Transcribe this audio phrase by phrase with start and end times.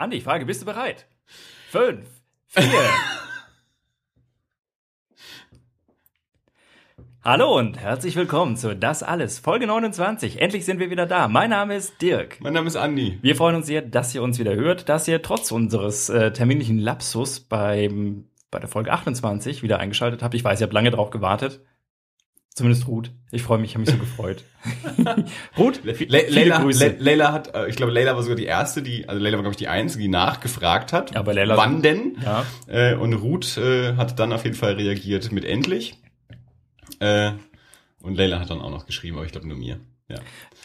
[0.00, 1.08] Andi, ich frage, bist du bereit?
[1.70, 2.06] Fünf,
[2.46, 2.62] vier.
[7.24, 10.40] Hallo und herzlich willkommen zu Das Alles, Folge 29.
[10.40, 11.26] Endlich sind wir wieder da.
[11.26, 12.38] Mein Name ist Dirk.
[12.40, 13.18] Mein Name ist Andi.
[13.22, 16.78] Wir freuen uns sehr, dass ihr uns wieder hört, dass ihr trotz unseres äh, terminlichen
[16.78, 20.34] Lapsus beim, bei der Folge 28 wieder eingeschaltet habt.
[20.34, 21.60] Ich weiß, ihr habt lange drauf gewartet.
[22.58, 23.12] Zumindest Ruth.
[23.30, 24.42] Ich freue mich, ich habe mich so gefreut.
[25.56, 26.58] Ruth, Le Leila.
[26.58, 29.44] Le Leila hat, äh, ich glaube, Leila war sogar die erste, die, also Leila war,
[29.44, 31.14] glaube ich, die einzige, die nachgefragt hat.
[31.14, 32.16] Ja, aber Leila, wann denn?
[32.20, 32.44] Ja.
[32.66, 36.00] Äh, und Ruth äh, hat dann auf jeden Fall reagiert mit endlich.
[36.98, 37.30] Äh,
[38.02, 39.78] und Leila hat dann auch noch geschrieben, aber ich glaube nur mir.
[40.08, 40.16] Ja.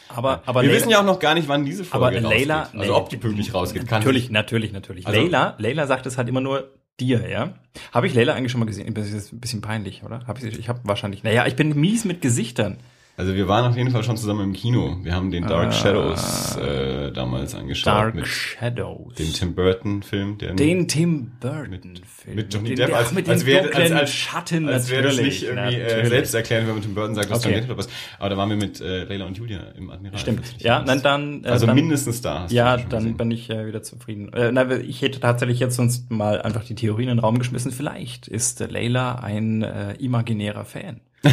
[0.08, 2.62] Aber, aber wir Leila, wissen ja auch noch gar nicht, wann diese Folge aber Leila,
[2.62, 2.80] rausgeht.
[2.80, 3.86] Also ob die pünktlich rausgeht.
[3.86, 5.06] Kann natürlich, natürlich, natürlich.
[5.06, 7.54] Also, Leila, Leila sagt es halt immer nur dir, ja?
[7.92, 8.92] Habe ich Leila eigentlich schon mal gesehen?
[8.94, 10.26] Das ist ein bisschen peinlich, oder?
[10.26, 11.22] Hab ich ich habe wahrscheinlich.
[11.22, 12.78] Naja, ich bin mies mit Gesichtern.
[13.16, 14.96] Also wir waren auf jeden Fall schon zusammen im Kino.
[15.02, 17.86] Wir haben den Dark ah, Shadows äh, damals angeschaut.
[17.86, 19.14] Dark mit Shadows.
[19.14, 20.36] Den Tim Burton Film.
[20.38, 22.34] Der den Tim Burton Film.
[22.34, 22.92] Mit Johnny Depp.
[22.92, 26.66] Als, mit als, wäre als, als Schatten als wäre das nicht irgendwie äh, selbst erklären,
[26.66, 27.50] wenn man Tim Burton sagt, dass okay.
[27.50, 27.88] Johnny Depp oder was.
[28.18, 30.18] Aber da waren wir mit äh, Leila und Julia im Admiral.
[30.18, 30.42] Stimmt.
[30.58, 31.44] Ja, dann dann.
[31.44, 32.46] Äh, also dann, mindestens da.
[32.50, 33.16] ja, dann gesehen.
[33.16, 34.32] bin ich äh, wieder zufrieden.
[34.32, 37.70] Äh, na, ich hätte tatsächlich jetzt sonst mal einfach die Theorie in den Raum geschmissen.
[37.70, 41.00] Vielleicht ist äh, Leila ein äh, imaginärer Fan.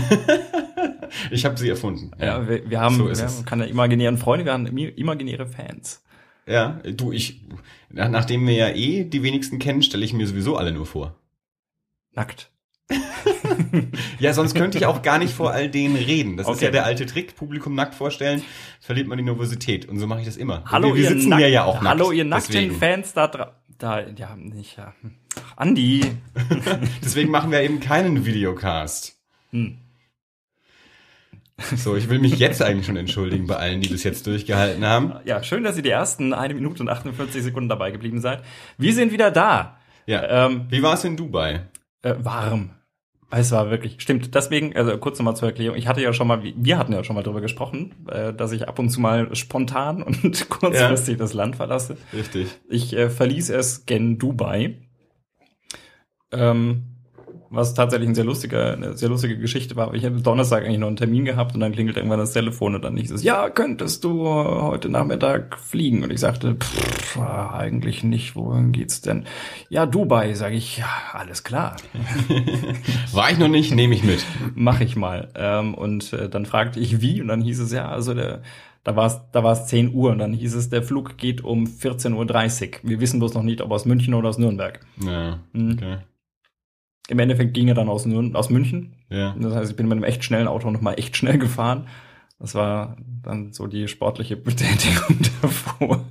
[1.31, 2.11] ich habe sie erfunden.
[2.19, 6.03] Ja, wir, wir, haben, so wir haben keine imaginären Freunde, wir haben imaginäre Fans.
[6.47, 7.41] Ja, du, ich,
[7.89, 11.15] nachdem wir ja eh die wenigsten kennen, stelle ich mir sowieso alle nur vor.
[12.13, 12.49] Nackt.
[14.19, 16.35] ja, sonst könnte ich auch gar nicht vor all denen reden.
[16.37, 16.55] Das okay.
[16.55, 18.41] ist ja der alte Trick, Publikum nackt vorstellen,
[18.79, 19.87] verliert man die Nervosität.
[19.87, 20.63] Und so mache ich das immer.
[20.65, 21.87] Hallo, wir, wir sitzen ja auch nackt.
[21.87, 22.75] Hallo, ihr nackten deswegen.
[22.75, 23.53] Fans da draußen.
[23.77, 24.93] Da, ja, nicht, ja.
[25.37, 26.05] Ach, Andi.
[27.03, 29.17] deswegen machen wir eben keinen Videocast.
[29.49, 29.77] Hm.
[31.75, 35.13] So, ich will mich jetzt eigentlich schon entschuldigen bei allen, die bis jetzt durchgehalten haben.
[35.25, 38.43] Ja, schön, dass ihr die ersten eine Minute und 48 Sekunden dabei geblieben seid.
[38.77, 39.77] Wir sind wieder da.
[40.05, 40.47] Ja.
[40.47, 41.67] Ähm, Wie war es in Dubai?
[42.01, 42.71] Äh, warm.
[43.33, 44.35] Es war wirklich, stimmt.
[44.35, 45.77] Deswegen, also kurz nochmal zur Erklärung.
[45.77, 48.67] Ich hatte ja schon mal, wir hatten ja schon mal darüber gesprochen, äh, dass ich
[48.67, 51.19] ab und zu mal spontan und kurzfristig ja.
[51.19, 51.97] das Land verlasse.
[52.11, 52.47] Richtig.
[52.69, 54.79] Ich äh, verließ es gen Dubai.
[56.33, 56.90] Ähm,
[57.51, 59.93] was tatsächlich ein sehr lustiger, eine sehr lustige Geschichte war.
[59.93, 62.83] Ich habe Donnerstag eigentlich noch einen Termin gehabt und dann klingelt irgendwann das Telefon und
[62.83, 66.03] dann hieß es, ja, könntest du heute Nachmittag fliegen?
[66.03, 69.25] Und ich sagte, pff, eigentlich nicht, wohin geht's denn?
[69.69, 71.75] Ja, Dubai, sage ich, ja, alles klar.
[73.11, 74.25] War ich noch nicht, nehme ich mit.
[74.55, 75.27] Mach ich mal.
[75.35, 77.21] Ähm, und äh, dann fragte ich, wie?
[77.21, 78.41] Und dann hieß es, ja, also der
[78.83, 81.65] da war es da war's 10 Uhr und dann hieß es, der Flug geht um
[81.65, 82.89] 14.30 Uhr.
[82.89, 84.79] Wir wissen bloß noch nicht, ob aus München oder aus Nürnberg.
[85.05, 85.73] Ja, mhm.
[85.73, 85.97] okay.
[87.11, 88.93] Im Endeffekt ging er dann aus, aus München.
[89.09, 89.35] Ja.
[89.37, 91.87] Das heißt, ich bin mit einem echt schnellen Auto nochmal echt schnell gefahren.
[92.39, 96.05] Das war dann so die sportliche Betätigung davor.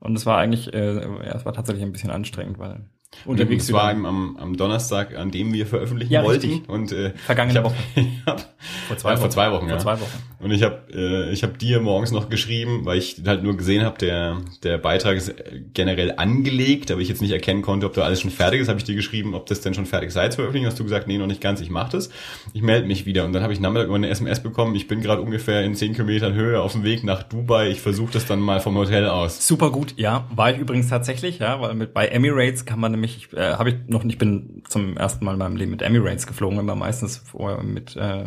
[0.00, 2.80] Und es war eigentlich, äh, ja, es war tatsächlich ein bisschen anstrengend, weil
[3.24, 3.72] unterwegs.
[3.72, 6.48] War am, am Donnerstag, an dem wir veröffentlichen ja, wollten.
[6.48, 6.68] Richtig.
[6.68, 7.74] Und äh, vergangene Woche.
[8.26, 8.54] hab,
[8.88, 9.20] vor zwei ja, Wochen.
[9.20, 9.78] Vor zwei Wochen, vor ja.
[9.78, 10.22] zwei Wochen.
[10.38, 13.84] Und ich habe äh, ich habe dir morgens noch geschrieben, weil ich halt nur gesehen
[13.84, 15.34] habe, der der Beitrag ist
[15.72, 18.68] generell angelegt, aber ich jetzt nicht erkennen konnte, ob da alles schon fertig ist.
[18.68, 20.66] Habe ich dir geschrieben, ob das denn schon fertig sei zu veröffentlichen.
[20.66, 21.60] Hast du gesagt, nee, noch nicht ganz.
[21.60, 22.10] Ich mache das.
[22.52, 24.74] Ich melde mich wieder und dann habe ich Nachmittag eine SMS bekommen.
[24.74, 27.70] Ich bin gerade ungefähr in zehn Kilometern Höhe auf dem Weg nach Dubai.
[27.70, 29.46] Ich versuche das dann mal vom Hotel aus.
[29.46, 30.26] Super gut, ja.
[30.34, 33.76] War ich übrigens tatsächlich, ja, weil mit bei Emirates kann man nämlich, äh, habe ich
[33.86, 37.62] noch nicht, bin zum ersten Mal in meinem Leben mit Emirates geflogen, immer meistens vorher
[37.62, 38.26] mit äh,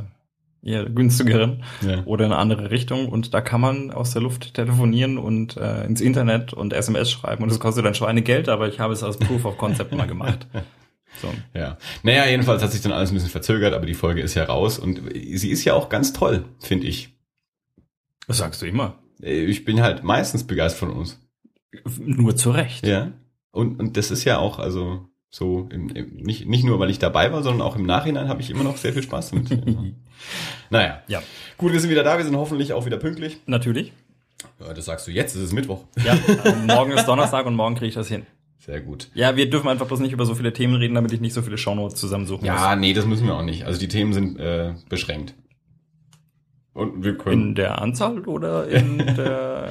[0.61, 2.03] eher günstigeren ja.
[2.05, 5.85] oder in eine andere Richtung und da kann man aus der Luft telefonieren und äh,
[5.85, 9.17] ins Internet und SMS schreiben und das kostet dann Schweinegeld, aber ich habe es als
[9.17, 10.47] Proof of Concept mal gemacht.
[11.21, 11.27] So.
[11.53, 11.77] Ja.
[12.03, 14.77] Naja, jedenfalls hat sich dann alles ein bisschen verzögert, aber die Folge ist ja raus
[14.77, 17.17] und sie ist ja auch ganz toll, finde ich.
[18.27, 18.99] Das sagst du immer.
[19.19, 21.19] Ich bin halt meistens begeistert von uns.
[21.97, 22.85] Nur zu Recht.
[22.85, 23.11] Ja.
[23.51, 26.99] Und, und das ist ja auch, also so im, im, nicht, nicht nur, weil ich
[26.99, 29.49] dabei war, sondern auch im Nachhinein habe ich immer noch sehr viel Spaß damit.
[30.69, 31.03] naja.
[31.07, 31.21] Ja.
[31.57, 33.37] Gut, wir sind wieder da, wir sind hoffentlich auch wieder pünktlich.
[33.45, 33.93] Natürlich.
[34.59, 35.83] Ja, das sagst du jetzt, es ist Mittwoch.
[36.03, 36.17] Ja,
[36.67, 38.25] morgen ist Donnerstag und morgen kriege ich das hin.
[38.59, 39.09] Sehr gut.
[39.13, 41.41] Ja, wir dürfen einfach bloß nicht über so viele Themen reden, damit ich nicht so
[41.41, 42.61] viele Shownotes zusammensuchen ja, muss.
[42.61, 43.65] Ja, nee, das müssen wir auch nicht.
[43.65, 45.33] Also die Themen sind äh, beschränkt.
[46.73, 49.69] Und wir können in der Anzahl oder in der?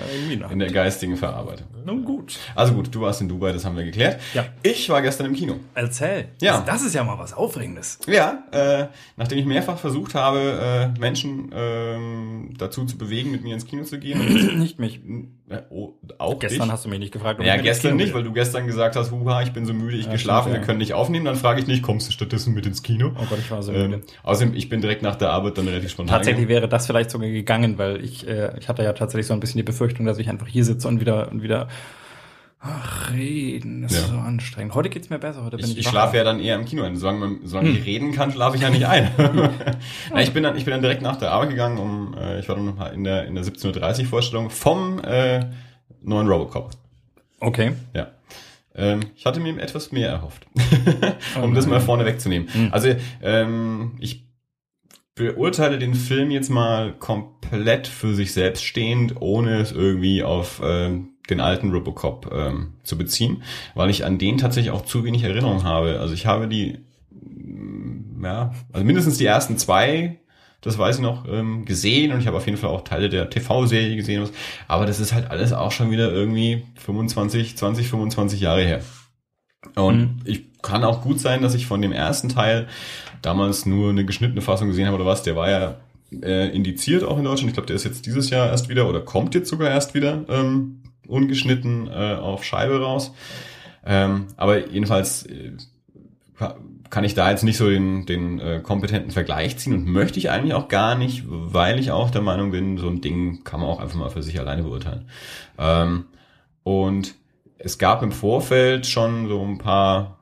[0.50, 1.66] In der geistigen Verarbeitung.
[1.84, 2.38] Nun gut.
[2.54, 4.20] Also gut, du warst in Dubai, das haben wir geklärt.
[4.34, 4.44] Ja.
[4.62, 5.54] Ich war gestern im Kino.
[5.74, 6.26] Erzähl.
[6.42, 6.62] Ja.
[6.66, 7.98] Das ist ja mal was Aufregendes.
[8.06, 13.54] Ja, äh, nachdem ich mehrfach versucht habe, äh, Menschen äh, dazu zu bewegen, mit mir
[13.54, 14.18] ins Kino zu gehen.
[14.58, 15.00] nicht mich.
[15.48, 16.72] Äh, oh, auch Gestern dich.
[16.72, 17.42] hast du mich nicht gefragt.
[17.42, 20.12] ja, gestern nicht, weil du gestern gesagt hast, huha, ich bin so müde, ich ja,
[20.12, 21.24] geschlafen, wir können nicht aufnehmen.
[21.24, 23.12] Dann frage ich nicht, kommst du stattdessen mit ins Kino?
[23.14, 23.84] Oh Gott, ich war so müde.
[23.84, 26.16] Ähm, außerdem, ich bin direkt nach der Arbeit dann relativ spontan.
[26.16, 29.40] Tatsächlich wäre das vielleicht sogar gegangen, weil ich, äh, ich hatte ja tatsächlich so ein
[29.40, 31.68] bisschen die Befürchtung, dass ich einfach hier sitze und wieder, und wieder
[32.60, 33.98] Ach, reden, das ja.
[34.00, 34.74] ist so anstrengend.
[34.74, 35.44] Heute geht's mir besser.
[35.44, 36.96] Heute bin ich, ich, ich schlafe ja dann eher im Kino ein.
[36.96, 37.76] Solange, man, solange hm.
[37.76, 39.10] ich reden kann, schlafe ich ja nicht ein.
[40.12, 42.48] Na, ich bin dann, ich bin dann direkt nach der Arbeit gegangen, um, äh, ich
[42.48, 45.46] war dann in der in der 17:30 Uhr Vorstellung vom äh,
[46.02, 46.72] neuen Robocop.
[47.38, 47.74] Okay.
[47.94, 48.08] Ja.
[48.74, 50.46] Ähm, ich hatte mir etwas mehr erhofft,
[51.40, 52.48] um oh das mal vorne wegzunehmen.
[52.52, 52.68] Hm.
[52.72, 54.27] Also ähm, ich
[55.18, 61.10] beurteile den Film jetzt mal komplett für sich selbst stehend, ohne es irgendwie auf ähm,
[61.28, 63.42] den alten Robocop ähm, zu beziehen,
[63.74, 66.00] weil ich an den tatsächlich auch zu wenig Erinnerung habe.
[66.00, 66.78] Also ich habe die,
[67.10, 70.20] mm, ja, also mindestens die ersten zwei,
[70.62, 73.28] das weiß ich noch, ähm, gesehen und ich habe auf jeden Fall auch Teile der
[73.28, 74.28] TV-Serie gesehen.
[74.68, 78.80] Aber das ist halt alles auch schon wieder irgendwie 25, 20, 25 Jahre her.
[79.74, 80.20] Und mhm.
[80.24, 82.68] ich kann auch gut sein, dass ich von dem ersten Teil
[83.22, 85.22] damals nur eine geschnittene Fassung gesehen habe oder was.
[85.22, 85.76] Der war ja
[86.22, 87.50] äh, indiziert auch in Deutschland.
[87.50, 90.24] Ich glaube, der ist jetzt dieses Jahr erst wieder oder kommt jetzt sogar erst wieder.
[90.28, 93.12] Ähm, ungeschnitten äh, auf Scheibe raus.
[93.84, 95.52] Ähm, aber jedenfalls äh,
[96.90, 100.30] kann ich da jetzt nicht so den, den äh, kompetenten Vergleich ziehen und möchte ich
[100.30, 103.68] eigentlich auch gar nicht, weil ich auch der Meinung bin, so ein Ding kann man
[103.68, 105.08] auch einfach mal für sich alleine beurteilen.
[105.58, 106.04] Ähm,
[106.62, 107.14] und
[107.58, 110.17] es gab im Vorfeld schon so ein paar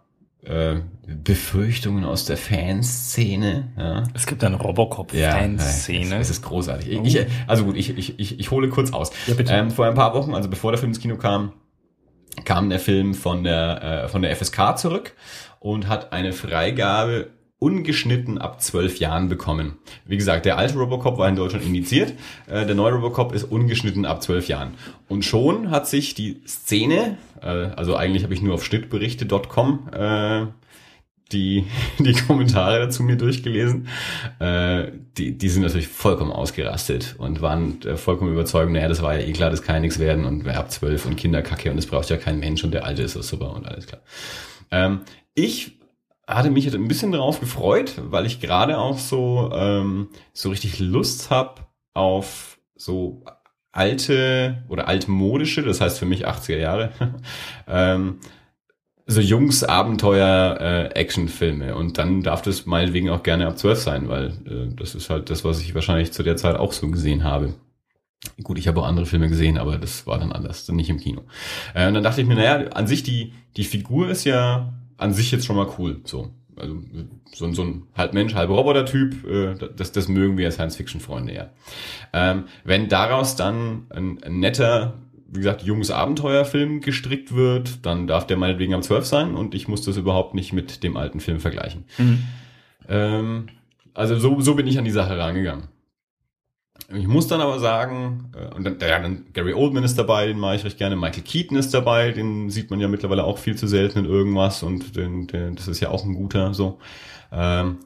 [0.49, 3.73] äh, Befürchtungen aus der Fanszene.
[3.77, 4.03] Ja.
[4.15, 6.07] Es gibt eine Robocop-Fanszene.
[6.07, 6.99] Ja, es ist großartig.
[6.99, 7.03] Oh.
[7.05, 9.11] Ich, also gut, ich, ich, ich, ich hole kurz aus.
[9.27, 9.53] Ja, bitte.
[9.53, 11.53] Ähm, vor ein paar Wochen, also bevor der Film ins Kino kam,
[12.45, 15.15] kam der Film von der, äh, von der FSK zurück
[15.61, 19.79] und hat eine Freigabe ungeschnitten ab zwölf Jahren bekommen.
[20.05, 22.12] Wie gesagt, der alte Robocop war in Deutschland indiziert,
[22.49, 24.75] äh, der neue Robocop ist ungeschnitten ab zwölf Jahren.
[25.08, 30.47] Und schon hat sich die Szene, äh, also eigentlich habe ich nur auf schnittberichte.com äh,
[31.32, 31.64] die,
[31.99, 33.88] die Kommentare dazu mir durchgelesen,
[34.38, 39.19] äh, die, die sind natürlich vollkommen ausgerastet und waren äh, vollkommen überzeugt, naja, das war
[39.19, 41.87] ja eh klar, das kann ja nichts werden und ab zwölf und Kinderkacke und das
[41.87, 44.02] braucht ja kein Mensch und der Alte ist das super und alles klar.
[44.70, 45.00] Ähm,
[45.35, 45.79] ich
[46.26, 51.31] hatte mich ein bisschen darauf gefreut, weil ich gerade auch so, ähm, so richtig Lust
[51.31, 51.62] habe
[51.94, 53.23] auf so
[53.73, 56.93] alte oder altmodische, das heißt für mich 80er Jahre,
[57.69, 58.19] ähm,
[59.06, 64.08] so Jungs Abenteuer äh, Actionfilme und dann darf das meinetwegen auch gerne ab 12 sein,
[64.08, 67.23] weil äh, das ist halt das, was ich wahrscheinlich zu der Zeit auch so gesehen
[67.23, 67.55] habe.
[68.43, 71.23] Gut, ich habe auch andere Filme gesehen, aber das war dann anders, nicht im Kino.
[71.75, 75.13] Äh, und dann dachte ich mir, naja, an sich die die Figur ist ja an
[75.13, 76.01] sich jetzt schon mal cool.
[76.05, 76.77] So, also
[77.33, 81.51] so, so ein halb Mensch, halb Roboter-Typ, äh, das, das mögen wir Science-Fiction-Freunde ja.
[82.13, 84.95] Ähm, wenn daraus dann ein, ein netter,
[85.29, 89.69] wie gesagt, junges Abenteuerfilm gestrickt wird, dann darf der meinetwegen am 12 sein und ich
[89.69, 91.85] muss das überhaupt nicht mit dem alten Film vergleichen.
[91.99, 92.23] Mhm.
[92.89, 93.47] Ähm,
[93.93, 95.69] also so, so bin ich an die Sache rangegangen.
[96.94, 100.38] Ich muss dann aber sagen, äh, und dann, ja, dann Gary Oldman ist dabei, den
[100.38, 100.97] mache ich recht gerne.
[100.97, 104.62] Michael Keaton ist dabei, den sieht man ja mittlerweile auch viel zu selten in irgendwas
[104.62, 106.79] und den, den, das ist ja auch ein guter so.
[107.33, 107.79] Ähm,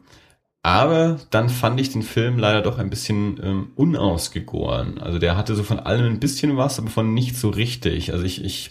[0.62, 4.98] aber dann fand ich den Film leider doch ein bisschen ähm, unausgegoren.
[4.98, 8.12] Also der hatte so von allem ein bisschen was, aber von nicht so richtig.
[8.12, 8.70] Also ich, ich,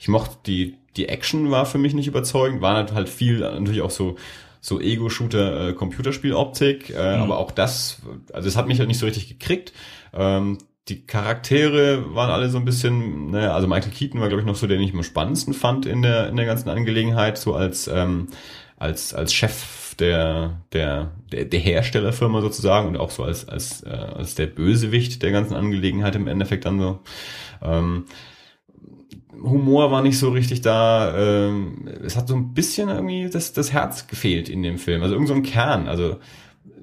[0.00, 3.90] ich mochte die, die Action war für mich nicht überzeugend, war halt viel natürlich auch
[3.90, 4.16] so
[4.60, 7.22] so Ego-Shooter, äh, Computerspiel-Optik, äh, mhm.
[7.22, 8.02] aber auch das,
[8.32, 9.72] also es hat mich halt nicht so richtig gekriegt.
[10.12, 10.58] Ähm,
[10.88, 14.56] die Charaktere waren alle so ein bisschen, naja, also Michael Keaton war, glaube ich, noch
[14.56, 18.28] so, der ich am spannendsten fand in der, in der ganzen Angelegenheit, so als, ähm,
[18.78, 23.88] als, als Chef der, der, der, der Herstellerfirma sozusagen und auch so als, als, äh,
[23.90, 27.00] als der Bösewicht der ganzen Angelegenheit im Endeffekt dann so.
[27.62, 28.06] Ähm,
[29.42, 31.16] Humor war nicht so richtig da.
[31.16, 35.02] Ähm, es hat so ein bisschen irgendwie das, das Herz gefehlt in dem Film.
[35.02, 35.88] Also irgend so ein Kern.
[35.88, 36.18] Also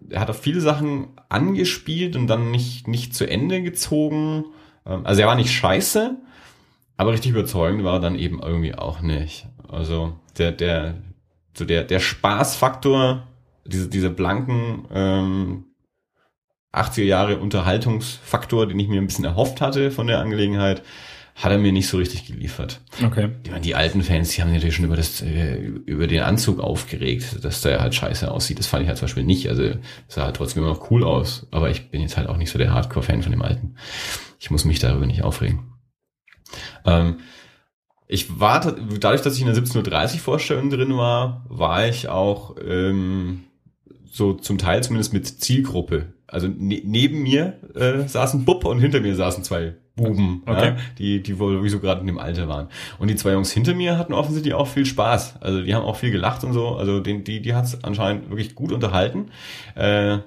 [0.10, 4.46] er hat auf viele Sachen angespielt und dann nicht, nicht zu Ende gezogen.
[4.86, 6.16] Ähm, also er war nicht scheiße,
[6.98, 9.48] aber richtig überzeugend war er dann eben irgendwie auch nicht.
[9.68, 10.96] Also der, der,
[11.58, 13.28] so der, der Spaßfaktor,
[13.66, 15.66] diese, diese blanken ähm,
[16.74, 20.84] 80er Jahre Unterhaltungsfaktor, den ich mir ein bisschen erhofft hatte von der Angelegenheit,
[21.36, 22.80] hat er mir nicht so richtig geliefert.
[23.06, 23.30] Okay.
[23.46, 26.62] Die, die alten Fans, die haben sich natürlich schon über das, äh, über den Anzug
[26.62, 28.58] aufgeregt, dass der halt scheiße aussieht.
[28.58, 29.50] Das fand ich halt zum Beispiel nicht.
[29.50, 29.74] Also
[30.08, 31.46] sah halt trotzdem immer noch cool aus.
[31.52, 33.76] Aber ich bin jetzt halt auch nicht so der Hardcore-Fan von dem alten.
[34.40, 35.74] Ich muss mich darüber nicht aufregen.
[36.86, 37.18] Ähm,
[38.08, 43.44] ich war, dadurch, dass ich in der 17.30 Vorstellung drin war, war ich auch ähm,
[44.06, 46.14] so zum Teil zumindest mit Zielgruppe.
[46.28, 50.66] Also ne neben mir äh, saß ein Bub und hinter mir saßen zwei Buben, okay.
[50.66, 52.68] ja, die, die wohl sowieso gerade in dem Alter waren.
[53.00, 55.42] Und die zwei Jungs hinter mir hatten offensichtlich auch viel Spaß.
[55.42, 56.76] Also die haben auch viel gelacht und so.
[56.76, 59.32] Also den, die, die hat's anscheinend wirklich gut unterhalten.
[59.76, 60.18] Äh,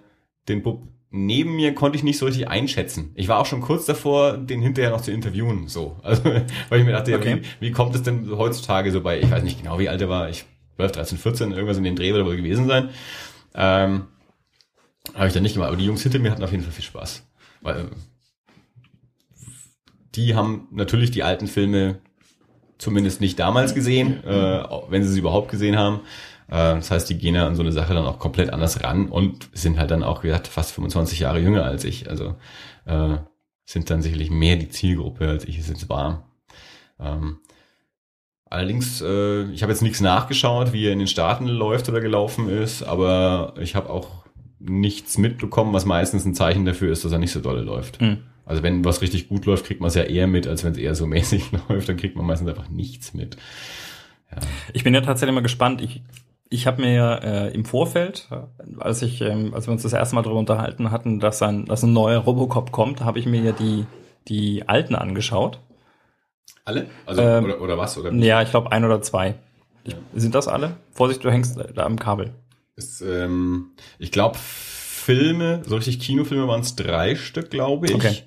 [0.48, 3.12] den Bub neben mir konnte ich nicht so richtig einschätzen.
[3.14, 5.96] Ich war auch schon kurz davor, den hinterher noch zu interviewen, so.
[6.02, 7.42] Also, weil ich mir dachte, okay.
[7.60, 10.08] wie, wie kommt es denn heutzutage so bei, ich weiß nicht genau, wie alt er
[10.08, 10.44] war, ich
[10.76, 12.90] 12, 13, 14, irgendwas in dem Dreh wird wohl gewesen sein.
[13.54, 14.04] Ähm,
[15.14, 16.84] habe ich dann nicht gemacht, aber die Jungs hinter mir hatten auf jeden Fall viel
[16.84, 17.26] Spaß.
[17.60, 17.86] Weil
[20.14, 21.98] die haben natürlich die alten Filme
[22.78, 26.00] zumindest nicht damals gesehen, äh, wenn sie sie überhaupt gesehen haben.
[26.48, 29.08] Äh, das heißt, die gehen ja an so eine Sache dann auch komplett anders ran
[29.08, 32.08] und sind halt dann auch, wie gesagt, fast 25 Jahre jünger als ich.
[32.08, 32.36] Also
[32.86, 33.16] äh,
[33.64, 36.30] sind dann sicherlich mehr die Zielgruppe, als ich es jetzt war.
[36.98, 37.38] Ähm,
[38.46, 42.48] allerdings, äh, ich habe jetzt nichts nachgeschaut, wie er in den Staaten läuft oder gelaufen
[42.48, 44.24] ist, aber ich habe auch
[44.60, 48.00] nichts mitbekommen, was meistens ein Zeichen dafür ist, dass er nicht so dolle läuft.
[48.00, 48.18] Mhm.
[48.44, 50.78] Also wenn was richtig gut läuft, kriegt man es ja eher mit, als wenn es
[50.78, 53.36] eher so mäßig läuft, dann kriegt man meistens einfach nichts mit.
[54.30, 54.38] Ja.
[54.72, 55.80] Ich bin ja tatsächlich mal gespannt.
[55.80, 56.02] Ich,
[56.48, 58.28] ich habe mir äh, im Vorfeld,
[58.78, 61.82] als ich, ähm, als wir uns das erste Mal darüber unterhalten hatten, dass ein, dass
[61.82, 63.84] ein neuer Robocop kommt, habe ich mir ja die,
[64.28, 65.60] die alten angeschaut.
[66.64, 66.86] Alle?
[67.06, 67.96] Also ähm, oder, oder was?
[67.98, 69.34] Oder ja, ich glaube ein oder zwei.
[69.84, 69.94] Ja.
[70.14, 70.76] Sind das alle?
[70.92, 72.32] Vorsicht, du hängst da am Kabel.
[72.78, 77.94] Ist, ähm, ich glaube, Filme, so richtig Kinofilme waren es drei Stück, glaube ich.
[77.94, 78.18] Okay.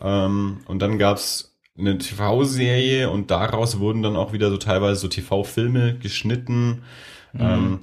[0.00, 5.08] Ähm, und dann gab's eine TV-Serie und daraus wurden dann auch wieder so teilweise so
[5.08, 6.84] TV-Filme geschnitten.
[7.32, 7.40] Mhm.
[7.40, 7.78] Ähm,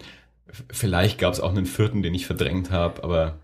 [0.71, 3.39] vielleicht gab's auch einen vierten, den ich verdrängt habe, aber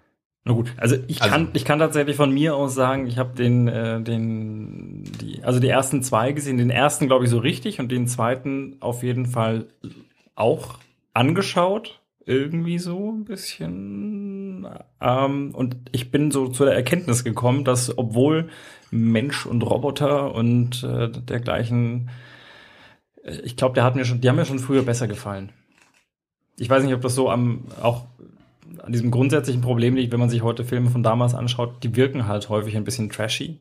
[0.46, 3.36] na gut, also ich also, kann ich kann tatsächlich von mir aus sagen, ich habe
[3.36, 7.80] den äh, den die also die ersten zwei gesehen, den ersten glaube ich so richtig
[7.80, 9.68] und den zweiten auf jeden Fall
[10.36, 10.80] auch
[11.14, 11.99] angeschaut
[12.30, 14.68] irgendwie so ein bisschen.
[15.02, 18.50] Ähm, und ich bin so zu der Erkenntnis gekommen, dass obwohl
[18.92, 22.12] Mensch und Roboter und äh, dergleichen,
[23.24, 25.52] äh, ich glaube, der hat mir schon, die haben mir schon früher besser gefallen.
[26.58, 28.06] Ich weiß nicht, ob das so am auch
[28.84, 32.28] an diesem grundsätzlichen Problem liegt, wenn man sich heute Filme von damals anschaut, die wirken
[32.28, 33.60] halt häufig ein bisschen trashy.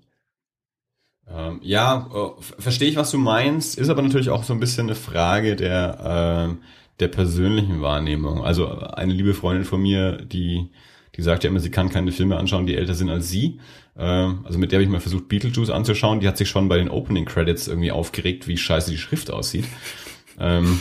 [1.31, 4.89] Ähm, ja, äh, verstehe ich, was du meinst, ist aber natürlich auch so ein bisschen
[4.89, 6.65] eine Frage der, äh,
[7.01, 8.43] der persönlichen Wahrnehmung.
[8.43, 10.69] Also eine liebe Freundin von mir, die,
[11.17, 13.61] die sagt ja immer, sie kann keine Filme anschauen, die älter sind als sie.
[13.97, 16.21] Ähm, also mit der habe ich mal versucht, Beetlejuice anzuschauen.
[16.21, 19.65] Die hat sich schon bei den Opening Credits irgendwie aufgeregt, wie scheiße die Schrift aussieht.
[20.39, 20.81] Ähm,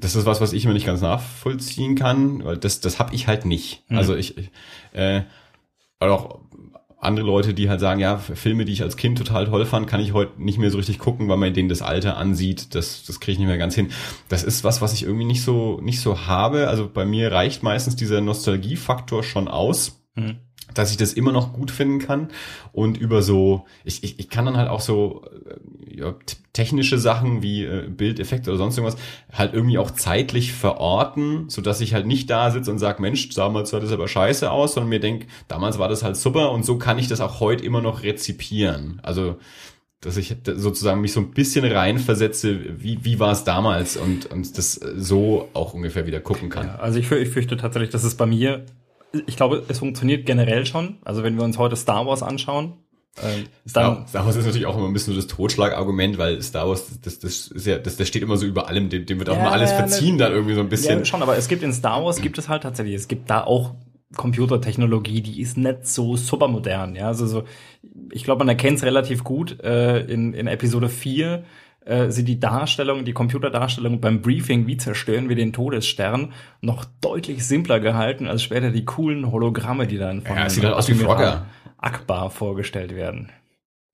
[0.00, 3.26] das ist was, was ich immer nicht ganz nachvollziehen kann, weil das, das habe ich
[3.26, 3.82] halt nicht.
[3.88, 3.98] Mhm.
[3.98, 4.34] Also ich,
[4.92, 5.22] äh,
[5.98, 6.40] auch
[7.02, 10.00] andere Leute, die halt sagen, ja, Filme, die ich als Kind total toll fand, kann
[10.00, 12.76] ich heute nicht mehr so richtig gucken, weil man denen das Alter ansieht.
[12.76, 13.88] Das, das kriege ich nicht mehr ganz hin.
[14.28, 16.68] Das ist was, was ich irgendwie nicht so, nicht so habe.
[16.68, 20.00] Also bei mir reicht meistens dieser Nostalgiefaktor schon aus.
[20.14, 20.36] Mhm
[20.74, 22.28] dass ich das immer noch gut finden kann
[22.72, 25.56] und über so, ich, ich, ich kann dann halt auch so äh,
[25.94, 26.14] ja,
[26.52, 29.00] technische Sachen wie äh, Bildeffekte oder sonst irgendwas
[29.32, 33.28] halt irgendwie auch zeitlich verorten, so dass ich halt nicht da sitze und sage, Mensch,
[33.30, 36.64] damals sah das aber scheiße aus, sondern mir denk, damals war das halt super und
[36.64, 39.00] so kann ich das auch heute immer noch rezipieren.
[39.02, 39.36] Also
[40.00, 44.58] dass ich sozusagen mich so ein bisschen reinversetze, wie, wie war es damals und, und
[44.58, 46.66] das so auch ungefähr wieder gucken kann.
[46.66, 48.64] Ja, also ich, ich fürchte tatsächlich, dass es bei mir
[49.26, 50.96] ich glaube, es funktioniert generell schon.
[51.04, 52.74] Also wenn wir uns heute Star Wars anschauen,
[53.16, 56.68] äh, dann Star, Wars ist natürlich auch immer ein bisschen so das Totschlagargument, weil Star
[56.68, 59.28] Wars, das, das ist ja, das, das steht immer so über allem, dem, dem wird
[59.28, 61.00] auch ja, immer alles verziehen ja, dann irgendwie so ein bisschen.
[61.00, 63.44] Ja, schon, aber es gibt in Star Wars gibt es halt tatsächlich, es gibt da
[63.44, 63.74] auch
[64.16, 67.08] Computertechnologie, die ist nicht so super modern, ja.
[67.08, 67.44] Also so,
[68.10, 71.44] ich glaube, man erkennt es relativ gut äh, in, in Episode 4
[71.84, 77.46] äh, sind die Darstellungen, die Computerdarstellungen beim Briefing, wie zerstören wir den Todesstern, noch deutlich
[77.46, 80.94] simpler gehalten als später die coolen Hologramme, die dann von ja, sieht halt aus wie
[80.94, 81.46] Frogger.
[81.82, 83.30] Akbar vorgestellt werden.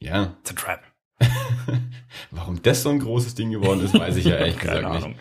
[0.01, 0.35] Ja.
[0.41, 0.83] It's a trap.
[2.31, 5.11] Warum das so ein großes Ding geworden ist, weiß ich ja ehrlich gesagt Ahnung.
[5.11, 5.21] nicht.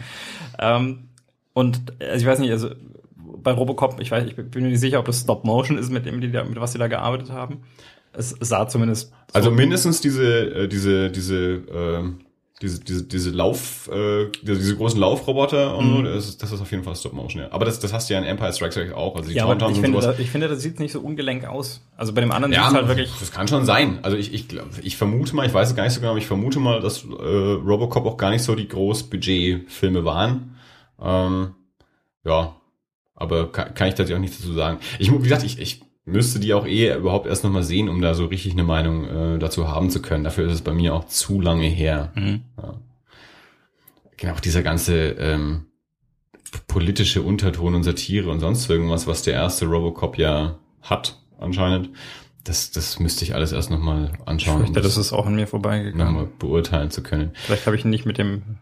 [0.59, 1.09] Ähm,
[1.53, 2.69] und also ich weiß nicht, also
[3.15, 6.05] bei Robocop, ich weiß, ich bin mir nicht sicher, ob das Stop Motion ist, mit
[6.05, 7.63] dem die da, mit was sie da gearbeitet haben.
[8.13, 9.09] Es sah zumindest.
[9.09, 12.03] So also mindestens diese, äh, diese, diese äh,
[12.61, 15.95] diese, diese, diese Lauf, äh, diese großen Laufroboter und mhm.
[15.97, 17.51] so, das ist, das ist auf jeden Fall Stop Motion, ja.
[17.51, 19.15] Aber das, das hast du ja in Empire Strikes Back auch.
[19.15, 21.81] Also die ja, aber ich, finde, da, ich finde, das sieht nicht so ungelenk aus.
[21.95, 23.11] Also bei dem anderen ja, sieht halt wirklich.
[23.19, 23.99] Das kann schon sein.
[24.01, 24.47] Also ich, ich,
[24.81, 27.03] ich vermute mal, ich weiß es gar nicht so genau, aber ich vermute mal, dass
[27.03, 30.55] äh, Robocop auch gar nicht so die Großbudget-Filme waren.
[30.99, 31.53] Ähm,
[32.25, 32.55] ja,
[33.13, 34.79] aber kann, kann ich tatsächlich auch nichts dazu sagen.
[34.97, 38.13] Ich, wie gesagt, ich, ich müsste die auch eh überhaupt erst nochmal sehen, um da
[38.13, 40.23] so richtig eine Meinung äh, dazu haben zu können.
[40.23, 42.11] Dafür ist es bei mir auch zu lange her.
[42.15, 42.41] Mhm.
[42.57, 42.73] Ja.
[44.15, 45.65] Genau, auch dieser ganze ähm,
[46.67, 51.89] politische Unterton und Satire und sonst irgendwas, was der erste Robocop ja hat, anscheinend.
[52.43, 54.61] Das, das müsste ich alles erst nochmal anschauen.
[54.61, 56.13] Ich fürchte, um das, das ist auch an mir vorbeigegangen.
[56.13, 57.31] Nochmal beurteilen zu können.
[57.33, 58.59] Vielleicht habe ich ihn nicht mit dem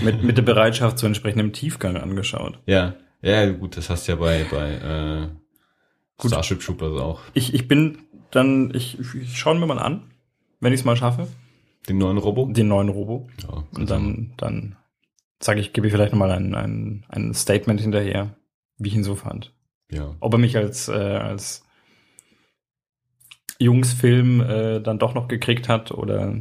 [0.00, 2.60] mit, mit der Bereitschaft zu entsprechendem Tiefgang angeschaut.
[2.66, 5.28] Ja, ja, gut, das hast du ja bei, bei äh,
[6.22, 6.30] Gut.
[6.30, 7.20] Starship Troopers auch.
[7.34, 7.98] Ich, ich bin
[8.30, 10.12] dann, ich, ich schaue mir mal an,
[10.60, 11.26] wenn ich es mal schaffe.
[11.88, 12.46] Den neuen Robo?
[12.46, 13.28] Den neuen Robo.
[13.42, 14.76] Ja, und dann, dann
[15.40, 18.36] sage ich, gebe ich vielleicht nochmal ein, ein, ein Statement hinterher,
[18.78, 19.52] wie ich ihn so fand.
[19.90, 20.14] Ja.
[20.20, 21.64] Ob er mich als, äh, als
[23.58, 26.36] Jungsfilm äh, dann doch noch gekriegt hat oder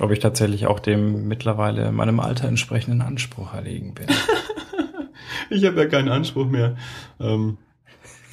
[0.00, 4.08] ob ich tatsächlich auch dem mittlerweile meinem Alter entsprechenden Anspruch erlegen bin.
[5.50, 6.76] ich habe ja keinen Anspruch mehr.
[7.20, 7.58] Ähm,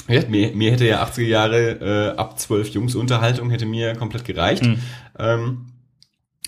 [0.08, 4.64] ja, mir, mir hätte ja 80er Jahre äh, ab 12 Jungs-Unterhaltung hätte mir komplett gereicht.
[4.64, 4.80] Mhm.
[5.18, 5.66] Ähm,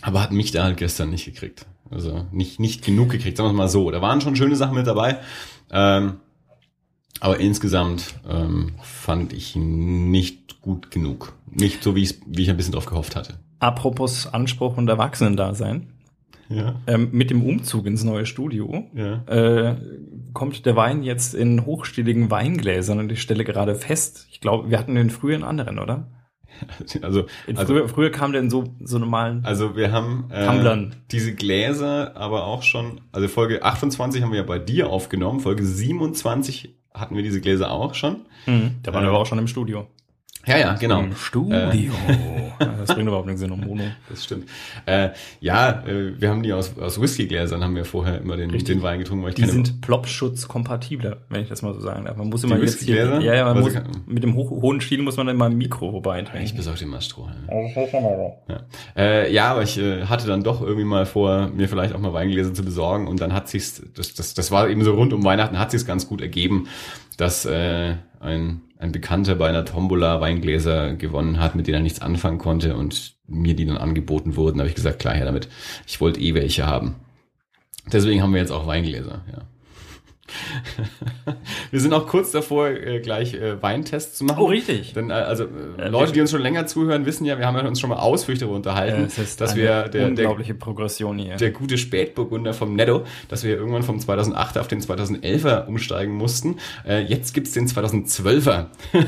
[0.01, 1.65] aber hat mich da halt gestern nicht gekriegt.
[1.89, 3.91] Also nicht, nicht genug gekriegt, sagen wir mal so.
[3.91, 5.17] Da waren schon schöne Sachen mit dabei.
[5.71, 6.17] Ähm,
[7.19, 11.33] aber insgesamt ähm, fand ich ihn nicht gut genug.
[11.49, 13.35] Nicht so, wie, wie ich ein bisschen drauf gehofft hatte.
[13.59, 15.92] Apropos Anspruch und Erwachsenendasein.
[16.53, 16.75] Ja.
[16.87, 19.23] Ähm, mit dem Umzug ins neue Studio ja.
[19.25, 19.75] äh,
[20.33, 24.77] kommt der Wein jetzt in hochstiligen Weingläsern und ich stelle gerade fest, ich glaube, wir
[24.77, 26.07] hatten den früher in anderen, oder?
[27.01, 31.33] Also, also früher, früher kam der in so, so normalen Also wir haben äh, diese
[31.33, 36.75] Gläser aber auch schon, also Folge 28 haben wir ja bei dir aufgenommen, Folge 27
[36.93, 38.27] hatten wir diese Gläser auch schon.
[38.45, 39.87] Mhm, da waren äh, wir auch schon im Studio.
[40.45, 40.99] Ja, ja, genau.
[40.99, 41.55] Im Studio.
[41.55, 41.89] Äh,
[42.59, 43.83] das bringt überhaupt nichts in Mono.
[44.09, 44.49] Das stimmt.
[44.85, 45.09] Äh,
[45.39, 48.99] ja, äh, wir haben die aus, aus Whiskygläsern, haben wir vorher immer den, den Wein
[48.99, 49.23] getrunken.
[49.23, 52.17] Weil ich die sind Plopschutz-kompatibler, wenn ich das mal so sagen darf.
[52.17, 53.73] Man muss immer jetzt hier, ja, ja, man muss,
[54.05, 56.43] mit dem hoch, hohen Stil muss man immer ein Mikro vorbeitrinken.
[56.45, 57.47] Ich besorge den mal Strohhalm.
[58.49, 58.63] Ja.
[58.97, 62.13] Äh, ja, aber ich äh, hatte dann doch irgendwie mal vor, mir vielleicht auch mal
[62.13, 65.23] Weingläser zu besorgen und dann hat sich's, das, das, das war eben so rund um
[65.23, 66.67] Weihnachten, hat sich's ganz gut ergeben,
[67.17, 72.01] dass äh, ein ein Bekannter bei einer Tombola Weingläser gewonnen hat, mit denen er nichts
[72.01, 75.47] anfangen konnte und mir die dann angeboten wurden, habe ich gesagt, klar her damit.
[75.87, 76.95] Ich wollte eh welche haben.
[77.91, 79.43] Deswegen haben wir jetzt auch Weingläser, ja.
[81.71, 84.39] wir sind auch kurz davor, äh, gleich äh, Weintests zu machen.
[84.39, 84.93] Oh, richtig.
[84.93, 85.45] Denn äh, also
[85.77, 88.39] Leute, die uns schon länger zuhören, wissen ja, wir haben ja uns schon mal ausführlich
[88.39, 91.35] darüber unterhalten, ja, dass wir der, unglaubliche Progression hier.
[91.37, 96.57] Der gute Spätburgunder vom Netto, dass wir irgendwann vom 2008er auf den 2011er umsteigen mussten.
[96.85, 98.67] Jetzt gibt's den 2012er.
[98.93, 99.07] ich ich,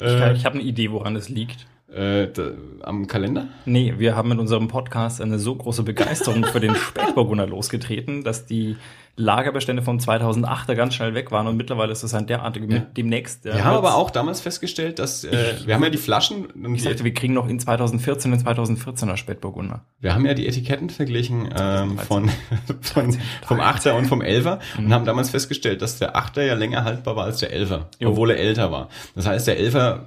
[0.34, 1.66] ich habe eine Idee, woran es liegt.
[1.92, 3.48] Äh, da, am Kalender?
[3.64, 8.46] Nee, wir haben mit unserem Podcast eine so große Begeisterung für den Spätburgunder losgetreten, dass
[8.46, 8.76] die
[9.20, 12.80] Lagerbestände vom 2008er ganz schnell weg waren und mittlerweile ist es ein derartiger ja.
[12.96, 13.44] demnächst.
[13.44, 16.46] wir haben aber auch damals festgestellt, dass äh, wir haben ja die Flaschen.
[16.46, 19.84] Und ich sagte, wir kriegen noch in 2014 den 2014er Spätburgunder.
[20.00, 22.30] Wir haben ja die Etiketten verglichen ähm, von,
[22.80, 24.86] von vom 8er und vom 11er mhm.
[24.86, 28.30] und haben damals festgestellt, dass der 8er ja länger haltbar war als der 11er, obwohl
[28.30, 28.88] er älter war.
[29.14, 30.00] Das heißt, der 11er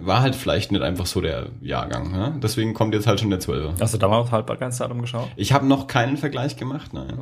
[0.00, 2.10] war halt vielleicht nicht einfach so der Jahrgang.
[2.10, 2.38] Ne?
[2.42, 3.80] Deswegen kommt jetzt halt schon der 12er.
[3.80, 5.28] Hast du damals Haltbarkeitsdatum geschaut?
[5.36, 7.18] Ich habe noch keinen Vergleich gemacht, nein.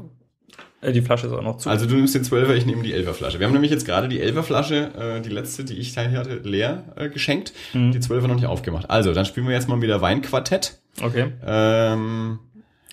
[0.84, 1.70] Äh, die Flasche ist auch noch zu.
[1.70, 3.38] Also du nimmst den 12er, ich nehme die 11er Flasche.
[3.38, 6.36] Wir haben nämlich jetzt gerade die 11er Flasche, äh, die letzte, die ich hier hatte,
[6.36, 7.52] leer äh, geschenkt.
[7.72, 7.92] Mhm.
[7.92, 8.90] Die 12er noch nicht aufgemacht.
[8.90, 10.78] Also, dann spielen wir jetzt mal wieder Weinquartett.
[11.02, 11.32] Okay.
[11.44, 12.38] Ähm,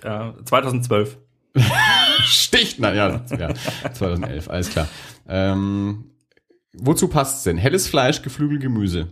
[0.04, 1.18] ja, 2012.
[2.24, 3.50] Sticht, nein, ja, ja,
[3.94, 4.88] 2011, alles klar.
[5.28, 6.06] Ähm,
[6.74, 7.58] wozu passt's denn?
[7.58, 9.10] Helles Fleisch, Geflügel, Gemüse.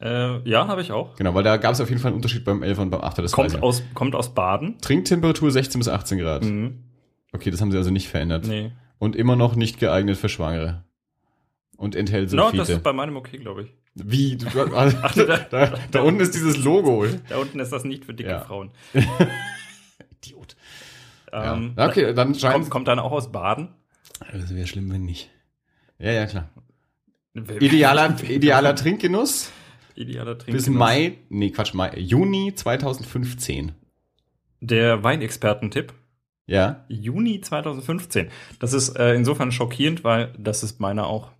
[0.00, 1.16] Äh, ja, habe ich auch.
[1.16, 3.22] Genau, weil da gab es auf jeden Fall einen Unterschied beim 11 und beim 8er.
[3.22, 4.78] Das kommt, aus, kommt aus Baden.
[4.80, 6.44] Trinktemperatur 16 bis 18 Grad.
[6.44, 6.91] Mhm.
[7.32, 8.46] Okay, das haben sie also nicht verändert.
[8.46, 8.72] Nee.
[8.98, 10.84] Und immer noch nicht geeignet für Schwangere.
[11.76, 12.56] Und enthält Sulfite.
[12.56, 13.74] No, das ist bei meinem okay, glaube ich.
[13.94, 14.36] Wie?
[14.36, 17.06] Du, also, Ach, da, da, da, unten ist dieses Logo.
[17.28, 18.40] Da unten ist das nicht für dicke ja.
[18.40, 18.70] Frauen.
[20.22, 20.56] Idiot.
[21.32, 21.88] Ähm, ja.
[21.88, 23.68] Okay, dann scheint kommt, kommt dann auch aus Baden?
[24.32, 25.30] Das wäre schlimm, wenn nicht.
[25.98, 26.50] Ja, ja, klar.
[27.34, 29.50] Idealer, idealer Trinkgenuss?
[29.94, 30.66] Idealer Trinkgenuss.
[30.66, 33.72] Bis Mai, nee, Quatsch, Mai, Juni 2015.
[34.60, 35.92] Der Weinexpertentipp.
[36.46, 36.84] Ja.
[36.88, 38.28] Juni 2015.
[38.58, 41.30] Das ist äh, insofern schockierend, weil das ist meiner auch.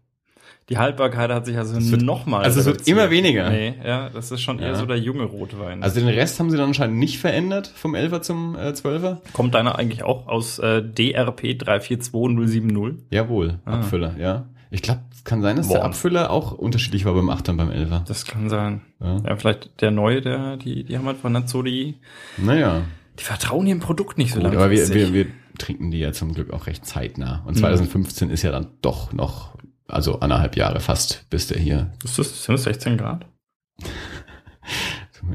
[0.68, 2.44] Die Haltbarkeit hat sich also nochmal.
[2.44, 3.50] Also es wird immer weniger.
[3.50, 4.74] Nee, ja, das ist schon eher ja.
[4.76, 5.82] so der junge Rotwein.
[5.82, 9.18] Also den Rest haben sie dann anscheinend nicht verändert vom 11er zum äh, 12er.
[9.32, 13.04] Kommt deiner eigentlich auch aus äh, DRP 342070?
[13.10, 13.80] Jawohl, ah.
[13.80, 14.46] Abfüller, ja.
[14.70, 15.74] Ich glaube, es kann sein, dass Boah.
[15.74, 18.06] der Abfüller auch unterschiedlich war beim 8er und beim 11er.
[18.06, 18.80] Das kann sein.
[19.00, 21.96] Ja, ja vielleicht der neue, der, die, die haben halt von Nazzoli.
[22.38, 22.82] Naja.
[23.18, 24.56] Die vertrauen ihrem Produkt nicht so lange.
[24.56, 25.26] Aber wir, wir, wir
[25.58, 27.42] trinken die ja zum Glück auch recht zeitnah.
[27.46, 28.34] Und 2015 mhm.
[28.34, 31.92] ist ja dann doch noch, also anderthalb Jahre fast, bis der hier.
[32.04, 33.26] Ist das, sind das 16 Grad?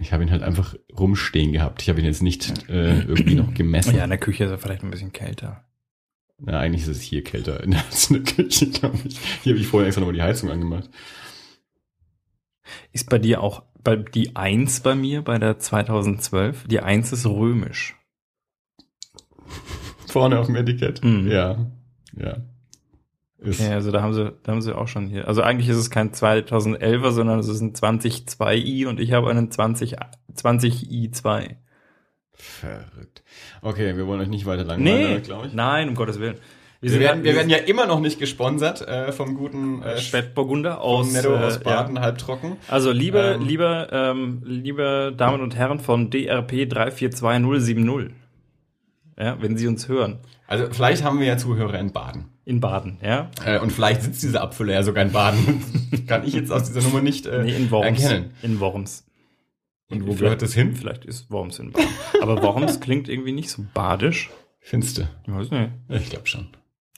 [0.01, 1.81] Ich habe ihn halt einfach rumstehen gehabt.
[1.81, 3.95] Ich habe ihn jetzt nicht äh, irgendwie noch gemessen.
[3.95, 5.63] Ja, in der Küche ist er vielleicht ein bisschen kälter.
[6.45, 7.83] Ja, eigentlich ist es hier kälter in der
[8.23, 9.17] Küche, glaube ich.
[9.43, 10.89] Hier habe ich vorher extra nochmal die Heizung angemacht.
[12.91, 16.67] Ist bei dir auch bei die Eins bei mir bei der 2012?
[16.67, 17.95] Die Eins ist römisch.
[20.07, 21.01] Vorne auf dem Etikett.
[21.05, 21.31] Mhm.
[21.31, 21.55] Ja.
[22.17, 22.37] Ja.
[23.37, 23.61] ist.
[23.61, 25.29] Okay, also da haben sie, da haben sie auch schon hier.
[25.29, 29.51] Also eigentlich ist es kein 2011er, sondern es ist ein 20.2i und ich habe einen
[29.51, 29.95] 20,
[30.35, 31.55] 20i2.
[32.33, 33.23] Verrückt.
[33.61, 35.53] Okay, wir wollen euch nicht weiter langweilen, nee, glaube ich.
[35.53, 36.35] Nein, um Gottes Willen.
[36.79, 40.79] Wir, wir, werden, wir werden ja immer noch nicht gesponsert äh, vom guten äh, Spätburgunder
[40.81, 42.03] aus, Netto aus äh, Baden, ja.
[42.03, 42.57] halbtrocken.
[42.67, 48.13] Also liebe, ähm, liebe, ähm, liebe Damen und Herren von DRP 342070.
[49.19, 50.19] Ja, wenn Sie uns hören.
[50.45, 52.25] Also vielleicht haben wir ja Zuhörer in Baden.
[52.45, 53.31] In Baden, ja.
[53.43, 55.63] Äh, und vielleicht sitzt dieser Abfüller ja sogar in Baden.
[56.07, 58.03] Kann ich jetzt aus dieser Nummer nicht äh, nee, in Worms.
[58.03, 58.31] erkennen.
[58.43, 59.03] In Worms.
[59.89, 60.75] Und wo gehört das hin?
[60.75, 61.89] Vielleicht ist Worms in Baden.
[62.21, 64.29] Aber Worms klingt irgendwie nicht so badisch.
[64.59, 65.09] Findest du?
[65.25, 65.71] Ich weiß nicht.
[65.89, 66.49] Ich glaube schon.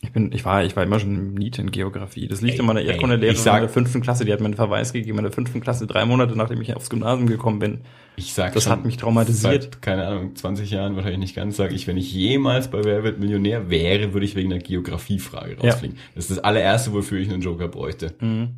[0.02, 2.28] Ich bin, ich war, ich war immer schon im Nied in Geografie.
[2.28, 4.24] Das liegt ey, in meiner Erdkundelehrerin in der fünften Klasse.
[4.24, 6.90] Die hat mir einen Verweis gegeben in der fünften Klasse, drei Monate nachdem ich aufs
[6.90, 7.82] Gymnasium gekommen bin.
[8.16, 9.64] Ich sag Das schon, hat mich traumatisiert.
[9.64, 13.04] Seit, keine Ahnung, 20 Jahren wahrscheinlich nicht ganz, sage ich, wenn ich jemals bei Wer
[13.04, 15.98] wird Millionär wäre, würde ich wegen der Geografiefrage rausfliegen.
[15.98, 16.04] Ja.
[16.16, 18.14] Das ist das allererste, wofür ich einen Joker bräuchte.
[18.22, 18.56] Mhm.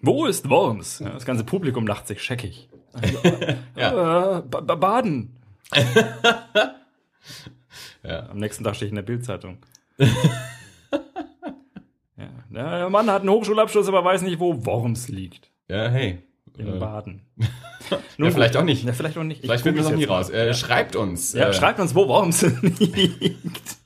[0.00, 0.98] Wo ist Worms?
[0.98, 2.68] Ja, das ganze Publikum lacht sich scheckig.
[2.92, 3.18] Also,
[3.76, 4.38] ja.
[4.38, 5.36] äh, Baden.
[8.02, 8.28] ja.
[8.30, 9.58] Am nächsten Tag stehe ich in der Bildzeitung.
[12.54, 15.50] Der Mann hat einen Hochschulabschluss, aber weiß nicht, wo Worms liegt.
[15.68, 16.22] Ja, hey.
[16.58, 16.78] In äh.
[16.78, 17.22] Baden.
[18.18, 18.84] ja, vielleicht auch nicht.
[18.84, 19.40] Ja, vielleicht auch nicht.
[19.40, 20.28] Vielleicht finden wir es noch nie raus.
[20.28, 21.32] Äh, schreibt uns.
[21.32, 23.76] Ja, äh, schreibt uns, wo Worms liegt.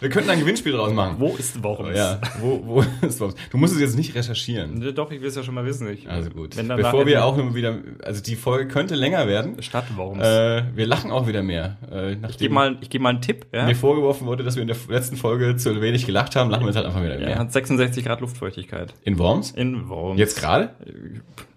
[0.00, 1.16] Wir könnten ein Gewinnspiel draus machen.
[1.18, 1.96] Wo ist Worms?
[1.96, 3.34] Ja, wo, wo ist Worms?
[3.50, 4.94] Du musst es jetzt nicht recherchieren.
[4.94, 5.88] Doch, ich will es ja schon mal wissen.
[5.88, 6.56] Ich, also gut.
[6.56, 9.60] Bevor wir auch immer wieder, also die Folge könnte länger werden.
[9.62, 10.22] Stadt Worms.
[10.22, 11.76] Äh, wir lachen auch wieder mehr.
[11.90, 13.46] Äh, ich gebe mal, ich gebe mal einen Tipp.
[13.52, 13.66] Ja?
[13.66, 16.68] Mir vorgeworfen wurde, dass wir in der letzten Folge zu wenig gelacht haben, lachen wir
[16.68, 17.28] jetzt halt einfach wieder mehr.
[17.28, 18.94] Er hat 66 Grad Luftfeuchtigkeit.
[19.04, 19.50] In Worms?
[19.52, 20.18] In Worms.
[20.18, 20.70] Jetzt gerade?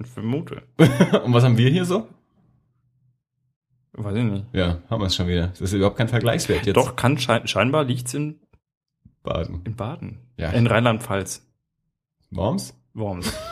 [0.03, 0.61] Ich vermute.
[1.23, 2.07] Und was haben wir hier so?
[3.93, 4.45] Weiß ich nicht.
[4.53, 5.47] Ja, haben wir es schon wieder.
[5.47, 6.75] Das ist überhaupt kein Vergleichswert jetzt.
[6.75, 8.39] Doch, kann schein scheinbar liegt's in
[9.21, 9.61] Baden.
[9.65, 10.19] In Baden.
[10.37, 10.49] Ja.
[10.49, 11.45] In Rheinland-Pfalz.
[12.31, 12.75] Worms?
[12.93, 13.33] Worms.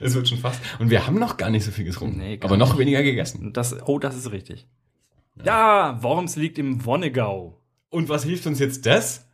[0.00, 0.60] Es wird schon fast.
[0.78, 2.18] Und wir haben noch gar nicht so viel getrunken.
[2.18, 3.52] Nee, aber noch weniger gegessen.
[3.52, 4.66] Das, oh, das ist richtig.
[5.36, 5.44] Ja.
[5.44, 7.60] ja, Worms liegt im Wonnegau.
[7.90, 9.28] Und was hilft uns jetzt das?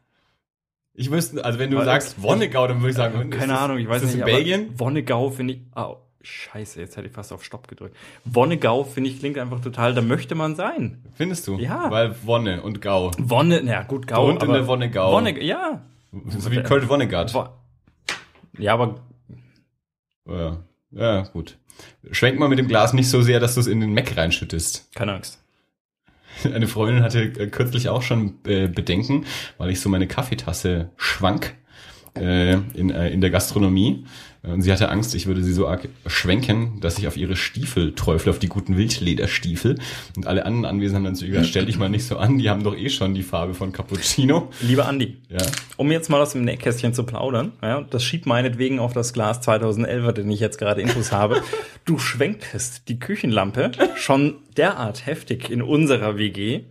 [0.93, 3.89] Ich wüsste, also wenn du Weil sagst Wonnegau, dann würde ich sagen, keine Ahnung, ich
[3.89, 4.15] weiß nicht.
[4.15, 4.79] In Belgien?
[4.79, 7.97] Wonnegau finde ich, oh, scheiße, jetzt hätte ich fast auf Stopp gedrückt.
[8.25, 11.03] Wonnegau finde ich klingt einfach total, da möchte man sein.
[11.15, 11.59] Findest du?
[11.59, 11.91] Ja.
[11.91, 13.13] Weil Wonne und Gau.
[13.19, 14.29] Wonne, na gut, Gau.
[14.29, 15.13] Und in der Wonnegau.
[15.13, 15.83] Wonne, ja.
[16.29, 17.33] So wie Kurt Vonnegut.
[18.59, 18.97] Ja, aber.
[20.27, 20.59] Ja,
[20.91, 21.59] ja, gut.
[22.11, 24.95] Schwenk mal mit dem Glas nicht so sehr, dass du es in den Mac reinschüttest.
[24.95, 25.43] Keine Angst.
[26.45, 29.25] Eine Freundin hatte äh, kürzlich auch schon äh, Bedenken,
[29.59, 31.55] weil ich so meine Kaffeetasse schwank
[32.17, 34.05] äh, in, äh, in der Gastronomie.
[34.47, 37.95] Und sie hatte Angst, ich würde sie so arg schwenken, dass ich auf ihre Stiefel
[37.95, 39.77] träufle, auf die guten Wildlederstiefel.
[40.17, 42.39] Und alle anderen Anwesenden haben dann zu ihr gesagt, stell dich mal nicht so an,
[42.39, 44.51] die haben doch eh schon die Farbe von Cappuccino.
[44.61, 45.39] Lieber Andi, ja.
[45.77, 49.41] um jetzt mal aus dem Nähkästchen zu plaudern, ja, das schiebt meinetwegen auf das Glas
[49.41, 51.43] 2011, den ich jetzt gerade Infos habe.
[51.85, 56.63] Du schwenktest die Küchenlampe schon derart heftig in unserer WG,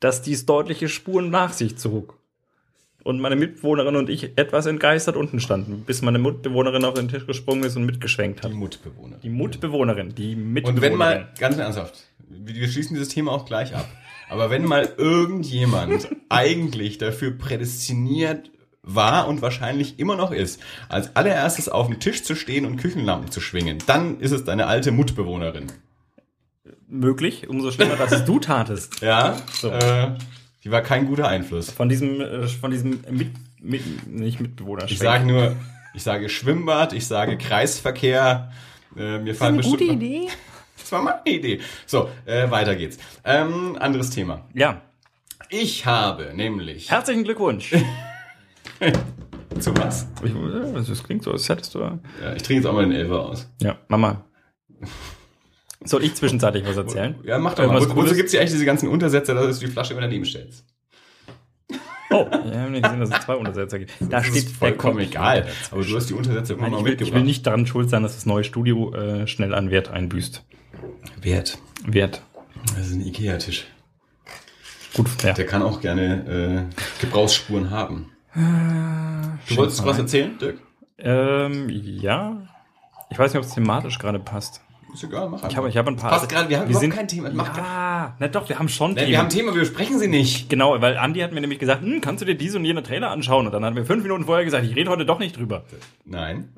[0.00, 2.19] dass dies deutliche Spuren nach sich zog
[3.04, 7.26] und meine Mitbewohnerin und ich etwas entgeistert unten standen, bis meine Mitbewohnerin auf den Tisch
[7.26, 8.52] gesprungen ist und mitgeschwenkt hat.
[8.52, 9.20] Die Mitbewohnerin.
[9.22, 10.74] Die Mitbewohnerin, die Mitbewohnerin.
[10.76, 13.88] Und wenn mal, ganz ernsthaft, wir schließen dieses Thema auch gleich ab,
[14.28, 18.50] aber wenn mal irgendjemand eigentlich dafür prädestiniert
[18.82, 23.30] war und wahrscheinlich immer noch ist, als allererstes auf dem Tisch zu stehen und Küchenlampen
[23.30, 25.66] zu schwingen, dann ist es deine alte Mutbewohnerin.
[26.88, 29.00] Möglich, umso schlimmer, dass es du tatest.
[29.00, 29.70] Ja, so.
[29.70, 30.12] äh,
[30.64, 31.70] die war kein guter Einfluss.
[31.70, 34.84] Von diesem, äh, von diesem mit, mit, nicht Mitbewohner.
[34.88, 35.56] Ich sage nur,
[35.94, 38.52] ich sage Schwimmbad, ich sage Kreisverkehr.
[38.96, 40.28] Äh, mir das ist eine gute Idee.
[40.80, 41.60] Das war meine Idee.
[41.84, 42.96] So, äh, weiter geht's.
[43.22, 44.46] Ähm, anderes Thema.
[44.54, 44.80] Ja.
[45.50, 46.90] Ich habe nämlich.
[46.90, 47.76] Herzlichen Glückwunsch.
[49.60, 50.08] Zu was?
[50.24, 50.32] Ich,
[50.88, 51.80] das klingt so, als hättest du.
[51.80, 51.98] Ja,
[52.34, 53.46] ich trinke jetzt auch mal den Elfer aus.
[53.60, 54.24] Ja, Mama.
[55.84, 57.14] Soll ich zwischenzeitlich was erzählen?
[57.24, 57.80] Ja, mach doch mal.
[57.80, 60.64] Wozu gibt's hier eigentlich diese ganzen Untersätze, dass du die Flasche immer daneben stellst?
[62.12, 63.92] Oh, wir haben nicht gesehen, dass es zwei Untersetzer gibt.
[64.00, 65.46] Da das steht ist vollkommen egal.
[65.70, 67.08] Aber du hast die Untersätze immer Nein, mal ich will, mitgebracht.
[67.08, 70.44] Ich will nicht daran schuld sein, dass das neue Studio äh, schnell an Wert einbüßt.
[71.22, 71.58] Wert?
[71.86, 72.22] Wert.
[72.76, 73.66] Das ist ein Ikea-Tisch.
[74.94, 75.32] Gut, ja.
[75.32, 78.10] Der kann auch gerne äh, Gebrauchsspuren haben.
[78.34, 78.40] Äh,
[79.48, 80.58] du wolltest was erzählen, Dirk?
[80.98, 82.42] Ähm, ja.
[83.08, 84.60] Ich weiß nicht, ob es thematisch gerade passt.
[84.92, 85.50] Ist egal, mach einfach.
[85.50, 86.10] Ich habe ich hab ein paar.
[86.10, 87.30] Passt gerade, wir haben wir sind, kein Thema.
[87.32, 89.08] Mach ja, na doch, wir haben schon Themen.
[89.08, 90.48] Wir haben Thema, wir besprechen sie nicht.
[90.48, 93.10] Genau, weil Andi hat mir nämlich gesagt, hm, kannst du dir diese und jene Trailer
[93.10, 93.46] anschauen?
[93.46, 95.64] Und dann haben wir fünf Minuten vorher gesagt, ich rede heute doch nicht drüber.
[96.04, 96.48] Nein.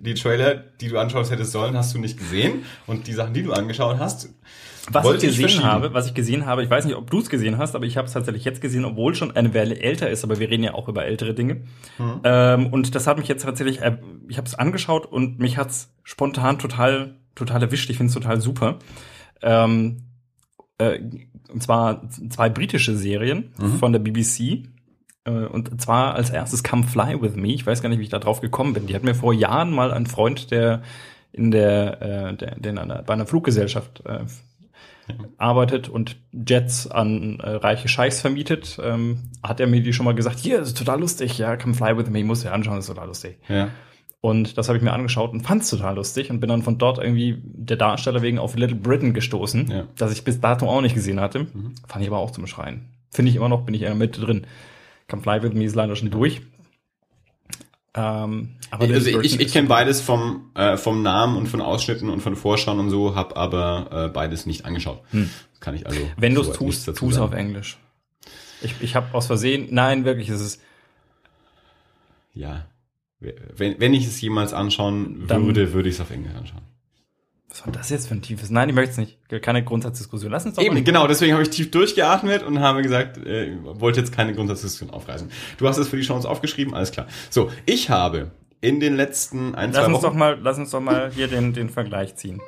[0.00, 2.64] die Trailer, die du anschaust hättest sollen, hast du nicht gesehen.
[2.86, 4.28] Und die Sachen, die du angeschaut hast,
[4.92, 5.66] Was wollte ich gesehen verschieben.
[5.66, 7.96] habe, was ich gesehen habe, ich weiß nicht, ob du es gesehen hast, aber ich
[7.96, 10.74] habe es tatsächlich jetzt gesehen, obwohl schon eine Weile älter ist, aber wir reden ja
[10.74, 11.62] auch über ältere Dinge.
[11.98, 12.20] Mhm.
[12.24, 15.92] Ähm, und das hat mich jetzt tatsächlich, äh, ich habe es angeschaut und mich hat's
[16.04, 17.88] spontan total, total erwischt.
[17.90, 18.78] Ich finde es total super.
[19.42, 20.02] Ähm,
[20.78, 20.98] äh,
[21.52, 23.78] und zwar zwei britische Serien Mhm.
[23.78, 24.64] von der BBC.
[25.24, 27.48] Äh, Und zwar als erstes Come Fly With Me.
[27.48, 28.86] Ich weiß gar nicht, wie ich da drauf gekommen bin.
[28.86, 30.82] Die hat mir vor Jahren mal ein Freund, der
[31.32, 34.20] in der, äh, der, der in einer, bei einer Fluggesellschaft äh,
[35.38, 40.14] arbeitet und Jets an äh, reiche Scheichs vermietet, ähm, hat er mir die schon mal
[40.14, 42.84] gesagt, hier, das ist total lustig, ja, come fly with me, muss dir anschauen, das
[42.88, 43.38] ist total lustig.
[43.48, 43.68] Ja.
[44.20, 46.76] Und das habe ich mir angeschaut und fand es total lustig und bin dann von
[46.76, 49.84] dort irgendwie der Darsteller wegen auf Little Britain gestoßen, Ja.
[49.96, 51.46] das ich bis dato auch nicht gesehen hatte.
[51.86, 52.88] Fand ich aber auch zum Schreien.
[53.10, 54.46] Finde ich immer noch, bin ich in der Mitte drin.
[55.08, 56.42] Come Fly With Me ist leider schon durch.
[57.94, 61.60] Ähm, aber Also Little ich, ich ist- kenne beides vom, äh, vom Namen und von
[61.60, 65.00] Ausschnitten und von Vorschauen und so, habe aber äh, beides nicht angeschaut.
[65.60, 66.00] Kann ich also.
[66.16, 67.78] Wenn du es tust, tu es auf Englisch.
[68.62, 70.60] Ich, ich habe aus Versehen, nein, wirklich, es ist
[72.34, 72.66] Ja.
[73.20, 76.62] Wenn, wenn ich es jemals anschauen Dann- würde, würde ich es auf Englisch anschauen.
[77.50, 78.50] Was war das jetzt für ein tiefes?
[78.50, 79.18] Nein, ich möchte es nicht.
[79.42, 80.30] Keine Grundsatzdiskussion.
[80.30, 80.84] Lass uns doch Eben, mal.
[80.84, 85.30] genau, deswegen habe ich tief durchgeatmet und habe gesagt, äh, wollte jetzt keine Grundsatzdiskussion aufreißen.
[85.56, 87.06] Du hast es für die Chance aufgeschrieben, alles klar.
[87.30, 90.02] So, ich habe in den letzten ein, Lass zwei uns Wochen...
[90.04, 92.40] doch mal, lass uns doch mal hier den, den Vergleich ziehen.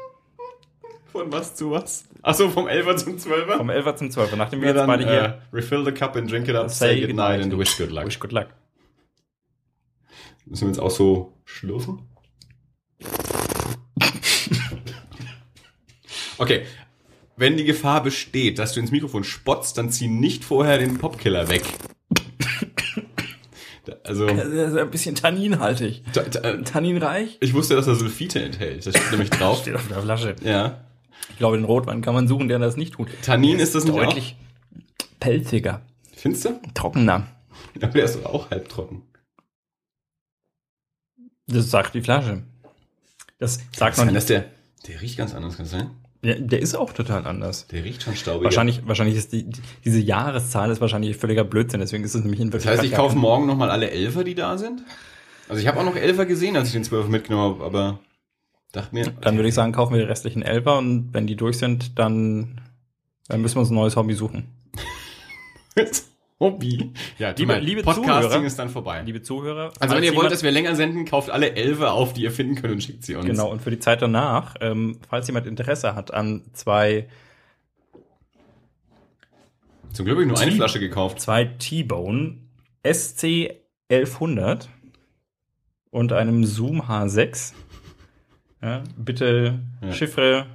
[1.11, 2.05] Von was zu was?
[2.23, 3.57] Achso, vom 11er zum 12er?
[3.57, 4.37] Vom 11er zum 12er.
[4.37, 6.71] Nachdem wir Ja, jetzt dann, beide hier äh, refill the cup and drink it up,
[6.71, 8.05] say, good night and wish good luck.
[8.07, 8.49] Wish good luck.
[10.51, 12.01] Müssen wir jetzt auch so schlürfen?
[16.39, 16.63] Okay.
[17.37, 21.49] Wenn die Gefahr besteht, dass du ins Mikrofon spotzt, dann zieh nicht vorher den Popkiller
[21.49, 21.63] weg.
[24.05, 26.03] Also, Das ist ein bisschen tanninhaltig.
[26.13, 27.39] da- da- Tanninreich?
[27.41, 28.85] ich wusste, dass er Sulfite enthält.
[28.87, 29.59] Das steht nämlich drauf.
[29.63, 30.37] Steht auf der Flasche.
[30.45, 30.85] Ja.
[31.31, 33.09] Ich glaube, den Rotwein kann man suchen, der das nicht tut.
[33.23, 34.37] Tannin ist das nicht Deutlich
[35.21, 36.17] pelziger, auch?
[36.17, 36.61] Findest du?
[36.75, 37.27] trockener.
[37.81, 39.03] Ja, der ist auch halbtrocken.
[41.53, 42.43] Das sagt die Flasche.
[43.39, 44.47] Das sagt Kann man das der,
[44.87, 45.91] der riecht ganz anders, kann sein?
[46.23, 47.67] Der, der ist auch total anders.
[47.69, 48.45] Der riecht schon staubiger.
[48.45, 52.41] Wahrscheinlich, wahrscheinlich ist die, die, diese Jahreszahl ist wahrscheinlich völliger Blödsinn, deswegen ist es nämlich
[52.41, 54.83] in Das heißt, ich kaufe morgen nochmal alle Elfer, die da sind?
[55.49, 58.01] Also ich habe auch noch Elfer gesehen, als ich den Zwölfer mitgenommen habe, aber
[58.73, 61.57] dachte mir, Dann würde ich sagen, kaufen wir die restlichen Elfer und wenn die durch
[61.57, 62.61] sind, dann,
[63.29, 64.49] dann müssen wir uns ein neues Hobby suchen.
[66.41, 66.93] Hobby.
[67.19, 69.03] Ja, Liebe- mein liebe Podcasting Zuhörer, ist dann vorbei.
[69.05, 69.73] Liebe Zuhörer.
[69.79, 72.55] also wenn ihr wollt, dass wir länger senden, kauft alle Elfer auf, die ihr finden
[72.55, 73.27] könnt und schickt sie uns.
[73.27, 77.09] Genau, und für die Zeit danach, ähm, falls jemand Interesse hat an zwei,
[79.93, 80.57] Zum Glück habe ich nur eine Team.
[80.59, 81.21] Flasche gekauft.
[81.21, 82.39] zwei T-Bone
[82.85, 83.51] SC
[83.91, 84.69] 1100
[85.91, 87.53] und einem Zoom H6,
[88.63, 89.93] ja, bitte Ja.
[89.93, 90.47] Chiffre,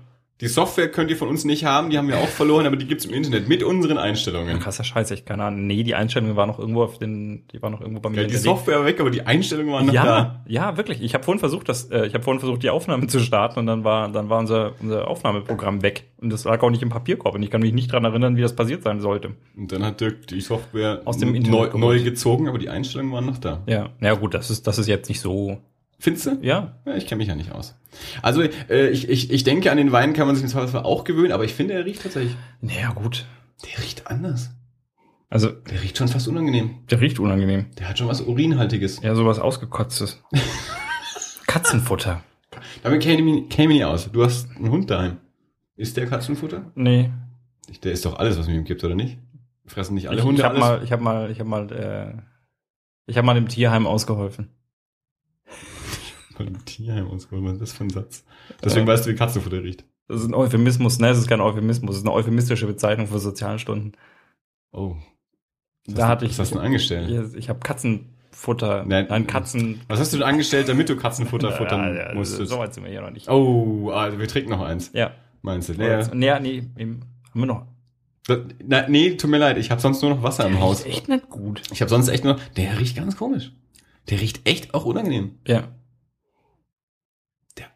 [0.41, 2.85] Die Software könnt ihr von uns nicht haben, die haben wir auch verloren, aber die
[2.87, 4.59] gibt's im Internet mit unseren Einstellungen.
[4.59, 5.65] krasser Scheiß, ich keine Ahnung.
[5.65, 8.27] Nee, die Einstellungen waren noch irgendwo auf den, die waren noch irgendwo bei mir Ja,
[8.27, 8.35] die.
[8.35, 10.43] Software war weg, aber die Einstellungen waren noch da.
[10.45, 11.01] Ja, wirklich.
[11.01, 13.67] Ich habe vorhin versucht, das, äh, ich habe vorhin versucht, die Aufnahme zu starten und
[13.67, 17.33] dann war, dann war unser, unser Aufnahmeprogramm weg und das lag auch nicht im Papierkorb
[17.35, 19.31] und ich kann mich nicht dran erinnern, wie das passiert sein sollte.
[19.55, 21.81] Und dann hat Dirk die Software Aus dem neu, Internet geholt.
[21.81, 23.63] neu gezogen, aber die Einstellungen waren noch da.
[23.67, 25.59] Ja, ja gut, das ist, das ist jetzt nicht so.
[25.97, 26.37] Findest du?
[26.41, 27.75] Ja, Ja, ich kenne mich ja nicht aus.
[28.21, 31.03] Also äh, ich, ich, ich denke, an den Wein kann man sich im Zweifelsfall auch
[31.05, 32.35] gewöhnen, aber ich finde, er riecht tatsächlich.
[32.61, 33.25] naja gut.
[33.63, 34.51] Der riecht anders.
[35.29, 36.79] Also Der riecht schon fast unangenehm.
[36.89, 37.67] der riecht unangenehm.
[37.79, 39.01] Der hat schon was Urinhaltiges.
[39.01, 40.21] Ja, sowas ausgekotztes.
[41.47, 42.23] Katzenfutter.
[42.83, 44.11] Damit käme ich, käme ich nicht aus.
[44.11, 45.17] Du hast einen Hund daheim.
[45.77, 46.71] Ist der Katzenfutter?
[46.75, 47.11] Nee.
[47.83, 49.17] Der ist doch alles, was man ihm gibt, oder nicht?
[49.65, 50.67] Fressen nicht alle ich, Hunde ich habe alles?
[50.79, 52.13] mal, ich habe mal, ich habe mal, äh,
[53.07, 54.49] ich habe mal dem Tierheim ausgeholfen.
[56.35, 57.43] Von dem Tierheim ausgeholt.
[57.45, 58.23] Was ist das für ein Satz?
[58.63, 59.85] Deswegen weißt du, wie Katzenfutter riecht.
[60.07, 61.07] Das ist ein Euphemismus, ne?
[61.07, 63.93] Das ist kein Euphemismus, das ist eine euphemistische Bezeichnung für Sozialstunden.
[64.71, 64.95] Oh.
[65.87, 67.31] Was Da hast, hatte was ich- hast du denn angestellt?
[67.33, 69.07] Ich, ich habe Katzenfutter, Nein.
[69.09, 69.81] nein, Katzen.
[69.87, 72.51] Was hast du denn angestellt, damit du Katzenfutter futtern Ja, ja, musstest?
[72.51, 73.29] So weit sind wir hier noch nicht.
[73.29, 74.91] Oh, also wir trinken noch eins.
[74.93, 75.11] Ja.
[75.41, 75.73] Meinst du?
[75.73, 77.65] Ja, Nee, nee, nee, eben, haben wir noch.
[78.27, 80.79] das, na, nee tut mir leid, ich habe sonst nur noch Wasser im Haus.
[80.81, 81.61] Ist echt nicht gut.
[81.71, 82.37] Ich habe sonst echt nur.
[82.57, 83.51] Der riecht ganz komisch.
[84.09, 85.37] Der riecht echt auch unangenehm.
[85.47, 85.69] Ja.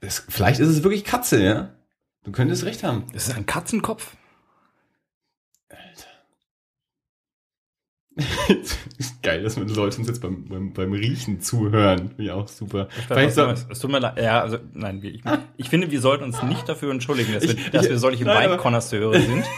[0.01, 1.69] Das, vielleicht ist es wirklich Katze, ja?
[2.23, 3.05] Du könntest recht haben.
[3.13, 4.15] Das ist ein Katzenkopf.
[8.97, 12.09] ist geil, dass man Leute uns jetzt beim, beim, beim Riechen zuhören.
[12.09, 12.89] Finde ich auch super.
[13.07, 14.17] Vielleicht so, es tut mir leid.
[14.19, 15.21] Ja, also, nein, ich,
[15.57, 18.25] ich finde, wir sollten uns nicht dafür entschuldigen, dass wir, Ich- dass ich- wir solche
[18.25, 19.45] nein, Weinkonnoisseure sind.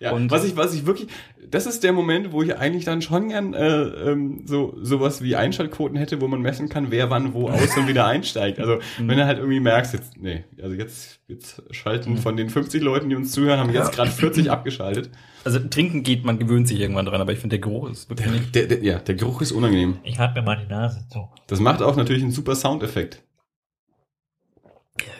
[0.00, 1.08] Ja, und was ich, was ich wirklich,
[1.48, 5.36] das ist der Moment, wo ich eigentlich dann schon gern äh, ähm, so sowas wie
[5.36, 8.58] Einschaltquoten hätte, wo man messen kann, wer wann wo aus und wieder einsteigt.
[8.58, 9.08] Also mhm.
[9.08, 12.18] wenn du halt irgendwie merkst, jetzt, nee, also jetzt, jetzt schalten mhm.
[12.18, 15.10] von den 50 Leuten, die uns zuhören, haben jetzt gerade 40 abgeschaltet.
[15.44, 18.30] Also trinken geht, man gewöhnt sich irgendwann dran, aber ich finde der Geruch ist wirklich
[18.30, 18.54] nicht.
[18.54, 19.98] Der, der, ja, der Geruch ist unangenehm.
[20.02, 21.28] Ich halte mir mal die Nase zu.
[21.46, 23.22] Das macht auch natürlich einen super Soundeffekt.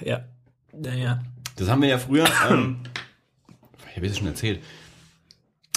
[0.04, 0.24] Ja.
[0.72, 1.22] Ja, ja.
[1.56, 2.24] Das haben wir ja früher.
[2.50, 2.78] Ähm,
[3.92, 4.60] ich habe es schon erzählt.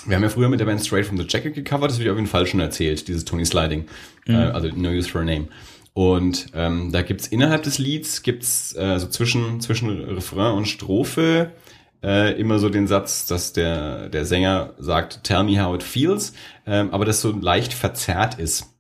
[0.06, 2.10] Wir haben ja früher mit der Band Straight from the Jacket gecovert, das habe ich
[2.10, 3.86] auf jeden Fall schon erzählt, dieses Tony Sliding,
[4.28, 4.36] mhm.
[4.36, 5.48] äh, also No Use for a Name.
[5.94, 11.54] Und ähm, da gibt's innerhalb des Lieds, gibt's äh, so zwischen, zwischen Refrain und Strophe
[12.04, 16.34] äh, immer so den Satz, dass der, der Sänger sagt, tell me how it feels,
[16.68, 18.76] ähm, aber das so leicht verzerrt ist.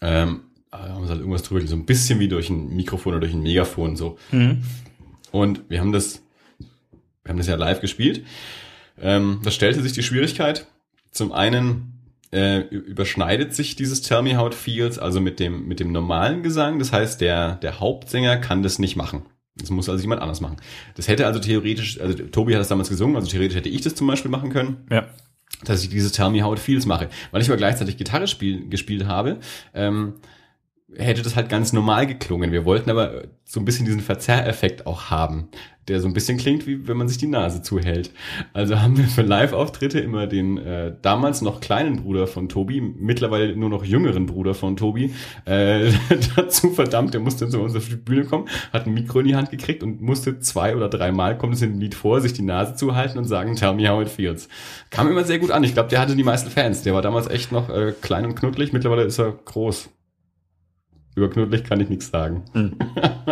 [0.00, 3.34] Ähm, haben wir halt irgendwas drüber, so ein bisschen wie durch ein Mikrofon oder durch
[3.34, 4.18] ein Megafon so.
[4.30, 4.62] Mhm.
[5.30, 6.21] Und wir haben das,
[7.24, 8.24] wir haben das ja live gespielt.
[9.00, 10.66] Ähm, da stellte sich die Schwierigkeit.
[11.10, 11.92] Zum einen
[12.32, 16.42] äh, überschneidet sich dieses Tell Me How It Feels also mit dem mit dem normalen
[16.42, 16.78] Gesang.
[16.78, 19.22] Das heißt, der der Hauptsänger kann das nicht machen.
[19.56, 20.56] Das muss also jemand anders machen.
[20.94, 23.94] Das hätte also theoretisch, also Tobi hat das damals gesungen, also theoretisch hätte ich das
[23.94, 24.86] zum Beispiel machen können.
[24.90, 25.06] Ja.
[25.64, 27.10] Dass ich dieses Tell Me How It Feels mache.
[27.30, 29.38] Weil ich aber gleichzeitig Gitarre spiel, gespielt habe,
[29.74, 30.14] ähm,
[30.96, 32.52] hätte das halt ganz normal geklungen.
[32.52, 35.48] Wir wollten aber so ein bisschen diesen Verzerreffekt auch haben,
[35.88, 38.10] der so ein bisschen klingt, wie wenn man sich die Nase zuhält.
[38.52, 43.56] Also haben wir für Live-Auftritte immer den äh, damals noch kleinen Bruder von Tobi, mittlerweile
[43.56, 45.12] nur noch jüngeren Bruder von Tobi,
[45.44, 45.90] äh,
[46.36, 49.36] dazu verdammt, der musste zu uns auf die Bühne kommen, hat ein Mikro in die
[49.36, 52.42] Hand gekriegt und musste zwei oder dreimal, kommt es in dem Lied vor, sich die
[52.42, 54.48] Nase zuhalten und sagen, tell me how it feels.
[54.90, 55.64] Kam immer sehr gut an.
[55.64, 56.82] Ich glaube, der hatte die meisten Fans.
[56.82, 59.90] Der war damals echt noch äh, klein und knuddelig, mittlerweile ist er groß.
[61.14, 62.42] Über knuddelig kann ich nichts sagen.
[62.54, 62.76] Mhm.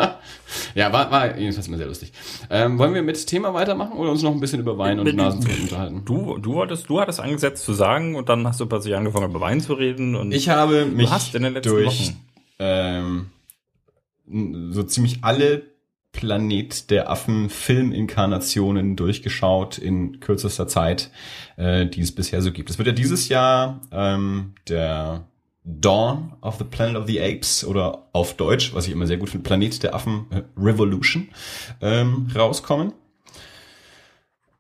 [0.75, 2.13] ja, war, war jedenfalls immer sehr lustig.
[2.51, 5.41] Ähm, wollen wir mit Thema weitermachen oder uns noch ein bisschen über Wein und Nasen
[5.41, 6.03] zu unterhalten?
[6.05, 9.41] Du, du wolltest, du hattest angesetzt zu sagen und dann hast du plötzlich angefangen über
[9.41, 11.11] Wein zu reden und ich habe mich
[11.63, 12.13] durch
[12.59, 13.27] ähm,
[14.27, 15.63] so ziemlich alle
[16.13, 21.11] Planet der Affen Filminkarnationen durchgeschaut in kürzester Zeit,
[21.57, 22.69] äh, die es bisher so gibt.
[22.69, 25.25] Es wird ja dieses Jahr ähm, der
[25.65, 29.31] Dawn of the Planet of the Apes oder auf Deutsch, was ich immer sehr gut
[29.31, 31.29] finde, Planet der Affen äh, Revolution
[31.81, 32.93] ähm, rauskommen.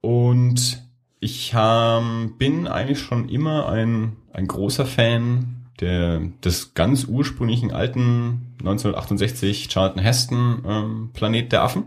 [0.00, 0.82] Und
[1.20, 8.54] ich ähm, bin eigentlich schon immer ein, ein großer Fan der, des ganz ursprünglichen alten
[8.60, 11.84] 1968 Charlton Heston ähm, Planet der Affen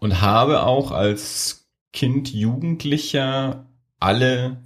[0.00, 3.66] und habe auch als Kind, Jugendlicher
[4.00, 4.58] alle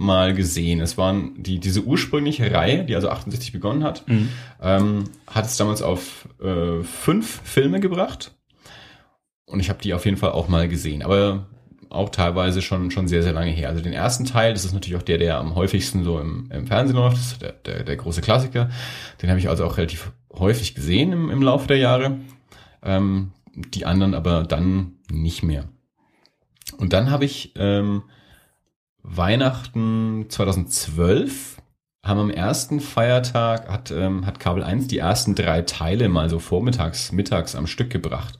[0.00, 0.80] mal gesehen.
[0.80, 4.30] Es waren die diese ursprüngliche Reihe, die also 68 begonnen hat, mhm.
[4.62, 8.34] ähm, hat es damals auf äh, fünf Filme gebracht
[9.44, 11.48] und ich habe die auf jeden Fall auch mal gesehen, aber
[11.90, 13.68] auch teilweise schon schon sehr sehr lange her.
[13.68, 16.66] Also den ersten Teil, das ist natürlich auch der, der am häufigsten so im, im
[16.66, 18.70] Fernsehen läuft, das ist der, der, der große Klassiker.
[19.20, 22.16] Den habe ich also auch relativ häufig gesehen im, im Laufe der Jahre.
[22.82, 25.68] Ähm, die anderen aber dann nicht mehr.
[26.78, 28.04] Und dann habe ich ähm,
[29.12, 31.56] Weihnachten 2012
[32.06, 36.38] haben am ersten Feiertag hat, ähm, hat Kabel 1 die ersten drei Teile mal so
[36.38, 38.38] vormittags, mittags am Stück gebracht.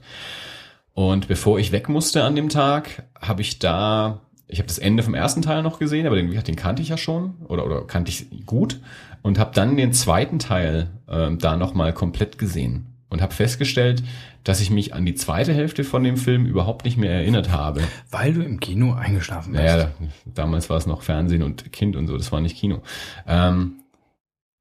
[0.93, 5.03] Und bevor ich weg musste an dem Tag, habe ich da, ich habe das Ende
[5.03, 8.11] vom ersten Teil noch gesehen, aber den, den kannte ich ja schon oder, oder kannte
[8.11, 8.81] ich gut
[9.23, 14.03] und habe dann den zweiten Teil ähm, da nochmal komplett gesehen und habe festgestellt,
[14.45, 17.83] dass ich mich an die zweite Hälfte von dem Film überhaupt nicht mehr erinnert habe.
[18.11, 19.63] Weil du im Kino eingeschlafen bist.
[19.63, 19.91] Naja,
[20.25, 22.83] damals war es noch Fernsehen und Kind und so, das war nicht Kino.
[23.27, 23.81] Ähm,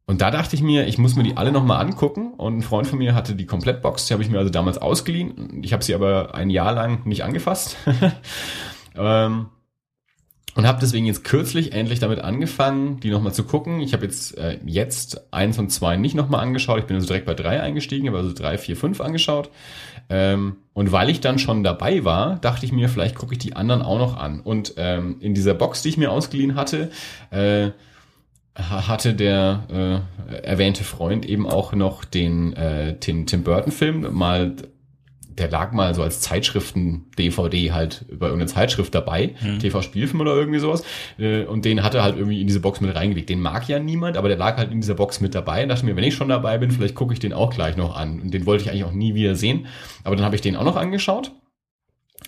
[0.10, 2.34] und da dachte ich mir, ich muss mir die alle nochmal angucken.
[2.34, 5.62] Und ein Freund von mir hatte die Komplettbox, die habe ich mir also damals ausgeliehen.
[5.62, 7.78] Ich habe sie aber ein Jahr lang nicht angefasst.
[8.96, 9.50] ähm,
[10.60, 13.80] und habe deswegen jetzt kürzlich endlich damit angefangen, die nochmal zu gucken.
[13.80, 16.80] Ich habe jetzt äh, jetzt eins und zwei nicht nochmal angeschaut.
[16.80, 19.52] Ich bin also direkt bei drei eingestiegen, habe also drei, vier, fünf angeschaut.
[20.10, 23.56] Ähm, und weil ich dann schon dabei war, dachte ich mir, vielleicht gucke ich die
[23.56, 24.42] anderen auch noch an.
[24.42, 26.92] Und ähm, in dieser Box, die ich mir ausgeliehen hatte,
[27.32, 27.70] äh,
[28.54, 34.58] hatte der äh, erwähnte Freund eben auch noch den, äh, den Tim Burton Film mal
[35.40, 39.60] der lag mal so als Zeitschriften-DVD halt bei irgendeiner Zeitschrift dabei, mhm.
[39.60, 40.84] TV-Spielfilm oder irgendwie sowas.
[41.18, 43.30] Äh, und den hat er halt irgendwie in diese Box mit reingelegt.
[43.30, 45.64] Den mag ja niemand, aber der lag halt in dieser Box mit dabei.
[45.64, 47.96] Und dachte mir, wenn ich schon dabei bin, vielleicht gucke ich den auch gleich noch
[47.96, 48.20] an.
[48.22, 49.68] Und den wollte ich eigentlich auch nie wieder sehen.
[50.04, 51.32] Aber dann habe ich den auch noch angeschaut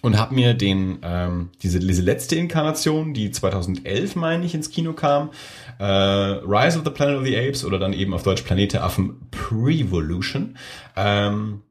[0.01, 4.93] und habe mir den ähm, diese, diese letzte Inkarnation, die 2011 meine ich ins Kino
[4.93, 5.31] kam,
[5.79, 8.83] äh, Rise of the Planet of the Apes oder dann eben auf Deutsch Planet der
[8.83, 10.57] Affen Prevolution,
[10.95, 11.61] ähm,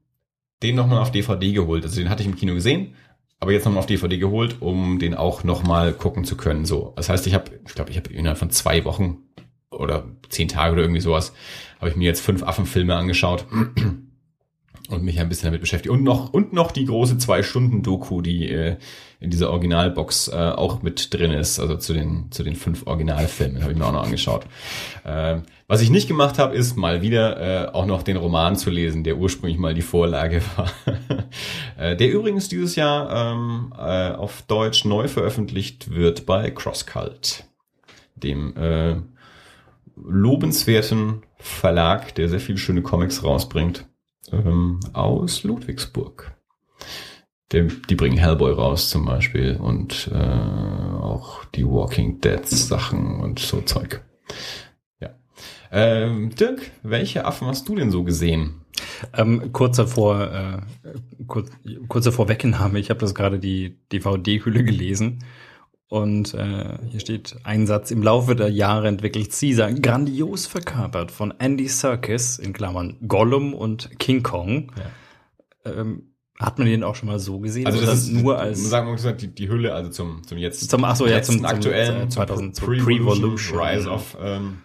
[0.63, 1.85] den nochmal auf DVD geholt.
[1.85, 2.95] Also den hatte ich im Kino gesehen,
[3.39, 6.65] aber jetzt nochmal auf DVD geholt, um den auch nochmal gucken zu können.
[6.65, 9.19] So, das heißt, ich habe, ich glaube, ich habe innerhalb von zwei Wochen
[9.71, 11.33] oder zehn Tage oder irgendwie sowas,
[11.79, 13.47] habe ich mir jetzt fünf Affenfilme angeschaut
[14.91, 15.93] und mich ein bisschen damit beschäftigt.
[15.93, 18.77] Und noch, und noch die große Zwei-Stunden-Doku, die äh,
[19.21, 23.63] in dieser Originalbox äh, auch mit drin ist, also zu den, zu den fünf Originalfilmen,
[23.63, 24.45] habe ich mir auch noch angeschaut.
[25.05, 25.39] Äh,
[25.69, 29.05] was ich nicht gemacht habe, ist mal wieder äh, auch noch den Roman zu lesen,
[29.05, 30.71] der ursprünglich mal die Vorlage war.
[31.79, 37.45] äh, der übrigens dieses Jahr ähm, äh, auf Deutsch neu veröffentlicht wird bei CrossCult,
[38.17, 38.97] dem äh,
[39.97, 43.85] lobenswerten Verlag, der sehr viele schöne Comics rausbringt
[44.33, 46.33] ähm, aus Ludwigsburg.
[47.53, 53.41] Der, die bringen Hellboy raus zum Beispiel und äh, auch die Walking Dead Sachen und
[53.41, 54.03] so Zeug.
[55.01, 55.11] Ja.
[55.73, 58.61] Ähm, Dirk, welche Affen hast du denn so gesehen?
[59.17, 60.93] Ähm, kurz davor, äh,
[61.27, 61.51] kurz,
[61.89, 65.19] kurz davor Wegnahme, ich habe das gerade die DVD-Hülle gelesen
[65.91, 71.35] und äh, hier steht ein Satz, im Laufe der Jahre entwickelt Caesar, grandios verkörpert von
[71.41, 74.71] Andy Serkis, in Klammern Gollum und King Kong.
[75.65, 75.73] Ja.
[75.73, 77.67] Ähm, hat man den auch schon mal so gesehen?
[77.67, 80.71] Also das ist nur als sagen wir mal die, die Hülle, also zum zum jetzt
[80.71, 84.59] zum ach so, ja, zum, aktuellen zum, 2000 zum Pre-Evolution Rise of ähm,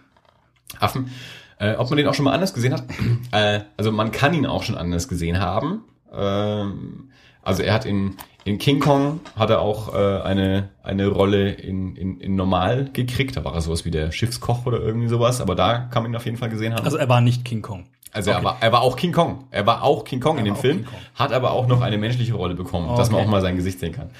[0.78, 1.10] Affen.
[1.58, 2.84] Äh, ob man den auch schon mal anders gesehen hat?
[3.32, 5.82] äh, also man kann ihn auch schon anders gesehen haben.
[6.12, 7.10] Ähm,
[7.46, 8.16] also er hat in
[8.46, 13.36] in King Kong hat er auch äh, eine, eine Rolle in, in, in Normal gekriegt.
[13.36, 15.40] Da war er sowas wie der Schiffskoch oder irgendwie sowas.
[15.40, 16.84] Aber da kann man ihn auf jeden Fall gesehen haben.
[16.84, 17.86] Also er war nicht King Kong.
[18.12, 18.38] Also okay.
[18.38, 19.48] er, war, er war auch King Kong.
[19.50, 20.86] Er war auch King Kong er in dem Film,
[21.16, 22.98] hat aber auch noch eine menschliche Rolle bekommen, okay.
[22.98, 24.10] dass man auch mal sein Gesicht sehen kann.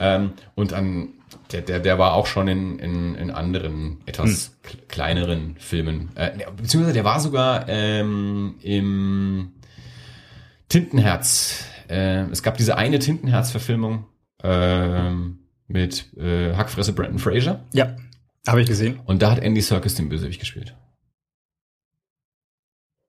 [0.00, 1.10] Ähm, und an,
[1.52, 4.88] der, der, der war auch schon in, in, in anderen, etwas hm.
[4.88, 6.12] kleineren Filmen.
[6.14, 9.52] Äh, beziehungsweise der war sogar ähm, im
[10.70, 14.06] Tintenherz äh, es gab diese eine Tintenherz-Verfilmung
[14.42, 15.10] äh,
[15.68, 17.64] mit äh, Hackfresse Brandon Fraser.
[17.72, 17.96] Ja,
[18.46, 19.00] habe ich gesehen.
[19.04, 20.76] Und da hat Andy Serkis den Bösewicht gespielt.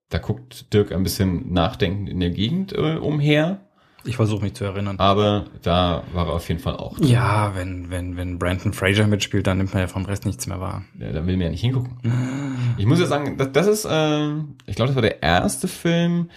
[0.09, 3.59] Da guckt Dirk ein bisschen nachdenkend in der Gegend äh, umher.
[4.05, 4.97] Ich versuche mich zu erinnern.
[4.99, 6.97] Aber da war er auf jeden Fall auch.
[6.97, 7.07] Drin.
[7.07, 10.61] Ja, wenn, wenn, wenn Brandon Fraser mitspielt, dann nimmt man ja vom Rest nichts mehr
[10.61, 10.85] wahr.
[10.97, 11.97] Ja, da will man ja nicht hingucken.
[12.77, 14.29] ich muss ja sagen, das, das ist, äh,
[14.65, 16.29] ich glaube, das war der erste Film,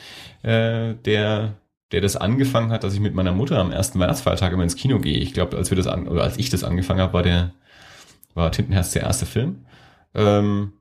[0.42, 1.54] äh, der
[1.92, 5.00] der das angefangen hat, dass ich mit meiner Mutter am ersten Weihnachtsfeiertag immer ins Kino
[5.00, 5.18] gehe.
[5.18, 7.52] Ich glaube, als wir das an, oder als ich das angefangen habe, war der,
[8.34, 9.64] war Tintenherz der erste Film.
[10.14, 10.72] Ähm,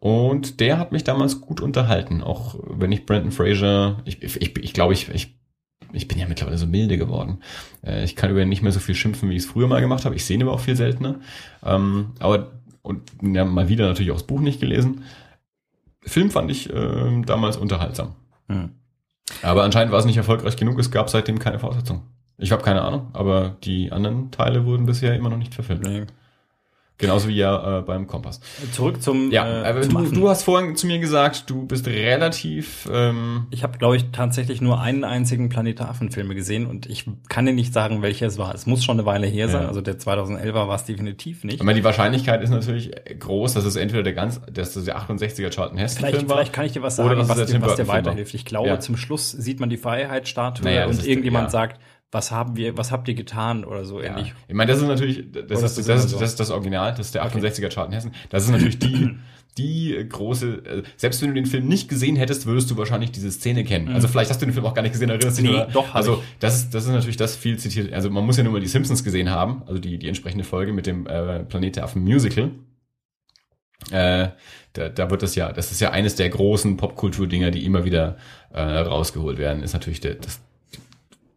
[0.00, 4.72] und der hat mich damals gut unterhalten, auch wenn ich Brandon Fraser, ich, ich, ich
[4.72, 5.38] glaube, ich, ich,
[5.92, 7.40] ich bin ja mittlerweile so milde geworden.
[7.84, 9.80] Äh, ich kann über ihn nicht mehr so viel schimpfen, wie ich es früher mal
[9.80, 10.16] gemacht habe.
[10.16, 11.20] Ich sehe ihn aber auch viel seltener.
[11.64, 12.50] Ähm, aber,
[12.82, 15.04] und ja, mal wieder natürlich auch das Buch nicht gelesen.
[16.02, 18.14] Film fand ich äh, damals unterhaltsam.
[18.48, 18.70] Hm.
[19.42, 20.78] Aber anscheinend war es nicht erfolgreich genug.
[20.78, 22.02] Es gab seitdem keine Fortsetzung.
[22.38, 25.82] Ich habe keine Ahnung, aber die anderen Teile wurden bisher immer noch nicht verfilmt.
[25.82, 26.06] Nee.
[27.00, 28.40] Genauso wie ja äh, beim Kompass.
[28.72, 32.88] Zurück zum Ja, äh, zum du, du, hast vorhin zu mir gesagt, du bist relativ
[32.92, 37.46] ähm Ich habe glaube ich tatsächlich nur einen einzigen Planet Affenfilme gesehen und ich kann
[37.46, 38.54] dir nicht sagen, welcher es war.
[38.54, 39.68] Es muss schon eine Weile her sein, ja.
[39.68, 41.56] also der 2011er war es definitiv nicht.
[41.56, 44.98] Ich meine, die Wahrscheinlichkeit ist natürlich groß, dass es entweder der ganz dass das der
[44.98, 46.36] 68er Charlton Heston Film war.
[46.36, 48.34] Vielleicht kann ich dir was sagen, was, dir, was dir weiterhilft.
[48.34, 48.80] Ich glaube, ja.
[48.80, 51.50] zum Schluss sieht man die Freiheitsstatue naja, und irgendjemand ja.
[51.50, 51.80] sagt
[52.12, 54.28] was haben wir, was habt ihr getan oder so ähnlich.
[54.28, 54.34] Ja.
[54.48, 57.06] Ich meine, das ist natürlich, das, ist, das, das, ist, das ist das Original, das
[57.06, 58.12] ist der 68er Chart in Hessen.
[58.30, 59.16] Das ist natürlich die,
[59.58, 63.30] die große, äh, selbst wenn du den Film nicht gesehen hättest, würdest du wahrscheinlich diese
[63.30, 63.88] Szene kennen.
[63.88, 63.94] Mhm.
[63.94, 65.66] Also vielleicht hast du den Film auch gar nicht gesehen, erinnerst dich nee, oder?
[65.66, 66.38] doch, Also ich.
[66.40, 67.92] das ist, das ist natürlich das viel zitiert.
[67.92, 70.72] Also man muss ja nur mal die Simpsons gesehen haben, also die, die entsprechende Folge
[70.72, 72.50] mit dem äh, Planet der Affen Musical.
[73.92, 74.28] Äh,
[74.72, 78.16] da, da wird das ja, das ist ja eines der großen Popkultur-Dinger, die immer wieder
[78.52, 80.40] äh, rausgeholt werden, ist natürlich der, das,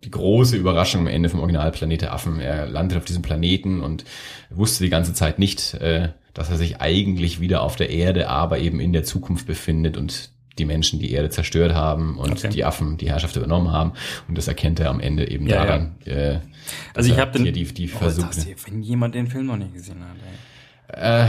[0.03, 2.39] die große Überraschung am Ende vom Original Planet der Affen.
[2.39, 4.05] Er landet auf diesem Planeten und
[4.49, 8.59] wusste die ganze Zeit nicht, äh, dass er sich eigentlich wieder auf der Erde, aber
[8.59, 12.49] eben in der Zukunft befindet und die Menschen die Erde zerstört haben und okay.
[12.49, 13.93] die Affen die Herrschaft übernommen haben.
[14.27, 15.95] Und das erkennt er am Ende eben ja, daran.
[16.05, 16.13] Ja.
[16.13, 16.39] Äh,
[16.93, 20.01] also ich habe den, die, die oh, versucht, wenn jemand den Film noch nicht gesehen
[20.01, 20.97] hat.
[20.99, 21.25] Ey.
[21.25, 21.27] Äh,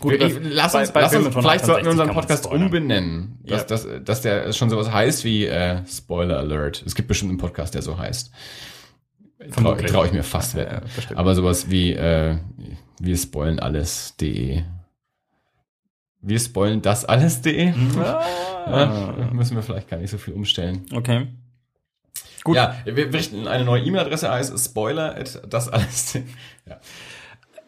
[0.00, 3.66] Gut, ich, lass uns, bei, lass uns vielleicht sollten wir unseren Podcast umbenennen, dass, ja.
[3.66, 6.82] dass, dass der schon sowas heißt wie äh, Spoiler Alert.
[6.86, 8.30] Es gibt bestimmt einen Podcast, der so heißt.
[9.54, 10.86] Traue trau ich mir fast ja, wetten.
[11.10, 12.36] Ja, Aber sowas wie äh,
[12.98, 14.62] wir spoilen alles.de.
[16.20, 17.72] Wir spoilen das alles.de.
[18.68, 19.14] Ah.
[19.18, 20.84] Ja, müssen wir vielleicht gar nicht so viel umstellen.
[20.92, 21.28] Okay.
[22.44, 22.56] Gut.
[22.56, 25.14] Ja, wir richten eine neue E-Mail-Adresse heißt spoiler
[25.48, 26.18] das alles.
[26.66, 26.78] Ja.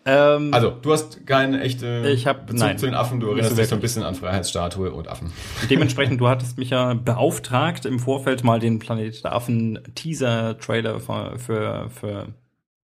[0.07, 3.59] Ähm, also, du hast keine echte ich hab, Bezug nein, zu den Affen, du erinnerst
[3.59, 5.31] dich so ein bisschen an Freiheitsstatue und Affen.
[5.69, 11.39] Dementsprechend, du hattest mich ja beauftragt, im Vorfeld mal den Planet der Affen Teaser-Trailer für,
[11.39, 12.29] für, für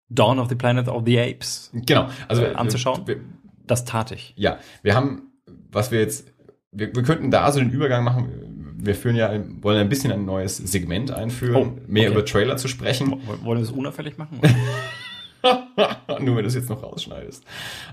[0.09, 3.05] Dawn of the Planet of the Apes genau, also, äh, anzuschauen.
[3.05, 3.17] Wir,
[3.65, 4.33] das tat ich.
[4.35, 5.33] Ja, wir haben,
[5.71, 6.33] was wir jetzt,
[6.71, 8.75] wir, wir könnten da so den Übergang machen.
[8.79, 12.67] Wir führen ja, wollen ein bisschen ein neues Segment einführen, oh, mehr über Trailer zu
[12.67, 13.21] sprechen.
[13.43, 14.41] Wollen wir das unauffällig machen?
[16.19, 17.43] Nur wenn du es jetzt noch rausschneidest.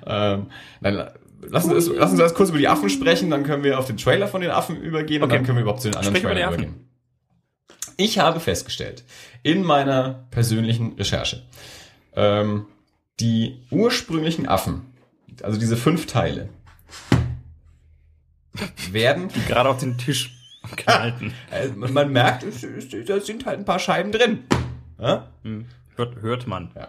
[0.06, 0.46] Ähm,
[0.80, 1.10] nein,
[1.42, 3.96] lass uns, lass uns erst kurz über die Affen sprechen, dann können wir auf den
[3.96, 5.32] Trailer von den Affen übergehen okay.
[5.32, 6.86] und dann können wir überhaupt zu den anderen Sprich Trailern übergehen.
[7.96, 9.04] Ich habe festgestellt,
[9.42, 11.42] in meiner persönlichen Recherche,
[12.14, 12.66] ähm,
[13.18, 14.86] die ursprünglichen Affen,
[15.42, 16.48] also diese fünf Teile,
[18.90, 19.28] werden...
[19.28, 20.36] Die gerade auf den Tisch
[20.76, 21.34] gehalten.
[21.50, 24.44] Also man merkt, da sind halt ein paar Scheiben drin.
[24.98, 25.28] Ja?
[25.42, 25.66] Hm.
[25.96, 26.70] Hört, hört man.
[26.74, 26.88] Ja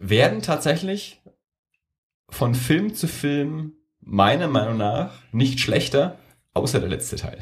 [0.00, 1.20] werden tatsächlich
[2.30, 6.18] von Film zu Film meiner Meinung nach nicht schlechter,
[6.54, 7.38] außer der letzte Teil.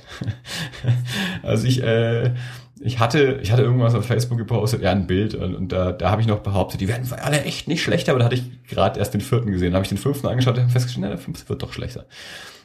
[1.43, 2.35] also ich, äh,
[2.81, 6.11] ich hatte, ich hatte irgendwas auf Facebook gepostet, ja, ein Bild und, und da, da
[6.11, 8.99] habe ich noch behauptet, die werden alle echt nicht schlechter, aber da hatte ich gerade
[8.99, 11.49] erst den vierten gesehen, da habe ich den fünften angeschaut und festgestellt, na, der fünfte
[11.49, 12.07] wird doch schlechter.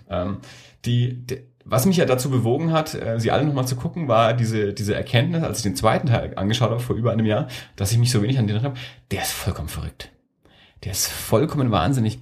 [0.09, 0.39] Ähm,
[0.85, 4.33] die, die, was mich ja dazu bewogen hat, äh, sie alle nochmal zu gucken, war
[4.33, 7.91] diese, diese Erkenntnis, als ich den zweiten Teil angeschaut habe, vor über einem Jahr, dass
[7.91, 8.77] ich mich so wenig an den habe,
[9.11, 10.09] der ist vollkommen verrückt.
[10.83, 12.19] Der ist vollkommen wahnsinnig.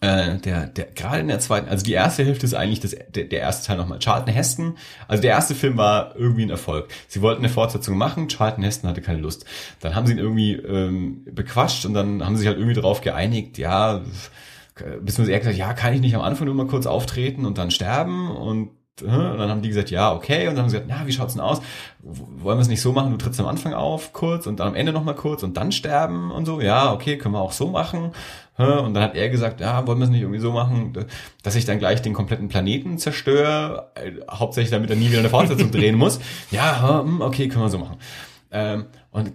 [0.00, 3.24] Äh, der, der, gerade in der zweiten, also die erste Hälfte ist eigentlich das, der,
[3.24, 3.98] der erste Teil nochmal.
[4.00, 4.76] Charlton Heston,
[5.06, 6.88] also der erste Film war irgendwie ein Erfolg.
[7.08, 9.44] Sie wollten eine Fortsetzung machen, Charlton Heston hatte keine Lust.
[9.80, 13.00] Dann haben sie ihn irgendwie ähm, bequatscht und dann haben sie sich halt irgendwie darauf
[13.00, 14.02] geeinigt, ja,
[15.00, 17.70] beziehungsweise er gesagt, ja, kann ich nicht am Anfang nur mal kurz auftreten und dann
[17.70, 18.70] sterben und
[19.00, 20.48] und dann haben die gesagt, ja, okay.
[20.48, 21.62] Und dann haben sie gesagt, na, wie schaut's denn aus?
[22.02, 23.10] Wollen wir es nicht so machen?
[23.10, 26.30] Du trittst am Anfang auf, kurz, und dann am Ende nochmal kurz und dann sterben
[26.30, 26.60] und so.
[26.60, 28.12] Ja, okay, können wir auch so machen.
[28.58, 30.92] Und dann hat er gesagt, ja, wollen wir es nicht irgendwie so machen,
[31.42, 35.30] dass ich dann gleich den kompletten Planeten zerstöre, äh, hauptsächlich damit er nie wieder eine
[35.30, 36.20] Fortsetzung drehen muss.
[36.50, 37.96] Ja, hm, okay, können wir so machen.
[38.50, 39.32] Ähm, und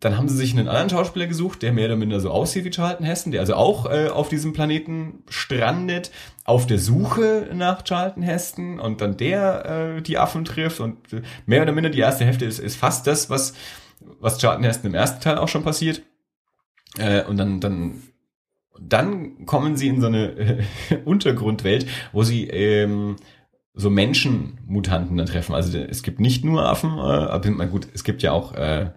[0.00, 2.70] dann haben sie sich einen anderen Schauspieler gesucht, der mehr oder minder so aussieht wie
[2.70, 6.10] Charlton Heston, der also auch äh, auf diesem Planeten strandet,
[6.44, 11.22] auf der Suche nach Charlton Heston und dann der äh, die Affen trifft und äh,
[11.46, 13.54] mehr oder minder die erste Hälfte ist, ist fast das, was,
[14.20, 16.02] was Charlton Heston im ersten Teil auch schon passiert.
[16.96, 18.02] Äh, und dann, dann,
[18.80, 20.64] dann kommen sie in so eine äh,
[21.04, 23.16] Untergrundwelt, wo sie ähm,
[23.74, 25.54] so Menschenmutanten dann treffen.
[25.54, 28.90] Also es gibt nicht nur Affen, äh, aber gut, es gibt ja auch äh,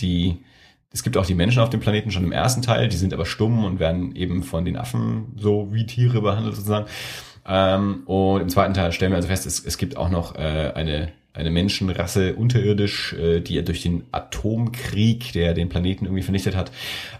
[0.00, 0.44] die,
[0.90, 3.26] es gibt auch die Menschen auf dem Planeten schon im ersten Teil, die sind aber
[3.26, 6.86] stumm und werden eben von den Affen so wie Tiere behandelt sozusagen.
[7.46, 10.72] Ähm, und im zweiten Teil stellen wir also fest, es, es gibt auch noch äh,
[10.74, 16.56] eine eine Menschenrasse unterirdisch, äh, die ja durch den Atomkrieg, der den Planeten irgendwie vernichtet
[16.56, 16.72] hat,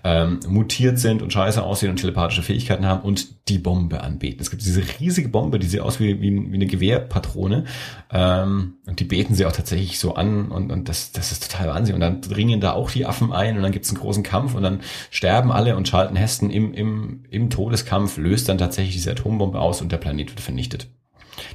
[0.03, 4.41] ähm, mutiert sind und scheiße aussehen und telepathische Fähigkeiten haben und die Bombe anbeten.
[4.41, 7.65] Es gibt diese riesige Bombe, die sieht aus wie, wie, wie eine Gewehrpatrone
[8.13, 11.69] ähm, und die beten sie auch tatsächlich so an und, und das, das ist total
[11.69, 11.95] Wahnsinn.
[11.95, 14.63] Und dann dringen da auch die Affen ein und dann gibt's einen großen Kampf und
[14.63, 14.81] dann
[15.11, 19.81] sterben alle und schalten Hesten im, im, im Todeskampf, löst dann tatsächlich diese Atombombe aus
[19.81, 20.89] und der Planet wird vernichtet.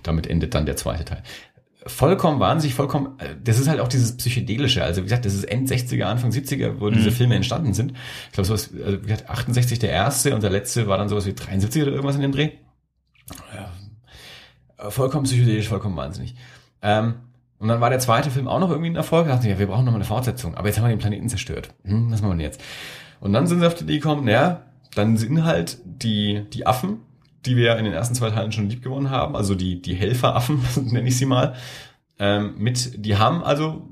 [0.02, 1.24] Damit endet dann der zweite Teil
[1.86, 4.84] vollkommen wahnsinnig, vollkommen, äh, das ist halt auch dieses Psychedelische.
[4.84, 6.94] Also wie gesagt, das ist End 60er, Anfang 70er, wo mhm.
[6.94, 7.94] diese Filme entstanden sind.
[8.28, 11.26] Ich glaube, sowas, also wie gesagt, 68 der erste und der letzte war dann sowas
[11.26, 12.52] wie 73 oder irgendwas in dem Dreh.
[13.56, 16.36] Ja, vollkommen psychedelisch, vollkommen wahnsinnig.
[16.82, 17.16] Ähm,
[17.60, 19.26] und dann war der zweite Film auch noch irgendwie ein Erfolg.
[19.26, 20.56] Da dachten wir, ja, wir brauchen noch mal eine Fortsetzung.
[20.56, 21.70] Aber jetzt haben wir den Planeten zerstört.
[21.86, 22.62] Hm, was machen wir denn jetzt?
[23.22, 24.64] Und dann sind sie auf die Idee gekommen, naja,
[24.96, 27.00] dann sind halt die, die Affen,
[27.46, 30.62] die wir in den ersten zwei Teilen schon lieb gewonnen haben, also die, die Helferaffen,
[30.92, 31.56] nenne ich sie mal,
[32.20, 33.90] ähm, mit, die haben also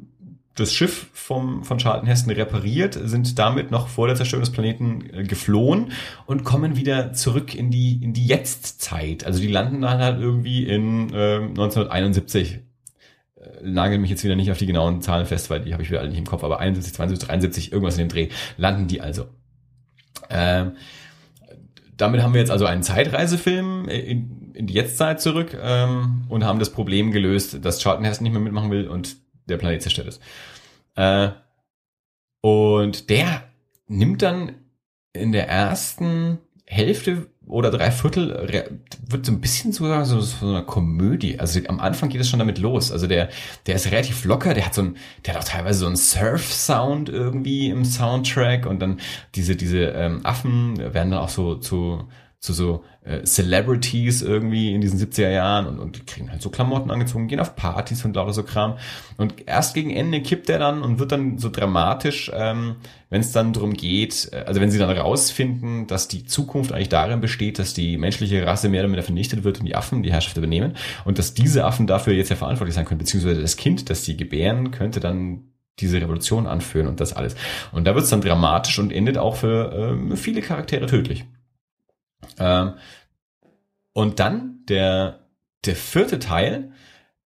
[0.56, 5.10] das Schiff vom, von Charlton Heston repariert, sind damit noch vor der Zerstörung des Planeten
[5.14, 5.94] äh, geflohen
[6.26, 9.26] und kommen wieder zurück in die, in die Jetztzeit.
[9.26, 12.60] Also die landen dann halt irgendwie in äh, 1971.
[13.36, 15.90] Äh, nagel mich jetzt wieder nicht auf die genauen Zahlen fest, weil die habe ich
[15.90, 19.00] wieder alle nicht im Kopf, aber 71, 72, 73, irgendwas in dem Dreh, landen die
[19.00, 19.28] also.
[20.30, 20.74] Ähm,
[22.02, 26.60] damit haben wir jetzt also einen Zeitreisefilm in, in die Jetztzeit zurück ähm, und haben
[26.60, 30.22] das Problem gelöst, dass Charlton Heston nicht mehr mitmachen will und der Planet zerstört ist.
[30.96, 31.30] Äh,
[32.42, 33.44] und der
[33.88, 34.56] nimmt dann
[35.14, 36.40] in der ersten
[36.72, 38.70] Hälfte oder drei Viertel
[39.06, 41.38] wird so ein bisschen sogar so, so eine Komödie.
[41.38, 42.94] Also am Anfang geht es schon damit los.
[42.94, 43.28] Also der,
[43.68, 44.96] der ist relativ locker, der hat so ein,
[45.26, 49.02] der hat auch teilweise so einen Surf-Sound irgendwie im Soundtrack und dann
[49.36, 52.08] diese, diese ähm, Affen werden dann auch so zu,
[52.42, 56.50] zu so äh, Celebrities irgendwie in diesen 70er Jahren und, und die kriegen halt so
[56.50, 58.80] Klamotten angezogen, gehen auf Partys und lauter so Kram.
[59.18, 62.78] Und erst gegen Ende kippt er dann und wird dann so dramatisch, ähm,
[63.12, 66.90] wenn es dann darum geht, äh, also wenn sie dann rausfinden, dass die Zukunft eigentlich
[66.90, 70.12] darin besteht, dass die menschliche Rasse mehr oder weniger vernichtet wird und die Affen die
[70.12, 70.74] Herrschaft übernehmen
[71.06, 74.18] und dass diese Affen dafür jetzt ja verantwortlich sein können, beziehungsweise das Kind, das sie
[74.18, 75.44] gebären, könnte dann
[75.78, 77.36] diese Revolution anführen und das alles.
[77.72, 81.26] Und da wird es dann dramatisch und endet auch für ähm, viele Charaktere tödlich.
[82.38, 82.74] Ähm,
[83.94, 85.20] und dann der,
[85.66, 86.72] der vierte Teil,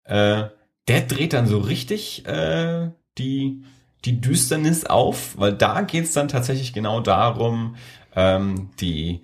[0.03, 0.45] äh,
[0.87, 3.63] der dreht dann so richtig äh, die,
[4.05, 7.75] die Düsternis auf, weil da geht's dann tatsächlich genau darum,
[8.15, 9.23] ähm, die, die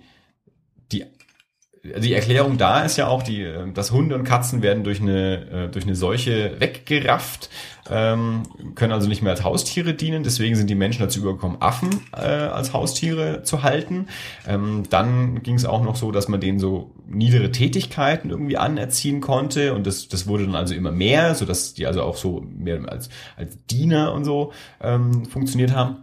[1.84, 5.66] die Erklärung da ist ja auch, die, äh, dass Hunde und Katzen werden durch eine,
[5.66, 7.50] äh, durch eine Seuche weggerafft,
[7.90, 10.22] ähm, können also nicht mehr als Haustiere dienen.
[10.22, 14.06] Deswegen sind die Menschen dazu übergekommen, Affen äh, als Haustiere zu halten.
[14.48, 19.20] Ähm, dann ging es auch noch so, dass man denen so niedere Tätigkeiten irgendwie anerziehen
[19.20, 22.42] konnte und das, das wurde dann also immer mehr, so dass die also auch so
[22.56, 25.96] mehr als, als Diener und so ähm, funktioniert haben.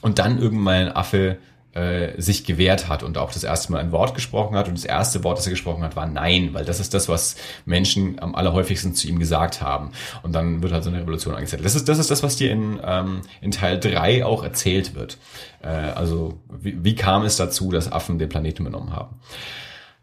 [0.00, 1.38] Und dann irgendwann ein Affe
[1.74, 4.68] äh, sich gewehrt hat und auch das erste Mal ein Wort gesprochen hat.
[4.68, 7.36] Und das erste Wort, das er gesprochen hat, war Nein, weil das ist das, was
[7.66, 9.92] Menschen am allerhäufigsten zu ihm gesagt haben.
[10.22, 11.66] Und dann wird halt so eine Revolution angezettelt.
[11.66, 15.18] Das ist das, ist das was dir in, ähm, in Teil drei auch erzählt wird.
[15.62, 19.16] Äh, also wie, wie kam es dazu, dass Affen den Planeten übernommen haben?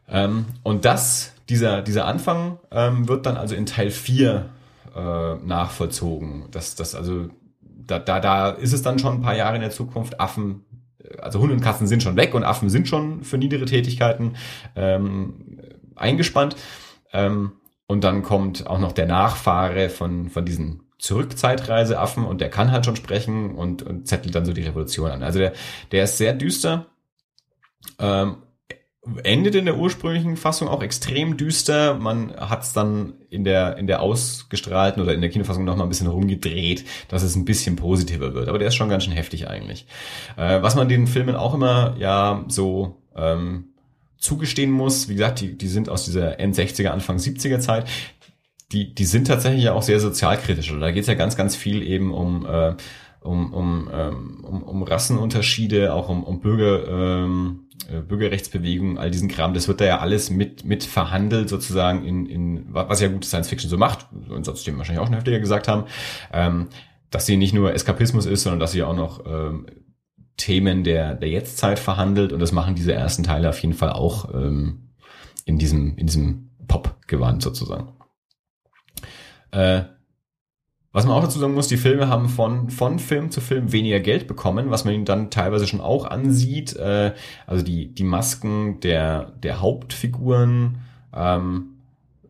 [0.07, 4.49] Ähm, und das, dieser, dieser Anfang ähm, wird dann also in Teil vier
[4.95, 6.45] äh, nachvollzogen.
[6.51, 7.27] Das, das also
[7.87, 10.19] da, da, da ist es dann schon ein paar Jahre in der Zukunft.
[10.19, 10.63] Affen
[11.19, 14.35] also Hunde und Katzen sind schon weg und Affen sind schon für niedere Tätigkeiten
[14.75, 15.59] ähm,
[15.95, 16.55] eingespannt.
[17.13, 17.53] Ähm,
[17.87, 22.85] und dann kommt auch noch der Nachfahre von, von diesen Zurückzeitreiseaffen und der kann halt
[22.85, 25.23] schon sprechen und, und zettelt dann so die Revolution an.
[25.23, 25.53] Also der,
[25.91, 26.87] der ist sehr düster
[27.99, 28.37] ähm,
[29.23, 31.95] endet in der ursprünglichen Fassung auch extrem düster.
[31.95, 35.83] Man hat es dann in der in der ausgestrahlten oder in der Kinofassung noch mal
[35.83, 38.47] ein bisschen rumgedreht, dass es ein bisschen positiver wird.
[38.47, 39.85] Aber der ist schon ganz schön heftig eigentlich.
[40.37, 43.65] Äh, was man den Filmen auch immer ja so ähm,
[44.17, 47.87] zugestehen muss, wie gesagt, die die sind aus dieser End-60er Anfang 70er Zeit.
[48.71, 50.73] Die die sind tatsächlich ja auch sehr sozialkritisch.
[50.79, 52.73] da geht es ja ganz ganz viel eben um äh,
[53.25, 59.29] um, um, ähm, um, um Rassenunterschiede, auch um, um Bürger, ähm, äh, Bürgerrechtsbewegungen, all diesen
[59.29, 63.27] Kram, das wird da ja alles mit, mit verhandelt sozusagen in, in was ja gute
[63.27, 64.07] Science Fiction so macht,
[64.41, 65.85] sonst dem wahrscheinlich auch schon heftiger gesagt haben,
[66.33, 66.67] ähm,
[67.11, 69.67] dass sie nicht nur Eskapismus ist, sondern dass sie auch noch ähm,
[70.37, 74.33] Themen der, der Jetztzeit verhandelt und das machen diese ersten Teile auf jeden Fall auch
[74.33, 74.89] ähm,
[75.45, 77.93] in diesem, in diesem Pop-Gewand sozusagen.
[79.51, 79.83] Äh,
[80.95, 83.99] was man auch dazu sagen muss, die Filme haben von, von Film zu Film weniger
[83.99, 86.73] Geld bekommen, was man ihnen dann teilweise schon auch ansieht.
[86.77, 87.11] Äh,
[87.45, 90.77] also die, die Masken der, der Hauptfiguren
[91.13, 91.65] ähm,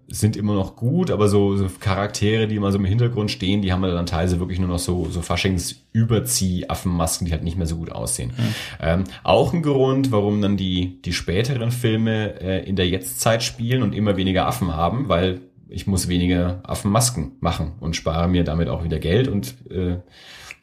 [0.08, 3.72] sind immer noch gut, aber so, so Charaktere, die immer so im Hintergrund stehen, die
[3.72, 7.92] haben dann teilweise wirklich nur noch so, so Faschings-Überzieh-Affenmasken, die halt nicht mehr so gut
[7.92, 8.32] aussehen.
[8.36, 8.56] Mhm.
[8.82, 13.84] Ähm, auch ein Grund, warum dann die, die späteren Filme äh, in der Jetztzeit spielen
[13.84, 18.70] und immer weniger Affen haben, weil ich muss weniger Affenmasken machen und spare mir damit
[18.70, 19.98] auch wieder Geld und äh,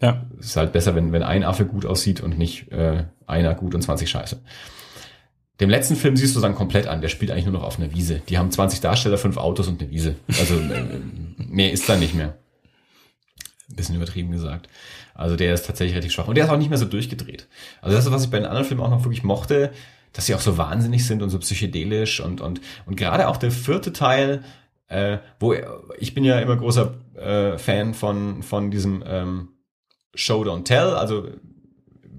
[0.00, 0.24] ja.
[0.38, 3.82] ist halt besser, wenn, wenn ein Affe gut aussieht und nicht äh, einer gut und
[3.82, 4.40] 20 scheiße.
[5.60, 7.92] Dem letzten Film siehst du dann komplett an, der spielt eigentlich nur noch auf einer
[7.92, 8.22] Wiese.
[8.28, 10.16] Die haben 20 Darsteller, fünf Autos und eine Wiese.
[10.28, 11.00] Also äh,
[11.36, 12.36] mehr ist da nicht mehr.
[13.70, 14.68] Ein bisschen übertrieben gesagt.
[15.14, 16.26] Also der ist tatsächlich richtig schwach.
[16.26, 17.48] Und der ist auch nicht mehr so durchgedreht.
[17.80, 19.72] Also das ist, was ich bei den anderen Filmen auch noch wirklich mochte,
[20.12, 23.50] dass sie auch so wahnsinnig sind und so psychedelisch und, und, und gerade auch der
[23.50, 24.42] vierte Teil
[24.92, 25.54] äh, wo
[25.98, 29.48] ich bin ja immer großer äh, Fan von von diesem ähm,
[30.14, 31.28] Show Don't Tell, also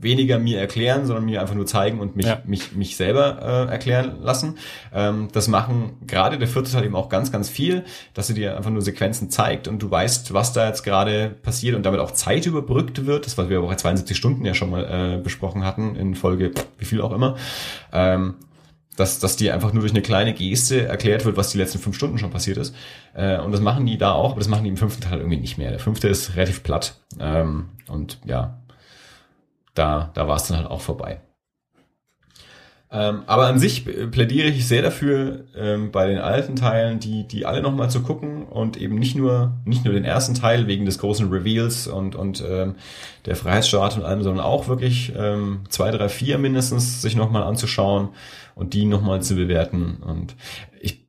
[0.04, 2.42] weniger mir erklären, sondern mir einfach nur zeigen und mich, ja.
[2.46, 4.58] mich, mich selber äh, erklären lassen.
[4.94, 8.56] Ähm, das machen gerade der vierte Teil eben auch ganz, ganz viel, dass sie dir
[8.58, 12.12] einfach nur Sequenzen zeigt und du weißt, was da jetzt gerade passiert und damit auch
[12.12, 13.26] Zeit überbrückt wird.
[13.26, 16.52] Das, was wir auch bei 72 Stunden ja schon mal äh, besprochen hatten, in Folge
[16.78, 17.38] wie viel auch immer.
[17.92, 18.36] Ähm,
[18.96, 21.96] dass, dass dir einfach nur durch eine kleine Geste erklärt wird, was die letzten fünf
[21.96, 22.76] Stunden schon passiert ist.
[23.14, 25.38] Äh, und das machen die da auch, aber das machen die im fünften Teil irgendwie
[25.38, 25.72] nicht mehr.
[25.72, 26.96] Der fünfte ist relativ platt.
[27.20, 28.60] Ähm, und ja,
[29.74, 31.22] da, da war es dann halt auch vorbei.
[32.96, 37.44] Ähm, aber an sich plädiere ich sehr dafür, ähm, bei den alten Teilen, die, die
[37.44, 41.00] alle nochmal zu gucken und eben nicht nur, nicht nur den ersten Teil wegen des
[41.00, 42.76] großen Reveals und, und ähm,
[43.26, 48.10] der Freiheitsstaat und allem, sondern auch wirklich ähm, zwei, drei, vier mindestens sich nochmal anzuschauen
[48.54, 49.98] und die nochmal zu bewerten.
[50.06, 50.36] Und
[50.80, 51.08] ich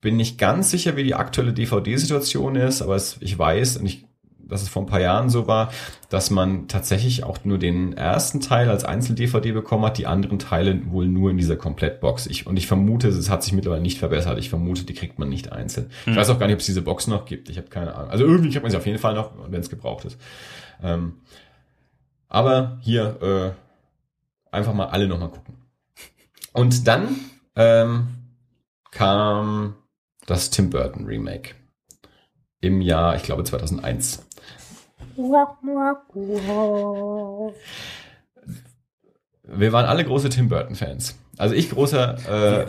[0.00, 4.04] bin nicht ganz sicher, wie die aktuelle DVD-Situation ist, aber es, ich weiß und ich
[4.50, 5.72] dass es vor ein paar Jahren so war,
[6.08, 10.80] dass man tatsächlich auch nur den ersten Teil als Einzel-DVD bekommen hat, die anderen Teile
[10.90, 12.26] wohl nur in dieser Komplettbox.
[12.26, 14.38] Ich, und ich vermute, es hat sich mittlerweile nicht verbessert.
[14.38, 15.90] Ich vermute, die kriegt man nicht einzeln.
[16.04, 16.12] Hm.
[16.12, 17.48] Ich weiß auch gar nicht, ob es diese Box noch gibt.
[17.48, 18.10] Ich habe keine Ahnung.
[18.10, 20.18] Also irgendwie kriegt man sie auf jeden Fall noch, wenn es gebraucht ist.
[20.82, 21.14] Ähm,
[22.28, 25.56] aber hier äh, einfach mal alle nochmal gucken.
[26.52, 27.16] Und dann
[27.56, 28.08] ähm,
[28.90, 29.74] kam
[30.26, 31.54] das Tim Burton Remake
[32.60, 34.26] im Jahr, ich glaube 2001.
[39.42, 41.18] Wir waren alle große Tim Burton Fans.
[41.36, 42.66] Also ich großer, äh,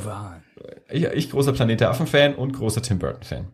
[0.90, 3.48] ich, ich großer Planet der Affen Fan und großer Tim Burton Fan.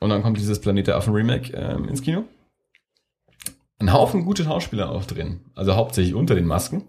[0.00, 2.24] Und dann kommt dieses Planet der Affen Remake ähm, ins Kino.
[3.78, 5.40] Ein Haufen gute Schauspieler auch drin.
[5.54, 6.84] Also hauptsächlich unter den Masken.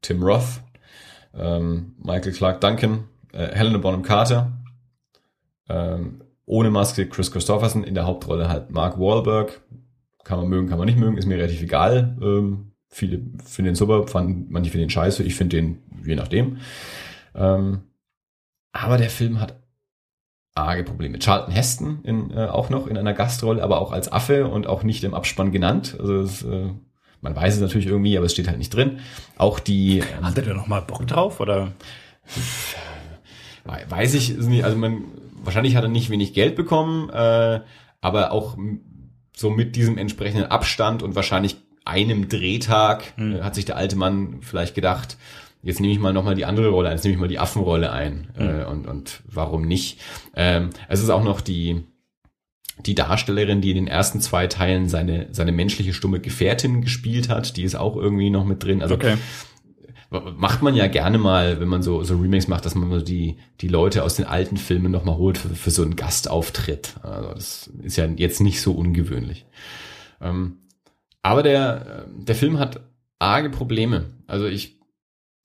[0.00, 0.60] Tim Roth,
[1.34, 4.52] ähm, Michael Clark Duncan, äh, Helena Bonham Carter,
[5.68, 9.62] ähm, ohne Maske Chris Christopherson, in der Hauptrolle halt Mark Wahlberg.
[10.24, 12.16] Kann man mögen, kann man nicht mögen, ist mir relativ egal.
[12.22, 16.58] Ähm, viele finden den super, fanden, manche finden den scheiße, ich finde den je nachdem.
[17.34, 17.82] Ähm,
[18.72, 19.60] aber der Film hat
[20.54, 21.18] arge Probleme.
[21.18, 24.82] Charlton Heston in, äh, auch noch in einer Gastrolle, aber auch als Affe und auch
[24.82, 25.96] nicht im Abspann genannt.
[25.98, 26.70] Also es, äh,
[27.20, 28.98] man weiß es natürlich irgendwie, aber es steht halt nicht drin.
[29.36, 29.98] Auch die.
[29.98, 31.72] Ähm, Hat er da noch mal Bock drauf oder?
[33.64, 34.64] Weiß ich nicht.
[34.64, 35.04] Also man
[35.42, 37.60] wahrscheinlich hat er nicht wenig Geld bekommen, äh,
[38.00, 38.56] aber auch
[39.36, 43.36] so mit diesem entsprechenden Abstand und wahrscheinlich einem Drehtag hm.
[43.36, 45.16] äh, hat sich der alte Mann vielleicht gedacht,
[45.62, 47.92] jetzt nehme ich mal nochmal die andere Rolle ein, jetzt nehme ich mal die Affenrolle
[47.92, 48.28] ein.
[48.36, 48.48] Mhm.
[48.48, 50.00] Äh, und, und warum nicht?
[50.34, 51.84] Ähm, es ist auch noch die,
[52.84, 57.56] die Darstellerin, die in den ersten zwei Teilen seine, seine menschliche stumme Gefährtin gespielt hat,
[57.56, 58.82] die ist auch irgendwie noch mit drin.
[58.82, 59.16] Also okay.
[60.36, 63.38] Macht man ja gerne mal, wenn man so, so Remakes macht, dass man so die,
[63.60, 66.96] die Leute aus den alten Filmen nochmal holt für, für so einen Gastauftritt.
[67.02, 69.46] Also das ist ja jetzt nicht so ungewöhnlich.
[70.20, 70.58] Ähm,
[71.22, 72.80] aber der, der Film hat
[73.18, 74.10] arge Probleme.
[74.26, 74.82] Also ich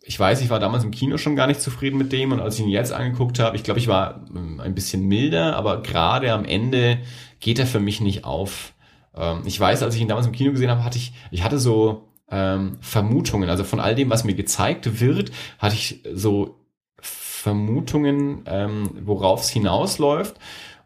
[0.08, 2.56] ich weiß, ich war damals im Kino schon gar nicht zufrieden mit dem und als
[2.56, 6.32] ich ihn jetzt angeguckt habe, ich glaube, ich war ähm, ein bisschen milder, aber gerade
[6.32, 7.00] am Ende
[7.42, 8.74] geht er für mich nicht auf.
[9.14, 11.60] Ähm, ich weiß, als ich ihn damals im Kino gesehen habe, hatte ich, ich hatte
[11.60, 16.60] so ähm, Vermutungen, also von all dem, was mir gezeigt wird, hatte ich so
[17.00, 20.38] Vermutungen, ähm, worauf es hinausläuft.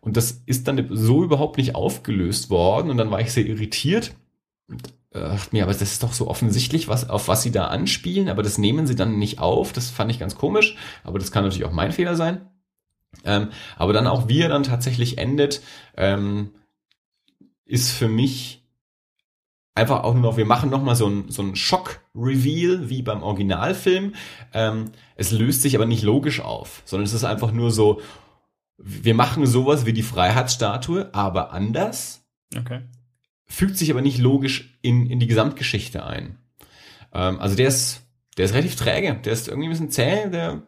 [0.02, 4.16] Und das ist dann so überhaupt nicht aufgelöst worden und dann war ich sehr irritiert
[5.14, 8.30] äh, dachte mir, aber das ist doch so offensichtlich, was, auf was sie da anspielen,
[8.30, 9.74] aber das nehmen sie dann nicht auf.
[9.74, 12.50] Das fand ich ganz komisch, aber das kann natürlich auch mein Fehler sein.
[13.26, 15.62] Ähm, aber dann auch, wie er dann tatsächlich endet,
[15.98, 16.52] ähm,
[17.66, 18.61] ist für mich
[19.76, 24.16] einfach auch nur noch, wir machen nochmal so ein, so ein Schock-Reveal wie beim Originalfilm.
[24.54, 28.02] Ähm, es löst sich aber nicht logisch auf, sondern es ist einfach nur so,
[28.78, 32.26] wir machen sowas wie die Freiheitsstatue, aber anders.
[32.58, 32.82] Okay
[33.52, 36.38] fügt sich aber nicht logisch in, in die Gesamtgeschichte ein.
[37.14, 38.02] Ähm, also der ist,
[38.38, 40.64] der ist relativ träge, der ist irgendwie ein bisschen zäh, der,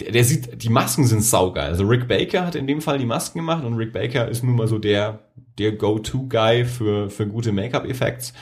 [0.00, 1.70] der, der sieht, die Masken sind saugeil.
[1.70, 4.56] Also Rick Baker hat in dem Fall die Masken gemacht und Rick Baker ist nun
[4.56, 5.20] mal so der,
[5.58, 8.32] der Go-To-Guy für, für gute Make-up-Effekts,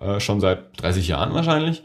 [0.00, 1.82] äh, schon seit 30 Jahren wahrscheinlich.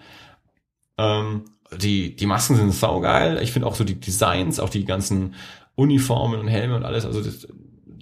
[0.97, 1.45] Ähm,
[1.81, 3.41] die, die Masken sind saugeil.
[3.41, 5.35] Ich finde auch so die Designs, auch die ganzen
[5.75, 7.47] Uniformen und Helme und alles, also das,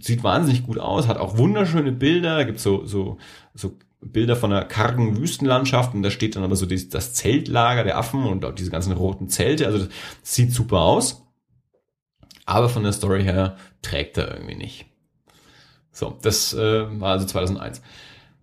[0.03, 3.17] sieht wahnsinnig gut aus, hat auch wunderschöne Bilder, da gibt's so, so,
[3.53, 7.83] so Bilder von einer kargen Wüstenlandschaft und da steht dann aber so die, das Zeltlager
[7.83, 9.89] der Affen und auch diese ganzen roten Zelte, also das
[10.21, 11.21] sieht super aus.
[12.45, 14.85] Aber von der Story her trägt er irgendwie nicht.
[15.91, 17.81] So, das äh, war also 2001.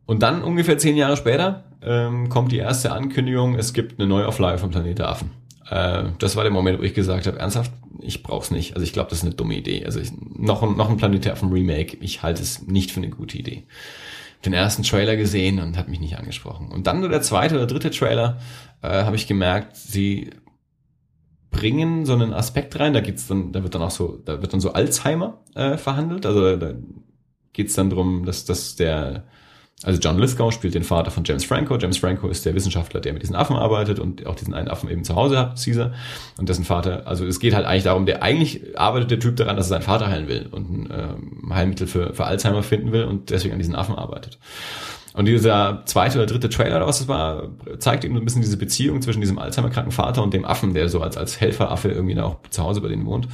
[0.07, 4.59] Und dann ungefähr zehn Jahre später ähm, kommt die erste Ankündigung, es gibt eine Neuauflage
[4.59, 5.31] von Planet der Affen.
[5.69, 8.75] Äh, das war der Moment, wo ich gesagt habe, ernsthaft, ich brauch's nicht.
[8.75, 9.85] Also ich glaube, das ist eine dumme Idee.
[9.85, 13.39] Also ich, noch, noch ein Planetär vom Remake, ich halte es nicht für eine gute
[13.39, 13.67] Idee.
[14.45, 16.69] Den ersten Trailer gesehen und hat mich nicht angesprochen.
[16.69, 18.39] Und dann nur der zweite oder dritte Trailer
[18.83, 20.31] äh, habe ich gemerkt, sie
[21.51, 22.95] bringen so einen Aspekt rein.
[22.95, 26.25] Da geht's dann, da wird dann auch so, da wird dann so Alzheimer äh, verhandelt.
[26.25, 26.73] Also da
[27.53, 29.25] geht's dann drum, dass, dass der
[29.83, 31.79] also John Lithgow spielt den Vater von James Franco.
[31.79, 34.91] James Franco ist der Wissenschaftler, der mit diesen Affen arbeitet und auch diesen einen Affen
[34.91, 35.93] eben zu Hause hat, Caesar.
[36.37, 39.57] Und dessen Vater, also es geht halt eigentlich darum, der eigentlich arbeitet der Typ daran,
[39.57, 43.05] dass er seinen Vater heilen will und ein ähm, Heilmittel für, für Alzheimer finden will
[43.05, 44.39] und deswegen an diesen Affen arbeitet.
[45.15, 48.57] Und dieser zweite oder dritte Trailer, was das war, zeigt eben so ein bisschen diese
[48.57, 52.37] Beziehung zwischen diesem Alzheimer-kranken Vater und dem Affen, der so als, als Helferaffe irgendwie auch
[52.51, 53.29] zu Hause bei denen wohnt.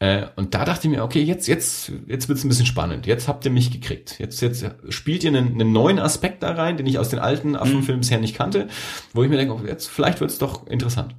[0.00, 3.06] Äh, und da dachte ich mir, okay, jetzt, jetzt, jetzt wird's ein bisschen spannend.
[3.06, 4.18] Jetzt habt ihr mich gekriegt.
[4.18, 7.56] Jetzt, jetzt spielt ihr einen, einen neuen Aspekt da rein, den ich aus den alten
[7.56, 8.00] Affenfilmen mhm.
[8.00, 8.68] bisher nicht kannte,
[9.12, 11.14] wo ich mir denke, okay, jetzt, vielleicht wird's doch interessant.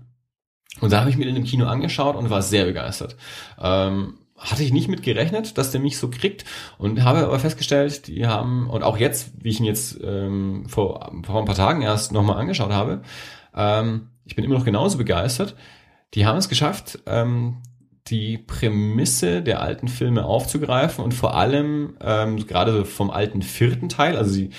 [0.82, 3.16] Und da habe ich mir den im Kino angeschaut und war sehr begeistert.
[3.60, 6.44] Ähm, hatte ich nicht mit gerechnet, dass der mich so kriegt
[6.78, 11.12] und habe aber festgestellt, die haben, und auch jetzt, wie ich ihn jetzt ähm, vor,
[11.24, 13.02] vor ein paar Tagen erst nochmal angeschaut habe,
[13.56, 15.56] ähm, ich bin immer noch genauso begeistert,
[16.14, 17.62] die haben es geschafft, ähm,
[18.08, 24.16] die Prämisse der alten Filme aufzugreifen und vor allem ähm, gerade vom alten vierten Teil,
[24.16, 24.52] also sie,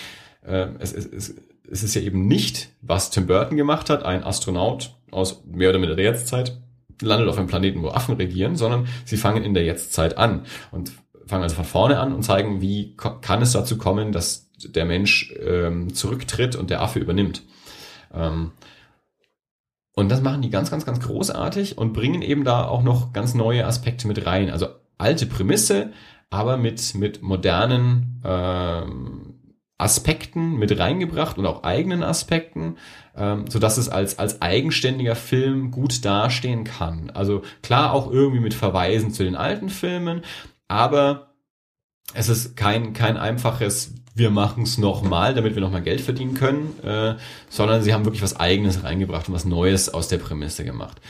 [0.45, 1.35] äh, es, es, es,
[1.71, 5.79] es ist ja eben nicht, was Tim Burton gemacht hat, ein Astronaut aus mehr oder
[5.79, 6.61] minder der Jetztzeit,
[7.01, 10.93] landet auf einem Planeten, wo Affen regieren, sondern sie fangen in der Jetztzeit an und
[11.27, 15.35] fangen also von vorne an und zeigen, wie kann es dazu kommen, dass der Mensch
[15.41, 17.43] ähm, zurücktritt und der Affe übernimmt.
[18.15, 18.53] Ähm,
[19.97, 23.35] und das machen die ganz, ganz, ganz großartig und bringen eben da auch noch ganz
[23.35, 24.51] neue Aspekte mit rein.
[24.51, 24.69] Also
[24.99, 25.91] alte Prämisse,
[26.29, 29.37] aber mit, mit modernen ähm,
[29.79, 32.77] Aspekten mit reingebracht und auch eigenen Aspekten,
[33.15, 37.11] ähm, so dass es als als eigenständiger Film gut dastehen kann.
[37.11, 40.23] Also klar auch irgendwie mit Verweisen zu den alten Filmen,
[40.69, 41.35] aber
[42.15, 46.79] es ist kein kein einfaches wir machen es nochmal, damit wir nochmal Geld verdienen können,
[46.83, 47.15] äh,
[47.49, 51.01] sondern sie haben wirklich was Eigenes reingebracht und was Neues aus der Prämisse gemacht.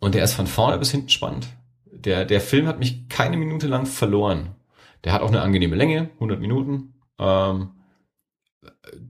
[0.00, 1.48] Und der ist von vorne bis hinten spannend.
[1.90, 4.54] Der, der Film hat mich keine Minute lang verloren.
[5.04, 7.70] Der hat auch eine angenehme Länge, 100 Minuten, ähm,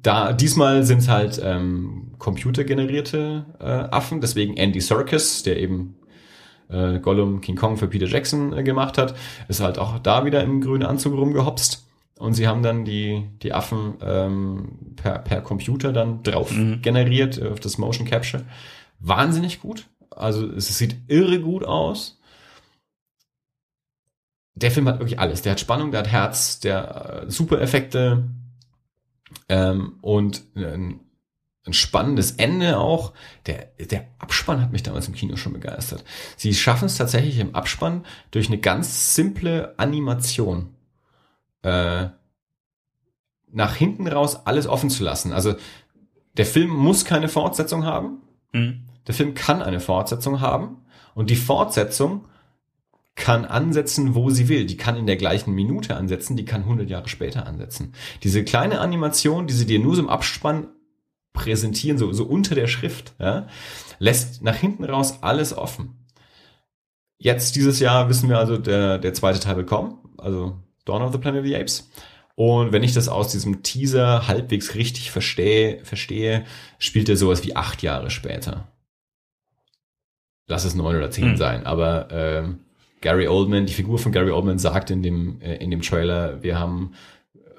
[0.03, 5.97] da diesmal sind es halt ähm, computergenerierte äh, Affen, deswegen Andy Serkis, der eben
[6.68, 9.14] äh, Gollum King Kong für Peter Jackson äh, gemacht hat,
[9.49, 11.86] ist halt auch da wieder im grünen Anzug rumgehopst.
[12.19, 16.81] Und sie haben dann die, die Affen ähm, per, per Computer dann drauf mhm.
[16.83, 18.45] generiert äh, auf das Motion Capture.
[18.99, 19.87] Wahnsinnig gut.
[20.11, 22.17] Also es sieht irre gut aus
[24.57, 25.43] der Film hat wirklich alles.
[25.43, 28.25] Der hat Spannung, der hat Herz, der äh, super Effekte
[29.49, 31.01] ähm, und ein,
[31.67, 33.12] ein spannendes Ende auch.
[33.45, 36.05] Der, der Abspann hat mich damals im Kino schon begeistert.
[36.37, 40.75] Sie schaffen es tatsächlich im Abspann durch eine ganz simple Animation
[41.67, 42.11] äh,
[43.51, 45.33] nach hinten raus alles offen zu lassen.
[45.33, 45.55] Also
[46.37, 48.23] der Film muss keine Fortsetzung haben.
[48.53, 48.85] Mhm.
[49.07, 50.85] Der Film kann eine Fortsetzung haben.
[51.14, 52.27] Und die Fortsetzung
[53.17, 54.67] kann ansetzen, wo sie will.
[54.67, 57.95] Die kann in der gleichen Minute ansetzen, die kann 100 Jahre später ansetzen.
[58.23, 60.69] Diese kleine Animation, die sie dir nur so im Abspann
[61.33, 63.47] präsentieren, so, so unter der Schrift, ja,
[63.99, 66.05] lässt nach hinten raus alles offen.
[67.19, 71.12] Jetzt dieses Jahr wissen wir also, der, der zweite Teil wird kommen, also Dawn of
[71.12, 71.91] the Planet of the Apes.
[72.37, 76.45] Und wenn ich das aus diesem Teaser halbwegs richtig verstehe, verstehe,
[76.78, 78.68] spielt er sowas wie acht Jahre später.
[80.47, 81.37] Lass es neun oder zehn hm.
[81.37, 82.61] sein, aber ähm,
[83.01, 86.59] Gary Oldman, die Figur von Gary Oldman sagt in dem, äh, in dem Trailer, wir
[86.59, 86.93] haben,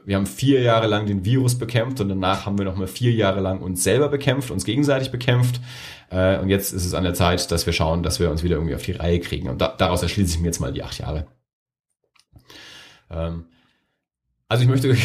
[0.05, 3.41] wir haben vier Jahre lang den Virus bekämpft und danach haben wir nochmal vier Jahre
[3.41, 5.59] lang uns selber bekämpft, uns gegenseitig bekämpft.
[6.11, 8.55] Äh, und jetzt ist es an der Zeit, dass wir schauen, dass wir uns wieder
[8.55, 9.49] irgendwie auf die Reihe kriegen.
[9.49, 11.28] Und da, daraus erschließe ich mir jetzt mal die acht Jahre.
[13.10, 13.45] Ähm,
[14.49, 14.95] also ich möchte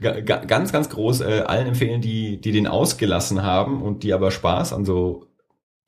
[0.46, 4.72] ganz, ganz groß äh, allen empfehlen, die, die den ausgelassen haben und die aber Spaß
[4.72, 5.28] an so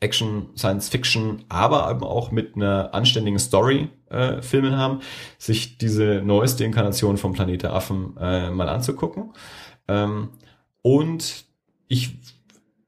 [0.01, 5.01] Action, Science Fiction, aber eben auch mit einer anständigen Story äh, Filmen haben,
[5.37, 9.35] sich diese neueste Inkarnation vom Planet der Affen äh, mal anzugucken.
[9.87, 10.31] Ähm,
[10.81, 11.45] und
[11.89, 12.19] ich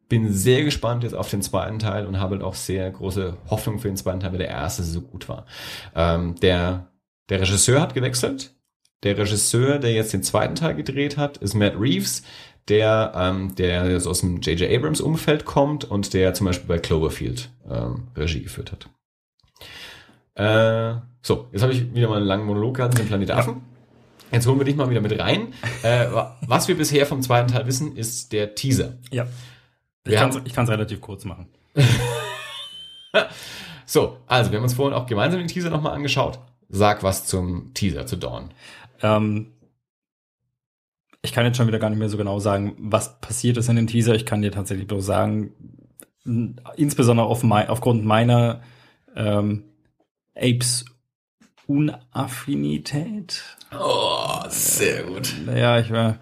[0.08, 3.78] bin sehr gespannt jetzt auf den zweiten Teil und habe halt auch sehr große Hoffnung
[3.78, 5.46] für den zweiten Teil, weil der erste so gut war.
[5.94, 6.88] Ähm, der,
[7.32, 8.54] der Regisseur hat gewechselt.
[9.04, 12.22] Der Regisseur, der jetzt den zweiten Teil gedreht hat, ist Matt Reeves
[12.68, 14.70] der, ähm, der aus dem J.J.
[14.70, 18.88] Abrams Umfeld kommt und der zum Beispiel bei Cloverfield ähm, Regie geführt hat.
[20.34, 23.62] Äh, so, jetzt habe ich wieder mal einen langen Monolog gehabt mit dem Planet Affen.
[24.30, 25.54] Jetzt holen wir dich mal wieder mit rein.
[25.82, 26.06] Äh,
[26.42, 28.98] was wir bisher vom zweiten Teil wissen, ist der Teaser.
[29.10, 29.26] Ja.
[30.06, 31.48] Ich kann es relativ kurz machen.
[33.86, 36.38] so, also wir haben uns vorhin auch gemeinsam den Teaser nochmal angeschaut.
[36.72, 38.50] Sag was zum Teaser, zu Dawn.
[39.02, 39.52] Ähm,
[41.20, 43.76] ich kann jetzt schon wieder gar nicht mehr so genau sagen, was passiert ist in
[43.76, 44.14] dem Teaser.
[44.14, 45.52] Ich kann dir tatsächlich bloß sagen,
[46.76, 48.62] insbesondere auf mein, aufgrund meiner
[49.14, 49.64] ähm,
[50.34, 50.86] Apes
[51.66, 53.42] Unaffinität.
[53.78, 55.34] Oh, sehr gut.
[55.46, 56.18] Äh, ja, ich war.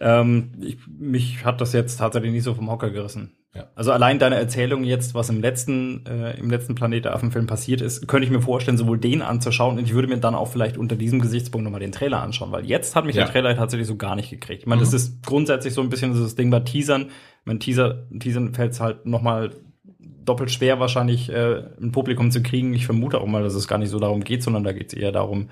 [0.00, 3.32] Ähm, ich, mich hat das jetzt tatsächlich nicht so vom Hocker gerissen.
[3.58, 3.66] Ja.
[3.74, 7.80] Also allein deine Erzählung jetzt, was im letzten, äh, im letzten Planet der Affen-Film passiert
[7.80, 10.78] ist, könnte ich mir vorstellen, sowohl den anzuschauen und ich würde mir dann auch vielleicht
[10.78, 13.24] unter diesem Gesichtspunkt nochmal den Trailer anschauen, weil jetzt hat mich ja.
[13.24, 14.62] der Trailer tatsächlich so gar nicht gekriegt.
[14.62, 14.84] Ich meine, mhm.
[14.84, 17.10] das ist grundsätzlich so ein bisschen das Ding bei Teasern.
[17.44, 19.50] Mein Teaser, Teasern fällt es halt nochmal
[19.98, 22.74] doppelt schwer wahrscheinlich äh, ein Publikum zu kriegen.
[22.74, 24.94] Ich vermute auch mal, dass es gar nicht so darum geht, sondern da geht es
[24.94, 25.48] eher darum,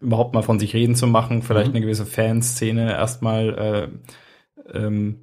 [0.00, 1.76] überhaupt mal von sich reden zu machen, vielleicht mhm.
[1.76, 3.90] eine gewisse Fanszene erstmal
[4.72, 5.20] äh, ähm,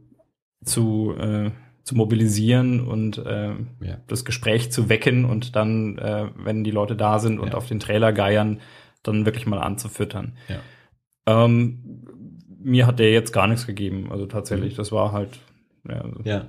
[0.64, 1.52] zu äh,
[1.84, 3.50] zu mobilisieren und äh,
[3.82, 3.98] ja.
[4.08, 7.54] das Gespräch zu wecken und dann, äh, wenn die Leute da sind und ja.
[7.56, 8.62] auf den Trailer geiern,
[9.04, 10.38] dann wirklich mal anzufüttern.
[10.48, 10.60] Ja.
[11.26, 12.08] Ähm,
[12.64, 14.12] mir hat der jetzt gar nichts gegeben.
[14.12, 14.78] Also tatsächlich, mhm.
[14.78, 15.40] das war halt
[15.88, 16.46] ja, also ja.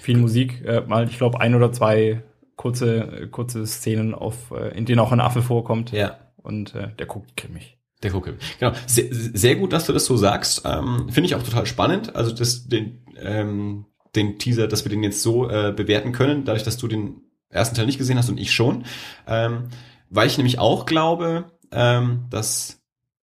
[0.00, 0.64] viel Musik.
[0.64, 2.22] Äh, mal, ich glaube, ein oder zwei
[2.56, 5.92] kurze, kurze Szenen, auf, äh, in denen auch ein Affe vorkommt.
[5.92, 6.18] Ja.
[6.36, 7.78] Und äh, der guckt grimmig.
[8.02, 8.72] Der guckt Genau.
[8.86, 10.62] Sehr, sehr gut, dass du das so sagst.
[10.64, 12.16] Ähm, Finde ich auch total spannend.
[12.16, 16.64] Also das, den, ähm, den Teaser, dass wir den jetzt so äh, bewerten können, dadurch,
[16.64, 18.84] dass du den ersten Teil nicht gesehen hast und ich schon.
[19.26, 19.68] Ähm,
[20.10, 22.82] weil ich nämlich auch glaube, ähm, dass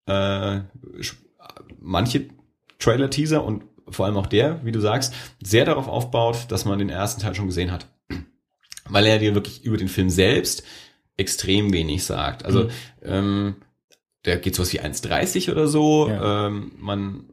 [0.06, 0.60] äh,
[1.80, 2.28] manche
[2.78, 6.90] Trailer-Teaser und vor allem auch der, wie du sagst, sehr darauf aufbaut, dass man den
[6.90, 7.86] ersten Teil schon gesehen hat.
[8.86, 10.64] Weil er dir wirklich über den Film selbst
[11.16, 12.44] extrem wenig sagt.
[12.44, 12.70] Also mhm.
[13.02, 13.56] ähm,
[14.24, 16.08] der geht so was wie 1,30 oder so.
[16.08, 16.46] Ja.
[16.46, 17.32] Ähm, man,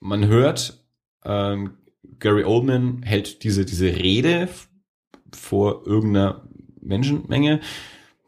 [0.00, 0.78] man hört
[1.24, 1.78] ähm,
[2.22, 4.48] Gary Oldman hält diese, diese Rede
[5.34, 6.42] vor irgendeiner
[6.80, 7.60] Menschenmenge.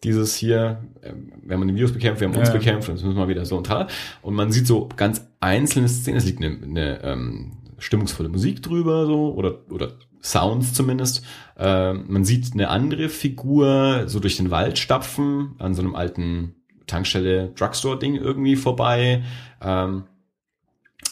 [0.02, 2.54] Dieses hier, ähm, wenn man die Virus bekämpft, wir haben uns ja.
[2.54, 3.86] bekämpft, dann müssen wir wieder so und tal.
[4.20, 9.06] Und man sieht so ganz einzelne Szenen, es liegt eine, eine ähm, stimmungsvolle Musik drüber,
[9.06, 9.92] so, oder, oder
[10.22, 11.24] Sounds zumindest.
[11.56, 16.54] Äh, man sieht eine andere Figur so durch den Wald stapfen, an so einem alten
[16.86, 19.22] Tankstelle, Drugstore-Ding irgendwie vorbei.
[19.62, 20.04] Ähm,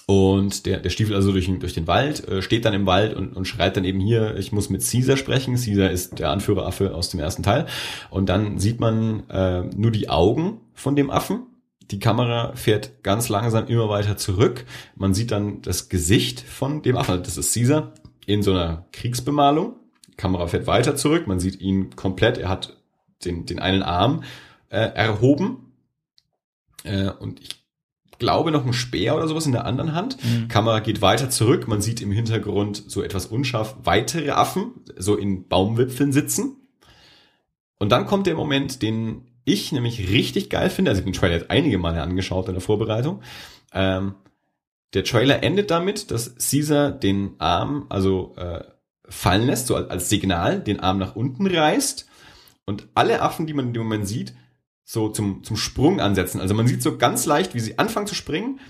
[0.07, 3.37] und der, der Stiefel also durch, durch den Wald, äh, steht dann im Wald und,
[3.37, 5.55] und schreit dann eben hier, ich muss mit Caesar sprechen.
[5.55, 7.67] Caesar ist der Anführeraffe aus dem ersten Teil.
[8.11, 11.47] Und dann sieht man äh, nur die Augen von dem Affen.
[11.91, 14.65] Die Kamera fährt ganz langsam immer weiter zurück.
[14.97, 17.23] Man sieht dann das Gesicht von dem Affen.
[17.23, 17.93] Das ist Caesar
[18.27, 19.77] in so einer Kriegsbemalung.
[20.09, 21.27] Die Kamera fährt weiter zurück.
[21.27, 22.39] Man sieht ihn komplett.
[22.39, 22.77] Er hat
[23.25, 24.25] den, den einen Arm
[24.69, 25.73] äh, erhoben.
[26.85, 27.62] Äh, und ich
[28.23, 30.17] glaube, noch ein Speer oder sowas in der anderen Hand.
[30.23, 30.47] Mhm.
[30.47, 31.67] Kamera geht weiter zurück.
[31.67, 36.57] Man sieht im Hintergrund so etwas unscharf weitere Affen, so in Baumwipfeln sitzen.
[37.79, 40.93] Und dann kommt der Moment, den ich nämlich richtig geil finde.
[40.93, 43.23] Also ich habe den Trailer jetzt einige Male angeschaut in der Vorbereitung.
[43.75, 44.15] Ähm,
[44.95, 48.63] der Trailer endet damit, dass Caesar den Arm also äh,
[49.09, 52.07] fallen lässt, so als Signal, den Arm nach unten reißt.
[52.67, 54.33] Und alle Affen, die man in dem Moment sieht,
[54.85, 56.41] so zum, zum Sprung ansetzen.
[56.41, 58.61] Also man sieht so ganz leicht, wie sie anfangen zu springen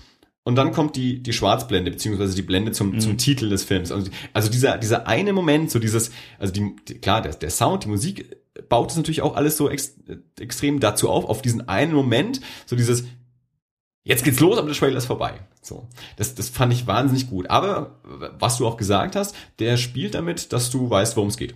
[0.43, 2.99] und dann kommt die, die Schwarzblende, beziehungsweise die Blende zum, mhm.
[2.99, 3.91] zum Titel des Films.
[3.91, 7.85] Also, also dieser, dieser eine Moment, so dieses, also die, die klar, der, der Sound,
[7.85, 8.37] die Musik
[8.69, 9.95] baut es natürlich auch alles so ex,
[10.39, 13.05] extrem dazu auf, auf diesen einen Moment, so dieses,
[14.03, 15.39] jetzt geht's los, aber der Trailer ist vorbei.
[15.61, 15.87] So.
[16.17, 17.49] Das, das fand ich wahnsinnig gut.
[17.49, 21.55] Aber, was du auch gesagt hast, der spielt damit, dass du weißt, worum es geht.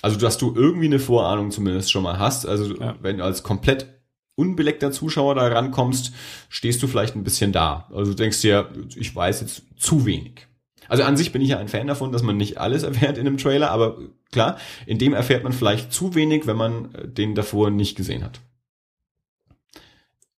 [0.00, 2.46] Also, dass du irgendwie eine Vorahnung zumindest schon mal hast.
[2.46, 2.94] Also, ja.
[3.02, 3.97] wenn du als komplett
[4.38, 6.12] unbeleckter Zuschauer da rankommst,
[6.48, 7.88] stehst du vielleicht ein bisschen da.
[7.92, 10.46] Also du denkst dir, ich weiß jetzt zu wenig.
[10.88, 13.26] Also an sich bin ich ja ein Fan davon, dass man nicht alles erfährt in
[13.26, 13.98] einem Trailer, aber
[14.32, 18.24] klar, in dem erfährt man vielleicht zu wenig, wenn man äh, den davor nicht gesehen
[18.24, 18.40] hat.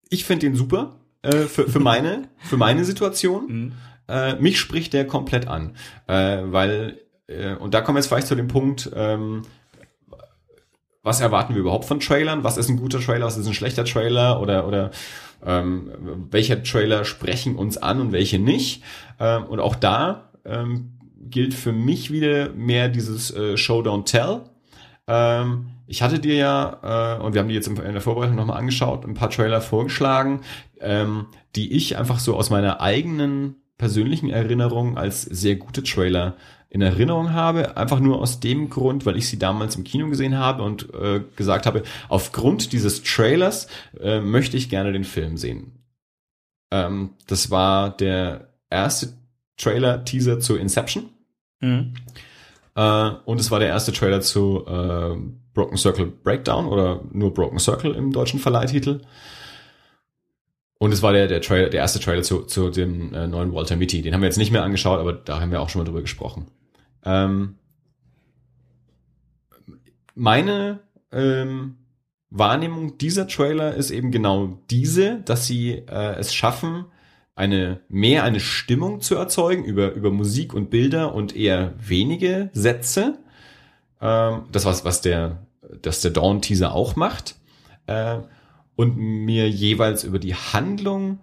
[0.09, 3.46] Ich finde den super äh, für, für meine für meine Situation.
[3.49, 3.72] Mhm.
[4.11, 5.76] Äh, mich spricht der komplett an,
[6.07, 8.90] äh, weil äh, und da kommen wir jetzt vielleicht zu dem Punkt.
[8.94, 9.42] Ähm,
[11.03, 12.44] was erwarten wir überhaupt von Trailern?
[12.44, 13.26] Was ist ein guter Trailer?
[13.26, 14.40] Was ist ein schlechter Trailer?
[14.40, 14.90] Oder, oder
[15.44, 15.90] ähm,
[16.30, 18.82] welche Trailer sprechen uns an und welche nicht?
[19.20, 20.99] Ähm, und auch da ähm,
[21.30, 24.42] gilt für mich wieder mehr dieses äh, Show Don't Tell.
[25.07, 28.59] Ähm, ich hatte dir ja, äh, und wir haben die jetzt in der Vorbereitung nochmal
[28.59, 30.42] angeschaut, ein paar Trailer vorgeschlagen,
[30.80, 31.26] ähm,
[31.57, 36.34] die ich einfach so aus meiner eigenen persönlichen Erinnerung als sehr gute Trailer
[36.70, 40.36] in Erinnerung habe, einfach nur aus dem Grund, weil ich sie damals im Kino gesehen
[40.36, 43.68] habe und äh, gesagt habe, aufgrund dieses Trailers
[44.00, 45.72] äh, möchte ich gerne den Film sehen.
[46.70, 49.14] Ähm, das war der erste
[49.56, 51.08] Trailer-Teaser zu Inception.
[51.60, 51.94] Mhm.
[52.74, 55.16] Äh, und es war der erste Trailer zu äh,
[55.54, 59.00] Broken Circle Breakdown oder nur Broken Circle im deutschen Verleihtitel.
[60.78, 63.74] Und es war der, der Trailer, der erste Trailer zu, zu dem äh, neuen Walter
[63.74, 64.02] Mitty.
[64.02, 66.02] Den haben wir jetzt nicht mehr angeschaut, aber da haben wir auch schon mal drüber
[66.02, 66.46] gesprochen.
[67.05, 67.57] Ähm,
[70.14, 70.80] meine
[71.12, 71.76] ähm,
[72.30, 76.86] Wahrnehmung dieser Trailer ist eben genau diese, dass sie äh, es schaffen,
[77.34, 83.18] eine mehr eine Stimmung zu erzeugen über über Musik und Bilder und eher wenige Sätze.
[84.01, 85.46] Ähm, das was was der
[85.80, 87.36] das der Dawn Teaser auch macht
[87.86, 88.18] äh,
[88.74, 91.20] und mir jeweils über die Handlung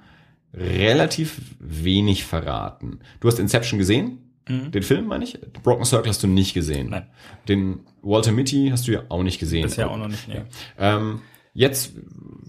[0.53, 2.99] relativ wenig verraten.
[3.19, 4.24] Du hast Inception gesehen?
[4.47, 4.71] Mhm.
[4.71, 5.39] Den Film meine ich?
[5.63, 6.89] Broken Circle hast du nicht gesehen.
[6.89, 7.07] Nein.
[7.47, 9.63] Den Walter Mitty hast du ja auch nicht gesehen.
[9.63, 10.41] Bisher auch noch nicht, nee.
[10.77, 11.21] Ähm,
[11.53, 11.93] jetzt,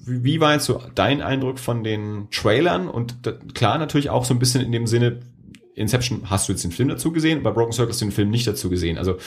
[0.04, 2.88] wie war jetzt so dein Eindruck von den Trailern?
[2.88, 5.20] Und da, klar, natürlich auch so ein bisschen in dem Sinne,
[5.74, 8.30] Inception hast du jetzt den Film dazu gesehen, bei Broken Circle hast du den Film
[8.30, 8.98] nicht dazu gesehen.
[8.98, 9.18] Also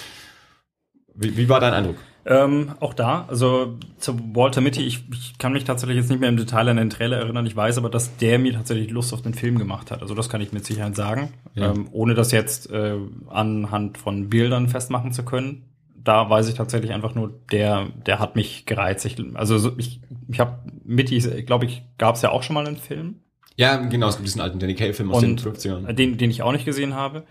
[1.20, 1.98] wie, wie war dein Eindruck?
[2.26, 6.30] Ähm, auch da, also zu Walter Mitty, ich, ich kann mich tatsächlich jetzt nicht mehr
[6.30, 7.46] im Detail an den Trailer erinnern.
[7.46, 10.02] Ich weiß aber, dass der mir tatsächlich Lust auf den Film gemacht hat.
[10.02, 11.72] Also das kann ich mit Sicherheit sagen, ja.
[11.72, 12.98] ähm, ohne das jetzt äh,
[13.30, 15.64] anhand von Bildern festmachen zu können.
[15.96, 19.06] Da weiß ich tatsächlich einfach nur, der, der hat mich gereizt.
[19.06, 22.78] Ich, also ich, ich habe Mitty, glaube ich, gab es ja auch schon mal einen
[22.78, 23.22] Film.
[23.56, 25.92] Ja, genau, es gibt diesen alten Danny Kaye-Film aus den 50ern.
[25.94, 27.24] Den, den ich auch nicht gesehen habe.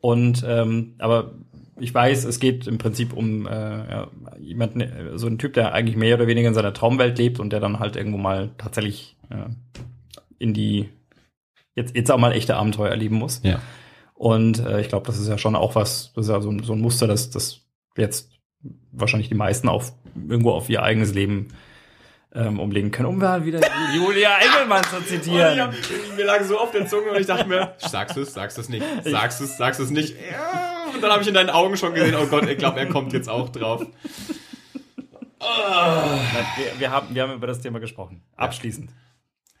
[0.00, 1.32] Und ähm, aber
[1.82, 4.08] ich weiß, es geht im Prinzip um äh, ja,
[4.38, 7.52] jemanden, äh, so ein Typ, der eigentlich mehr oder weniger in seiner Traumwelt lebt und
[7.52, 9.50] der dann halt irgendwo mal tatsächlich äh,
[10.38, 10.88] in die
[11.74, 13.40] jetzt jetzt auch mal echte Abenteuer erleben muss.
[13.42, 13.60] Ja.
[14.14, 16.72] Und äh, ich glaube, das ist ja schon auch was, das ist ja so, so
[16.74, 17.62] ein Muster, dass das
[17.96, 18.30] jetzt
[18.92, 19.82] wahrscheinlich die meisten auch
[20.14, 21.48] irgendwo auf ihr eigenes Leben
[22.34, 23.60] ähm, umlegen können, um mal wieder
[23.94, 25.58] Julia Engelmann zu zitieren.
[25.62, 28.32] Oh, hab, mir lag so auf der Zunge und ich dachte mir, sagst du es,
[28.32, 30.16] sagst du es nicht, sagst du es, sagst du es nicht.
[30.94, 33.12] Und dann habe ich in deinen Augen schon gesehen, oh Gott, ich glaube, er kommt
[33.12, 33.84] jetzt auch drauf.
[35.40, 35.44] Oh.
[35.44, 38.22] Wir, wir, haben, wir haben über das Thema gesprochen.
[38.36, 38.90] Abschließend.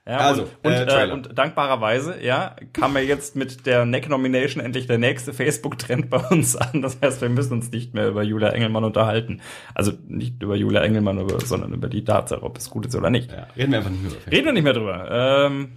[0.04, 4.08] Ja, also, und, äh, und, äh, und dankbarerweise, ja, kam ja jetzt mit der Neck
[4.08, 6.82] Nomination endlich der nächste Facebook-Trend bei uns an.
[6.82, 9.40] Das heißt, wir müssen uns nicht mehr über Julia Engelmann unterhalten.
[9.74, 13.30] Also nicht über Julia Engelmann, sondern über die Tatsache, ob es gut ist oder nicht.
[13.30, 14.32] Ja, reden wir einfach nicht mehr drüber.
[14.32, 15.08] Reden wir nicht mehr drüber.
[15.46, 15.72] Ähm,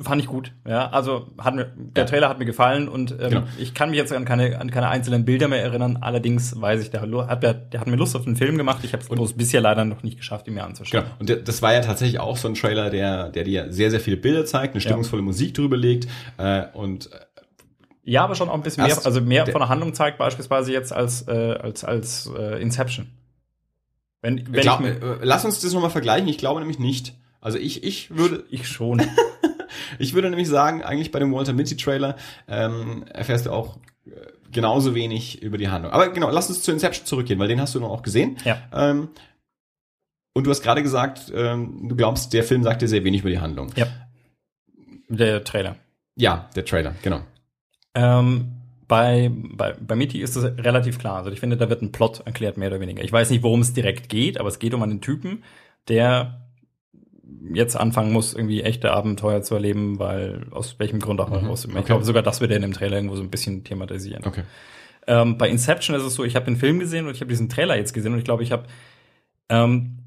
[0.00, 0.90] Fand ich gut, ja.
[0.90, 2.08] Also hat mir, der ja.
[2.08, 3.42] Trailer hat mir gefallen und ähm, genau.
[3.58, 5.98] ich kann mich jetzt an keine, an keine einzelnen Bilder mehr erinnern.
[6.00, 8.80] Allerdings weiß ich, der hat, der, der hat mir Lust auf den Film gemacht.
[8.82, 11.04] Ich habe es bisher leider noch nicht geschafft, ihn mir anzuschauen.
[11.04, 11.14] Genau.
[11.20, 14.00] Und der, das war ja tatsächlich auch so ein Trailer, der, der dir sehr, sehr
[14.00, 15.26] viele Bilder zeigt, eine stimmungsvolle ja.
[15.26, 17.18] Musik drüber legt äh, und äh,
[18.06, 20.92] ja, aber schon auch ein bisschen mehr, also mehr von der Handlung zeigt beispielsweise jetzt
[20.92, 23.06] als äh, als als äh, Inception.
[24.20, 26.28] Wenn, wenn glaub, ich, äh, lass uns das nochmal vergleichen.
[26.28, 27.14] Ich glaube nämlich nicht.
[27.40, 29.00] Also ich ich würde ich schon.
[29.98, 32.16] Ich würde nämlich sagen, eigentlich bei dem Walter Mitty Trailer
[32.48, 34.10] ähm, erfährst du auch äh,
[34.52, 35.92] genauso wenig über die Handlung.
[35.92, 38.36] Aber genau, lass uns zu Inception zurückgehen, weil den hast du noch auch gesehen.
[38.44, 38.58] Ja.
[38.72, 39.08] Ähm,
[40.34, 43.30] und du hast gerade gesagt, ähm, du glaubst, der Film sagt dir sehr wenig über
[43.30, 43.70] die Handlung.
[43.76, 43.86] Ja.
[45.08, 45.76] Der Trailer.
[46.16, 47.20] Ja, der Trailer, genau.
[47.94, 48.52] Ähm,
[48.88, 51.18] bei, bei, bei Mitty ist es relativ klar.
[51.18, 53.02] Also ich finde, da wird ein Plot erklärt, mehr oder weniger.
[53.02, 55.44] Ich weiß nicht, worum es direkt geht, aber es geht um einen Typen,
[55.88, 56.43] der
[57.52, 61.48] jetzt anfangen muss, irgendwie echte Abenteuer zu erleben, weil aus welchem Grund auch mhm.
[61.48, 61.64] aus.
[61.64, 61.84] Ich okay.
[61.84, 64.24] glaube sogar, das wird er in dem Trailer irgendwo so ein bisschen thematisieren.
[64.24, 64.42] Okay.
[65.06, 67.48] Ähm, bei Inception ist es so, ich habe den Film gesehen und ich habe diesen
[67.48, 68.64] Trailer jetzt gesehen und ich glaube, ich habe
[69.50, 69.98] ähm,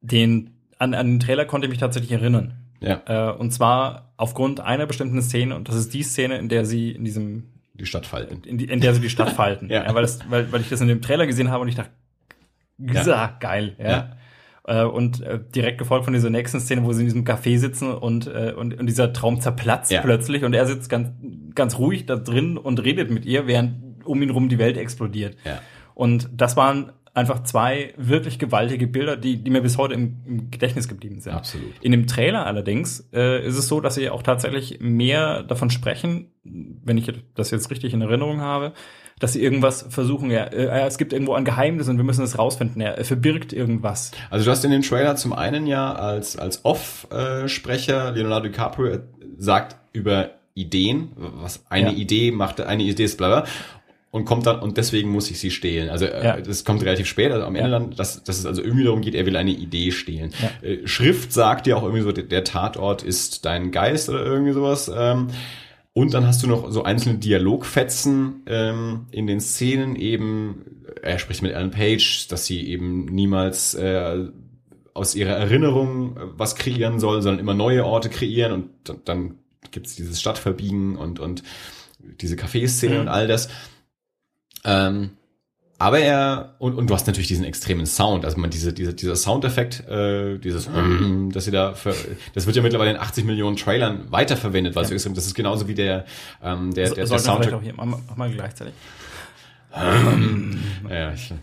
[0.00, 2.54] den an, an den Trailer konnte ich mich tatsächlich erinnern.
[2.80, 3.02] Ja.
[3.06, 6.92] Äh, und zwar aufgrund einer bestimmten Szene und das ist die Szene, in der sie
[6.92, 8.42] in diesem die Stadt falten.
[8.44, 9.68] In, die, in der sie die Stadt falten.
[9.70, 9.84] ja.
[9.84, 9.94] ja.
[9.94, 11.90] weil, das, weil, weil ich das in dem Trailer gesehen habe und ich dachte,
[12.78, 13.36] ja.
[13.40, 13.90] geil, ja.
[13.90, 14.16] ja.
[14.66, 17.92] Äh, und äh, direkt gefolgt von dieser nächsten Szene, wo sie in diesem Café sitzen
[17.92, 20.00] und, äh, und, und dieser Traum zerplatzt ja.
[20.00, 21.10] plötzlich und er sitzt ganz,
[21.54, 25.36] ganz ruhig da drin und redet mit ihr, während um ihn rum die Welt explodiert.
[25.44, 25.60] Ja.
[25.94, 30.50] Und das waren einfach zwei wirklich gewaltige Bilder, die, die mir bis heute im, im
[30.50, 31.34] Gedächtnis geblieben sind.
[31.34, 31.72] Absolut.
[31.80, 36.32] In dem Trailer allerdings äh, ist es so, dass sie auch tatsächlich mehr davon sprechen,
[36.42, 38.72] wenn ich das jetzt richtig in Erinnerung habe,
[39.18, 40.30] dass sie irgendwas versuchen.
[40.30, 42.80] Ja, äh, es gibt irgendwo ein Geheimnis und wir müssen es rausfinden.
[42.80, 44.12] Er verbirgt irgendwas.
[44.30, 48.98] Also du hast in den Trailer zum einen ja als, als Off-Sprecher Leonardo DiCaprio
[49.38, 51.96] sagt über Ideen, was eine ja.
[51.96, 53.44] Idee macht, eine Idee ist bla, bla
[54.14, 55.90] und kommt dann und deswegen muss ich sie stehlen.
[55.90, 56.40] Also äh, ja.
[56.40, 57.78] das kommt relativ spät, also am Ende ja.
[57.80, 60.32] dann, dass, dass es also irgendwie darum geht, er will eine Idee stehlen.
[60.40, 60.68] Ja.
[60.68, 64.88] Äh, Schrift sagt ja auch irgendwie so, der Tatort ist dein Geist oder irgendwie sowas.
[64.94, 65.30] Ähm,
[65.94, 70.82] und dann hast du noch so einzelne Dialogfetzen ähm, in den Szenen eben.
[71.02, 74.26] Er spricht mit Alan Page, dass sie eben niemals äh,
[74.92, 78.52] aus ihrer Erinnerung äh, was kreieren soll, sondern immer neue Orte kreieren.
[78.52, 78.70] Und
[79.04, 79.38] dann,
[79.70, 81.42] gibt's dieses Stadtverbiegen und, und
[81.98, 83.00] diese Kaffeeszene mhm.
[83.02, 83.48] und all das.
[84.64, 85.10] Ähm,
[85.84, 89.16] aber er, und, und du hast natürlich diesen extremen Sound, also man diese, diese, dieser
[89.16, 91.30] Soundeffekt, äh, dieses, mhm.
[91.30, 91.94] dass sie da, für,
[92.32, 94.98] das wird ja mittlerweile in 80 Millionen Trailern weiterverwendet, was ja.
[94.98, 96.06] so das ist genauso wie der,
[96.42, 97.52] ähm, der, so, der, der Soundtrack.
[97.52, 98.72] Auch hier, mal, mal gleichzeitig.
[99.74, 100.58] Ähm,
[100.88, 101.34] ja, ich,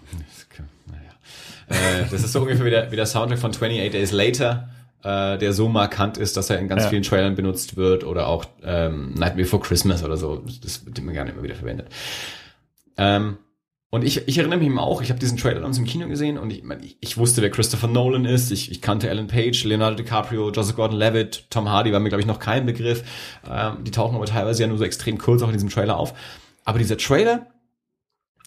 [0.88, 2.00] naja.
[2.00, 4.70] Äh, das ist so ungefähr wie der, wie der Soundtrack von 28 Days Later,
[5.04, 6.89] äh, der so markant ist, dass er in ganz ja.
[6.89, 10.44] vielen Trailern benutzt wird oder auch ähm, Night Before Christmas oder so.
[10.63, 11.89] Das wird immer gerne immer wieder verwendet.
[12.97, 13.38] Ähm,
[13.92, 16.50] und ich, ich erinnere mich auch, ich habe diesen Trailer uns im Kino gesehen und
[16.51, 18.50] ich, ich, ich wusste, wer Christopher Nolan ist.
[18.50, 22.26] Ich, ich kannte Alan Page, Leonardo DiCaprio, Joseph Gordon-Levitt, Tom Hardy war mir, glaube ich,
[22.26, 23.04] noch kein Begriff.
[23.50, 26.13] Ähm, die tauchen aber teilweise ja nur so extrem kurz auch in diesem Trailer auf.
[26.63, 27.47] Aber dieser Trailer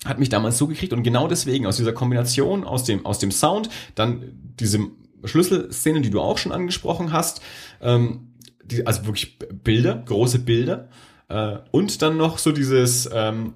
[0.07, 3.31] hat mich damals so gekriegt und genau deswegen, aus dieser Kombination, aus dem, aus dem
[3.31, 4.81] Sound, dann diese
[5.25, 7.43] Schlüsselszene, die du auch schon angesprochen hast,
[7.83, 8.35] ähm,
[8.65, 10.89] die, also wirklich Bilder, große Bilder,
[11.29, 13.55] Äh, und dann noch so dieses ähm,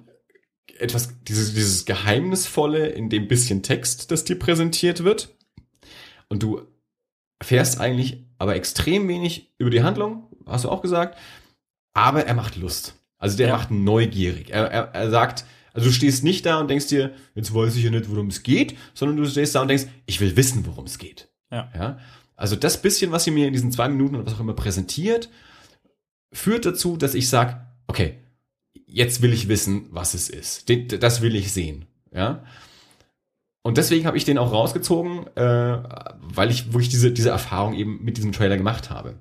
[0.79, 5.35] etwas, dieses, dieses Geheimnisvolle in dem bisschen Text, das dir präsentiert wird.
[6.27, 6.61] Und du
[7.39, 11.17] erfährst eigentlich aber extrem wenig über die Handlung, hast du auch gesagt.
[11.93, 12.95] Aber er macht Lust.
[13.17, 13.57] Also der ja.
[13.57, 14.51] macht neugierig.
[14.51, 17.83] Er, er, er sagt, also du stehst nicht da und denkst dir, jetzt weiß ich
[17.83, 20.85] ja nicht, worum es geht, sondern du stehst da und denkst, ich will wissen, worum
[20.85, 21.29] es geht.
[21.51, 21.69] Ja.
[21.75, 21.99] ja.
[22.35, 25.29] Also das bisschen, was sie mir in diesen zwei Minuten oder was auch immer präsentiert,
[26.31, 28.19] führt dazu, dass ich sage, okay,
[28.91, 30.69] jetzt will ich wissen, was es ist.
[31.01, 31.85] Das will ich sehen.
[32.13, 32.43] Ja.
[33.61, 35.83] Und deswegen habe ich den auch rausgezogen, äh,
[36.21, 39.15] weil ich wirklich diese, diese Erfahrung eben mit diesem Trailer gemacht habe.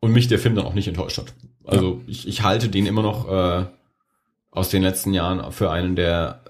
[0.00, 1.34] Und mich der Film dann auch nicht enttäuscht hat.
[1.64, 2.00] Also ja.
[2.06, 3.66] ich, ich halte den immer noch äh,
[4.50, 6.42] aus den letzten Jahren für einen der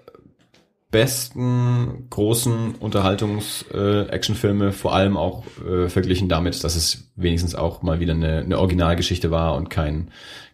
[0.91, 8.01] besten großen Unterhaltungs-Actionfilme, äh, vor allem auch äh, verglichen damit, dass es wenigstens auch mal
[8.01, 10.11] wieder eine, eine Originalgeschichte war und kein,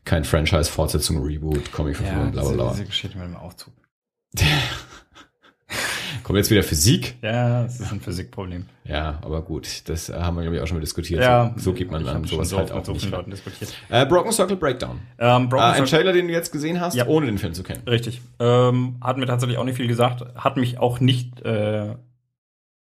[0.06, 2.70] kein Franchise-Fortsetzung, Reboot, Comic-Verfilmung, ja, bla bla bla.
[2.70, 3.74] Diese Geschichte mit dem Aufzug.
[6.22, 7.16] Kommt jetzt wieder Physik?
[7.22, 8.66] Ja, das ist ein Physikproblem.
[8.84, 11.20] Ja, aber gut, das haben wir, glaube ich, auch schon mal diskutiert.
[11.20, 13.10] Ja, so, so geht man dann sowas so halt auch so nicht.
[13.10, 13.72] Leuten diskutiert.
[13.88, 15.00] Äh, Broken Circle Breakdown.
[15.18, 17.06] Ähm, Broken äh, ein Trailer, den du jetzt gesehen hast, ja.
[17.06, 17.82] ohne den Film zu kennen.
[17.86, 18.22] Richtig.
[18.38, 20.24] Ähm, hat mir tatsächlich auch nicht viel gesagt.
[20.36, 21.96] Hat mich auch nicht, äh,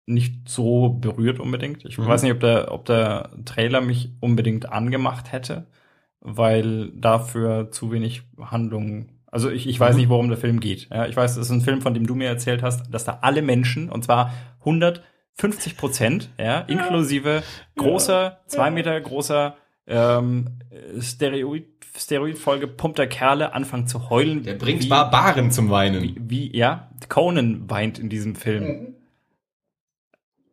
[0.05, 1.85] nicht so berührt unbedingt.
[1.85, 2.07] Ich mhm.
[2.07, 5.65] weiß nicht, ob der, ob der Trailer mich unbedingt angemacht hätte,
[6.25, 9.99] weil dafür zu wenig Handlung also ich, ich weiß mhm.
[9.99, 10.87] nicht, worum der Film geht.
[10.89, 13.19] Ja, ich weiß, es ist ein Film, von dem du mir erzählt hast, dass da
[13.21, 17.43] alle Menschen, und zwar 150 Prozent, ja, inklusive
[17.75, 19.57] großer, zwei Meter großer,
[19.87, 20.59] ähm,
[21.01, 21.65] Steroid,
[21.97, 24.43] Steroid vollgepumpter Kerle anfangen zu heulen.
[24.43, 26.01] Der bringt wie, Barbaren zum Weinen.
[26.01, 28.63] Wie, wie, ja, Conan weint in diesem Film.
[28.63, 28.95] Mhm.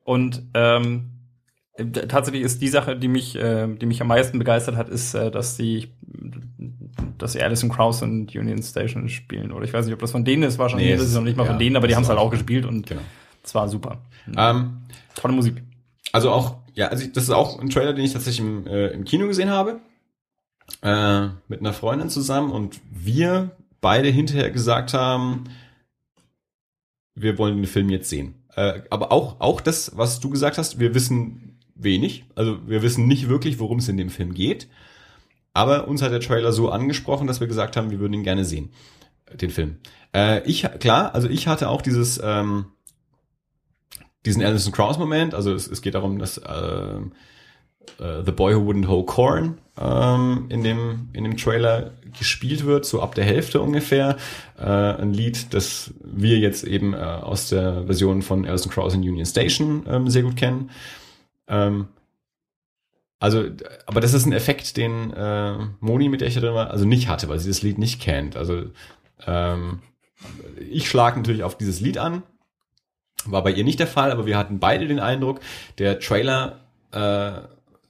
[0.03, 1.12] Und ähm,
[1.77, 5.31] tatsächlich ist die Sache, die mich, äh, die mich am meisten begeistert hat, ist, äh,
[5.31, 5.89] dass die
[7.19, 9.53] dass sie Alison Krauss und Union Station spielen.
[9.53, 11.37] Oder ich weiß nicht, ob das von denen ist, wahrscheinlich nee, ist es noch nicht
[11.37, 13.01] mal ja, von denen, aber die haben es halt auch gespielt und genau.
[13.43, 13.99] es war super.
[14.37, 14.83] Ähm,
[15.15, 15.63] Tolle Musik.
[16.13, 19.05] Also auch, ja, also das ist auch ein Trailer, den ich tatsächlich im, äh, im
[19.05, 19.81] Kino gesehen habe.
[20.83, 23.51] Äh, mit einer Freundin zusammen und wir
[23.81, 25.45] beide hinterher gesagt haben,
[27.15, 28.35] wir wollen den Film jetzt sehen.
[28.55, 32.25] Äh, aber auch, auch das, was du gesagt hast, wir wissen wenig.
[32.35, 34.69] Also wir wissen nicht wirklich, worum es in dem Film geht.
[35.55, 38.45] Aber uns hat der Trailer so angesprochen, dass wir gesagt haben, wir würden ihn gerne
[38.45, 38.71] sehen,
[39.35, 39.77] den Film.
[40.15, 42.67] Äh, ich, klar, also ich hatte auch dieses, ähm,
[44.25, 47.01] diesen Alison Krauss Moment, also es, es geht darum, dass äh,
[47.99, 52.85] äh, The Boy Who Wouldn't Hold Corn ähm, in dem in dem Trailer gespielt wird,
[52.85, 54.17] so ab der Hälfte ungefähr.
[54.59, 59.01] Äh, ein Lied, das wir jetzt eben äh, aus der Version von Alison Krauss in
[59.01, 60.71] Union Station ähm, sehr gut kennen.
[61.49, 61.89] Ähm,
[63.19, 63.45] also,
[63.87, 67.07] aber das ist ein Effekt, den äh, Moni, mit der ich drin war, also nicht
[67.07, 68.37] hatte, weil sie das Lied nicht kennt.
[68.37, 68.65] Also
[69.27, 69.81] ähm,
[70.59, 72.25] ich schlage natürlich auf dieses Lied an.
[73.25, 75.41] War bei ihr nicht der Fall, aber wir hatten beide den Eindruck,
[75.79, 77.43] der Trailer äh,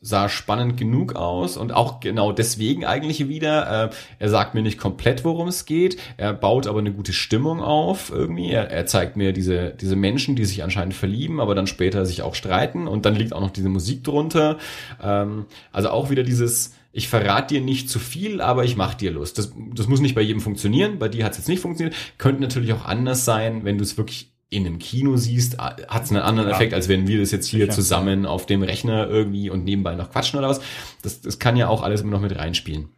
[0.02, 3.90] sah spannend genug aus und auch genau deswegen eigentlich wieder.
[3.90, 5.96] Äh, er sagt mir nicht komplett, worum es geht.
[6.16, 8.50] Er baut aber eine gute Stimmung auf irgendwie.
[8.50, 12.22] Er, er zeigt mir diese, diese Menschen, die sich anscheinend verlieben, aber dann später sich
[12.22, 14.58] auch streiten und dann liegt auch noch diese Musik drunter.
[15.00, 19.12] Ähm, also auch wieder dieses, ich verrate dir nicht zu viel, aber ich mach dir
[19.12, 19.38] Lust.
[19.38, 20.98] Das, das muss nicht bei jedem funktionieren.
[20.98, 21.96] Bei dir hat es jetzt nicht funktioniert.
[22.18, 26.10] Könnte natürlich auch anders sein, wenn du es wirklich in einem Kino siehst, hat es
[26.10, 26.54] einen anderen ja.
[26.54, 27.72] Effekt, als wenn wir das jetzt hier Sicher.
[27.72, 30.60] zusammen auf dem Rechner irgendwie und nebenbei noch quatschen oder was.
[31.00, 32.88] Das, das kann ja auch alles immer noch mit reinspielen.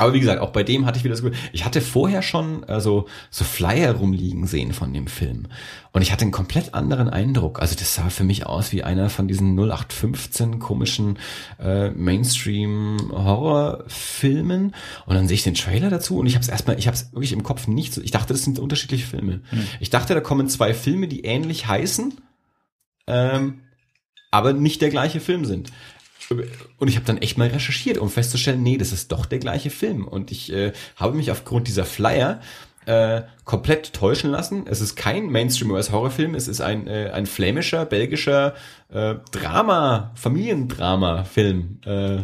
[0.00, 2.62] Aber wie gesagt, auch bei dem hatte ich wieder das Gefühl, ich hatte vorher schon
[2.68, 5.48] äh, so, so Flyer rumliegen sehen von dem Film.
[5.90, 7.60] Und ich hatte einen komplett anderen Eindruck.
[7.60, 11.18] Also das sah für mich aus wie einer von diesen 0815 komischen
[11.58, 14.72] äh, Mainstream-Horrorfilmen.
[15.06, 17.12] Und dann sehe ich den Trailer dazu und ich habe es erstmal, ich habe es
[17.12, 18.00] wirklich im Kopf nicht so.
[18.00, 19.40] Ich dachte, das sind unterschiedliche Filme.
[19.50, 19.66] Mhm.
[19.80, 22.14] Ich dachte, da kommen zwei Filme, die ähnlich heißen,
[23.08, 23.62] ähm,
[24.30, 25.72] aber nicht der gleiche Film sind.
[26.78, 29.70] Und ich habe dann echt mal recherchiert, um festzustellen, nee, das ist doch der gleiche
[29.70, 30.06] Film.
[30.06, 32.40] Und ich äh, habe mich aufgrund dieser Flyer
[32.86, 34.66] äh, komplett täuschen lassen.
[34.66, 38.54] Es ist kein Mainstream-US-Horrorfilm, es ist ein, äh, ein flämischer, belgischer
[38.88, 41.80] äh, Drama, Familiendrama-Film.
[41.84, 42.22] Äh,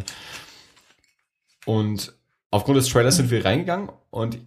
[1.65, 2.13] und
[2.51, 4.39] aufgrund des Trailers sind wir reingegangen und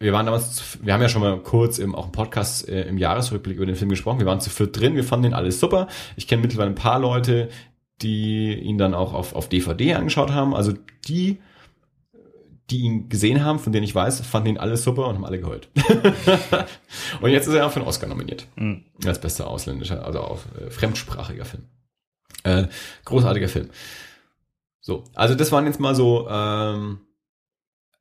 [0.00, 2.98] wir waren damals, wir haben ja schon mal kurz im, auch im Podcast äh, im
[2.98, 4.20] Jahresrückblick über den Film gesprochen.
[4.20, 5.88] Wir waren zu viert drin, wir fanden den alles super.
[6.14, 7.48] Ich kenne mittlerweile ein paar Leute,
[8.02, 10.54] die ihn dann auch auf, auf DVD angeschaut haben.
[10.54, 10.72] Also
[11.06, 11.38] die,
[12.70, 15.40] die ihn gesehen haben, von denen ich weiß, fanden ihn alle super und haben alle
[15.40, 15.68] geheult.
[17.20, 18.46] und jetzt ist er auch für einen Oscar nominiert.
[18.56, 18.84] Mhm.
[19.04, 21.64] Als bester ausländischer, also auch äh, fremdsprachiger Film.
[22.44, 22.68] Äh,
[23.04, 23.70] großartiger Film.
[24.80, 27.00] So, also das waren jetzt mal so ähm,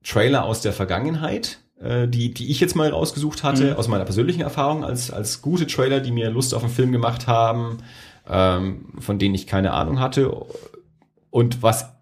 [0.03, 3.78] Trailer aus der Vergangenheit, äh, die, die ich jetzt mal rausgesucht hatte, mhm.
[3.78, 7.28] aus meiner persönlichen Erfahrung, als, als gute Trailer, die mir Lust auf einen Film gemacht
[7.28, 7.80] haben,
[8.30, 10.32] ähm, von denen ich keine Ahnung hatte
[11.30, 11.94] und was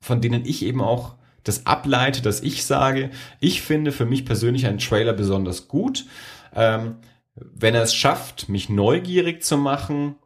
[0.00, 3.10] von denen ich eben auch das ableite, dass ich sage,
[3.40, 6.04] ich finde für mich persönlich einen Trailer besonders gut,
[6.54, 6.96] ähm,
[7.34, 10.16] wenn er es schafft, mich neugierig zu machen,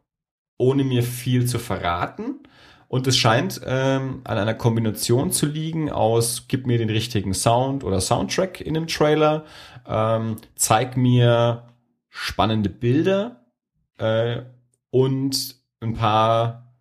[0.58, 2.40] ohne mir viel zu verraten.
[2.88, 7.84] Und es scheint ähm, an einer Kombination zu liegen aus, gib mir den richtigen Sound
[7.84, 9.44] oder Soundtrack in dem Trailer,
[9.86, 11.68] ähm, zeig mir
[12.10, 13.41] spannende Bilder
[13.98, 14.42] äh,
[14.90, 16.74] und ein paar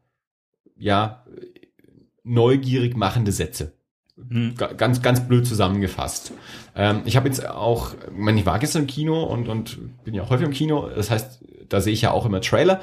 [0.75, 1.25] ja
[2.23, 3.73] neugierig machende Sätze.
[4.29, 4.55] Hm.
[4.55, 6.33] Ganz, ganz blöd zusammengefasst.
[6.75, 10.13] Ähm, ich habe jetzt auch, ich, meine, ich war gestern im Kino und, und bin
[10.13, 10.89] ja auch häufig im Kino.
[10.89, 12.81] Das heißt, da sehe ich ja auch immer Trailer.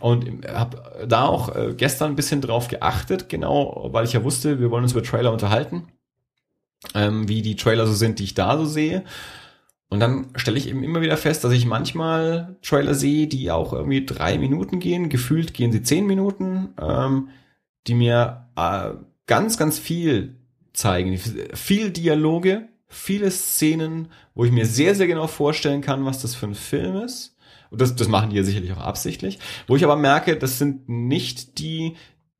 [0.00, 4.58] Und habe da auch äh, gestern ein bisschen drauf geachtet, genau, weil ich ja wusste,
[4.58, 5.84] wir wollen uns über Trailer unterhalten,
[6.94, 9.04] ähm, wie die Trailer so sind, die ich da so sehe.
[9.92, 13.74] Und dann stelle ich eben immer wieder fest, dass ich manchmal Trailer sehe, die auch
[13.74, 15.10] irgendwie drei Minuten gehen.
[15.10, 17.28] Gefühlt gehen sie zehn Minuten, ähm,
[17.86, 18.92] die mir äh,
[19.26, 20.36] ganz, ganz viel
[20.72, 21.18] zeigen.
[21.18, 26.46] Viel Dialoge, viele Szenen, wo ich mir sehr, sehr genau vorstellen kann, was das für
[26.46, 27.36] ein Film ist.
[27.68, 29.40] Und das, das machen die ja sicherlich auch absichtlich.
[29.66, 31.96] Wo ich aber merke, das sind nicht die,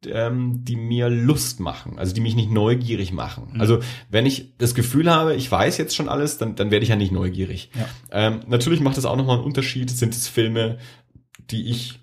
[0.06, 3.50] ähm, die mir Lust machen, also die mich nicht neugierig machen.
[3.54, 3.60] Mhm.
[3.60, 3.80] Also
[4.10, 6.96] wenn ich das Gefühl habe, ich weiß jetzt schon alles, dann, dann werde ich ja
[6.96, 7.70] nicht neugierig.
[7.74, 7.88] Ja.
[8.10, 10.78] Ähm, natürlich macht das auch nochmal einen Unterschied, sind es Filme,
[11.50, 12.00] die ich,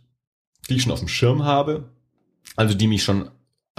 [0.70, 1.90] die ich schon auf dem Schirm habe,
[2.56, 3.30] also die mich schon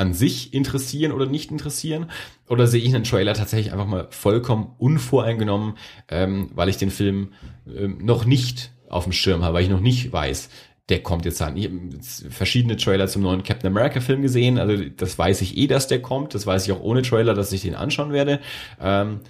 [0.01, 2.11] an sich interessieren oder nicht interessieren?
[2.49, 5.75] Oder sehe ich einen Trailer tatsächlich einfach mal vollkommen unvoreingenommen,
[6.09, 7.35] ähm, weil ich den Film
[7.67, 10.49] ähm, noch nicht auf dem Schirm habe, weil ich noch nicht weiß,
[10.91, 11.57] der kommt jetzt an.
[11.57, 11.79] Ich habe
[12.31, 16.03] verschiedene Trailer zum neuen Captain America Film gesehen, also das weiß ich eh, dass der
[16.03, 16.35] kommt.
[16.35, 18.41] Das weiß ich auch ohne Trailer, dass ich den anschauen werde.
[18.81, 19.21] Ähm,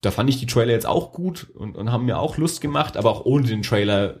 [0.00, 2.96] da fand ich die Trailer jetzt auch gut und, und haben mir auch Lust gemacht,
[2.96, 4.20] aber auch ohne den Trailer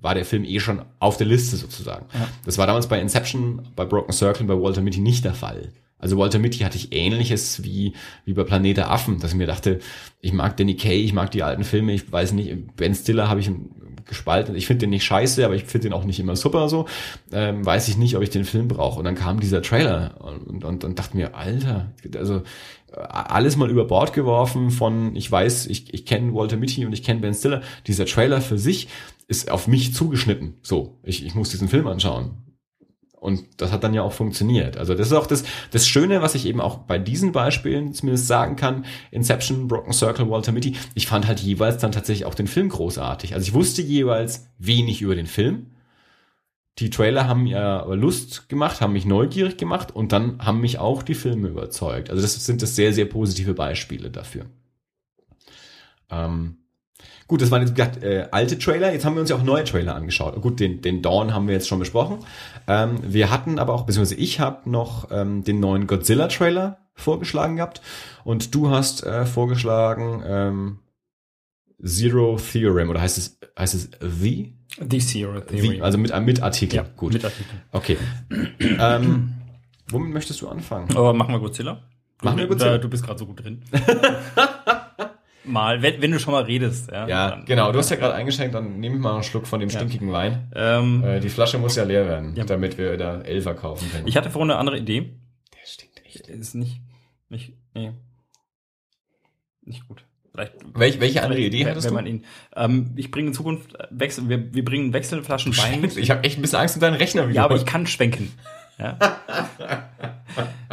[0.00, 2.06] war der Film eh schon auf der Liste sozusagen.
[2.14, 2.28] Ja.
[2.44, 5.72] Das war damals bei Inception, bei Broken Circle, bei Walter Mitty nicht der Fall.
[6.00, 7.92] Also Walter Mitty hatte ich ähnliches wie,
[8.24, 9.80] wie bei Planet der Affen, dass ich mir dachte,
[10.20, 13.40] ich mag Danny Kay, ich mag die alten Filme, ich weiß nicht, Ben Stiller habe
[13.40, 13.50] ich
[14.10, 14.54] gespalten.
[14.56, 16.86] Ich finde den nicht scheiße, aber ich finde den auch nicht immer super so.
[17.32, 18.98] Ähm, weiß ich nicht, ob ich den Film brauche.
[18.98, 22.42] Und dann kam dieser Trailer und, und, und dachte mir, Alter, also
[22.92, 27.02] alles mal über Bord geworfen von, ich weiß, ich, ich kenne Walter Mitty und ich
[27.02, 27.62] kenne Ben Stiller.
[27.86, 28.88] Dieser Trailer für sich
[29.28, 30.54] ist auf mich zugeschnitten.
[30.62, 32.32] So, ich, ich muss diesen Film anschauen.
[33.20, 34.78] Und das hat dann ja auch funktioniert.
[34.78, 38.26] Also das ist auch das, das Schöne, was ich eben auch bei diesen Beispielen zumindest
[38.26, 38.86] sagen kann.
[39.10, 40.74] Inception, Broken Circle, Walter Mitty.
[40.94, 43.34] Ich fand halt jeweils dann tatsächlich auch den Film großartig.
[43.34, 45.66] Also ich wusste jeweils wenig über den Film.
[46.78, 51.02] Die Trailer haben mir Lust gemacht, haben mich neugierig gemacht und dann haben mich auch
[51.02, 52.08] die Filme überzeugt.
[52.08, 54.46] Also das sind das sehr, sehr positive Beispiele dafür.
[56.10, 56.56] Ähm,
[57.30, 58.92] Gut, das waren jetzt äh, alte Trailer.
[58.92, 60.42] Jetzt haben wir uns ja auch neue Trailer angeschaut.
[60.42, 62.18] Gut, den, den Dawn haben wir jetzt schon besprochen.
[62.70, 67.82] Ähm, wir hatten aber auch, beziehungsweise ich habe noch ähm, den neuen Godzilla-Trailer vorgeschlagen gehabt.
[68.22, 70.78] Und du hast äh, vorgeschlagen ähm,
[71.84, 74.54] Zero Theorem oder heißt es heißt es The?
[74.88, 75.70] The Zero Theorem.
[75.72, 76.76] The, also mit, mit Artikel.
[76.76, 77.14] Ja, Gut.
[77.14, 77.60] Mit Artikel.
[77.72, 77.96] Okay.
[78.60, 79.32] ähm,
[79.88, 80.96] womit möchtest du anfangen?
[80.96, 81.82] Oh, machen wir Godzilla.
[82.22, 82.78] Machen wir Godzilla.
[82.78, 83.64] Du bist gerade so gut drin.
[85.44, 86.90] mal, wenn, wenn du schon mal redest.
[86.90, 87.72] Ja, ja dann, genau.
[87.72, 89.78] Du hast ja gerade eingeschenkt, dann nehme ich mal einen Schluck von dem ja.
[89.78, 90.50] stinkigen Wein.
[90.54, 92.44] Ähm, äh, die Flasche muss ja leer werden, ja.
[92.44, 94.06] damit wir da Elfer kaufen können.
[94.06, 95.14] Ich hatte vorhin eine andere Idee.
[95.52, 96.28] Der stinkt echt.
[96.28, 96.80] Ist nicht,
[97.28, 97.92] nicht, nee.
[99.62, 100.04] Nicht gut.
[100.32, 101.94] Vielleicht, Welch, welche andere Idee hattest wenn du?
[101.96, 105.96] Man ihn, ähm, ich bringe in Zukunft Wechsel, wir, wir bringen Wechselflaschen Wein mit.
[105.96, 107.28] Ich habe echt ein bisschen Angst um deinen Rechner.
[107.30, 108.32] Ja, aber ich kann schwenken.
[108.78, 108.96] Ja.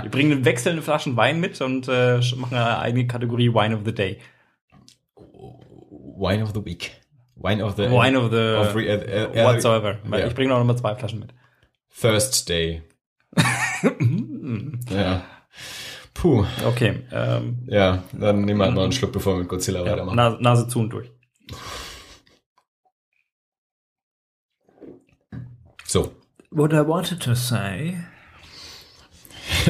[0.01, 3.93] wir bringen wechselnde Flaschen Wein mit und äh, machen eine eigene Kategorie Wine of the
[3.93, 4.19] Day.
[6.17, 6.91] Wine of the Week.
[7.35, 9.99] Wine of the Wine of the of re, uh, uh, whatsoever.
[10.11, 10.27] Yeah.
[10.27, 11.33] Ich bringe noch mal zwei Flaschen mit.
[12.01, 12.81] Thursday.
[14.89, 15.23] ja.
[16.13, 16.45] Puh.
[16.65, 17.03] Okay.
[17.11, 20.15] Ähm, ja, dann nehmen wir halt noch einen Schluck, bevor wir mit Godzilla ja, weitermachen.
[20.15, 21.11] Nase, Nase zu und durch.
[25.85, 26.11] So.
[26.49, 27.97] What I wanted to say.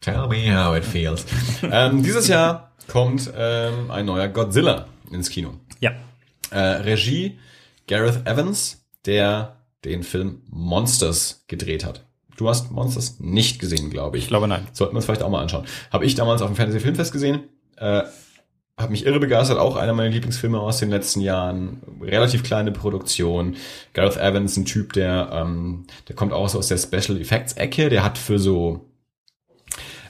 [0.00, 1.26] Tell me how it feels.
[1.62, 5.60] ähm, dieses Jahr kommt ähm, ein neuer Godzilla ins Kino.
[5.80, 5.92] Ja.
[6.50, 7.38] Äh, Regie
[7.86, 12.04] Gareth Evans, der den Film Monsters gedreht hat.
[12.36, 14.24] Du hast Monsters nicht gesehen, glaube ich.
[14.24, 14.66] Ich glaube nein.
[14.72, 15.66] Sollten wir uns vielleicht auch mal anschauen.
[15.90, 17.40] Habe ich damals auf dem Fantasy Filmfest gesehen.
[17.76, 18.02] Äh,
[18.78, 21.82] hat mich irre begeistert, auch einer meiner Lieblingsfilme aus den letzten Jahren.
[22.00, 23.56] Relativ kleine Produktion.
[23.92, 27.90] Gareth Evans, ein Typ, der, ähm, der kommt auch so aus der Special Effects Ecke,
[27.90, 28.89] der hat für so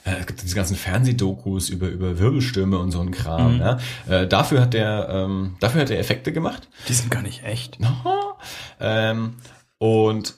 [0.05, 3.55] äh, es gibt diese ganzen Fernsehdokus über über Wirbelstürme und so ein Kram.
[3.55, 3.61] Mhm.
[3.61, 3.79] Ja.
[4.09, 6.69] Äh, dafür hat der ähm, dafür hat er Effekte gemacht.
[6.89, 7.79] Die sind gar nicht echt.
[8.81, 9.37] ähm,
[9.79, 10.35] und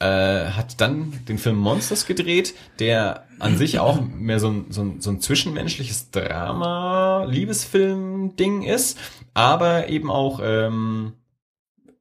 [0.00, 4.82] äh, hat dann den Film Monsters gedreht, der an sich auch mehr so ein, so
[4.82, 8.98] ein, so ein zwischenmenschliches Drama, Liebesfilm-Ding ist,
[9.34, 11.12] aber eben auch ähm,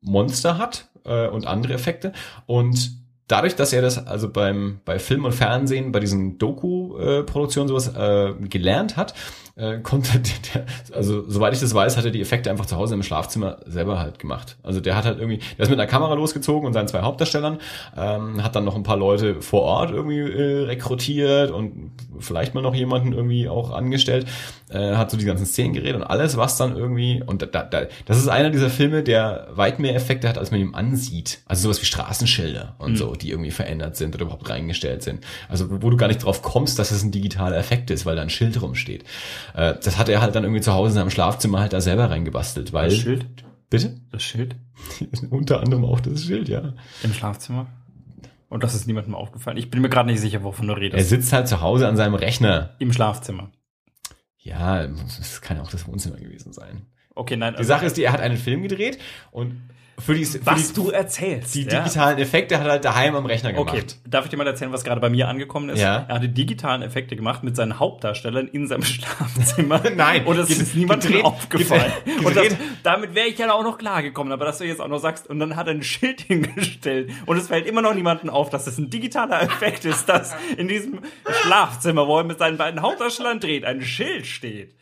[0.02, 2.14] Monster hat äh, und andere Effekte.
[2.46, 2.99] Und
[3.30, 8.34] dadurch, dass er das also beim bei Film und Fernsehen, bei diesen Doku-Produktionen sowas äh,
[8.50, 9.14] gelernt hat,
[9.60, 10.20] äh, konnte
[10.54, 10.66] der,
[10.96, 14.00] also soweit ich das weiß, hat er die Effekte einfach zu Hause im Schlafzimmer selber
[14.00, 14.58] halt gemacht.
[14.64, 17.60] Also der hat halt irgendwie, der ist mit einer Kamera losgezogen und seinen zwei Hauptdarstellern,
[17.98, 22.62] ähm, hat dann noch ein paar Leute vor Ort irgendwie äh, rekrutiert und vielleicht mal
[22.62, 24.28] noch jemanden irgendwie auch angestellt,
[24.70, 27.88] äh, hat so die ganzen Szenen geredet und alles, was dann irgendwie, und da, da,
[28.06, 31.40] das ist einer dieser Filme, der weit mehr Effekte hat, als man ihm ansieht.
[31.46, 32.98] Also sowas wie Straßenschilder und mhm.
[32.98, 35.24] so, die irgendwie verändert sind oder überhaupt reingestellt sind.
[35.48, 38.22] Also wo du gar nicht drauf kommst, dass es ein digitaler Effekt ist, weil da
[38.22, 39.04] ein Schild rumsteht.
[39.60, 42.10] Äh, das hat er halt dann irgendwie zu Hause in seinem Schlafzimmer halt da selber
[42.10, 42.90] reingebastelt, weil.
[42.90, 43.26] Das Schild?
[43.70, 44.00] Bitte?
[44.10, 44.56] Das Schild?
[45.30, 46.74] Unter anderem auch das Schild, ja.
[47.04, 47.68] Im Schlafzimmer?
[48.48, 49.58] Und das ist niemandem aufgefallen.
[49.58, 50.98] Ich bin mir gerade nicht sicher, wovon du redest.
[50.98, 52.76] Er sitzt halt zu Hause an seinem Rechner.
[52.80, 53.52] Im Schlafzimmer.
[54.38, 56.86] Ja, das kann auch das Wohnzimmer gewesen sein.
[57.14, 57.54] Okay, nein.
[57.54, 58.98] Die also Sache ist, die, er hat einen Film gedreht
[59.32, 59.70] und
[60.00, 61.56] für die, für was die, du erzählst.
[61.56, 62.24] Die digitalen ja?
[62.24, 63.70] Effekte hat er halt daheim am Rechner gemacht.
[63.70, 65.80] Okay, darf ich dir mal erzählen, was gerade bei mir angekommen ist?
[65.80, 66.06] Ja.
[66.08, 69.82] Er hatte digitalen Effekte gemacht mit seinen Hauptdarstellern in seinem Schlafzimmer.
[69.96, 70.26] Nein.
[70.26, 71.92] Und das ist niemandem gedreht, aufgefallen.
[72.06, 72.26] Gedreht.
[72.26, 72.48] Und das,
[72.84, 75.30] damit wäre ich ja auch noch klar gekommen, aber dass du jetzt auch noch sagst,
[75.30, 78.68] und dann hat er ein Schild hingestellt und es fällt immer noch niemandem auf, dass
[78.68, 81.00] es ein digitaler Effekt ist, dass in diesem
[81.42, 84.74] Schlafzimmer, wo er mit seinen beiden Hauptdarstellern dreht, ein Schild steht.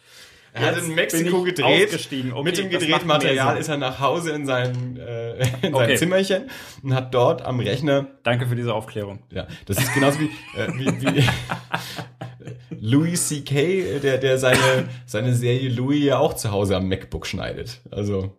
[0.60, 1.94] Er hat in Mexiko gedreht.
[1.94, 5.88] Okay, mit dem gedrehten Material ist er nach Hause in sein, äh, in okay.
[5.88, 6.50] sein Zimmerchen
[6.84, 8.08] und hat dort am Rechner.
[8.24, 9.20] Danke für diese Aufklärung.
[9.32, 11.24] Ja, das ist genauso wie, äh, wie, wie
[12.80, 17.80] Louis C.K., der, der seine, seine Serie Louis ja auch zu Hause am MacBook schneidet.
[17.92, 18.36] Also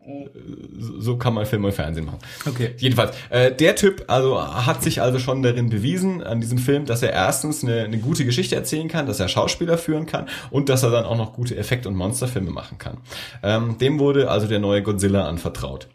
[0.99, 2.19] so kann man Film und Fernsehen machen.
[2.47, 2.75] Okay.
[2.79, 7.03] Jedenfalls, äh, der Typ also hat sich also schon darin bewiesen an diesem Film, dass
[7.03, 10.83] er erstens eine, eine gute Geschichte erzählen kann, dass er Schauspieler führen kann und dass
[10.83, 12.99] er dann auch noch gute Effekt- und Monsterfilme machen kann.
[13.43, 15.89] Ähm, dem wurde also der neue Godzilla anvertraut.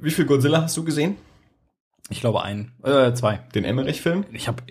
[0.00, 1.16] Wie viel Godzilla hast du gesehen?
[2.10, 3.40] Ich glaube ein, äh, zwei.
[3.54, 4.26] Den Emmerich-Film?
[4.32, 4.62] Ich habe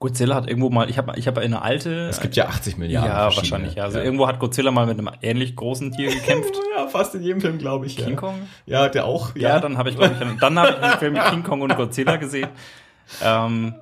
[0.00, 2.08] Godzilla hat irgendwo mal, ich habe ich hab eine alte.
[2.08, 3.10] Es gibt ja 80 Milliarden.
[3.10, 3.84] Ja, wahrscheinlich, ja.
[3.84, 4.04] Also ja.
[4.04, 6.54] irgendwo hat Godzilla mal mit einem ähnlich großen Tier gekämpft.
[6.76, 7.96] ja, fast in jedem Film, glaube ich.
[7.96, 8.14] King ja.
[8.14, 8.48] Kong?
[8.66, 9.34] Ja, der auch.
[9.34, 11.62] Ja, ja dann habe ich, glaube ich, dann habe ich einen Film mit King Kong
[11.62, 12.48] und Godzilla gesehen.
[13.24, 13.74] Ähm,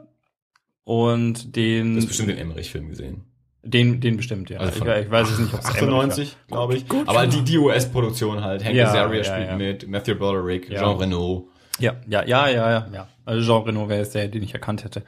[0.84, 1.94] und den.
[1.94, 3.24] Du hast bestimmt den Emmerich-Film gesehen.
[3.62, 4.60] Den, den bestimmt, ja.
[4.60, 6.88] Also ich, ich, weiß es nicht, ob es 98, glaube ich.
[6.88, 8.64] Gut, Aber die, die US-Produktion halt.
[8.64, 11.50] Hank Azaria spielt mit, Matthew Broderick, Jean Reno.
[11.78, 13.08] Ja, ja, ja, ja, ja, ja.
[13.24, 15.02] Also Jean Reno wäre es der, den ich erkannt hätte.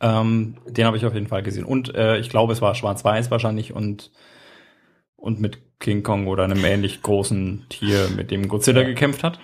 [0.00, 1.64] Ähm, den habe ich auf jeden Fall gesehen.
[1.64, 4.10] Und äh, ich glaube, es war schwarz-weiß wahrscheinlich und,
[5.16, 9.38] und mit King Kong oder einem ähnlich großen Tier, mit dem Godzilla gekämpft hat.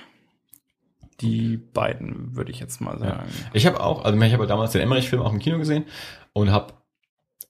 [1.21, 3.29] Die beiden, würde ich jetzt mal sagen.
[3.29, 3.51] Ja.
[3.53, 5.85] Ich habe auch, also ich habe damals den Emmerich-Film auch im Kino gesehen
[6.33, 6.75] und habe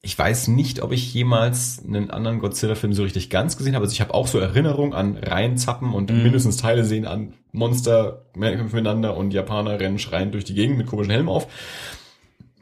[0.04, 3.84] ich weiß nicht, ob ich jemals einen anderen Godzilla-Film so richtig ganz gesehen habe.
[3.84, 6.22] Also ich habe auch so Erinnerungen an Reihenzappen und mm.
[6.22, 10.88] mindestens Teile sehen an Monster kämpfen miteinander und Japaner rennen schreien durch die Gegend mit
[10.88, 11.46] komischen Helmen auf.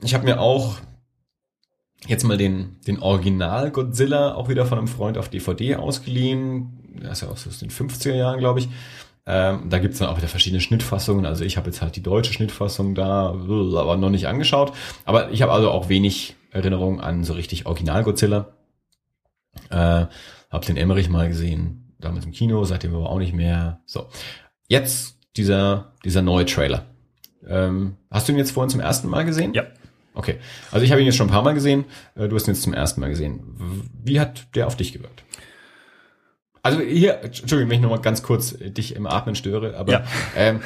[0.02, 0.76] Ich habe mir auch
[2.06, 7.00] jetzt mal den, den Original Godzilla auch wieder von einem Freund auf DVD ausgeliehen.
[7.02, 8.68] Das ist ja auch so aus den 50er Jahren, glaube ich.
[9.24, 11.26] Ähm, da gibt's dann auch wieder verschiedene Schnittfassungen.
[11.26, 14.72] Also ich habe jetzt halt die deutsche Schnittfassung da, aber noch nicht angeschaut.
[15.04, 18.56] Aber ich habe also auch wenig Erinnerung an so richtig Original Godzilla.
[19.70, 20.06] Äh,
[20.50, 23.80] hab den Emmerich mal gesehen, damals im Kino, seitdem aber auch nicht mehr.
[23.86, 24.08] So,
[24.68, 26.86] jetzt dieser dieser neue Trailer.
[27.46, 29.54] Ähm, hast du ihn jetzt vorhin zum ersten Mal gesehen?
[29.54, 29.64] Ja.
[30.14, 30.36] Okay.
[30.70, 31.84] Also ich habe ihn jetzt schon ein paar Mal gesehen.
[32.14, 33.88] Äh, du hast ihn jetzt zum ersten Mal gesehen.
[34.04, 35.24] Wie hat der auf dich gewirkt?
[36.62, 40.04] Also hier, Entschuldigung, wenn ich nochmal ganz kurz äh, dich im Atmen störe, aber ja.
[40.36, 40.60] ähm,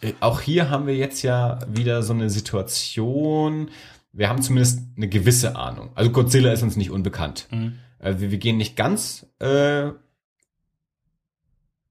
[0.00, 3.70] äh, auch hier haben wir jetzt ja wieder so eine Situation,
[4.12, 5.90] wir haben zumindest eine gewisse Ahnung.
[5.94, 7.48] Also Godzilla ist uns nicht unbekannt.
[7.50, 7.74] Mhm.
[7.98, 9.90] Also wir, wir gehen nicht ganz äh,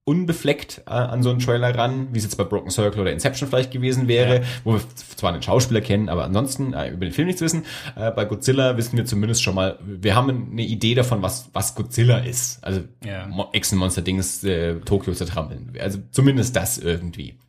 [0.06, 3.48] unbefleckt äh, an so einen Trailer ran, wie es jetzt bei Broken Circle oder Inception
[3.48, 4.42] vielleicht gewesen wäre, ja.
[4.64, 7.64] wo wir zwar einen Schauspieler kennen, aber ansonsten äh, über den Film nichts wissen.
[7.96, 11.76] Äh, bei Godzilla wissen wir zumindest schon mal, wir haben eine Idee davon, was, was
[11.76, 12.62] Godzilla ist.
[12.64, 13.30] Also ja.
[13.54, 15.74] Echsenmonster-Dings, äh, Tokio zertrampeln.
[15.80, 17.40] Also zumindest das irgendwie.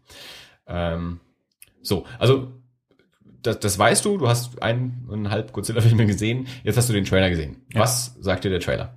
[0.69, 1.19] Ähm,
[1.83, 2.53] so, also
[3.43, 7.63] das, das weißt du, du hast eineinhalb Godzilla-Filme gesehen, jetzt hast du den Trailer gesehen.
[7.73, 7.81] Ja.
[7.81, 8.97] Was sagt dir der Trailer?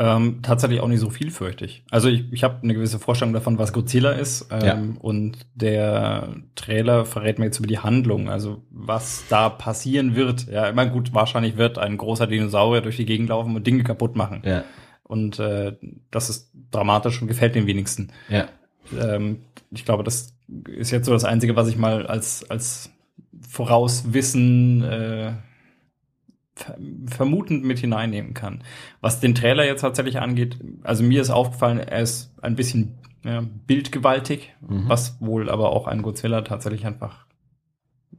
[0.00, 1.82] Ähm, tatsächlich auch nicht so viel, fürchte ich.
[1.90, 4.46] Also ich, ich habe eine gewisse Vorstellung davon, was Godzilla ist.
[4.52, 4.78] Ähm, ja.
[5.00, 10.46] Und der Trailer verrät mir jetzt über die Handlung, also was da passieren wird.
[10.46, 14.14] Ja, immer gut, wahrscheinlich wird ein großer Dinosaurier durch die Gegend laufen und Dinge kaputt
[14.14, 14.42] machen.
[14.44, 14.62] Ja.
[15.02, 15.76] Und äh,
[16.12, 18.12] das ist dramatisch und gefällt den wenigsten.
[18.28, 18.46] Ja.
[18.96, 19.40] Ähm,
[19.72, 20.36] ich glaube, das
[20.68, 22.90] ist jetzt so das Einzige, was ich mal als, als
[23.48, 25.32] Vorauswissen äh,
[27.06, 28.62] vermutend mit hineinnehmen kann.
[29.00, 33.42] Was den Trailer jetzt tatsächlich angeht, also mir ist aufgefallen, er ist ein bisschen ja,
[33.66, 34.88] bildgewaltig, mhm.
[34.88, 37.27] was wohl aber auch ein Godzilla tatsächlich einfach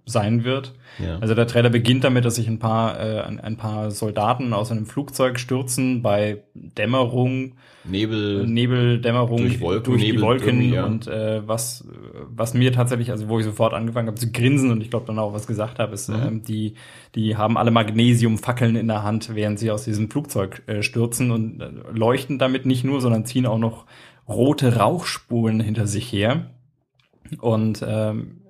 [0.09, 0.73] sein wird.
[0.97, 1.17] Ja.
[1.19, 4.71] Also der Trailer beginnt damit, dass sich ein paar äh, ein, ein, paar Soldaten aus
[4.71, 7.53] einem Flugzeug stürzen bei Dämmerung,
[7.85, 10.85] Nebel, Nebeldämmerung durch, Wolken, durch die Wolken ja.
[10.85, 11.87] und äh, was
[12.29, 15.19] was mir tatsächlich, also wo ich sofort angefangen habe zu grinsen und ich glaube dann
[15.19, 16.15] auch was gesagt habe, ist mhm.
[16.15, 16.73] ähm, die
[17.15, 21.61] die haben alle Magnesiumfackeln in der Hand, während sie aus diesem Flugzeug äh, stürzen und
[21.61, 23.85] äh, leuchten damit nicht nur, sondern ziehen auch noch
[24.27, 26.51] rote Rauchspuren hinter sich her.
[27.39, 28.41] Und ähm,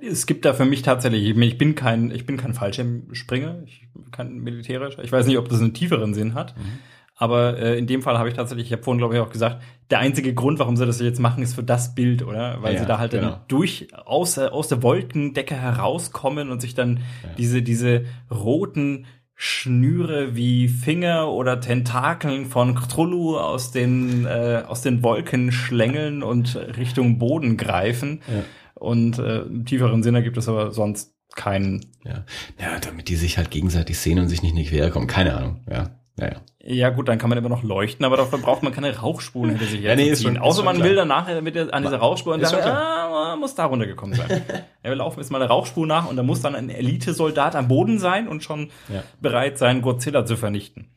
[0.00, 4.38] es gibt da für mich tatsächlich, ich bin kein, ich bin kein Fallschirmspringer, ich kein
[4.38, 5.02] militärischer.
[5.04, 6.56] Ich weiß nicht, ob das einen tieferen Sinn hat.
[6.56, 6.78] Mhm.
[7.20, 9.60] Aber äh, in dem Fall habe ich tatsächlich, ich habe vorhin glaube ich auch gesagt,
[9.90, 12.62] der einzige Grund, warum sie das jetzt machen, ist für das Bild, oder?
[12.62, 13.30] Weil ja, sie da halt genau.
[13.30, 17.28] dann durch aus, aus der Wolkendecke herauskommen und sich dann ja.
[17.36, 25.02] diese diese roten Schnüre wie Finger oder Tentakeln von Cthulhu aus den äh, aus den
[25.02, 28.22] Wolken schlängeln und Richtung Boden greifen.
[28.28, 28.44] Ja.
[28.80, 31.86] Und äh, im tieferen Sinne gibt es aber sonst keinen.
[32.04, 32.24] Ja.
[32.58, 35.06] ja, damit die sich halt gegenseitig sehen und sich nicht in die Quere kommen.
[35.06, 35.60] Keine Ahnung.
[35.70, 35.90] Ja.
[36.18, 36.90] Ja, ja.
[36.90, 39.80] gut, dann kann man immer noch leuchten, aber dafür braucht man keine Rauchspuren hinter sich
[39.80, 40.88] ja, nee, ist schon, Außer man klar.
[40.88, 44.28] will danach mit der, an dieser Rauchspur und sagt, ah, muss da runtergekommen sein.
[44.84, 47.68] ja, wir laufen jetzt mal eine Rauchspur nach und da muss dann ein Elite-Soldat am
[47.68, 49.02] Boden sein und schon ja.
[49.20, 50.90] bereit sein, Godzilla zu vernichten.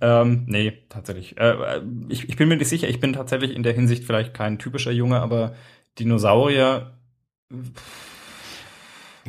[0.00, 0.22] Ja.
[0.22, 1.38] Ähm, nee, tatsächlich.
[1.38, 4.58] Äh, ich, ich bin mir nicht sicher, ich bin tatsächlich in der Hinsicht vielleicht kein
[4.58, 5.54] typischer Junge, aber
[5.98, 6.95] Dinosaurier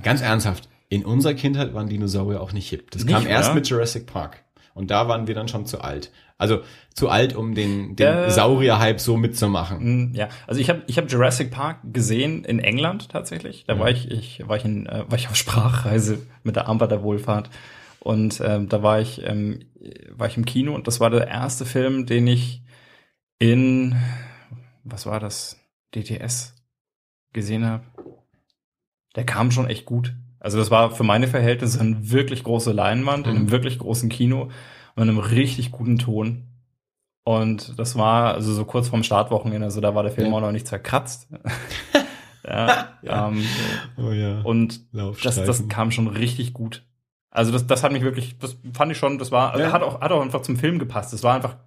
[0.01, 2.91] Ganz ernsthaft, in unserer Kindheit waren Dinosaurier auch nicht hip.
[2.91, 4.43] Das nicht, kam erst mit Jurassic Park.
[4.73, 6.11] Und da waren wir dann schon zu alt.
[6.37, 6.61] Also
[6.93, 9.79] zu alt, um den, den äh, Saurier-Hype so mitzumachen.
[9.79, 13.65] Hm, ja, also ich habe ich hab Jurassic Park gesehen in England tatsächlich.
[13.65, 13.79] Da ja.
[13.79, 17.01] war ich, ich war ich in, äh, war ich auf Sprachreise mit der Armband der
[17.01, 17.49] Wohlfahrt.
[17.99, 19.65] Und ähm, da war ich, ähm,
[20.11, 22.61] war ich im Kino und das war der erste Film, den ich
[23.39, 23.95] in,
[24.83, 25.59] was war das?
[25.95, 26.53] DTS
[27.33, 27.83] gesehen habe,
[29.17, 30.15] der kam schon echt gut.
[30.39, 33.31] Also das war für meine Verhältnisse eine wirklich große Leinwand mhm.
[33.31, 33.51] in einem mhm.
[33.51, 34.49] wirklich großen Kino
[34.95, 36.43] und einem richtig guten Ton.
[37.25, 40.33] Und das war also so kurz vorm Startwochenende, also da war der Film ja.
[40.33, 41.27] auch noch nicht zerkratzt.
[42.47, 43.27] ja, ja.
[43.27, 43.43] Ähm,
[43.97, 44.41] oh ja.
[44.41, 46.85] Und das, das kam schon richtig gut.
[47.29, 49.73] Also das, das hat mich wirklich, das fand ich schon, das war, ja.
[49.73, 51.11] hat auch, hat auch einfach zum Film gepasst.
[51.11, 51.57] Das war einfach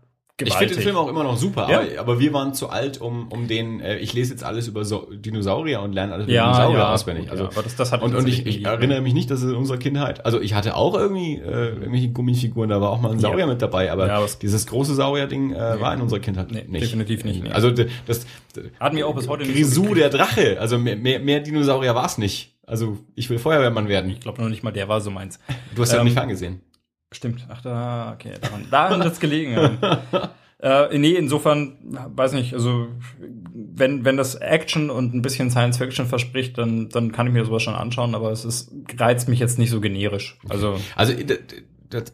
[0.41, 0.53] Gewaltig.
[0.53, 1.81] Ich finde den Film auch immer noch super, ja.
[1.81, 4.85] aber, aber, wir waren zu alt, um, um den, äh, ich lese jetzt alles über
[4.85, 7.31] so Dinosaurier und lerne alles über ja, Dinosaurier ja, auswendig.
[7.31, 9.79] Also, das, das hat und, und ich, ich erinnere mich nicht, dass es in unserer
[9.79, 13.47] Kindheit, also ich hatte auch irgendwie äh, irgendwelche Gummifiguren, da war auch mal ein Saurier
[13.47, 15.81] mit dabei, aber, dieses große Saurier-Ding äh, nee.
[15.81, 16.83] war in unserer Kindheit nee, nicht.
[16.83, 17.45] Definitiv nicht.
[17.45, 17.51] Nee.
[17.51, 18.27] Also das, das
[18.79, 22.07] hat mir auch bis heute Grisou so der Drache, also mehr, mehr, mehr Dinosaurier war
[22.07, 22.55] es nicht.
[22.67, 24.11] Also ich will Feuerwehrmann werden.
[24.11, 25.41] Ich glaube noch nicht mal, der war so meins.
[25.75, 26.61] Du hast ähm, ja nicht angesehen.
[27.13, 27.47] Stimmt.
[27.49, 29.53] Ach da, okay, daran, daran wird's gelegen.
[29.53, 30.31] Ja.
[30.63, 31.79] Äh, nee, insofern,
[32.15, 32.89] weiß nicht, also
[33.55, 37.47] wenn, wenn das Action und ein bisschen Science Fiction verspricht, dann, dann kann ich mir
[37.47, 40.37] sowas schon anschauen, aber es ist, reizt mich jetzt nicht so generisch.
[40.51, 41.15] Also, also
[41.89, 42.13] das,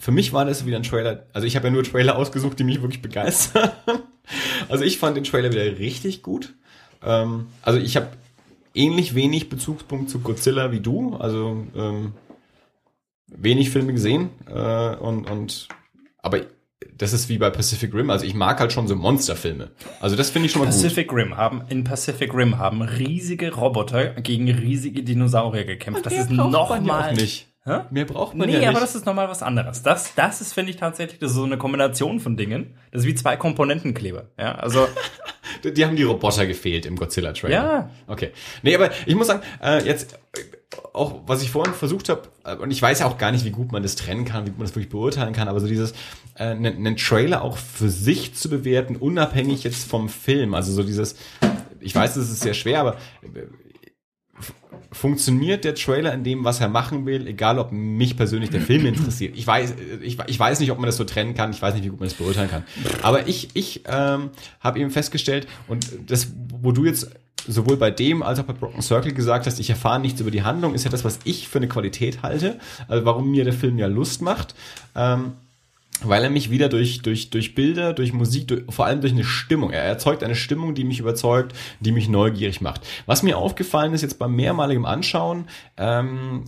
[0.00, 2.64] für mich war das wieder ein Trailer, also ich habe ja nur Trailer ausgesucht, die
[2.64, 3.70] mich wirklich begeistern.
[4.68, 6.54] also ich fand den Trailer wieder richtig gut.
[7.04, 8.08] Ähm, also ich habe
[8.74, 12.14] ähnlich wenig Bezugspunkt zu Godzilla wie du, also ähm,
[13.28, 15.68] wenig Filme gesehen äh, und, und
[16.18, 16.40] aber
[16.96, 18.10] das ist wie bei Pacific Rim.
[18.10, 19.70] Also ich mag halt schon so Monsterfilme.
[20.00, 21.18] Also das finde ich schon mal Pacific gut.
[21.18, 25.98] Rim haben in Pacific Rim haben riesige Roboter gegen riesige Dinosaurier gekämpft.
[25.98, 27.48] Und das ist noch mal nicht.
[27.64, 27.80] Hä?
[27.90, 28.68] Mehr braucht man nee, ja nicht.
[28.68, 29.82] Nee, aber das ist nochmal was anderes.
[29.82, 32.78] Das, das ist, finde ich tatsächlich, das ist so eine Kombination von Dingen.
[32.92, 34.30] Das ist wie zwei Komponentenkleber.
[34.38, 34.86] Ja, also.
[35.64, 37.52] die haben die Roboter gefehlt im Godzilla-Trailer.
[37.52, 37.90] Ja.
[38.06, 38.30] Okay.
[38.62, 40.16] Nee, aber ich muss sagen, äh, jetzt,
[40.92, 43.50] auch was ich vorhin versucht habe, äh, und ich weiß ja auch gar nicht, wie
[43.50, 45.92] gut man das trennen kann, wie gut man das wirklich beurteilen kann, aber so dieses,
[46.34, 50.54] äh, einen, einen Trailer auch für sich zu bewerten, unabhängig jetzt vom Film.
[50.54, 51.16] Also so dieses,
[51.80, 53.46] ich weiß, das ist sehr schwer, aber äh,
[54.92, 58.86] funktioniert der Trailer in dem, was er machen will, egal ob mich persönlich der Film
[58.86, 59.36] interessiert.
[59.36, 61.84] Ich weiß, ich, ich weiß nicht, ob man das so trennen kann, ich weiß nicht,
[61.84, 62.64] wie gut man das beurteilen kann.
[63.02, 64.30] Aber ich, ich ähm,
[64.60, 66.28] habe eben festgestellt, und das,
[66.60, 67.10] wo du jetzt
[67.46, 70.42] sowohl bei dem als auch bei Broken Circle gesagt hast, ich erfahre nichts über die
[70.42, 72.58] Handlung, ist ja das, was ich für eine Qualität halte,
[72.88, 74.54] also warum mir der Film ja Lust macht.
[74.94, 75.32] Ähm,
[76.02, 79.24] weil er mich wieder durch, durch, durch Bilder, durch Musik, durch, vor allem durch eine
[79.24, 82.82] Stimmung, er erzeugt eine Stimmung, die mich überzeugt, die mich neugierig macht.
[83.06, 85.46] Was mir aufgefallen ist jetzt beim mehrmaligen Anschauen,
[85.78, 86.44] ähm,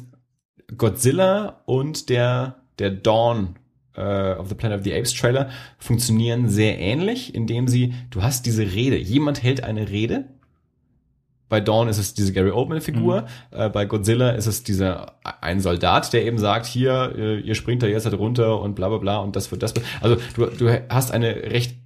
[0.77, 3.57] Godzilla und der, der Dawn
[3.97, 5.49] äh, of the Planet of the Apes Trailer
[5.79, 10.27] funktionieren sehr ähnlich, indem sie, du hast diese Rede, jemand hält eine Rede,
[11.49, 13.27] bei Dawn ist es diese Gary Oldman-Figur, mhm.
[13.59, 17.83] äh, bei Godzilla ist es dieser ein Soldat, der eben sagt, hier, äh, ihr springt
[17.83, 19.75] da jetzt halt runter und bla bla bla und das wird das.
[20.01, 21.77] Also du, du hast eine recht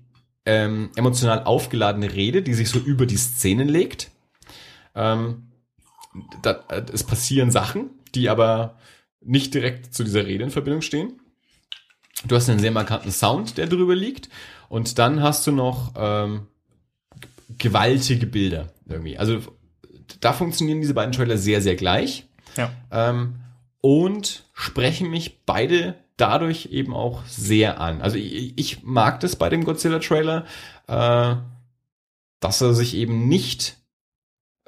[0.44, 4.10] ähm, emotional aufgeladene Rede, die sich so über die Szenen legt.
[4.94, 5.48] Ähm,
[6.42, 8.78] da, äh, es passieren Sachen, die aber
[9.20, 11.20] nicht direkt zu dieser Rede in Verbindung stehen.
[12.26, 14.28] Du hast einen sehr markanten Sound, der drüber liegt.
[14.68, 16.46] Und dann hast du noch ähm,
[17.58, 19.18] gewaltige Bilder irgendwie.
[19.18, 19.40] Also
[20.20, 22.26] da funktionieren diese beiden Trailer sehr, sehr gleich.
[22.56, 22.70] Ja.
[22.90, 23.36] Ähm,
[23.80, 28.00] und sprechen mich beide dadurch eben auch sehr an.
[28.00, 30.44] Also ich, ich mag das bei dem Godzilla-Trailer,
[30.86, 31.36] äh,
[32.40, 33.76] dass er sich eben nicht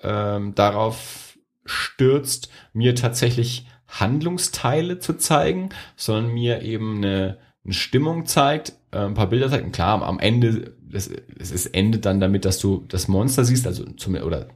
[0.02, 8.74] ähm, darauf stürzt, mir tatsächlich Handlungsteile zu zeigen, sondern mir eben eine, eine Stimmung zeigt,
[8.90, 9.64] äh, ein paar Bilder zeigt.
[9.64, 13.84] Und klar, am Ende es, es endet dann damit, dass du das Monster siehst, also
[13.92, 14.48] zum, oder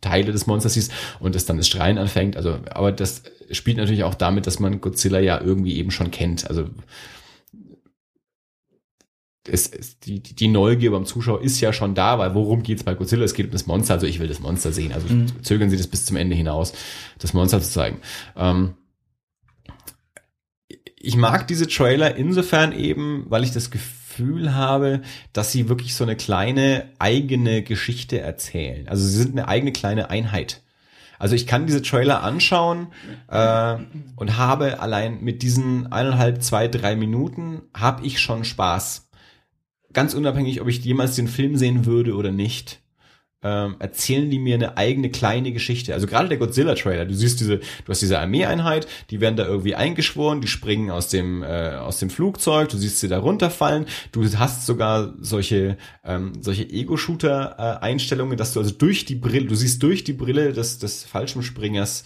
[0.00, 2.36] Teile des Monsters siehst und es dann das Strahlen anfängt.
[2.36, 6.48] Also, aber das spielt natürlich auch damit, dass man Godzilla ja irgendwie eben schon kennt.
[6.48, 6.66] Also
[9.46, 12.94] es, es, die, die Neugier beim Zuschauer ist ja schon da, weil worum geht's bei
[12.94, 13.24] Godzilla?
[13.24, 14.92] Es geht um das Monster, also ich will das Monster sehen.
[14.92, 15.42] Also mhm.
[15.42, 16.72] zögern Sie das bis zum Ende hinaus,
[17.18, 17.98] das Monster zu zeigen.
[18.36, 18.74] Ähm,
[21.02, 25.00] ich mag diese Trailer insofern eben, weil ich das Gefühl Gefühl habe,
[25.32, 28.86] dass sie wirklich so eine kleine eigene Geschichte erzählen.
[28.88, 30.62] Also sie sind eine eigene kleine Einheit.
[31.18, 32.88] Also ich kann diese Trailer anschauen
[33.28, 33.76] äh,
[34.16, 39.08] und habe allein mit diesen eineinhalb, zwei, drei Minuten habe ich schon Spaß.
[39.92, 42.79] Ganz unabhängig, ob ich jemals den Film sehen würde oder nicht
[43.42, 45.94] ähm, erzählen die mir eine eigene kleine Geschichte.
[45.94, 49.74] Also gerade der Godzilla-Trailer, du siehst diese, du hast diese Armeeeinheit, die werden da irgendwie
[49.74, 54.24] eingeschworen, die springen aus dem äh, aus dem Flugzeug, du siehst sie da runterfallen, du
[54.38, 60.04] hast sogar solche ähm, solche Ego-Shooter-Einstellungen, dass du also durch die Brille, du siehst durch
[60.04, 62.04] die Brille des des Fallschirmspringers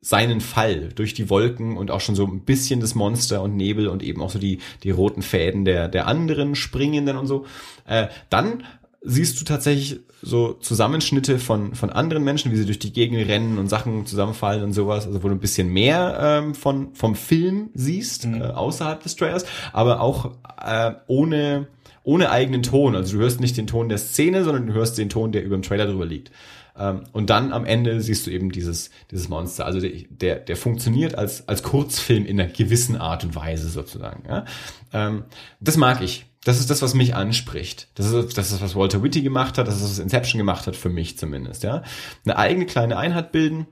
[0.00, 3.88] seinen Fall durch die Wolken und auch schon so ein bisschen das Monster und Nebel
[3.88, 7.46] und eben auch so die, die roten Fäden der, der anderen Springenden und so.
[7.84, 8.62] Äh, dann
[9.00, 13.58] siehst du tatsächlich so Zusammenschnitte von, von anderen Menschen, wie sie durch die Gegend rennen
[13.58, 17.70] und Sachen zusammenfallen und sowas, also wo du ein bisschen mehr ähm, von, vom Film
[17.74, 18.40] siehst, mhm.
[18.40, 21.68] äh, außerhalb des Trailers, aber auch äh, ohne,
[22.02, 22.96] ohne eigenen Ton.
[22.96, 25.56] Also du hörst nicht den Ton der Szene, sondern du hörst den Ton, der über
[25.56, 26.32] dem Trailer drüber liegt.
[26.76, 29.64] Ähm, und dann am Ende siehst du eben dieses, dieses Monster.
[29.64, 34.24] Also der, der, der funktioniert als, als Kurzfilm in einer gewissen Art und Weise sozusagen.
[34.28, 34.44] Ja?
[34.92, 35.24] Ähm,
[35.60, 37.88] das mag ich das ist das, was mich anspricht.
[37.94, 40.76] Das ist das, ist, was Walter Whitty gemacht hat, das ist, was Inception gemacht hat,
[40.76, 41.82] für mich zumindest, ja.
[42.24, 43.66] Eine eigene kleine Einheit bilden,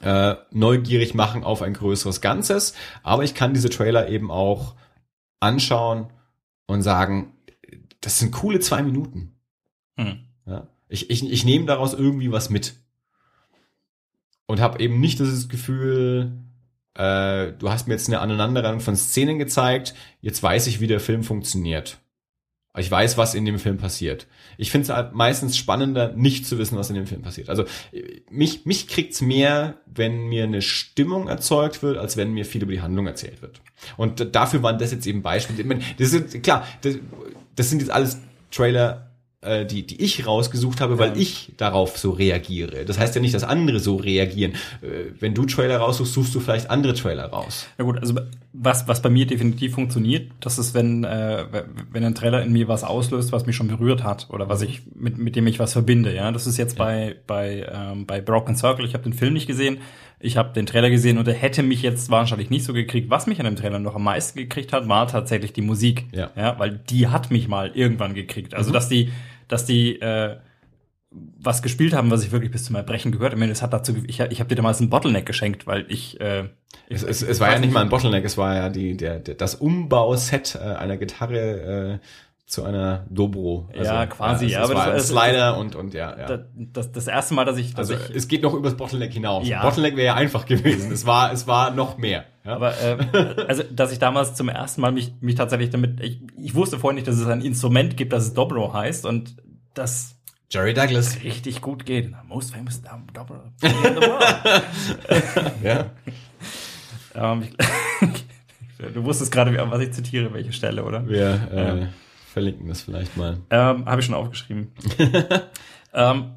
[0.00, 2.72] äh, neugierig machen auf ein größeres Ganzes,
[3.02, 4.74] aber ich kann diese Trailer eben auch
[5.38, 6.10] anschauen
[6.66, 7.34] und sagen,
[8.00, 9.34] das sind coole zwei Minuten.
[9.98, 10.20] Hm.
[10.46, 10.68] Ja?
[10.88, 12.76] Ich, ich, ich nehme daraus irgendwie was mit.
[14.46, 16.45] Und habe eben nicht das Gefühl,
[16.96, 21.00] äh, du hast mir jetzt eine Aneinanderreihung von Szenen gezeigt, jetzt weiß ich, wie der
[21.00, 21.98] Film funktioniert.
[22.78, 24.26] Ich weiß, was in dem Film passiert.
[24.58, 27.48] Ich finde es halt meistens spannender, nicht zu wissen, was in dem Film passiert.
[27.48, 27.64] Also
[28.30, 32.72] mich, mich kriegt's mehr, wenn mir eine Stimmung erzeugt wird, als wenn mir viel über
[32.72, 33.62] die Handlung erzählt wird.
[33.96, 35.78] Und dafür waren das jetzt eben Beispiele.
[35.98, 36.96] Das sind, klar, das,
[37.54, 38.18] das sind jetzt alles
[38.50, 39.05] Trailer
[39.42, 41.16] äh, die, die ich rausgesucht habe, weil ja.
[41.16, 42.84] ich darauf so reagiere.
[42.84, 44.52] Das heißt ja nicht, dass andere so reagieren.
[44.82, 47.66] Äh, wenn du Trailer raussuchst, suchst du vielleicht andere Trailer raus.
[47.78, 48.14] Ja gut, also
[48.52, 51.44] was, was bei mir definitiv funktioniert, das ist, wenn, äh,
[51.92, 54.82] wenn ein Trailer in mir was auslöst, was mich schon berührt hat oder was ich
[54.94, 56.14] mit, mit dem ich was verbinde.
[56.14, 56.84] Ja, das ist jetzt ja.
[56.84, 58.84] bei bei ähm, bei Broken Circle.
[58.86, 59.78] Ich habe den Film nicht gesehen.
[60.18, 63.10] Ich habe den Trailer gesehen und er hätte mich jetzt wahrscheinlich nicht so gekriegt.
[63.10, 66.06] Was mich an dem Trailer noch am meisten gekriegt hat, war tatsächlich die Musik.
[66.12, 66.30] Ja.
[66.34, 68.54] ja weil die hat mich mal irgendwann gekriegt.
[68.54, 68.74] Also, mhm.
[68.74, 69.12] dass die,
[69.48, 70.36] dass die äh,
[71.10, 73.32] was gespielt haben, was ich wirklich bis zum Erbrechen gehört.
[73.32, 76.20] Ich meine, es hat dazu, ich, ich habe dir damals einen Bottleneck geschenkt, weil ich.
[76.20, 76.48] Äh,
[76.88, 79.34] es, es, es war ja nicht mal ein Bottleneck, es war ja die, der, der
[79.34, 82.06] das Umbauset äh, einer Gitarre äh,
[82.46, 83.68] zu einer Dobro.
[83.72, 84.46] Also, ja, quasi.
[84.46, 86.16] Ja, es, ja, war ein Slider und und ja.
[86.16, 86.38] ja.
[86.54, 89.48] Das, das erste Mal, dass ich, dass also ich, es geht noch übers Bottleneck hinaus.
[89.48, 89.62] Ja.
[89.62, 90.92] Bottleneck wäre ja einfach gewesen.
[90.92, 92.24] es war es war noch mehr.
[92.44, 92.54] Ja?
[92.54, 92.98] Aber äh,
[93.48, 96.94] also, dass ich damals zum ersten Mal mich mich tatsächlich damit, ich, ich wusste vorher
[96.94, 99.34] nicht, dass es ein Instrument gibt, das Dobro heißt und
[99.74, 100.14] das
[100.48, 101.24] Jerry Douglas.
[101.24, 102.12] richtig gut geht.
[102.28, 103.40] Most famous double
[105.64, 105.90] ja.
[107.16, 108.24] ähm, ich,
[108.94, 111.08] du wusstest gerade, was ich zitiere, welche Stelle, oder?
[111.08, 111.88] Wir äh, ja.
[112.36, 113.38] Verlinken das vielleicht mal.
[113.48, 114.72] Ähm, Habe ich schon aufgeschrieben.
[115.94, 116.32] ähm,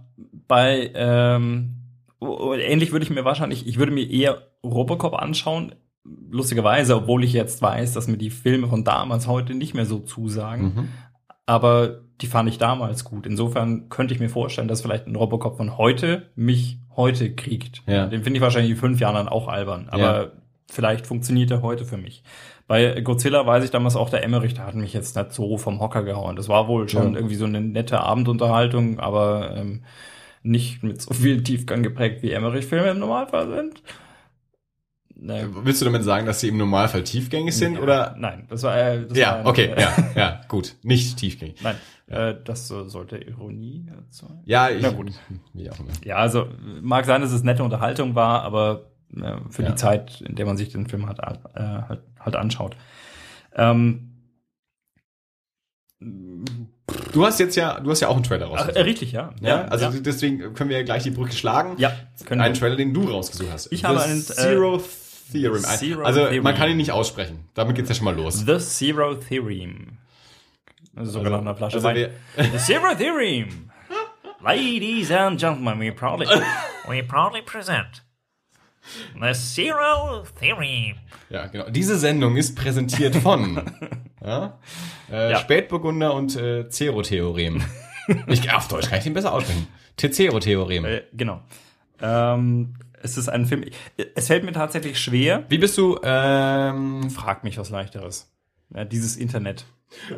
[0.47, 1.75] bei ähm,
[2.21, 5.75] ähnlich würde ich mir wahrscheinlich, ich würde mir eher Robocop anschauen,
[6.31, 9.99] lustigerweise, obwohl ich jetzt weiß, dass mir die Filme von damals heute nicht mehr so
[9.99, 10.63] zusagen.
[10.63, 10.87] Mhm.
[11.45, 13.25] Aber die fand ich damals gut.
[13.25, 17.83] Insofern könnte ich mir vorstellen, dass vielleicht ein Robocop von heute mich heute kriegt.
[17.87, 18.05] Ja.
[18.05, 19.89] Den finde ich wahrscheinlich in fünf Jahren dann auch albern.
[19.89, 20.31] Aber ja.
[20.71, 22.23] vielleicht funktioniert er heute für mich.
[22.69, 25.79] Bei Godzilla weiß ich damals auch, der Emmerich, der hat mich jetzt nicht so vom
[25.79, 26.35] Hocker gehauen.
[26.35, 27.17] Das war wohl schon ja.
[27.17, 29.81] irgendwie so eine nette Abendunterhaltung, aber ähm,
[30.43, 33.81] nicht mit so viel Tiefgang geprägt, wie Emmerich-Filme im Normalfall sind.
[35.15, 35.47] Nee.
[35.63, 38.15] Willst du damit sagen, dass sie im Normalfall tiefgängig sind ja, oder?
[38.19, 41.63] Nein, das war äh, das ja war okay, äh, ja, ja, gut, nicht tiefgängig.
[41.63, 41.75] Nein,
[42.07, 42.29] ja.
[42.29, 44.43] äh, das äh, sollte Ironie sein.
[44.45, 45.11] Ja, ich, Na gut.
[45.55, 45.89] Wie auch immer.
[46.05, 46.47] Ja, also
[46.83, 50.55] mag sein, dass es nette Unterhaltung war, aber äh, für die Zeit, in der man
[50.55, 51.17] sich den Film hat,
[51.55, 52.75] äh, halt, halt anschaut.
[53.55, 54.05] Ähm,
[57.11, 58.75] Du hast jetzt ja, du hast ja auch einen Trailer rausgesucht.
[58.75, 59.33] Ach, äh, richtig, ja.
[59.41, 59.65] ja.
[59.65, 59.91] Also ja.
[59.99, 61.75] deswegen können wir ja gleich die Brücke schlagen.
[61.77, 61.91] Ja.
[62.25, 62.59] Können einen wir.
[62.59, 63.71] Trailer, den du rausgesucht hast.
[63.71, 64.81] Ich The habe einen Zero äh,
[65.31, 65.63] Theorem.
[65.63, 66.43] Zero also Theorem.
[66.43, 67.49] man kann ihn nicht aussprechen.
[67.53, 68.45] Damit geht's ja schon mal los.
[68.45, 69.97] The Zero Theorem.
[70.95, 72.09] Also sogar nach einer Flasche also Wein.
[72.37, 73.71] The Zero Theorem.
[74.41, 76.27] Ladies and gentlemen, we proudly,
[76.87, 78.03] we proudly present
[79.19, 80.95] The Zero Theorem.
[81.29, 81.69] Ja, genau.
[81.69, 83.61] Diese Sendung ist präsentiert von
[84.23, 84.59] ja?
[85.11, 85.37] Äh, ja.
[85.37, 87.61] Spätburgunder und äh, Zero-Theorem.
[88.27, 89.67] ich, auf Deutsch kann ich den besser aussprechen.
[89.97, 90.85] Zero-Theorem.
[90.85, 91.41] Äh, genau.
[92.01, 93.65] Ähm, es ist ein Film.
[94.15, 95.45] Es fällt mir tatsächlich schwer.
[95.49, 95.99] Wie bist du?
[96.03, 98.31] Ähm, Frag mich was leichteres.
[98.73, 99.65] Ja, dieses Internet.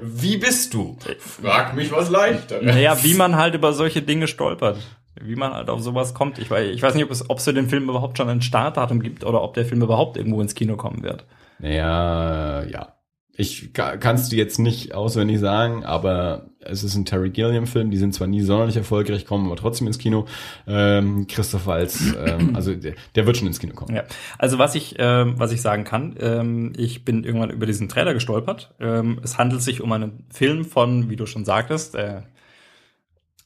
[0.01, 0.97] Wie bist du?
[1.19, 2.63] Frag mich was leichteres.
[2.63, 4.77] Naja, wie man halt über solche Dinge stolpert.
[5.23, 6.39] Wie man halt auf sowas kommt.
[6.39, 8.41] Ich weiß, ich weiß nicht, ob es, ob es für den Film überhaupt schon ein
[8.41, 11.25] Startdatum gibt oder ob der Film überhaupt irgendwo ins Kino kommen wird.
[11.59, 12.95] Naja, ja.
[13.37, 17.89] Ich kann es dir jetzt nicht auswendig sagen, aber es ist ein Terry Gilliam-Film.
[17.89, 20.25] Die sind zwar nie sonderlich erfolgreich, kommen aber trotzdem ins Kino.
[20.67, 23.95] Ähm, Christoph Walz, ähm, also der, der, wird schon ins Kino kommen.
[23.95, 24.03] Ja,
[24.37, 28.13] also was ich, ähm, was ich sagen kann, ähm, ich bin irgendwann über diesen Trailer
[28.13, 28.75] gestolpert.
[28.79, 32.21] Ähm, es handelt sich um einen Film von, wie du schon sagtest, äh,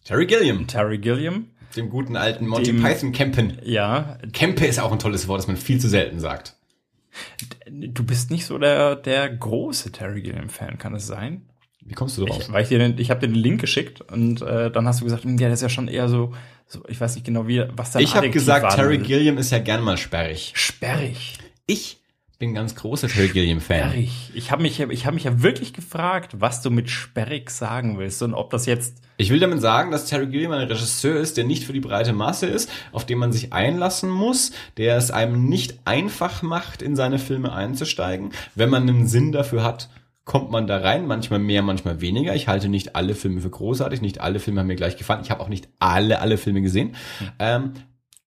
[0.03, 0.67] Terry Gilliam.
[0.67, 1.47] Terry Gilliam.
[1.75, 3.57] Dem guten alten Monty Dem, Python Campen.
[3.63, 4.17] Ja.
[4.33, 6.55] Campe ist auch ein tolles Wort, das man viel zu selten sagt.
[7.69, 11.43] Du bist nicht so der, der große Terry Gilliam-Fan, kann es sein?
[11.81, 12.41] Wie kommst du drauf?
[12.41, 15.01] Ich, weil ich dir den, ich habe dir den Link geschickt und äh, dann hast
[15.01, 16.33] du gesagt, ja, das ist ja schon eher so,
[16.67, 19.59] so ich weiß nicht genau wie, was da Ich habe gesagt, Terry Gilliam ist ja
[19.59, 20.51] gern mal sperrig.
[20.55, 21.37] Sperrig.
[21.67, 21.99] Ich
[22.39, 23.91] bin ganz großer Terry Gilliam-Fan.
[23.91, 24.31] Sperrig.
[24.33, 28.21] Ich habe mich, ich hab mich ja wirklich gefragt, was du mit sperrig sagen willst
[28.23, 29.01] und ob das jetzt.
[29.17, 32.13] Ich will damit sagen, dass Terry Gilliam ein Regisseur ist, der nicht für die breite
[32.13, 36.95] Masse ist, auf den man sich einlassen muss, der es einem nicht einfach macht, in
[36.95, 38.31] seine Filme einzusteigen.
[38.55, 39.89] Wenn man einen Sinn dafür hat,
[40.25, 42.35] kommt man da rein, manchmal mehr, manchmal weniger.
[42.35, 45.21] Ich halte nicht alle Filme für großartig, nicht alle Filme haben mir gleich gefallen.
[45.23, 46.95] Ich habe auch nicht alle, alle Filme gesehen.
[47.19, 47.31] Mhm.
[47.39, 47.73] Ähm,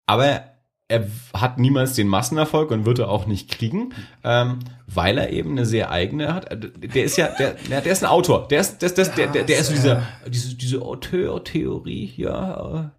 [0.06, 0.42] aber
[0.88, 3.94] er hat niemals den Massenerfolg und wird er auch nicht kriegen,
[4.24, 6.48] ähm, weil er eben eine sehr eigene hat.
[6.50, 8.48] Der ist ja, der, der ist ein Autor.
[8.48, 12.90] Der ist, das, das, der, der, der ist so dieser, diese, diese Auteur-Theorie, ja.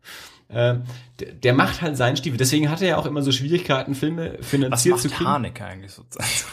[0.49, 0.75] Äh,
[1.19, 2.37] der, der macht halt seinen Stiefel.
[2.37, 5.29] Deswegen hat er ja auch immer so Schwierigkeiten, Filme finanziert Was macht zu kriegen.
[5.29, 6.45] Haneke eigentlich so Zeit?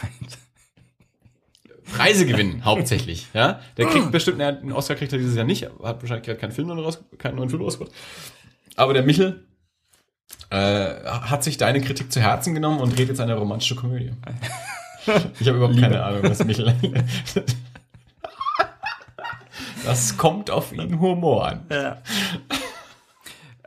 [1.84, 3.60] Preise gewinnen, hauptsächlich, ja.
[3.76, 6.70] Der kriegt bestimmt, einen Oscar kriegt er dieses Jahr nicht, hat wahrscheinlich gerade keinen Film
[6.70, 7.94] raus, keinen neuen Film rausgebracht.
[8.74, 9.44] Aber der Michel,
[10.51, 14.12] äh, hat sich deine Kritik zu Herzen genommen und dreht jetzt eine romantische Komödie.
[15.39, 15.89] Ich habe überhaupt Liebe.
[15.89, 16.74] keine Ahnung, was Michel.
[19.85, 21.66] das kommt auf ihn Humor an.
[21.70, 21.98] Ja.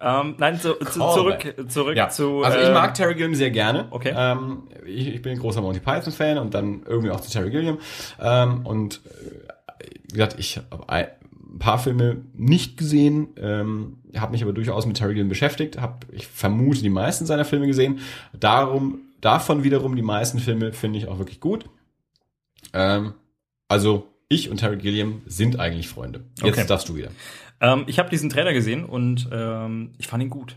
[0.02, 2.10] Ähm, nein, zu, zu, zurück, zurück ja.
[2.10, 2.44] zu.
[2.44, 3.88] Also ich mag Terry Gilliam sehr gerne.
[3.92, 4.14] Okay.
[4.16, 7.52] Ähm, ich, ich, bin ein großer Monty Python Fan und dann irgendwie auch zu Terry
[7.52, 7.80] Gilliam.
[8.20, 10.90] Ähm, und äh, wie gesagt, ich habe
[11.60, 13.30] ein paar Filme nicht gesehen.
[13.38, 17.46] Ähm, habe mich aber durchaus mit Terry Gilliam beschäftigt, habe ich vermute die meisten seiner
[17.46, 18.00] Filme gesehen.
[18.32, 21.66] Darum, davon wiederum die meisten Filme finde ich auch wirklich gut.
[22.74, 23.14] Ähm,
[23.68, 26.24] also ich und Terry Gilliam sind eigentlich Freunde.
[26.42, 26.68] Jetzt okay.
[26.68, 27.10] darfst du wieder.
[27.60, 30.56] Ähm, ich habe diesen Trailer gesehen und ähm, ich fand ihn gut.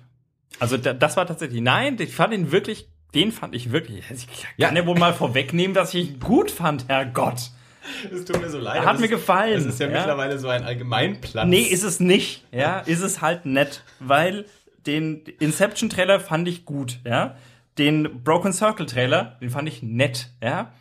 [0.61, 4.05] Also da, das war tatsächlich, nein, ich fand ihn wirklich, den fand ich wirklich.
[4.11, 7.51] Ich kann ja, ja wohl mal vorwegnehmen, dass ich ihn gut fand, Herrgott.
[8.13, 8.85] Es tut mir so leid.
[8.85, 9.59] Hat mir gefallen.
[9.59, 11.49] Es ist ja, ja, mittlerweile so ein Allgemeinplatz.
[11.49, 12.45] Nee, ist es nicht.
[12.53, 14.47] Ja, ist es halt nett, weil
[14.87, 17.37] den Inception Trailer fand ich gut, ja.
[17.79, 20.73] Den Broken Circle Trailer, den fand ich nett, ja.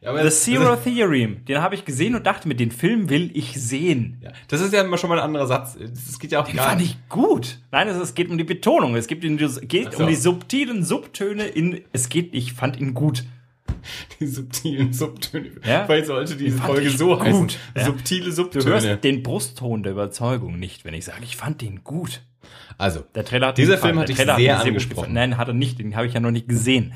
[0.00, 3.60] Ja, The Zero Theorem, den habe ich gesehen und dachte mir, den Film will ich
[3.60, 4.18] sehen.
[4.22, 5.76] Ja, das ist ja immer schon mal ein anderer Satz.
[5.76, 7.58] Es geht ja auch den gar fand ich gut.
[7.72, 8.94] Nein, es, es geht um die Betonung.
[8.94, 10.02] Es geht, in, geht so.
[10.02, 11.80] um die subtilen Subtöne in.
[11.92, 12.34] Es geht.
[12.34, 13.24] Ich fand ihn gut.
[14.20, 15.50] Die subtilen Subtöne.
[15.64, 15.88] Ja?
[15.88, 17.20] Weil sollte diese Folge so gut.
[17.20, 17.48] heißen.
[17.76, 17.84] Ja?
[17.84, 18.64] Subtile Subtöne.
[18.64, 22.22] Du hörst den Brustton der Überzeugung nicht, wenn ich sage, ich fand den gut.
[22.78, 25.12] Also, der Trailer hat dieser Film hat dich sehr angesprochen.
[25.12, 25.78] Nein, hat er nicht.
[25.78, 26.92] Den habe ich ja noch nicht gesehen.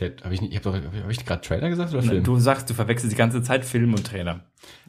[0.00, 2.24] Der, hab ich nicht, ich habe hab ich gerade Trailer gesagt oder Film?
[2.24, 4.40] Du sagst, du verwechselst die ganze Zeit Film und Trailer.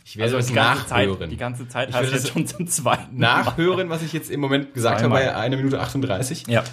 [0.03, 1.19] Ich werde also die ganze nachhören.
[1.19, 4.31] Zeit, die ganze Zeit ich hast du jetzt schon zum zweiten Nachhören, was ich jetzt
[4.31, 5.25] im Moment gesagt Zweimal.
[5.25, 6.47] habe bei einer Minute 38.
[6.47, 6.63] Ja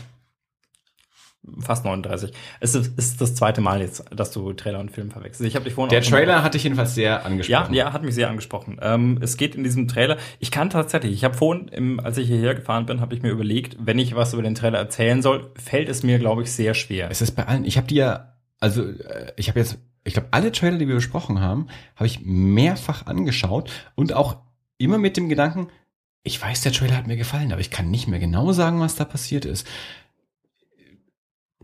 [1.58, 2.32] fast 39.
[2.60, 5.48] Es ist, ist das zweite Mal jetzt, dass du Trailer und Film verwechselst.
[5.48, 7.74] Ich habe dich vorhin Der Trailer hat dich jedenfalls sehr angesprochen.
[7.74, 8.78] Ja, ja, hat mich sehr angesprochen.
[8.80, 10.18] Ähm, es geht in diesem Trailer.
[10.38, 11.12] Ich kann tatsächlich.
[11.12, 14.14] Ich habe vorhin, im, als ich hierher gefahren bin, habe ich mir überlegt, wenn ich
[14.14, 17.10] was über den Trailer erzählen soll, fällt es mir, glaube ich, sehr schwer.
[17.10, 17.64] Es ist bei allen.
[17.64, 20.94] Ich habe die ja, also äh, ich habe jetzt, ich glaube, alle Trailer, die wir
[20.94, 21.66] besprochen haben,
[21.96, 24.36] habe ich mehrfach angeschaut und auch
[24.78, 25.68] immer mit dem Gedanken,
[26.24, 28.94] ich weiß, der Trailer hat mir gefallen, aber ich kann nicht mehr genau sagen, was
[28.94, 29.66] da passiert ist.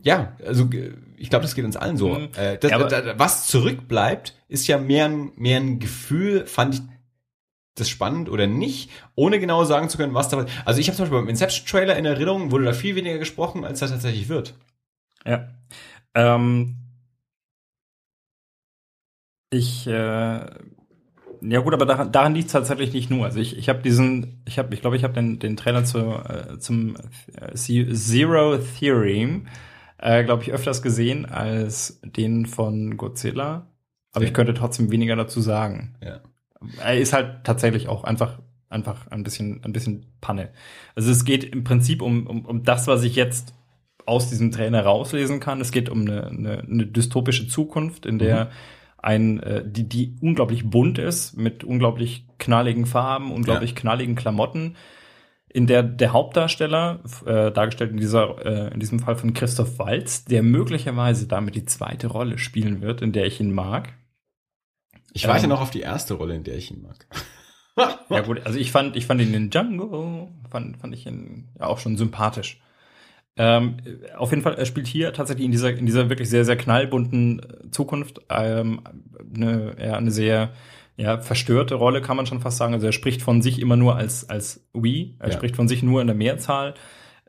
[0.02, 0.68] Ja, also
[1.16, 2.10] ich glaube, das geht uns allen so.
[2.10, 2.28] Mhm.
[2.36, 6.80] Äh, das, ja, das, was zurückbleibt, ist ja mehr ein, mehr ein Gefühl, fand ich
[7.74, 11.04] das spannend oder nicht, ohne genau sagen zu können, was da Also ich habe zum
[11.04, 14.54] Beispiel beim Inception-Trailer in Erinnerung, wurde da viel weniger gesprochen, als das tatsächlich wird.
[15.24, 15.48] Ja.
[16.14, 16.76] Ähm,
[19.50, 20.40] ich äh,
[21.40, 23.24] ja gut, aber daran, daran liegt es tatsächlich nicht nur.
[23.24, 25.98] Also ich, ich habe diesen, ich habe, ich glaube, ich habe den, den Trailer zu,
[25.98, 26.96] äh, zum
[27.40, 29.46] äh, Zero Theorem
[29.98, 33.66] äh, glaube ich, öfters gesehen als den von Godzilla.
[34.12, 34.28] Aber ja.
[34.28, 35.96] ich könnte trotzdem weniger dazu sagen.
[36.02, 36.20] Ja.
[36.82, 38.38] Er ist halt tatsächlich auch einfach
[38.70, 40.50] einfach ein bisschen ein bisschen Panne.
[40.94, 43.54] Also es geht im Prinzip um, um, um das, was ich jetzt
[44.06, 45.60] aus diesem Trainer rauslesen kann.
[45.60, 48.50] Es geht um eine, eine, eine dystopische Zukunft, in der mhm.
[48.98, 53.76] ein äh, die die unglaublich bunt ist mit unglaublich knalligen Farben, unglaublich ja.
[53.76, 54.76] knalligen Klamotten
[55.48, 60.24] in der der Hauptdarsteller, äh, dargestellt in, dieser, äh, in diesem Fall von Christoph Walz,
[60.24, 63.94] der möglicherweise damit die zweite Rolle spielen wird, in der ich ihn mag.
[65.12, 67.06] Ich warte ähm, noch auf die erste Rolle, in der ich ihn mag.
[68.10, 71.66] ja gut, also ich fand, ich fand ihn in Django, fand, fand ich ihn ja
[71.66, 72.60] auch schon sympathisch.
[73.36, 73.76] Ähm,
[74.16, 77.40] auf jeden Fall, er spielt hier tatsächlich in dieser, in dieser wirklich sehr, sehr knallbunten
[77.70, 78.80] Zukunft ähm,
[79.34, 80.50] eine, ja, eine sehr
[80.98, 82.74] ja, verstörte Rolle, kann man schon fast sagen.
[82.74, 85.32] Also er spricht von sich immer nur als, als we, er ja.
[85.32, 86.74] spricht von sich nur in der Mehrzahl.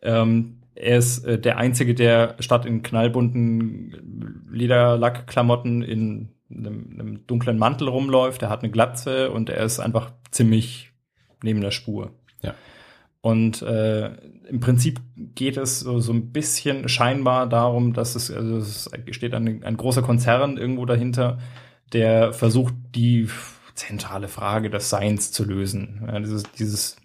[0.02, 7.60] Ähm, er ist äh, der Einzige, der statt in knallbunten Lederlackklamotten in einem, einem dunklen
[7.60, 8.42] Mantel rumläuft.
[8.42, 10.92] Er hat eine Glatze und er ist einfach ziemlich
[11.44, 12.12] neben der Spur.
[12.42, 12.56] Ja.
[13.22, 14.08] Und äh,
[14.48, 15.00] im Prinzip
[15.36, 19.78] geht es so, so ein bisschen scheinbar darum, dass es, also es steht ein, ein
[19.78, 21.38] großer Konzern irgendwo dahinter,
[21.94, 23.28] der versucht, die
[23.80, 26.04] zentrale Frage des Seins zu lösen.
[26.06, 26.98] Ja, dieses, dieses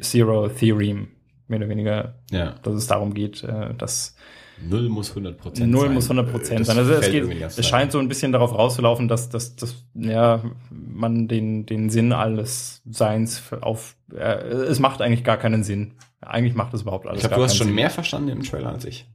[0.00, 1.08] Zero Theorem,
[1.48, 2.54] mehr oder weniger, ja.
[2.62, 4.14] dass es darum geht, äh, dass
[4.68, 5.94] Null muss 100 Prozent Null sein.
[5.94, 6.76] muss 100 Prozent sein.
[6.76, 11.28] Also es, geht, es scheint so ein bisschen darauf rauszulaufen, dass, dass, dass ja, man
[11.28, 15.94] den, den Sinn alles Seins auf, äh, es macht eigentlich gar keinen Sinn.
[16.20, 17.76] Eigentlich macht es überhaupt alles Ich glaube, du hast schon Sinn.
[17.76, 19.06] mehr verstanden im Trailer als ich.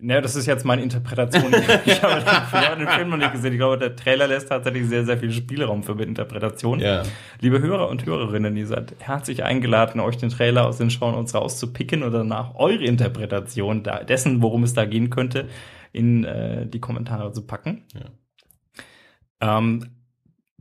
[0.00, 1.52] Ja, das ist jetzt meine Interpretation.
[1.84, 3.52] ich habe den, hab den, Film noch nicht gesehen.
[3.52, 6.78] Ich glaube, der Trailer lässt tatsächlich sehr, sehr viel Spielraum für Interpretation.
[6.78, 7.02] Ja.
[7.40, 11.34] Liebe Hörer und Hörerinnen, ihr seid herzlich eingeladen, euch den Trailer aus den Schauen uns
[11.34, 15.48] rauszupicken oder nach eure Interpretation dessen, worum es da gehen könnte,
[15.92, 17.82] in äh, die Kommentare zu packen.
[17.94, 19.58] Ja.
[19.58, 19.86] Ähm,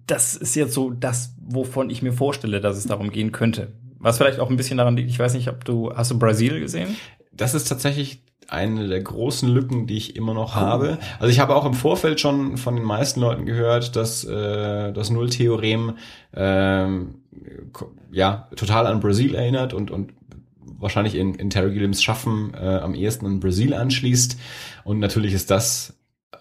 [0.07, 3.73] das ist jetzt so das, wovon ich mir vorstelle, dass es darum gehen könnte.
[3.99, 6.59] Was vielleicht auch ein bisschen daran liegt, ich weiß nicht, ob du, hast du Brasil
[6.59, 6.95] gesehen?
[7.31, 10.99] Das ist tatsächlich eine der großen Lücken, die ich immer noch habe.
[11.19, 15.09] Also ich habe auch im Vorfeld schon von den meisten Leuten gehört, dass äh, das
[15.09, 15.97] Nulltheorem
[16.33, 17.15] ähm,
[18.11, 20.13] ja total an Brasil erinnert und und
[20.79, 24.37] wahrscheinlich in, in Terry Gilliams Schaffen äh, am ehesten an Brasil anschließt.
[24.83, 25.97] Und natürlich ist das
[26.31, 26.37] äh,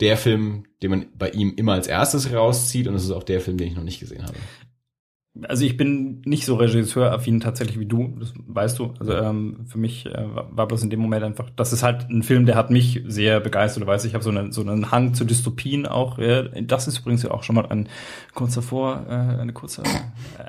[0.00, 3.40] der Film, den man bei ihm immer als erstes rauszieht und es ist auch der
[3.40, 4.34] Film, den ich noch nicht gesehen habe
[5.42, 8.94] also ich bin nicht so regisseuraffin tatsächlich wie du, das weißt du.
[9.00, 12.22] Also ähm, für mich äh, war bloß in dem Moment einfach, das ist halt ein
[12.22, 13.82] Film, der hat mich sehr begeistert.
[13.82, 16.18] Du weißt, ich habe so, eine, so einen Hang zu Dystopien auch.
[16.18, 17.88] Ja, das ist übrigens ja auch schon mal ein
[18.32, 19.82] kurz davor, äh, eine kurze,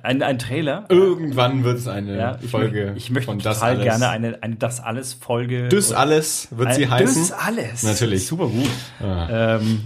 [0.04, 0.86] ein, ein Trailer.
[0.90, 2.86] Irgendwann wird es eine ja, ich Folge.
[2.86, 3.84] Möchte, ich möchte von total alles.
[3.84, 5.68] gerne eine, eine Das alles Folge.
[5.68, 7.24] Das alles wird sie heißen.
[7.24, 7.82] Das alles.
[7.82, 8.28] Natürlich.
[8.28, 8.70] Super gut.
[9.02, 9.58] Ah.
[9.58, 9.82] Ähm,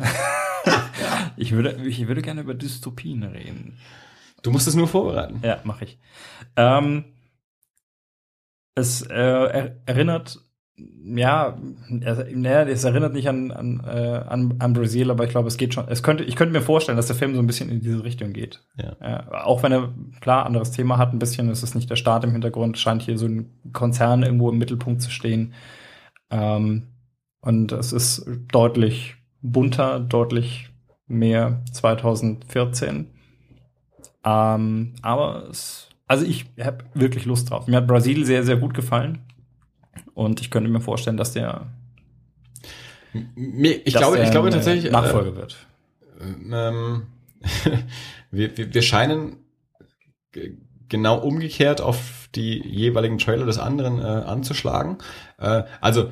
[1.37, 3.77] ich würde, ich würde gerne über Dystopien reden.
[4.41, 5.41] Du musst es nur vorbereiten.
[5.43, 5.99] Ja, mache ich.
[6.55, 7.05] Ähm,
[8.75, 10.39] es äh, erinnert
[11.03, 11.57] ja,
[11.89, 15.73] naja, es erinnert nicht an, an, äh, an, an Brasil, aber ich glaube, es geht
[15.73, 15.87] schon.
[15.87, 18.33] Es könnte, ich könnte mir vorstellen, dass der Film so ein bisschen in diese Richtung
[18.33, 18.61] geht.
[18.77, 18.95] Ja.
[18.99, 22.23] Äh, auch wenn er klar anderes Thema hat, ein bisschen, ist es nicht der Staat
[22.23, 25.53] im Hintergrund, scheint hier so ein Konzern irgendwo im Mittelpunkt zu stehen.
[26.29, 26.87] Ähm,
[27.41, 30.69] und es ist deutlich bunter, deutlich
[31.07, 33.07] mehr 2014.
[34.23, 37.67] Ähm, aber es, also ich habe wirklich Lust drauf.
[37.67, 39.19] Mir hat Brasil sehr, sehr gut gefallen.
[40.13, 41.67] Und ich könnte mir vorstellen, dass der
[43.13, 45.57] ich, dass glaube, der ich glaube tatsächlich Nachfolge äh, wird.
[46.51, 47.07] Ähm,
[48.31, 49.37] wir, wir, wir scheinen
[50.89, 54.97] genau umgekehrt auf die jeweiligen Trailer des anderen äh, anzuschlagen.
[55.37, 56.11] Äh, also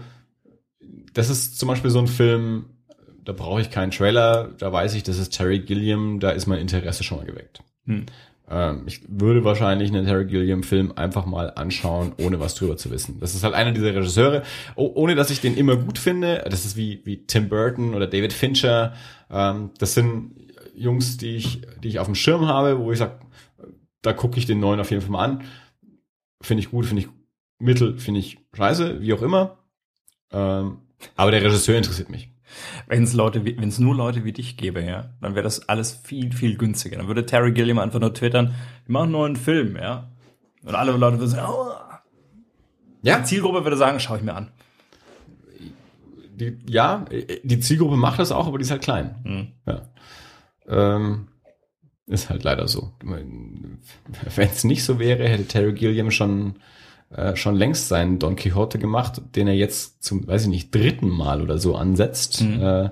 [1.14, 2.66] das ist zum Beispiel so ein Film,
[3.24, 6.60] da brauche ich keinen Trailer, da weiß ich, das ist Terry Gilliam, da ist mein
[6.60, 7.62] Interesse schon mal geweckt.
[7.88, 8.06] Hm.
[8.50, 13.20] Ähm, ich würde wahrscheinlich einen Terry Gilliam-Film einfach mal anschauen, ohne was drüber zu wissen.
[13.20, 14.44] Das ist halt einer dieser Regisseure,
[14.76, 16.46] oh, ohne dass ich den immer gut finde.
[16.50, 18.94] Das ist wie, wie Tim Burton oder David Fincher.
[19.30, 20.32] Ähm, das sind
[20.76, 23.20] Jungs, die ich, die ich auf dem Schirm habe, wo ich sage,
[24.02, 25.44] da gucke ich den neuen auf jeden Fall mal an.
[26.42, 27.10] Finde ich gut, finde ich
[27.60, 29.58] mittel, finde ich scheiße, wie auch immer.
[30.32, 30.78] Ähm,
[31.16, 32.30] aber der Regisseur interessiert mich.
[32.88, 35.92] Wenn es Leute, wenn es nur Leute wie dich gäbe, ja, dann wäre das alles
[35.92, 36.98] viel, viel günstiger.
[36.98, 38.56] Dann würde Terry Gilliam einfach nur twittern,
[38.86, 40.10] wir machen einen neuen Film, ja.
[40.64, 41.72] Und alle Leute würden sagen, oh.
[43.02, 43.20] ja.
[43.20, 44.52] Die Zielgruppe würde sagen, schau ich mir an.
[46.36, 47.06] Die, ja,
[47.44, 49.16] die Zielgruppe macht das auch, aber die ist halt klein.
[49.24, 49.48] Mhm.
[49.66, 49.82] Ja.
[50.68, 51.28] Ähm,
[52.06, 52.94] ist halt leider so.
[53.04, 53.80] Wenn
[54.38, 56.56] es nicht so wäre, hätte Terry Gilliam schon
[57.10, 61.10] äh, schon längst seinen Don Quixote gemacht, den er jetzt zum, weiß ich nicht, dritten
[61.10, 62.42] Mal oder so ansetzt.
[62.42, 62.62] Mhm.
[62.62, 62.90] Äh, äh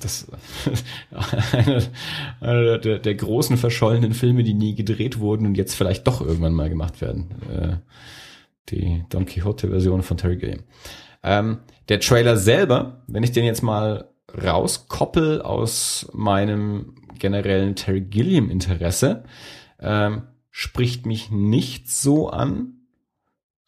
[0.00, 0.26] das
[1.52, 1.82] einer,
[2.40, 6.54] einer der, der, großen verschollenen Filme, die nie gedreht wurden und jetzt vielleicht doch irgendwann
[6.54, 7.30] mal gemacht werden.
[7.48, 7.76] Äh,
[8.68, 10.64] die Don Quixote-Version von Terry Gilliam.
[11.22, 14.08] Ähm, der Trailer selber, wenn ich den jetzt mal
[14.42, 19.24] rauskoppel aus meinem generellen Terry Gilliam-Interesse,
[19.80, 20.22] ähm,
[20.52, 22.74] spricht mich nicht so an,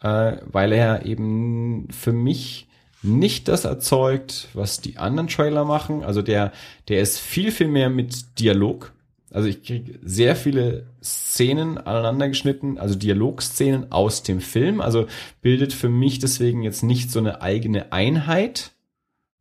[0.00, 2.68] äh, weil er eben für mich
[3.02, 6.04] nicht das erzeugt, was die anderen Trailer machen.
[6.04, 6.52] Also der,
[6.88, 8.92] der ist viel, viel mehr mit Dialog.
[9.30, 14.80] Also ich kriege sehr viele Szenen aneinander geschnitten, also Dialogszenen aus dem Film.
[14.80, 15.06] Also
[15.42, 18.72] bildet für mich deswegen jetzt nicht so eine eigene Einheit,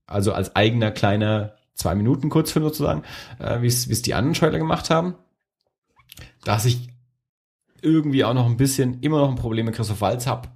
[0.07, 3.03] also als eigener kleiner zwei Minuten Kurzfilm sozusagen,
[3.40, 5.15] äh, wie es die anderen Trailer gemacht haben.
[6.44, 6.93] Dass ich
[7.84, 10.49] irgendwie auch noch ein bisschen immer noch ein Problem mit Christoph Walz habe.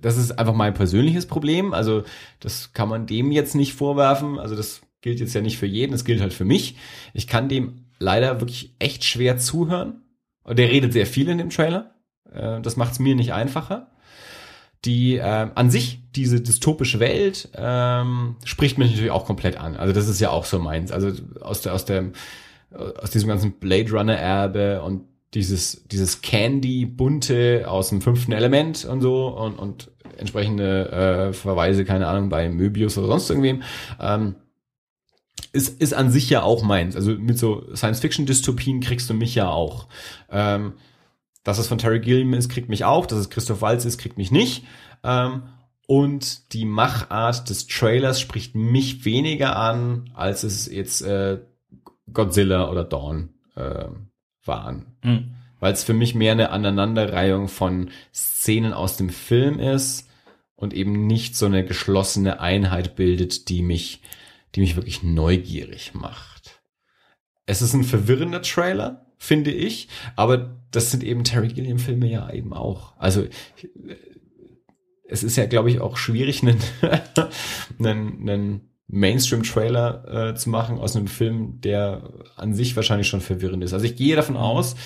[0.00, 1.74] Das ist einfach mein persönliches Problem.
[1.74, 2.04] Also
[2.40, 4.38] das kann man dem jetzt nicht vorwerfen.
[4.38, 6.76] Also das gilt jetzt ja nicht für jeden, das gilt halt für mich.
[7.14, 10.02] Ich kann dem leider wirklich echt schwer zuhören.
[10.46, 11.94] Der redet sehr viel in dem Trailer.
[12.32, 13.90] Äh, das macht es mir nicht einfacher.
[14.84, 19.76] Die äh, an sich, diese dystopische Welt, ähm, spricht mich natürlich auch komplett an.
[19.76, 20.92] Also das ist ja auch so meins.
[20.92, 21.10] Also
[21.40, 22.12] aus der, aus dem,
[22.70, 28.84] aus diesem ganzen Blade Runner Erbe und dieses, dieses Candy bunte aus dem fünften Element
[28.84, 33.62] und so und, und entsprechende äh, Verweise, keine Ahnung, bei Möbius oder sonst irgendwem.
[34.00, 34.36] Ähm,
[35.52, 36.96] ist, ist an sich ja auch meins.
[36.96, 39.88] Also mit so Science-Fiction-Dystopien kriegst du mich ja auch.
[40.30, 40.74] Ähm,
[41.44, 43.06] dass es von Terry Gilliam ist, kriegt mich auch.
[43.06, 44.64] Dass es Christoph Waltz ist, kriegt mich nicht.
[45.04, 45.44] Ähm,
[45.86, 51.40] und die Machart des Trailers spricht mich weniger an, als es jetzt äh,
[52.12, 53.86] Godzilla oder Dawn äh,
[54.48, 54.86] waren.
[55.02, 55.34] Mhm.
[55.60, 60.08] Weil es für mich mehr eine Aneinanderreihung von Szenen aus dem Film ist
[60.56, 64.02] und eben nicht so eine geschlossene Einheit bildet, die mich,
[64.54, 66.60] die mich wirklich neugierig macht.
[67.46, 72.30] Es ist ein verwirrender Trailer, finde ich, aber das sind eben Terry Gilliam Filme ja
[72.30, 72.94] eben auch.
[72.98, 73.26] Also
[75.08, 76.58] es ist ja, glaube ich, auch schwierig, einen,
[77.78, 83.62] einen, einen Mainstream-Trailer äh, zu machen aus einem Film, der an sich wahrscheinlich schon verwirrend
[83.62, 83.74] ist.
[83.74, 84.76] Also ich gehe davon aus,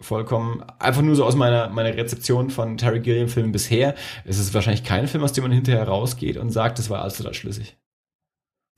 [0.00, 3.94] vollkommen, einfach nur so aus meiner, meiner Rezeption von Terry Gilliam-Filmen bisher,
[4.24, 7.16] es ist wahrscheinlich kein Film, aus dem man hinterher rausgeht und sagt, das war alles
[7.16, 7.76] total schlüssig.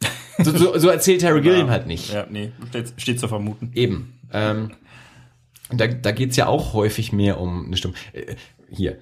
[0.39, 2.13] so, so, so erzählt Terry Gilliam ja, halt nicht.
[2.13, 3.73] Ja, nee, steht, steht zu vermuten.
[3.75, 4.21] Eben.
[4.33, 4.73] Ähm,
[5.71, 7.95] da, da geht's ja auch häufig mehr um eine Stimme.
[8.13, 8.37] Äh,
[8.71, 8.99] hier,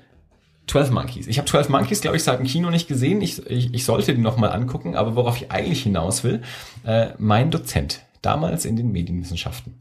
[0.67, 1.27] 12 Monkeys.
[1.27, 3.21] Ich habe 12 Monkeys, glaube ich, seit dem Kino nicht gesehen.
[3.21, 6.43] Ich, ich, ich sollte die nochmal angucken, aber worauf ich eigentlich hinaus will,
[6.85, 9.75] äh, mein Dozent, damals in den Medienwissenschaften,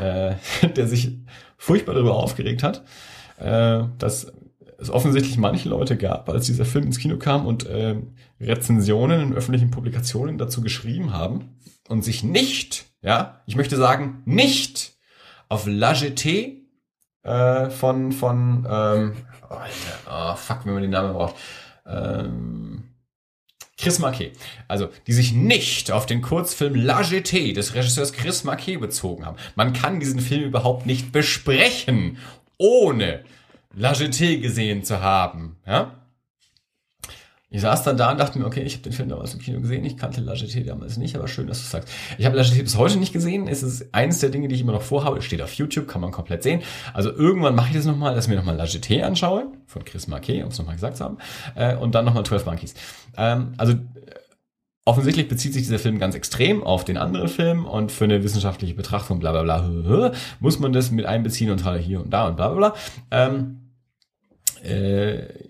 [0.00, 0.34] äh,
[0.76, 1.18] der sich
[1.56, 2.84] furchtbar darüber aufgeregt hat,
[3.38, 4.32] äh, dass
[4.78, 7.96] es offensichtlich manche Leute gab, als dieser Film ins Kino kam und äh,
[8.40, 11.56] Rezensionen in öffentlichen Publikationen dazu geschrieben haben
[11.88, 14.96] und sich nicht, ja, ich möchte sagen, nicht
[15.48, 16.58] auf La Jetée
[17.24, 19.12] äh, von, von, ähm,
[19.48, 21.34] Alter, oh, fuck, wenn man den Namen braucht.
[21.86, 22.84] Ähm,
[23.78, 24.32] Chris Marquet.
[24.66, 29.36] Also, die sich nicht auf den Kurzfilm La Jetée des Regisseurs Chris Marquet bezogen haben.
[29.54, 32.18] Man kann diesen Film überhaupt nicht besprechen,
[32.58, 33.24] ohne
[33.74, 35.56] La Jetée gesehen zu haben.
[35.64, 35.97] Ja?
[37.50, 39.58] Ich saß dann da und dachte mir, okay, ich habe den Film damals im Kino
[39.60, 41.88] gesehen, ich kannte La damals nicht, aber schön, dass du sagst.
[42.18, 44.72] Ich habe La bis heute nicht gesehen, es ist eines der Dinge, die ich immer
[44.72, 46.62] noch vorhabe, steht auf YouTube, kann man komplett sehen.
[46.92, 48.66] Also irgendwann mache ich das nochmal, dass ich mir nochmal La
[49.06, 51.16] anschaue, von Chris Marquet, um es nochmal gesagt zu haben,
[51.54, 52.74] äh, und dann nochmal 12 Monkeys.
[53.16, 53.74] Ähm, also
[54.88, 58.72] Offensichtlich bezieht sich dieser Film ganz extrem auf den anderen Film und für eine wissenschaftliche
[58.72, 62.48] Betrachtung, bla bla bla, muss man das mit einbeziehen und hier und da und bla
[62.48, 62.74] bla bla.
[63.10, 63.68] Ähm,
[64.64, 65.47] äh,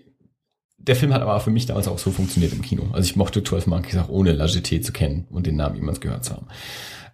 [0.79, 2.89] der Film hat aber für mich damals auch so funktioniert im Kino.
[2.93, 5.99] Also ich mochte 12 Monkeys auch ohne La Jetée zu kennen und den Namen jemals
[5.99, 6.47] gehört zu haben.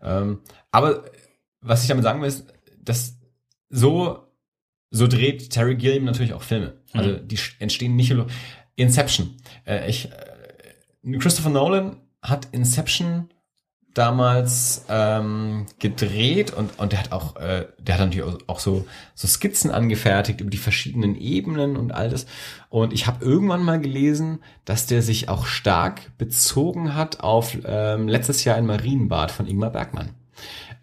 [0.02, 0.40] Ähm,
[0.72, 1.04] aber
[1.62, 2.46] was ich damit sagen will, ist,
[2.80, 3.18] dass
[3.70, 4.20] so,
[4.92, 6.76] so dreht Terry Gilliam natürlich auch Filme.
[6.94, 7.28] Also mhm.
[7.28, 8.28] die entstehen nicht nur
[8.76, 9.36] Inception.
[9.66, 13.30] Äh, ich, äh, Christopher Nolan hat Inception
[13.96, 18.86] damals ähm, gedreht und und der hat auch äh, der hat natürlich auch so
[19.16, 22.28] so Skizzen angefertigt über die verschiedenen Ebenen und all das
[22.70, 28.08] und ich habe irgendwann mal gelesen, dass der sich auch stark bezogen hat auf ähm,
[28.08, 30.10] letztes Jahr ein Marienbad von Ingmar Bergmann.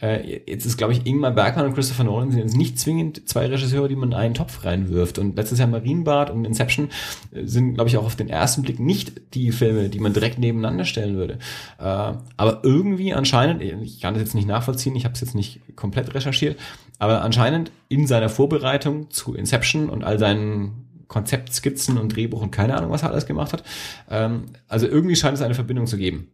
[0.03, 3.47] Äh, jetzt ist, glaube ich, Ingmar Bergmann und Christopher Nolan sind jetzt nicht zwingend zwei
[3.47, 5.19] Regisseure, die man in einen Topf reinwirft.
[5.19, 6.91] Und letztes Jahr Marienbad und Inception
[7.33, 10.39] äh, sind, glaube ich, auch auf den ersten Blick nicht die Filme, die man direkt
[10.39, 11.39] nebeneinander stellen würde.
[11.79, 15.77] Äh, aber irgendwie anscheinend, ich kann das jetzt nicht nachvollziehen, ich habe es jetzt nicht
[15.77, 16.59] komplett recherchiert,
[16.99, 22.77] aber anscheinend in seiner Vorbereitung zu Inception und all seinen Konzeptskizzen und Drehbuch und keine
[22.77, 23.62] Ahnung, was er alles gemacht hat.
[24.11, 26.29] Ähm, also irgendwie scheint es eine Verbindung zu geben.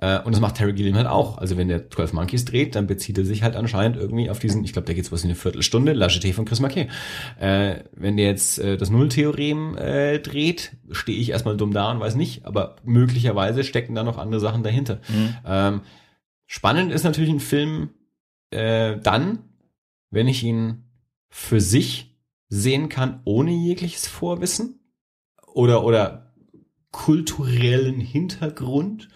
[0.00, 1.38] Äh, und das macht Terry Gilliam halt auch.
[1.38, 4.62] Also wenn der 12 Monkeys dreht, dann bezieht er sich halt anscheinend irgendwie auf diesen,
[4.64, 6.88] ich glaube, da geht's was in eine Viertelstunde, La Jetée von Chris Marquet.
[7.40, 12.00] Äh, wenn der jetzt äh, das Nulltheorem äh, dreht, stehe ich erstmal dumm da und
[12.00, 15.00] weiß nicht, aber möglicherweise stecken da noch andere Sachen dahinter.
[15.08, 15.34] Mhm.
[15.44, 15.80] Ähm,
[16.46, 17.90] spannend ist natürlich ein Film
[18.50, 19.40] äh, dann,
[20.10, 20.84] wenn ich ihn
[21.28, 22.16] für sich
[22.48, 24.80] sehen kann, ohne jegliches Vorwissen
[25.46, 26.32] oder, oder
[26.92, 29.08] kulturellen Hintergrund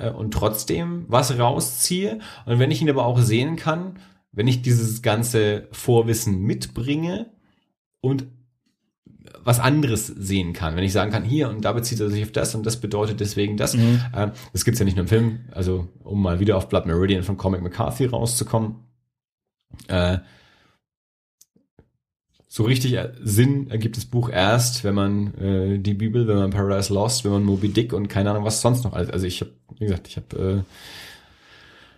[0.00, 2.18] äh, und trotzdem was rausziehe.
[2.46, 3.98] Und wenn ich ihn aber auch sehen kann,
[4.32, 7.26] wenn ich dieses ganze Vorwissen mitbringe
[8.00, 8.26] und
[9.42, 10.76] was anderes sehen kann.
[10.76, 13.20] Wenn ich sagen kann, hier und da bezieht er sich auf das und das bedeutet
[13.20, 13.74] deswegen das.
[13.74, 14.00] Mhm.
[14.14, 15.40] Äh, das gibt's ja nicht nur im Film.
[15.52, 18.76] Also um mal wieder auf Blood Meridian von Comic McCarthy rauszukommen.
[19.88, 20.18] Äh,
[22.52, 26.92] so richtig Sinn ergibt das Buch erst, wenn man äh, die Bibel, wenn man Paradise
[26.92, 29.08] Lost, wenn man Moby Dick und keine Ahnung was sonst noch alles.
[29.08, 30.64] Also ich habe, wie gesagt, ich habe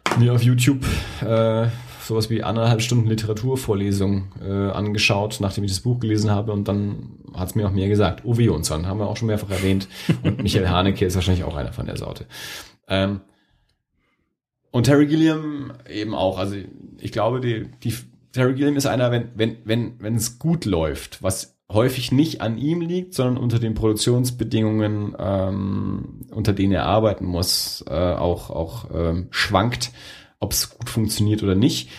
[0.06, 0.84] äh, mir auf YouTube
[1.22, 1.68] äh,
[2.06, 7.12] sowas wie anderthalb Stunden Literaturvorlesung äh, angeschaut, nachdem ich das Buch gelesen habe und dann
[7.32, 8.22] hat es mir auch mehr gesagt.
[8.26, 9.88] Uwe Jonsson haben wir auch schon mehrfach erwähnt
[10.22, 12.26] und Michael Haneke ist wahrscheinlich auch einer von der Sorte.
[12.88, 13.22] Ähm,
[14.70, 16.36] und Terry Gilliam eben auch.
[16.36, 16.56] Also
[16.98, 17.94] ich glaube, die, die
[18.32, 22.59] Terry Gilliam ist einer, wenn, wenn, wenn, wenn es gut läuft, was häufig nicht an
[22.59, 28.90] ihm liegt, sondern unter den Produktionsbedingungen, ähm, unter denen er arbeiten muss, äh, auch, auch
[28.92, 29.90] ähm, schwankt,
[30.38, 31.90] ob es gut funktioniert oder nicht.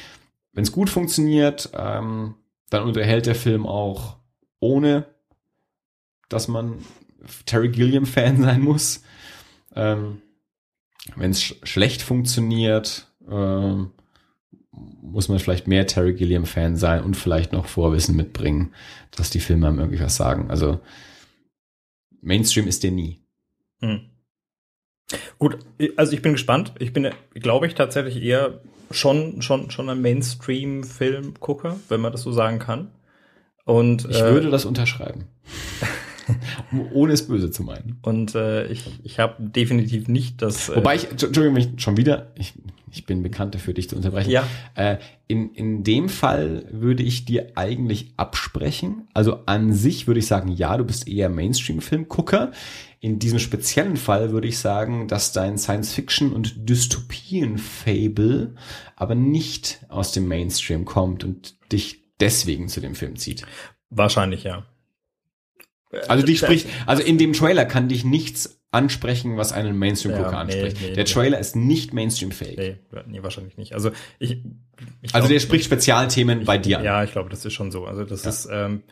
[0.52, 2.36] Wenn es gut funktioniert, ähm,
[2.70, 4.18] dann unterhält der Film auch
[4.60, 5.06] ohne,
[6.30, 6.80] dass man
[7.46, 9.04] Terry Gilliam-Fan sein muss.
[9.76, 10.22] Ähm,
[11.16, 13.92] Wenn es sch schlecht funktioniert, ähm,
[15.02, 18.74] muss man vielleicht mehr Terry Gilliam-Fan sein und vielleicht noch Vorwissen mitbringen,
[19.12, 20.50] dass die Filme einem irgendwie was sagen.
[20.50, 20.80] Also
[22.22, 23.20] Mainstream ist der nie.
[23.80, 24.10] Hm.
[25.38, 25.60] Gut,
[25.98, 26.74] also ich bin gespannt.
[26.80, 32.32] Ich bin, glaube ich, tatsächlich eher schon, schon, schon ein Mainstream-Film-Gucker, wenn man das so
[32.32, 32.92] sagen kann.
[33.66, 35.26] Und, ich äh, würde das unterschreiben.
[36.94, 37.98] Ohne es böse zu meinen.
[38.02, 40.70] Und äh, ich, ich habe definitiv nicht das.
[40.70, 42.54] Äh, Wobei ich, Entschuldigung, mich schon wieder, ich,
[42.92, 44.30] ich bin bekannt dafür, dich zu unterbrechen.
[44.30, 44.48] Ja.
[44.76, 44.98] Äh,
[45.28, 49.08] in, in dem Fall würde ich dir eigentlich absprechen.
[49.14, 52.52] Also an sich würde ich sagen, ja, du bist eher Mainstream-Filmgucker.
[53.00, 58.56] In diesem speziellen Fall würde ich sagen, dass dein Science-Fiction- und Dystopien-Fable
[58.96, 63.46] aber nicht aus dem Mainstream kommt und dich deswegen zu dem Film zieht.
[63.90, 64.66] Wahrscheinlich, ja.
[66.08, 70.38] Also die spricht, also in dem Trailer kann dich nichts ansprechen, was einen Mainstream-Gucker ja,
[70.40, 70.82] anspricht.
[70.82, 71.42] Nee, nee, der Trailer nee.
[71.42, 72.58] ist nicht Mainstream-fähig.
[72.58, 72.76] Nee,
[73.08, 73.74] nee, wahrscheinlich nicht.
[73.74, 74.32] Also ich,
[75.02, 76.86] ich Also glaub, der spricht Spezialthemen ich, bei dir an.
[76.86, 77.86] Ja, ich glaube, das ist schon so.
[77.86, 78.30] Also das ja.
[78.30, 78.84] ist, ähm,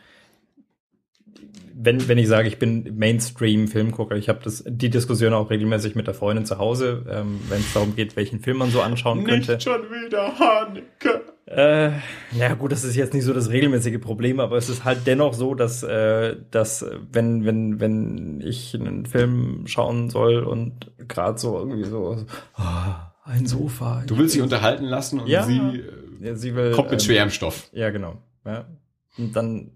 [1.83, 6.07] wenn, wenn ich sage, ich bin Mainstream-Filmgucker, ich habe das die Diskussion auch regelmäßig mit
[6.07, 9.53] der Freundin zu Hause, ähm, wenn es darum geht, welchen Film man so anschauen könnte.
[9.53, 11.21] Nicht schon wieder Haneke.
[11.45, 11.91] Äh,
[12.37, 15.33] na gut, das ist jetzt nicht so das regelmäßige Problem, aber es ist halt dennoch
[15.33, 21.57] so, dass, äh, dass wenn, wenn, wenn ich einen Film schauen soll und gerade so
[21.57, 22.15] irgendwie so
[22.57, 22.93] oh,
[23.25, 24.03] ein Sofa.
[24.05, 25.43] Du willst sie unterhalten lassen und Ja.
[25.43, 27.69] sie, äh, ja, sie will, kommt mit ähm, schwerem Stoff.
[27.73, 28.21] Ja, genau.
[28.45, 28.65] Ja.
[29.17, 29.71] Und dann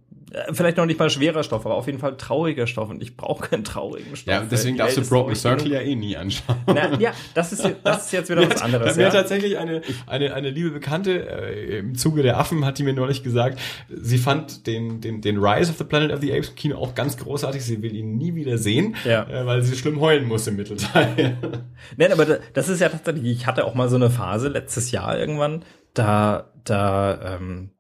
[0.51, 3.47] vielleicht noch nicht mal schwerer Stoff, aber auf jeden Fall trauriger Stoff und ich brauche
[3.49, 4.33] keinen traurigen Stoff.
[4.33, 6.57] Ja, deswegen darfst du Broken Circle ja eh nie anschauen.
[6.67, 8.95] Na, ja, das ist, das ist jetzt wieder was anderes.
[8.95, 9.07] Mir Ja.
[9.09, 12.93] hat tatsächlich eine, eine, eine liebe Bekannte äh, im Zuge der Affen hat die mir
[12.93, 13.59] neulich gesagt,
[13.89, 16.95] sie fand den, den, den Rise of the Planet of the Apes im Kino auch
[16.95, 17.63] ganz großartig.
[17.63, 19.23] Sie will ihn nie wieder sehen, Ja.
[19.29, 21.37] äh, weil sie schlimm heulen muss im Mittelteil.
[21.97, 24.91] Nein, aber da- das ist ja tatsächlich, ich hatte auch mal so eine Phase letztes
[24.91, 25.63] Jahr irgendwann,
[25.93, 27.71] da, da, ähm,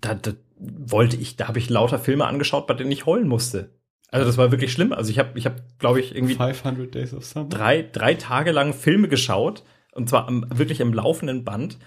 [0.00, 0.32] da, da
[0.62, 3.70] wollte ich, da habe ich lauter Filme angeschaut, bei denen ich heulen musste.
[4.10, 4.92] Also das war wirklich schlimm.
[4.92, 7.48] Also ich habe, ich habe, glaube ich, irgendwie 500 Days of Summer.
[7.48, 11.78] drei, drei Tage lang Filme geschaut und zwar am, wirklich im laufenden Band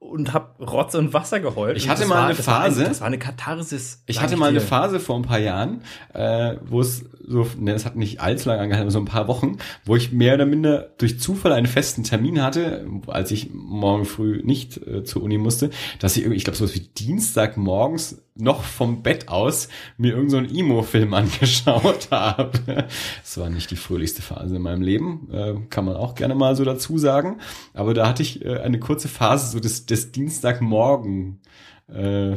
[0.00, 1.76] und habe Rotz und Wasser geheult.
[1.76, 4.02] Ich hatte mal war, eine das war Phase- Ein, das war eine Katharsis.
[4.06, 4.64] Ich hatte mal eine dir.
[4.64, 5.82] Phase vor ein paar Jahren,
[6.14, 9.26] äh, wo es so, ne, es hat nicht allzu lange angehalten, aber so ein paar
[9.28, 14.04] Wochen, wo ich mehr oder minder durch Zufall einen festen Termin hatte, als ich morgen
[14.04, 18.22] früh nicht äh, zur Uni musste, dass ich irgendwie, ich glaube, sowas wie Dienstag morgens
[18.38, 22.86] noch vom Bett aus mir irgendeinen so Emo-Film angeschaut habe.
[23.22, 26.56] Das war nicht die fröhlichste Phase in meinem Leben, äh, kann man auch gerne mal
[26.56, 27.40] so dazu sagen.
[27.74, 31.40] Aber da hatte ich äh, eine kurze Phase so des, des Dienstagmorgen
[31.88, 32.36] äh.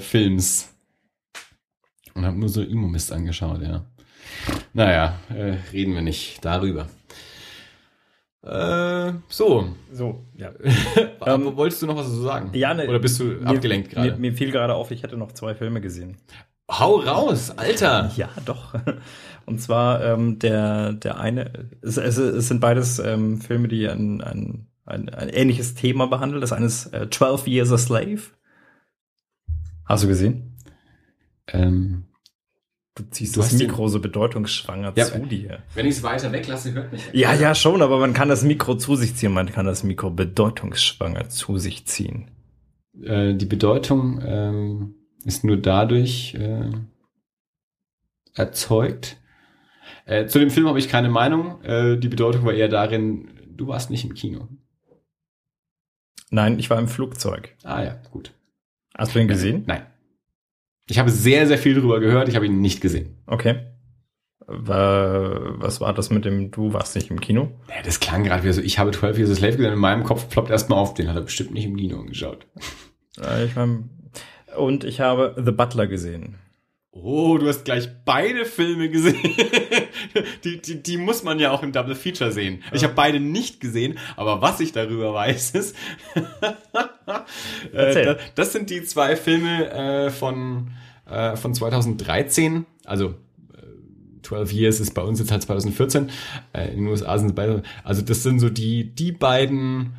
[2.13, 3.85] Und habe nur so Emo-Mist angeschaut, ja.
[4.73, 6.87] Naja, äh, reden wir nicht darüber.
[8.43, 9.69] Äh, so.
[9.91, 10.51] So, ja.
[11.19, 12.49] Aber wolltest du noch was dazu sagen?
[12.53, 14.11] Ja, ne, Oder bist du abgelenkt mir, gerade?
[14.13, 16.17] Mir, mir fiel gerade auf, ich hätte noch zwei Filme gesehen.
[16.69, 18.11] Hau raus, Alter!
[18.17, 18.73] Ja, doch.
[19.45, 24.21] Und zwar ähm, der, der eine, es, es, es sind beides ähm, Filme, die ein,
[24.21, 26.41] ein, ein, ein ähnliches Thema behandeln.
[26.41, 28.21] Das eine ist äh, 12 Years a Slave.
[29.85, 30.57] Hast du gesehen?
[31.47, 32.05] Ähm,
[33.01, 35.63] Du ziehst Du das Mikro so bedeutungsschwanger Ja, zu dir.
[35.73, 37.01] wenn ich es weiter weglasse, hört mich.
[37.13, 40.11] Ja, ja, schon, aber man kann das Mikro zu sich ziehen, man kann das Mikro
[40.11, 42.29] bedeutungsschwanger zu sich ziehen.
[43.01, 44.95] Äh, die Bedeutung ähm,
[45.25, 46.69] ist nur dadurch äh,
[48.35, 49.17] erzeugt.
[50.05, 51.61] Äh, zu dem Film habe ich keine Meinung.
[51.63, 54.47] Äh, die Bedeutung war eher darin, du warst nicht im Kino.
[56.29, 57.55] Nein, ich war im Flugzeug.
[57.63, 58.33] Ah ja, gut.
[58.95, 59.63] Hast du ihn gesehen?
[59.67, 59.85] Nein.
[60.91, 63.17] Ich habe sehr, sehr viel darüber gehört, ich habe ihn nicht gesehen.
[63.25, 63.65] Okay.
[64.45, 67.51] Wa- Was war das mit dem, du warst nicht im Kino?
[67.69, 70.03] Ja, das klang gerade wie so, ich habe 12 Years a Slave gesehen, in meinem
[70.03, 72.45] Kopf ploppt erstmal auf, den hat er bestimmt nicht im Kino angeschaut.
[73.21, 73.89] Äh, Ich mein,
[74.57, 76.35] und ich habe The Butler gesehen.
[76.91, 79.15] Oh, du hast gleich beide Filme gesehen.
[80.43, 82.63] die, die, die muss man ja auch im Double Feature sehen.
[82.71, 85.75] Ich habe beide nicht gesehen, aber was ich darüber weiß, ist,
[87.73, 90.71] äh, das, das sind die zwei Filme äh, von,
[91.09, 93.15] äh, von 2013, also
[93.53, 96.09] äh, 12 Years ist bei uns jetzt halt 2014,
[96.53, 99.93] äh, in den USA sind es beide, also das sind so die, die beiden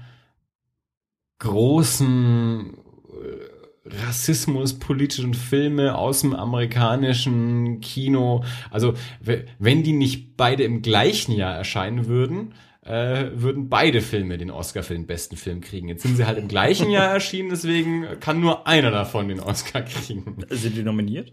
[1.38, 2.81] großen
[3.92, 8.44] äh, rassismuspolitischen Filme aus dem amerikanischen Kino.
[8.70, 12.54] Also wenn die nicht beide im gleichen Jahr erscheinen würden,
[12.84, 15.88] äh, würden beide Filme den Oscar für den besten Film kriegen.
[15.88, 19.82] Jetzt sind sie halt im gleichen Jahr erschienen, deswegen kann nur einer davon den Oscar
[19.82, 20.36] kriegen.
[20.50, 21.32] Sind die nominiert?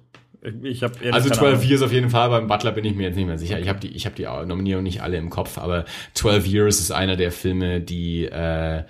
[0.64, 3.26] Ich habe Also 12 Years auf jeden Fall, beim Butler bin ich mir jetzt nicht
[3.26, 3.60] mehr sicher.
[3.60, 5.84] Ich habe die, ich habe die Nominierung nicht alle im Kopf, aber
[6.14, 8.84] 12 Years ist einer der Filme, die äh,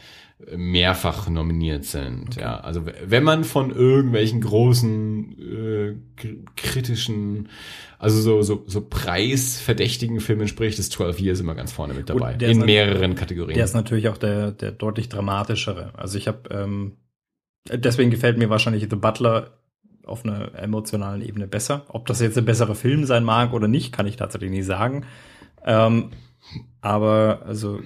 [0.55, 2.37] mehrfach nominiert sind.
[2.37, 5.95] Ja, also wenn man von irgendwelchen großen äh,
[6.55, 7.49] kritischen,
[7.97, 12.35] also so so so preisverdächtigen Filmen spricht, ist 12 Years immer ganz vorne mit dabei
[12.35, 13.55] in mehreren Kategorien.
[13.55, 15.91] Der ist natürlich auch der, der deutlich dramatischere.
[15.97, 16.93] Also ich habe, ähm,
[17.69, 19.59] deswegen gefällt mir wahrscheinlich The Butler
[20.05, 21.85] auf einer emotionalen Ebene besser.
[21.89, 25.05] Ob das jetzt ein besserer Film sein mag oder nicht, kann ich tatsächlich nicht sagen.
[25.65, 26.11] Ähm,
[26.81, 27.79] aber also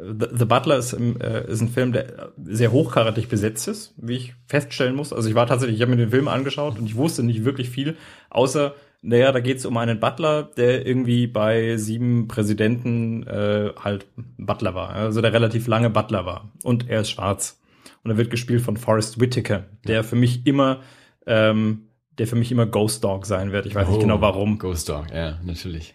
[0.00, 4.14] The, The Butler ist, im, äh, ist ein Film, der sehr hochkarätig besetzt ist, wie
[4.14, 5.12] ich feststellen muss.
[5.12, 7.68] Also ich war tatsächlich, ich habe mir den Film angeschaut und ich wusste nicht wirklich
[7.68, 7.96] viel,
[8.30, 14.06] außer, naja, da geht es um einen Butler, der irgendwie bei sieben Präsidenten äh, halt
[14.36, 14.90] Butler war.
[14.90, 16.52] Also der relativ lange Butler war.
[16.62, 17.60] Und er ist schwarz.
[18.04, 20.80] Und er wird gespielt von Forrest Whitaker, der für mich immer,
[21.26, 21.88] ähm,
[22.18, 23.66] der für mich immer Ghost Dog sein wird.
[23.66, 24.58] Ich weiß nicht Oh, genau warum.
[24.58, 25.94] Ghost Dog, ja, natürlich.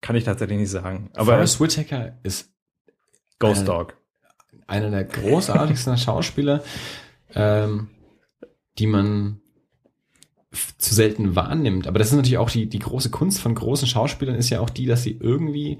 [0.00, 1.10] Kann ich tatsächlich nicht sagen.
[1.14, 2.55] Aber Forrest Whitaker ist
[3.38, 3.96] Ghost äh, Dog.
[4.66, 6.62] einer der großartigsten Schauspieler,
[7.34, 7.88] ähm,
[8.78, 9.40] die man
[10.78, 11.86] zu selten wahrnimmt.
[11.86, 14.70] Aber das ist natürlich auch die, die große Kunst von großen Schauspielern ist ja auch
[14.70, 15.78] die, dass sie irgendwie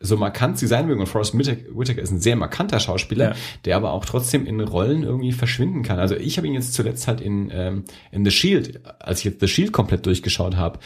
[0.00, 1.00] so markant sie sein mögen.
[1.00, 3.36] Und Forrest Whitaker ist ein sehr markanter Schauspieler, ja.
[3.64, 5.98] der aber auch trotzdem in Rollen irgendwie verschwinden kann.
[5.98, 9.40] Also ich habe ihn jetzt zuletzt halt in, ähm, in The Shield, als ich jetzt
[9.40, 10.78] The Shield komplett durchgeschaut habe,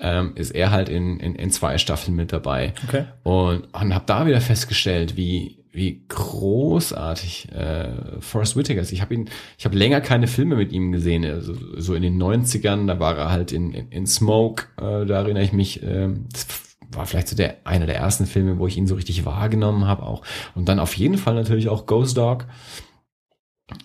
[0.00, 2.72] ähm, ist er halt in, in, in zwei Staffeln mit dabei.
[2.86, 3.04] Okay.
[3.22, 8.92] Und, und habe da wieder festgestellt, wie wie großartig äh, Forrest Whitaker ist.
[8.92, 11.24] Ich habe ihn, ich habe länger keine Filme mit ihm gesehen.
[11.24, 15.20] Also, so in den 90ern, da war er halt in, in, in Smoke, äh, da
[15.20, 16.48] erinnere ich mich, äh, das
[16.92, 20.02] war vielleicht so der einer der ersten Filme, wo ich ihn so richtig wahrgenommen habe
[20.02, 20.22] auch.
[20.56, 22.46] Und dann auf jeden Fall natürlich auch Ghost Dog.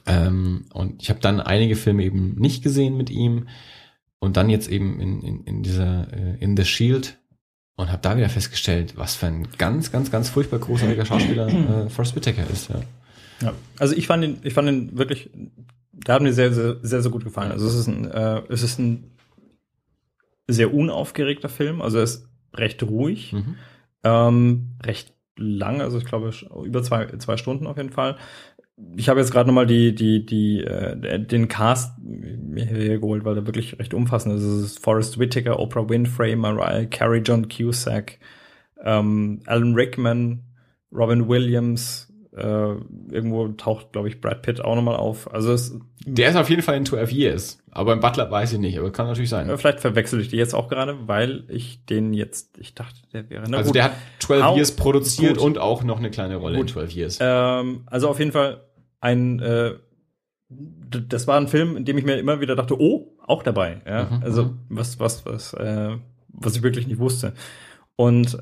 [0.08, 3.48] Ähm, und ich habe dann einige Filme eben nicht gesehen mit ihm.
[4.26, 7.18] Und dann jetzt eben in, in, in dieser äh, In the Shield
[7.76, 11.48] und habe da wieder festgestellt, was für ein ganz, ganz, ganz furchtbar großartiger Schauspieler
[11.86, 12.70] äh, Forrest Whitaker ist.
[12.70, 12.82] Ja.
[13.42, 15.30] ja, also ich fand ihn, ich fand ihn wirklich,
[15.92, 17.52] der hat mir sehr, sehr, sehr, sehr gut gefallen.
[17.52, 19.12] Also es ist ein, äh, es ist ein
[20.48, 21.82] sehr unaufgeregter Film.
[21.82, 23.56] Also er ist recht ruhig, mhm.
[24.04, 26.32] ähm, recht lang, also ich glaube
[26.64, 28.18] über zwei, zwei Stunden auf jeden Fall
[28.98, 33.46] ich habe jetzt gerade nochmal die, die, die, äh, den Cast mir hergeholt, weil der
[33.46, 34.44] wirklich recht umfassend ist.
[34.44, 38.20] Es ist Forrest Whitaker, Oprah Winfrey, Mariah Carey, John Cusack,
[38.84, 40.44] ähm, Alan Rickman,
[40.92, 42.76] Robin Williams, äh,
[43.12, 45.34] irgendwo taucht, glaube ich, Brad Pitt auch nochmal auf.
[45.34, 47.64] Also es, Der ist auf jeden Fall in 12 Years.
[47.76, 49.52] Aber im Butler weiß ich nicht, aber kann natürlich sein.
[49.58, 53.44] Vielleicht verwechsel ich die jetzt auch gerade, weil ich den jetzt, ich dachte, der wäre.
[53.50, 53.76] Na also gut.
[53.76, 55.46] der hat 12 auch, Years produziert gut.
[55.46, 56.68] und auch noch eine kleine Rolle gut.
[56.68, 57.18] in 12 Years.
[57.20, 58.62] Ähm, also auf jeden Fall
[59.02, 59.74] ein, äh,
[60.48, 63.82] das war ein Film, in dem ich mir immer wieder dachte, oh, auch dabei.
[63.86, 64.06] Ja?
[64.06, 64.60] Mhm, also mhm.
[64.70, 65.98] was, was, was, äh,
[66.30, 67.34] was ich wirklich nicht wusste.
[67.98, 68.38] Und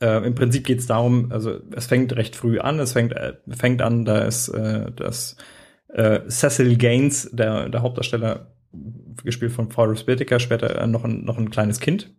[0.00, 3.34] äh, im Prinzip geht es darum, also es fängt recht früh an, es fängt, äh,
[3.50, 5.36] fängt an, da ist äh, das
[5.88, 8.51] äh, Cecil Gaines, der, der Hauptdarsteller,
[9.22, 12.14] gespielt von Forrest Whitaker, später äh, noch, ein, noch ein kleines Kind,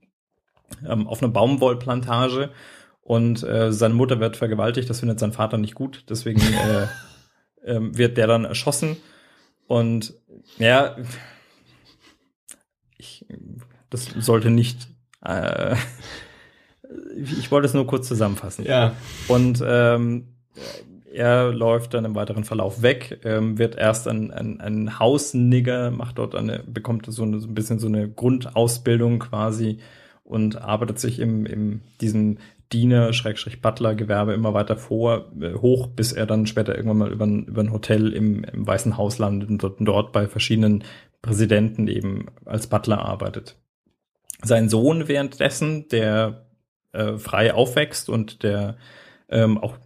[0.88, 2.52] ähm, auf einer Baumwollplantage
[3.02, 6.88] und äh, seine Mutter wird vergewaltigt, das findet sein Vater nicht gut, deswegen äh,
[7.66, 8.98] ähm, wird der dann erschossen.
[9.68, 10.14] Und
[10.58, 10.96] ja,
[12.98, 13.26] ich,
[13.90, 14.88] das sollte nicht.
[15.24, 15.76] Äh,
[17.16, 18.66] ich wollte es nur kurz zusammenfassen.
[18.66, 18.96] Ja.
[19.28, 20.36] Und ähm,
[21.14, 26.18] er läuft dann im weiteren Verlauf weg, ähm, wird erst ein, ein, ein Hausnigger, macht
[26.18, 29.80] dort eine, bekommt so, eine, so ein bisschen so eine Grundausbildung quasi
[30.24, 32.40] und arbeitet sich im, im diesem
[32.72, 37.12] Diener, Schrägstrich Butler Gewerbe immer weiter vor, äh, hoch, bis er dann später irgendwann mal
[37.12, 40.84] über ein, über ein Hotel im, im Weißen Haus landet und dort, dort bei verschiedenen
[41.22, 43.56] Präsidenten eben als Butler arbeitet.
[44.42, 46.48] Sein Sohn währenddessen, der
[46.92, 48.78] äh, frei aufwächst und der
[49.30, 49.78] ähm, auch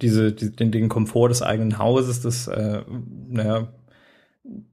[0.00, 2.82] diese, die, den, den Komfort des eigenen Hauses, des, äh,
[3.28, 3.68] naja,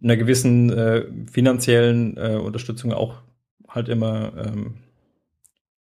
[0.01, 3.21] einer gewissen äh, finanziellen äh, Unterstützung auch
[3.67, 4.75] halt immer, ähm,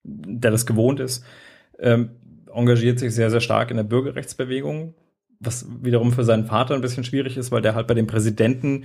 [0.03, 1.25] der das gewohnt ist,
[1.79, 2.11] ähm,
[2.53, 4.95] engagiert sich sehr, sehr stark in der Bürgerrechtsbewegung,
[5.41, 8.85] was wiederum für seinen Vater ein bisschen schwierig ist, weil der halt bei dem Präsidenten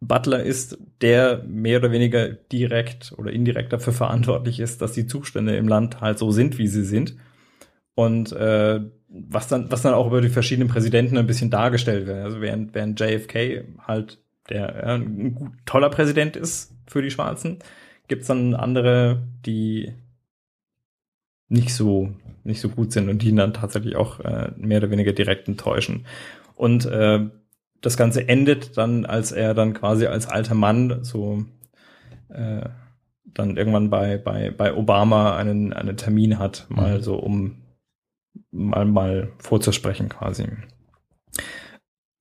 [0.00, 5.56] Butler ist, der mehr oder weniger direkt oder indirekt dafür verantwortlich ist, dass die Zustände
[5.56, 7.16] im Land halt so sind, wie sie sind.
[8.00, 12.24] Und äh, was dann, was dann auch über die verschiedenen Präsidenten ein bisschen dargestellt wird.
[12.24, 14.18] Also während, während JFK halt
[14.48, 17.58] der ja, ein gut, toller Präsident ist für die Schwarzen,
[18.08, 19.92] gibt's dann andere, die
[21.48, 24.90] nicht so nicht so gut sind und die ihn dann tatsächlich auch äh, mehr oder
[24.90, 26.06] weniger direkt enttäuschen.
[26.54, 27.20] Und äh,
[27.82, 31.44] das Ganze endet dann, als er dann quasi als alter Mann so
[32.30, 32.62] äh,
[33.24, 37.02] dann irgendwann bei, bei, bei Obama einen, einen Termin hat, mal mhm.
[37.02, 37.59] so um
[38.50, 40.46] mal, mal vorzusprechen quasi.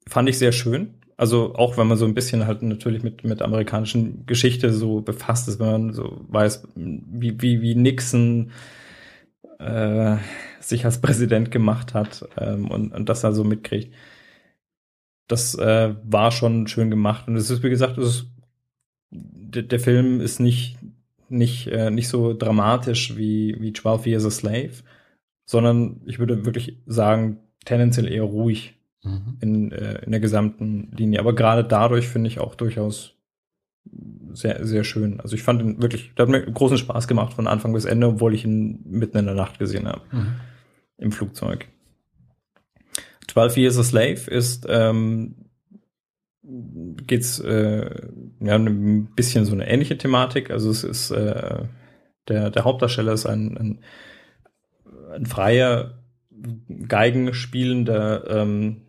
[0.07, 0.95] Fand ich sehr schön.
[1.17, 5.49] Also auch wenn man so ein bisschen halt natürlich mit, mit amerikanischen Geschichte so befasst
[5.49, 8.51] ist, wenn man so weiß, wie, wie, wie Nixon
[9.59, 10.15] äh,
[10.61, 13.93] sich als Präsident gemacht hat ähm, und, und das da so mitkriegt.
[15.27, 17.27] Das äh, war schon schön gemacht.
[17.27, 18.27] Und es ist, wie gesagt, es ist,
[19.11, 20.77] der, der Film ist nicht,
[21.27, 24.83] nicht, äh, nicht so dramatisch wie, wie 12 Years a Slave,
[25.49, 29.37] sondern ich würde wirklich sagen, tendenziell eher ruhig mhm.
[29.41, 31.19] in, äh, in der gesamten Linie.
[31.19, 33.15] Aber gerade dadurch finde ich auch durchaus
[34.31, 35.19] sehr, sehr schön.
[35.19, 38.09] Also ich fand ihn wirklich, der hat mir großen Spaß gemacht von Anfang bis Ende,
[38.09, 40.01] obwohl ich ihn mitten in der Nacht gesehen habe.
[40.11, 40.35] Mhm.
[40.99, 41.67] Im Flugzeug.
[43.27, 45.33] 12 Years a Slave ist, ähm,
[46.43, 47.89] geht's, äh,
[48.39, 50.51] ja, ein bisschen so eine ähnliche Thematik.
[50.51, 51.63] Also es ist, äh,
[52.27, 53.79] der, der Hauptdarsteller ist ein, ein,
[55.13, 55.99] ein freier
[56.87, 58.81] Geigenspielender, ähm,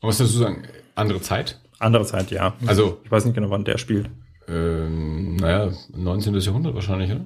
[0.00, 0.62] Was würdest du sagen?
[0.94, 1.60] Andere Zeit?
[1.78, 2.54] Andere Zeit, ja.
[2.66, 3.00] Also.
[3.04, 4.10] Ich weiß nicht genau, wann der spielt.
[4.48, 6.34] Ähm, naja, 19.
[6.34, 7.24] Jahrhundert wahrscheinlich, oder?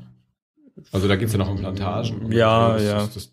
[0.93, 2.31] Also da geht's ja noch um Plantagen.
[2.33, 2.95] Ja, das, ja.
[2.95, 3.33] Das, das,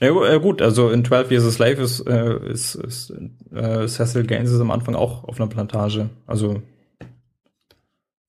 [0.00, 3.12] Ja gut, also in 12 Years a Slave ist, äh, ist, ist
[3.54, 6.10] äh, Cecil Gaines ist am Anfang auch auf einer Plantage.
[6.26, 6.62] Also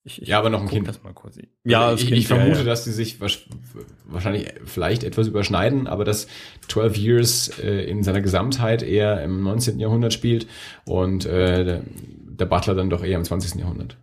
[0.06, 0.86] ich, ich ja, aber noch ein Kind.
[0.86, 1.36] Das mal kurz.
[1.64, 2.64] Ja, ich, kind, ich vermute, ja, ja.
[2.64, 6.28] dass sie sich wahrscheinlich vielleicht etwas überschneiden, aber dass
[6.68, 9.80] 12 Years äh, in seiner Gesamtheit eher im 19.
[9.80, 10.46] Jahrhundert spielt
[10.84, 13.60] und äh, der, der Butler dann doch eher im 20.
[13.60, 13.96] Jahrhundert.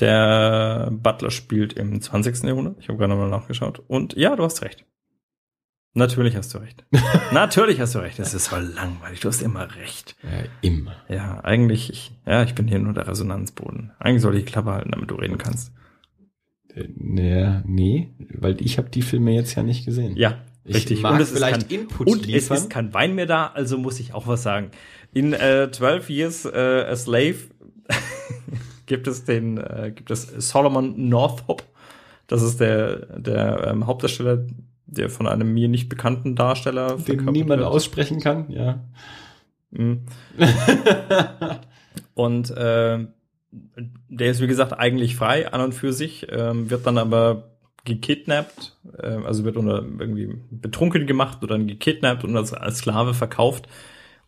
[0.00, 2.42] Der Butler spielt im 20.
[2.42, 2.76] Jahrhundert.
[2.80, 3.80] Ich habe gerade nochmal nachgeschaut.
[3.86, 4.84] Und ja, du hast recht.
[5.94, 6.84] Natürlich hast du recht.
[7.32, 8.18] Natürlich hast du recht.
[8.18, 9.20] Das ist voll langweilig.
[9.20, 10.16] Du hast immer recht.
[10.22, 10.96] Ja, immer.
[11.08, 13.92] Ja, eigentlich, ich, ja, ich bin hier nur der Resonanzboden.
[13.98, 15.72] Eigentlich soll ich die Klappe halten, damit du reden kannst.
[16.74, 20.16] Äh, naja, nee, weil ich habe die Filme jetzt ja nicht gesehen.
[20.16, 21.02] Ja, ich richtig.
[21.02, 22.56] Mag und es vielleicht kein, Input und liefern.
[22.56, 24.70] es ist kein Wein mehr da, also muss ich auch was sagen.
[25.12, 27.36] In äh, 12 Years äh, a Slave
[28.86, 31.64] gibt es den, äh, gibt es Solomon Northup.
[32.28, 34.46] Das ist der, der ähm, Hauptdarsteller
[34.96, 37.70] der von einem mir nicht bekannten Darsteller den niemand wird.
[37.70, 38.84] aussprechen kann, ja.
[39.70, 40.02] Mhm.
[42.14, 43.06] und äh,
[44.08, 47.52] der ist wie gesagt eigentlich frei an und für sich, äh, wird dann aber
[47.84, 53.14] gekidnappt, äh, also wird unter irgendwie betrunken gemacht oder dann gekidnappt und als, als Sklave
[53.14, 53.68] verkauft.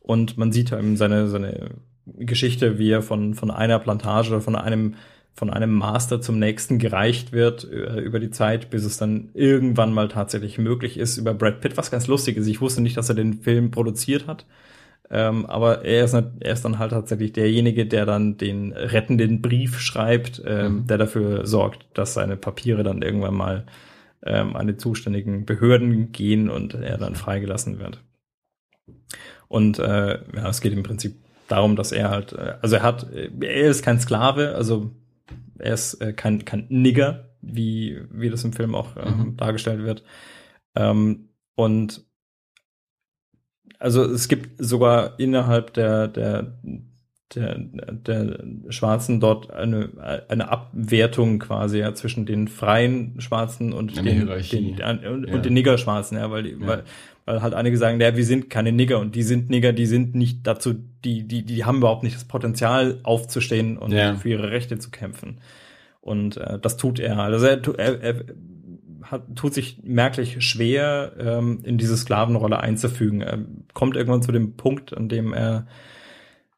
[0.00, 1.70] Und man sieht eben seine, seine
[2.06, 4.96] Geschichte, wie er von, von einer Plantage oder von einem
[5.34, 9.92] von einem Master zum nächsten gereicht wird äh, über die Zeit, bis es dann irgendwann
[9.92, 12.46] mal tatsächlich möglich ist über Brad Pitt, was ganz lustig ist.
[12.46, 14.46] Ich wusste nicht, dass er den Film produziert hat.
[15.10, 19.78] Ähm, aber er ist, er ist dann halt tatsächlich derjenige, der dann den rettenden Brief
[19.80, 20.86] schreibt, ähm, mhm.
[20.86, 23.66] der dafür sorgt, dass seine Papiere dann irgendwann mal
[24.24, 28.02] ähm, an die zuständigen Behörden gehen und er dann freigelassen wird.
[29.48, 31.16] Und äh, ja, es geht im Prinzip
[31.48, 34.90] darum, dass er halt, äh, also er hat, er ist kein Sklave, also
[35.58, 39.36] er ist äh, kein, kein Nigger, wie, wie das im Film auch ähm, mhm.
[39.36, 40.04] dargestellt wird.
[40.74, 42.04] Ähm, und
[43.78, 46.58] also es gibt sogar innerhalb der, der,
[47.34, 54.10] der, der Schwarzen dort eine, eine Abwertung quasi ja, zwischen den freien Schwarzen und eine
[54.10, 54.72] den, Hierarchie.
[54.72, 55.34] den, und, Ja.
[55.34, 56.66] und den Niggerschwarzen, ja, weil, Ja.
[56.66, 56.84] weil,
[57.24, 60.14] weil halt einige sagen, ja, wir sind keine Nigger und die sind Nigger, die sind
[60.14, 60.74] nicht dazu,
[61.04, 64.14] die, die, die haben überhaupt nicht das Potenzial aufzustehen und Ja.
[64.16, 65.38] für ihre Rechte zu kämpfen.
[66.00, 67.18] Und äh, das tut er.
[67.18, 68.24] Also er, er, er
[69.02, 73.22] hat, tut sich merklich schwer, ähm, in diese Sklavenrolle einzufügen.
[73.22, 73.38] Er
[73.72, 75.66] kommt irgendwann zu dem Punkt, an dem er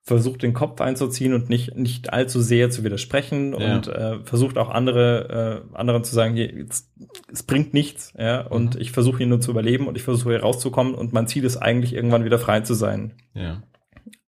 [0.09, 3.75] versucht, den Kopf einzuziehen und nicht, nicht allzu sehr zu widersprechen Ja.
[3.75, 6.89] und äh, versucht auch andere, äh, anderen zu sagen, hier, jetzt,
[7.33, 8.81] es bringt nichts, ja, und Mhm.
[8.81, 11.57] ich versuche hier nur zu überleben und ich versuche hier rauszukommen und mein Ziel ist
[11.57, 13.15] eigentlich irgendwann wieder frei zu sein.
[13.35, 13.65] Ja,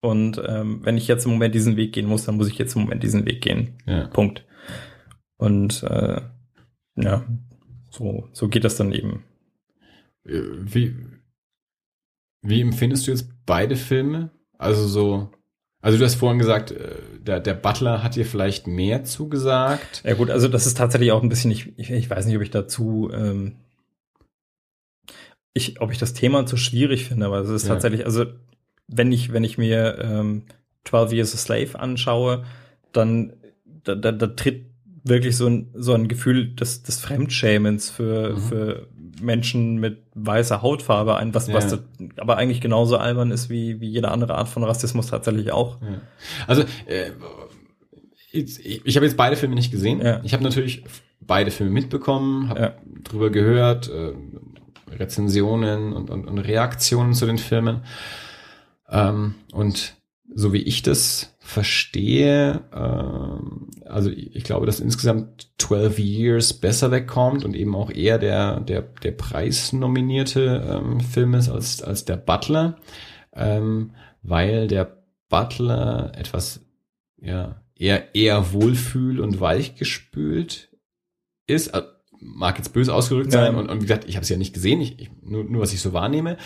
[0.01, 2.75] Und ähm, wenn ich jetzt im Moment diesen Weg gehen muss, dann muss ich jetzt
[2.75, 3.75] im Moment diesen Weg gehen.
[3.87, 4.09] ja.
[4.09, 4.45] Punkt.
[5.37, 6.21] Und äh,
[6.97, 7.25] ja,
[7.91, 9.23] so, so geht das dann eben.
[10.27, 10.97] Äh, Wie,
[12.43, 14.31] wie empfindest du jetzt beide Filme?
[14.59, 15.31] Also so,
[15.81, 20.03] also du hast vorhin gesagt, äh, der, der Butler hat dir vielleicht mehr zugesagt.
[20.05, 22.43] Ja gut, also das ist tatsächlich auch ein bisschen, ich, ich, ich weiß nicht, ob
[22.43, 23.57] ich dazu, ähm,
[25.55, 27.75] ich, ob ich das Thema zu schwierig finde, aber es ist Ja.
[27.75, 28.27] tatsächlich, also
[28.87, 30.45] wenn ich, wenn ich mir ähm,
[30.85, 32.45] 12 Years a Slave anschaue,
[32.93, 33.33] dann
[33.85, 34.67] da, da, da tritt
[35.09, 38.39] wirklich so ein, so ein Gefühl des, des Fremdschämens für, Mhm.
[38.39, 38.89] für
[39.21, 41.79] Menschen mit weißer Hautfarbe ein, was, was Ja.
[41.99, 45.81] da, aber eigentlich genauso albern ist wie, wie jede andere Art von Rassismus tatsächlich auch.
[45.83, 46.01] Ja.
[46.47, 47.11] Also äh,
[48.31, 50.01] ich, ich habe jetzt beide Filme nicht gesehen.
[50.01, 50.21] Ja.
[50.23, 50.85] Ich habe natürlich
[51.21, 52.75] beide Filme mitbekommen, habe
[53.05, 54.13] drüber gehört, äh,
[54.97, 57.83] Rezensionen und, und, und Reaktionen zu den Filmen.
[58.91, 59.95] Ähm, und
[60.35, 67.45] so wie ich das verstehe, ähm, also ich, glaube, dass insgesamt 12 Years besser wegkommt
[67.45, 72.77] und eben auch eher der, der, der preisnominierte ähm, Film ist als, als der Butler,
[73.35, 73.93] ähm,
[74.23, 74.99] weil der
[75.29, 76.61] Butler etwas
[77.17, 80.69] ja, eher, eher wohlfühl und weichgespült
[81.47, 81.69] ist.
[81.69, 81.83] Äh,
[82.21, 83.59] Mag jetzt böse ausgedrückt sein Ja.
[83.61, 85.73] und, und wie gesagt, ich habe es ja nicht gesehen, ich, ich, nur, nur was
[85.73, 86.37] ich so wahrnehme.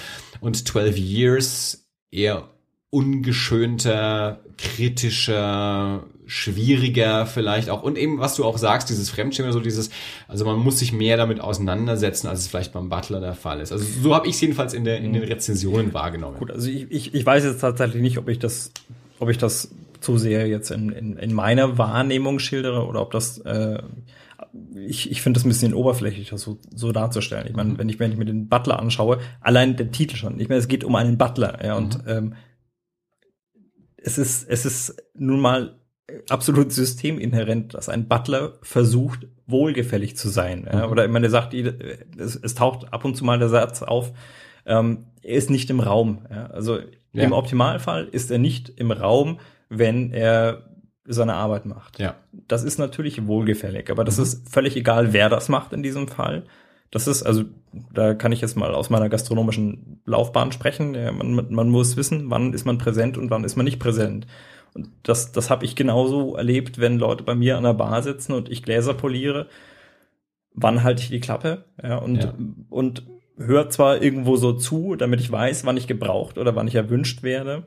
[0.40, 2.51] Und 12 Years eher
[2.92, 7.82] ungeschönter, kritischer, schwieriger vielleicht auch.
[7.82, 9.88] Und eben, was du auch sagst, dieses Fremdschämen, so dieses,
[10.28, 13.72] also man muss sich mehr damit auseinandersetzen, als es vielleicht beim Butler der Fall ist.
[13.72, 16.36] Also so habe ich es jedenfalls in, der, in den Rezensionen wahrgenommen.
[16.38, 18.72] Gut, also ich, ich, ich weiß jetzt tatsächlich nicht, ob ich das,
[19.18, 19.70] ob ich das
[20.00, 23.82] zu sehr jetzt in, in, in meiner Wahrnehmung schildere oder ob das äh,
[24.74, 27.46] ich, ich finde das ein bisschen oberflächlich, das so, so darzustellen.
[27.46, 30.38] Ich meine, wenn ich, wenn ich mir den Butler anschaue, allein der Titel schon.
[30.40, 32.34] Ich meine, es geht um einen Butler, ja, und ähm,
[34.04, 35.76] es ist, es ist nun mal
[36.28, 40.68] absolut systeminhärent, dass ein Butler versucht, wohlgefällig zu sein.
[40.70, 40.90] Mhm.
[40.90, 44.12] Oder ich meine, er sagt, es, es, taucht ab und zu mal der Satz auf,
[44.66, 46.26] ähm, er ist nicht im Raum.
[46.30, 46.46] Ja?
[46.46, 46.78] Also
[47.12, 47.24] ja.
[47.24, 49.38] im Optimalfall ist er nicht im Raum,
[49.68, 50.68] wenn er
[51.04, 51.98] seine Arbeit macht.
[51.98, 52.16] Ja.
[52.32, 54.22] Das ist natürlich wohlgefällig, aber das mhm.
[54.24, 56.44] ist völlig egal, wer das macht in diesem Fall.
[56.92, 57.44] Das ist, also,
[57.92, 60.94] da kann ich jetzt mal aus meiner gastronomischen Laufbahn sprechen.
[60.94, 64.26] Ja, man, man muss wissen, wann ist man präsent und wann ist man nicht präsent.
[64.74, 68.34] Und das, das habe ich genauso erlebt, wenn Leute bei mir an der Bar sitzen
[68.34, 69.48] und ich Gläser poliere.
[70.54, 71.64] Wann halte ich die Klappe?
[71.82, 72.34] Ja, und, ja.
[72.68, 73.06] und
[73.38, 77.22] höre zwar irgendwo so zu, damit ich weiß, wann ich gebraucht oder wann ich erwünscht
[77.22, 77.64] werde.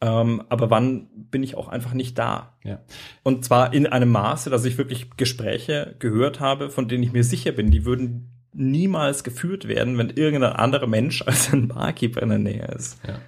[0.00, 2.58] Ähm, aber wann bin ich auch einfach nicht da?
[2.64, 2.80] Ja.
[3.22, 7.24] Und zwar in einem Maße, dass ich wirklich Gespräche gehört habe, von denen ich mir
[7.24, 12.28] sicher bin, die würden niemals geführt werden, wenn irgendein anderer Mensch als ein Barkeeper in
[12.28, 12.98] der Nähe ist.
[13.06, 13.18] Ja.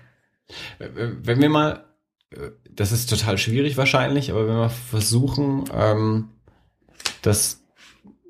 [0.79, 1.85] Wenn wir mal,
[2.71, 6.31] das ist total schwierig wahrscheinlich, aber wenn wir versuchen, ähm,
[7.23, 7.65] das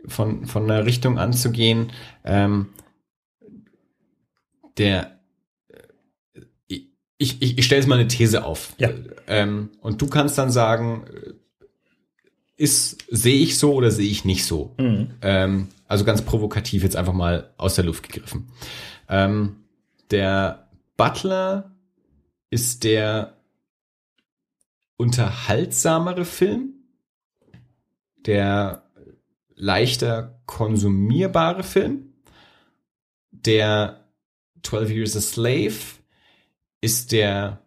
[0.06, 1.92] von, von der Richtung anzugehen,
[2.24, 2.70] ähm,
[4.78, 5.17] der
[7.18, 8.72] ich, ich, ich stelle jetzt mal eine These auf.
[8.78, 8.90] Ja.
[9.26, 11.04] Ähm, und du kannst dann sagen,
[12.56, 14.74] ist, sehe ich so oder sehe ich nicht so?
[14.78, 15.10] Mhm.
[15.22, 18.48] Ähm, also ganz provokativ jetzt einfach mal aus der Luft gegriffen.
[19.08, 19.64] Ähm,
[20.10, 21.72] der Butler
[22.50, 23.36] ist der
[24.96, 26.74] unterhaltsamere Film,
[28.26, 28.82] der
[29.54, 32.14] leichter konsumierbare Film,
[33.30, 34.04] der
[34.62, 35.97] 12 Years a Slave
[36.80, 37.62] ist der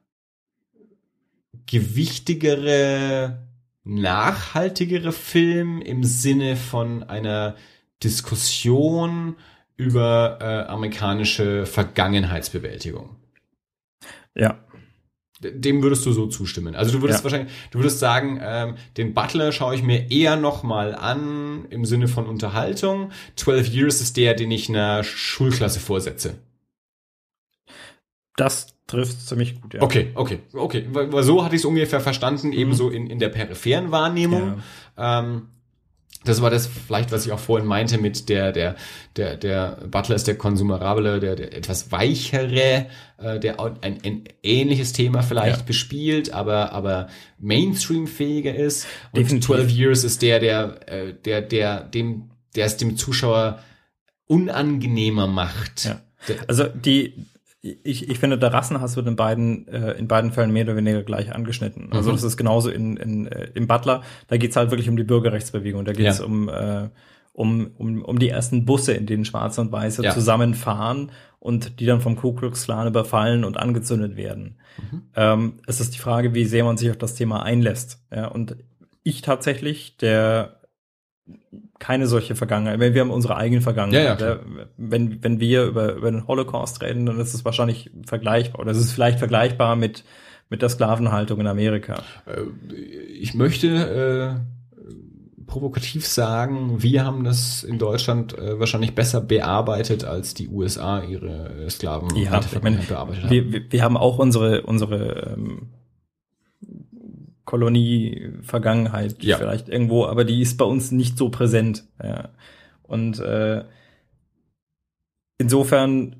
[1.65, 3.47] gewichtigere,
[3.83, 7.55] nachhaltigere Film im Sinne von einer
[8.03, 9.35] Diskussion
[9.77, 13.15] über äh, amerikanische Vergangenheitsbewältigung.
[14.35, 14.63] Ja.
[15.39, 16.75] Dem würdest du so zustimmen.
[16.75, 17.23] Also du würdest ja.
[17.23, 22.07] wahrscheinlich, du würdest sagen, ähm, den Butler schaue ich mir eher nochmal an im Sinne
[22.07, 23.11] von Unterhaltung.
[23.37, 26.35] 12 Years ist der, den ich einer Schulklasse vorsetze.
[28.35, 29.81] Das trifft ziemlich gut, ja.
[29.81, 30.85] Okay, okay, okay.
[30.91, 32.53] Weil so hatte ich es ungefähr verstanden, mhm.
[32.53, 34.61] ebenso in, in der peripheren Wahrnehmung.
[34.97, 35.19] Ja.
[35.19, 35.47] Ähm,
[36.23, 38.75] das war das vielleicht, was ich auch vorhin meinte mit der, der,
[39.15, 42.87] der, der Butler ist der konsumerable, der, der etwas weichere,
[43.17, 45.65] äh, der ein, ein ähnliches Thema vielleicht ja.
[45.65, 47.07] bespielt, aber, aber
[47.39, 48.85] Mainstream-fähiger ist.
[49.13, 49.47] Und Definitiv.
[49.47, 53.63] 12 Years ist der, der, äh, der, der, dem, der es dem Zuschauer
[54.27, 55.85] unangenehmer macht.
[55.85, 56.01] Ja.
[56.47, 57.25] Also die,
[57.61, 61.03] ich, ich finde, der Rassenhass wird in beiden, äh, in beiden Fällen mehr oder weniger
[61.03, 61.89] gleich angeschnitten.
[61.91, 62.15] Also mhm.
[62.15, 64.01] das ist genauso in, in, äh, im Butler.
[64.27, 65.85] Da geht's halt wirklich um die Bürgerrechtsbewegung.
[65.85, 66.25] Da geht's ja.
[66.25, 66.89] um, äh,
[67.33, 70.11] um, um, um die ersten Busse, in denen Schwarze und Weiße ja.
[70.11, 74.57] zusammenfahren und die dann vom Ku Klux Klan überfallen und angezündet werden.
[74.91, 75.01] Mhm.
[75.15, 78.03] Ähm, es ist die Frage, wie sehr man sich auf das Thema einlässt.
[78.11, 78.55] Ja, und
[79.03, 80.60] ich tatsächlich, der
[81.79, 82.79] keine solche Vergangenheit.
[82.93, 84.21] Wir haben unsere eigene Vergangenheit.
[84.21, 84.39] Ja, ja,
[84.77, 88.77] wenn, wenn wir über, über den Holocaust reden, dann ist es wahrscheinlich vergleichbar oder es
[88.77, 90.03] ist vielleicht vergleichbar mit,
[90.49, 92.03] mit der Sklavenhaltung in Amerika.
[92.25, 92.43] Äh,
[93.19, 100.33] ich möchte äh, provokativ sagen, wir haben das in Deutschland äh, wahrscheinlich besser bearbeitet, als
[100.33, 103.29] die USA ihre Sklaven ja, meine, bearbeitet haben.
[103.29, 105.67] Wir, wir haben auch unsere, unsere ähm,
[107.51, 109.37] Kolonie-Vergangenheit ja.
[109.37, 111.83] vielleicht irgendwo, aber die ist bei uns nicht so präsent.
[112.01, 112.29] Ja.
[112.83, 113.65] Und äh,
[115.37, 116.15] insofern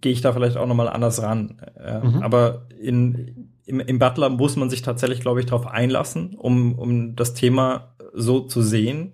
[0.00, 1.60] gehe ich da vielleicht auch nochmal anders ran.
[1.78, 2.00] Ja.
[2.00, 2.22] Mhm.
[2.22, 7.16] Aber in, im, im Butler muss man sich tatsächlich, glaube ich, darauf einlassen, um, um
[7.16, 9.12] das Thema so zu sehen.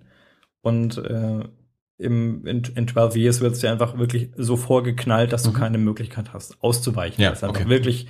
[0.61, 1.43] Und äh,
[1.97, 5.55] im, in, in 12 Years wird es dir einfach wirklich so vorgeknallt, dass du mhm.
[5.55, 7.21] keine Möglichkeit hast, auszuweichen.
[7.21, 7.69] Ja, das ist einfach okay.
[7.69, 8.07] wirklich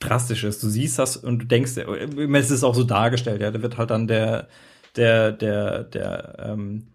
[0.00, 0.62] drastisch ist.
[0.62, 3.90] Du siehst das und du denkst, es ist auch so dargestellt, ja, da wird halt
[3.90, 4.48] dann der,
[4.96, 6.88] der, der, der ähm,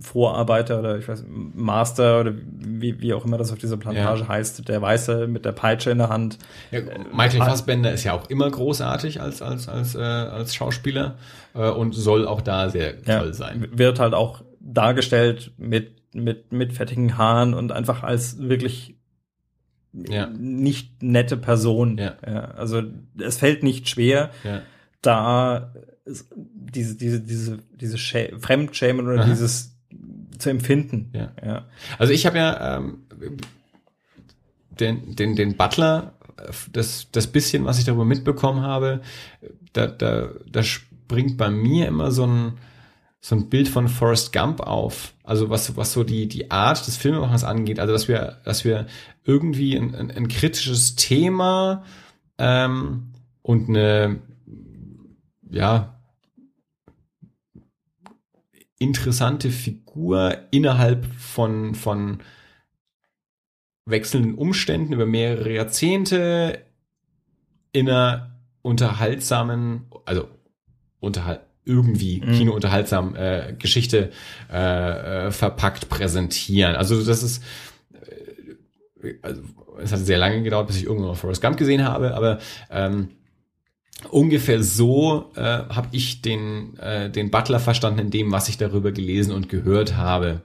[0.00, 4.28] Vorarbeiter oder ich weiß, Master oder wie, wie auch immer das auf dieser Plantage ja.
[4.28, 6.38] heißt, der Weiße mit der Peitsche in der Hand.
[6.72, 6.80] Ja,
[7.12, 11.16] Michael äh, Fassbender ist ja auch immer großartig als, als, als, äh, als Schauspieler
[11.54, 13.68] äh, und soll auch da sehr toll ja, sein.
[13.70, 18.93] Wird halt auch dargestellt mit, mit, mit fettigen Haaren und einfach als wirklich
[20.08, 20.26] ja.
[20.26, 21.98] nicht nette Person.
[21.98, 22.16] Ja.
[22.56, 22.82] also
[23.18, 24.30] es fällt nicht schwer,
[25.00, 25.72] da
[26.06, 29.30] diese, diese, diese, diese Schä Fremdschämen oder Aha.
[29.30, 29.76] dieses
[30.38, 31.10] zu empfinden.
[31.12, 31.32] Ja.
[31.44, 31.64] ja.
[31.98, 33.04] Also ich habe ja ähm,
[34.80, 36.14] den, den, den Butler,
[36.72, 39.00] das, das bisschen, was ich darüber mitbekommen habe,
[39.72, 42.58] da, da, da springt bei mir immer so ein
[43.24, 45.14] so ein Bild von Forrest Gump auf.
[45.22, 47.80] Also was, was so die, die Art des Filmemachens angeht.
[47.80, 48.86] Also dass wir, dass wir
[49.24, 51.86] irgendwie ein, ein, ein kritisches Thema
[52.36, 54.20] ähm, und eine
[55.48, 55.98] ja,
[58.78, 62.18] interessante Figur innerhalb von, von
[63.86, 66.62] wechselnden Umständen über mehrere Jahrzehnte
[67.72, 70.28] in einer unterhaltsamen, also
[71.00, 72.32] unterhalt, irgendwie mhm.
[72.32, 74.10] kinounterhaltsam äh, Geschichte
[74.52, 76.76] äh, äh, verpackt präsentieren.
[76.76, 77.42] Also das ist
[79.02, 79.42] äh, also,
[79.82, 82.38] es hat sehr lange gedauert, bis ich irgendwann mal Forrest Gump gesehen habe, aber
[82.70, 83.08] ähm,
[84.10, 88.92] ungefähr so äh, habe ich den, äh, den Butler verstanden in dem, was ich darüber
[88.92, 90.42] gelesen und gehört habe.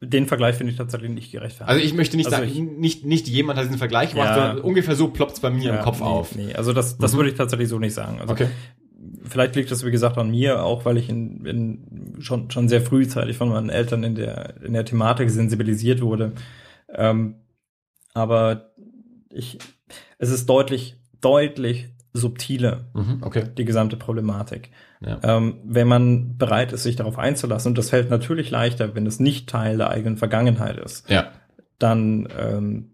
[0.00, 1.68] Den Vergleich finde ich tatsächlich nicht gerechtfertigt.
[1.68, 4.34] Also ich möchte nicht also sagen, ich, nicht, nicht jemand hat diesen Vergleich gemacht, ja,
[4.34, 6.34] sondern ungefähr so ploppt es bei mir ja, im Kopf nee, auf.
[6.34, 7.18] Nee, also das, das mhm.
[7.18, 8.20] würde ich tatsächlich so nicht sagen.
[8.20, 8.48] Also okay.
[9.24, 12.80] Vielleicht liegt das, wie gesagt, an mir, auch weil ich in, in schon, schon sehr
[12.80, 16.32] frühzeitig von meinen Eltern in der, in der Thematik sensibilisiert wurde.
[16.88, 17.36] Ähm,
[18.14, 18.72] aber
[19.30, 19.58] ich,
[20.18, 23.44] es ist deutlich, deutlich subtiler, mhm, okay.
[23.56, 24.70] die gesamte Problematik.
[25.00, 25.18] Ja.
[25.22, 29.18] Ähm, wenn man bereit ist, sich darauf einzulassen, und das fällt natürlich leichter, wenn es
[29.18, 31.30] nicht Teil der eigenen Vergangenheit ist, ja.
[31.78, 32.90] dann ähm,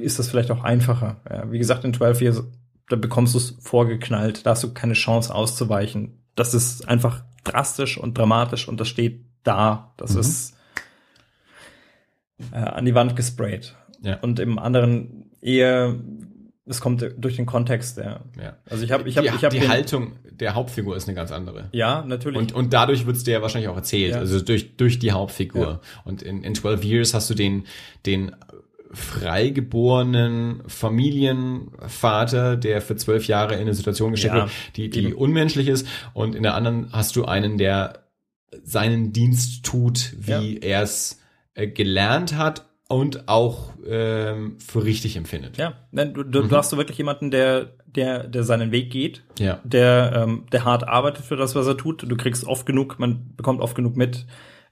[0.00, 1.20] ist das vielleicht auch einfacher.
[1.30, 2.44] Ja, wie gesagt, in 12 Years,
[2.88, 6.20] da bekommst du es vorgeknallt, da hast du keine Chance auszuweichen.
[6.34, 9.92] Das ist einfach drastisch und dramatisch und das steht da.
[9.96, 10.20] Das mhm.
[10.20, 10.56] ist
[12.52, 13.74] äh, an die Wand gesprayt.
[14.02, 14.18] Ja.
[14.20, 15.96] Und im anderen eher
[16.68, 18.20] es kommt durch den Kontext, ja.
[18.40, 18.56] ja.
[18.68, 21.68] Also ich habe, ich habe, ich habe die Haltung der Hauptfigur ist eine ganz andere.
[21.72, 22.38] Ja, natürlich.
[22.38, 24.18] Und und dadurch wird's dir ja wahrscheinlich auch erzählt, ja.
[24.18, 25.66] also durch durch die Hauptfigur.
[25.66, 25.80] Ja.
[26.04, 27.66] Und in in 12 Years hast du den
[28.04, 28.34] den
[28.96, 35.12] freigeborenen Familienvater, der für zwölf Jahre in eine Situation gesteckt ja, wird, die die eben.
[35.14, 35.86] unmenschlich ist.
[36.14, 38.04] Und in der anderen hast du einen, der
[38.64, 41.20] seinen Dienst tut, wie er es
[41.54, 45.58] äh, gelernt hat und auch ähm, für richtig empfindet.
[45.58, 46.48] Ja, du, du, mhm.
[46.48, 49.60] du hast so wirklich jemanden, der der der seinen Weg geht, ja.
[49.64, 52.04] der ähm, der hart arbeitet für das, was er tut.
[52.08, 54.26] Du kriegst oft genug, man bekommt oft genug mit,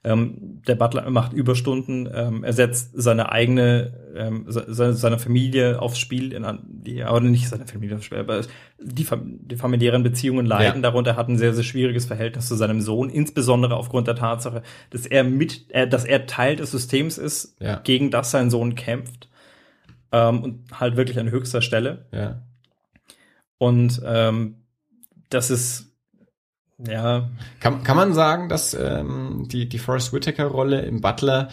[0.05, 5.97] ähm, der Butler macht Überstunden, ähm, er setzt seine eigene, ähm, seine, seine Familie aufs
[5.97, 8.41] Spiel, in, die, oder nicht seine Familie aufs Spiel, aber
[8.79, 10.89] die, die familiären Beziehungen leiden ja.
[10.91, 11.11] darunter.
[11.11, 14.61] Er hat ein sehr, sehr schwieriges Verhältnis zu seinem Sohn, insbesondere aufgrund der Tatsache,
[14.91, 17.79] dass er mit, äh, dass er Teil des Systems ist, ja.
[17.83, 19.27] gegen das sein Sohn kämpft.
[20.11, 22.05] Ähm, und halt wirklich an höchster Stelle.
[22.11, 22.43] Ja.
[23.57, 24.57] Und ähm,
[25.29, 25.94] das ist
[26.77, 27.29] ja.
[27.59, 31.49] Kann, kann man sagen, dass ähm, die, die Forrest Whitaker-Rolle im Butler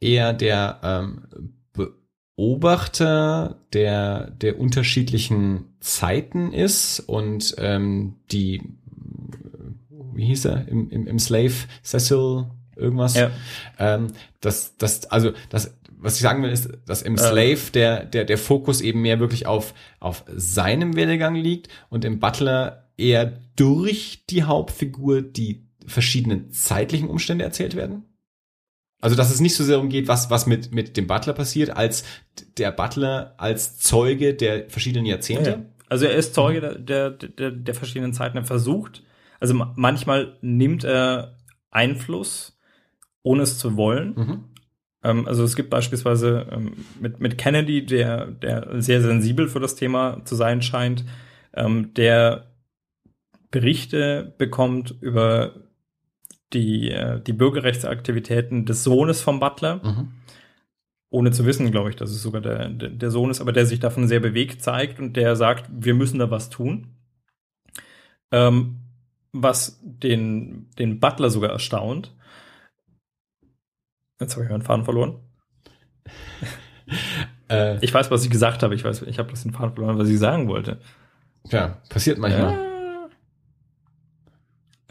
[0.00, 8.62] eher der ähm, Beobachter der, der unterschiedlichen Zeiten ist und ähm, die,
[10.14, 11.52] wie hieß er, im, im, im Slave
[11.84, 13.30] Cecil irgendwas, ja.
[13.78, 14.08] ähm,
[14.40, 18.38] das, das, also das, was ich sagen will, ist, dass im Slave der, der, der
[18.38, 24.44] Fokus eben mehr wirklich auf, auf seinem Werdegang liegt und im Butler eher durch die
[24.44, 28.04] Hauptfigur die verschiedenen zeitlichen Umstände erzählt werden?
[29.00, 31.76] Also, dass es nicht so sehr darum geht, was, was mit, mit dem Butler passiert,
[31.76, 32.04] als
[32.56, 35.50] der Butler als Zeuge der verschiedenen Jahrzehnte?
[35.50, 38.36] Ja, also, er ist Zeuge der, der, der, der verschiedenen Zeiten.
[38.36, 39.02] Er versucht,
[39.40, 41.36] also manchmal nimmt er
[41.72, 42.56] Einfluss,
[43.24, 44.14] ohne es zu wollen.
[44.14, 44.44] Mhm.
[45.02, 49.74] Ähm, also, es gibt beispielsweise ähm, mit, mit Kennedy, der, der sehr sensibel für das
[49.74, 51.04] Thema zu sein scheint,
[51.54, 52.51] ähm, der
[53.52, 55.52] Berichte bekommt über
[56.52, 59.76] die, äh, die Bürgerrechtsaktivitäten des Sohnes vom Butler.
[59.76, 60.12] Mhm.
[61.10, 63.78] Ohne zu wissen, glaube ich, dass es sogar der, der Sohn ist, aber der sich
[63.78, 66.96] davon sehr bewegt zeigt und der sagt, wir müssen da was tun.
[68.32, 68.78] Ähm,
[69.32, 72.14] was den, den Butler sogar erstaunt.
[74.18, 75.18] Jetzt habe ich meinen Faden verloren.
[77.50, 78.74] äh, ich weiß, was ich gesagt habe.
[78.74, 80.80] Ich weiß, ich habe das den Faden verloren, was ich sagen wollte.
[81.50, 82.52] Ja, passiert manchmal.
[82.52, 82.71] Ja.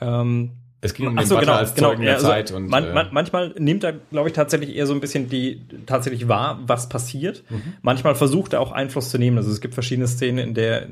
[0.02, 0.52] Ähm,
[0.84, 2.52] es ging um den so, Butler genau, als genau, Zeugen der also Zeit.
[2.52, 6.28] Und, man, man, manchmal nimmt er, glaube ich, tatsächlich eher so ein bisschen die tatsächlich
[6.28, 7.44] wahr, was passiert.
[7.50, 7.74] Mhm.
[7.84, 9.38] Manchmal versucht er auch Einfluss zu nehmen.
[9.38, 10.88] Also es gibt verschiedene Szenen, in der,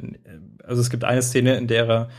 [0.63, 2.09] also es gibt eine Szene, in der er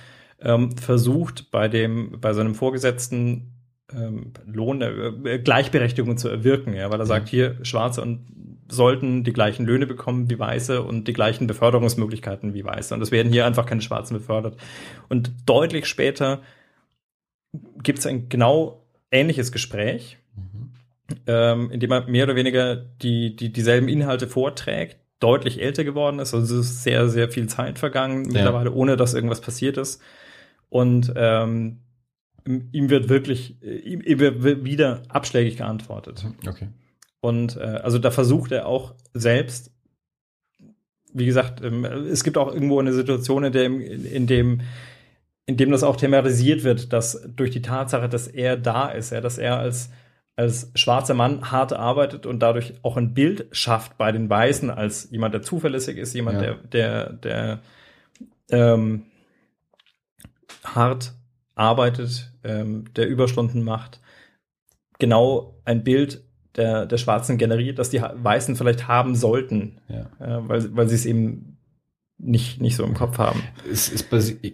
[0.42, 3.52] ähm, versucht, bei dem, bei seinem Vorgesetzten
[3.94, 7.08] ähm, Lohn, äh, Gleichberechtigung zu erwirken, ja, weil er mhm.
[7.08, 8.26] sagt, hier Schwarze und
[8.68, 12.94] sollten die gleichen Löhne bekommen wie Weiße und die gleichen Beförderungsmöglichkeiten wie Weiße.
[12.94, 14.56] Und es werden hier einfach keine Schwarzen befördert.
[15.08, 16.40] Und deutlich später
[17.82, 20.72] gibt es ein genau ähnliches Gespräch, mhm.
[21.26, 26.18] ähm, in dem er mehr oder weniger die, die, dieselben Inhalte vorträgt, deutlich älter geworden
[26.18, 26.32] ist.
[26.32, 28.32] Also es ist sehr, sehr viel Zeit vergangen ja.
[28.32, 30.00] mittlerweile, ohne dass irgendwas passiert ist.
[30.68, 31.80] Und ähm,
[32.46, 36.24] ihm wird wirklich, ihm, ihm wird wieder abschlägig geantwortet.
[36.46, 36.68] Okay.
[37.20, 39.72] Und äh, also da versucht er auch selbst
[41.12, 44.60] wie gesagt, ähm, es gibt auch irgendwo eine Situation, in dem, in dem,
[45.50, 49.20] in dem das auch thematisiert wird, dass durch die Tatsache, dass er da ist, ja,
[49.20, 49.90] dass er als,
[50.36, 55.10] als schwarzer Mann hart arbeitet und dadurch auch ein Bild schafft bei den Weißen als
[55.10, 56.54] jemand, der zuverlässig ist, jemand, ja.
[56.54, 57.60] der, der, der
[58.50, 59.06] ähm,
[60.62, 61.14] hart
[61.56, 64.00] arbeitet, ähm, der Überstunden macht,
[65.00, 66.22] genau ein Bild
[66.54, 70.02] der, der Schwarzen generiert, das die Weißen vielleicht haben sollten, ja.
[70.20, 71.58] äh, weil, weil sie es eben
[72.18, 73.42] nicht, nicht so im Kopf haben.
[73.68, 74.52] Es ist äh,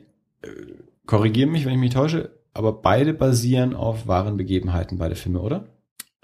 [1.07, 5.67] korrigiere mich, wenn ich mich täusche, aber beide basieren auf wahren Begebenheiten, beide Filme, oder?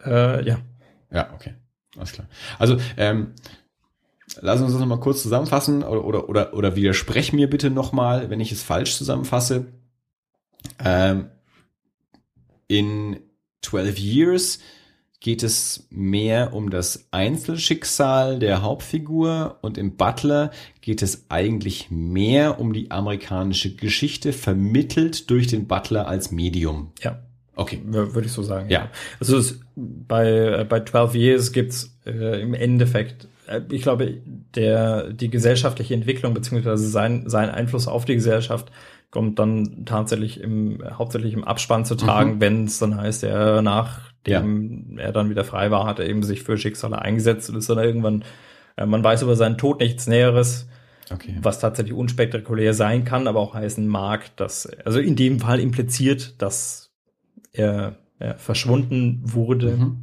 [0.04, 0.58] Äh, ja.
[1.10, 1.54] Ja, okay.
[1.96, 2.26] Alles klar.
[2.58, 3.34] Also, ähm,
[4.40, 8.40] lass uns das nochmal kurz zusammenfassen oder, oder, oder, oder widersprech mir bitte nochmal, wenn
[8.40, 9.66] ich es falsch zusammenfasse.
[10.78, 11.30] Ähm,
[12.66, 13.20] in
[13.62, 14.58] 12 Years
[15.22, 22.58] geht es mehr um das Einzelschicksal der Hauptfigur und im Butler geht es eigentlich mehr
[22.58, 26.90] um die amerikanische Geschichte vermittelt durch den Butler als Medium.
[27.00, 27.20] Ja.
[27.54, 27.80] Okay.
[27.84, 28.68] Würde ich so sagen.
[28.68, 28.90] Ja.
[29.20, 34.18] Also es, bei, äh, bei 12 Years gibt's äh, im Endeffekt, äh, ich glaube,
[34.56, 38.72] der, die gesellschaftliche Entwicklung beziehungsweise sein, sein Einfluss auf die Gesellschaft
[39.12, 42.40] kommt dann tatsächlich im, hauptsächlich im Abspann zu tragen, mhm.
[42.40, 45.04] wenn es dann heißt, er nach dem ja.
[45.04, 47.78] er dann wieder frei war, hat er eben sich für Schicksale eingesetzt und ist dann
[47.78, 48.24] irgendwann,
[48.76, 50.68] äh, man weiß über seinen Tod nichts Näheres.
[51.10, 51.36] Okay.
[51.42, 56.40] Was tatsächlich unspektakulär sein kann, aber auch heißen mag, dass, also in dem Fall impliziert,
[56.40, 56.90] dass
[57.52, 59.76] er, er verschwunden wurde.
[59.76, 59.96] Mhm.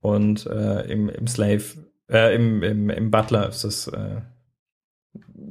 [0.00, 1.62] Und äh, im, im Slave,
[2.10, 4.22] äh, im, im, im Butler ist das, äh,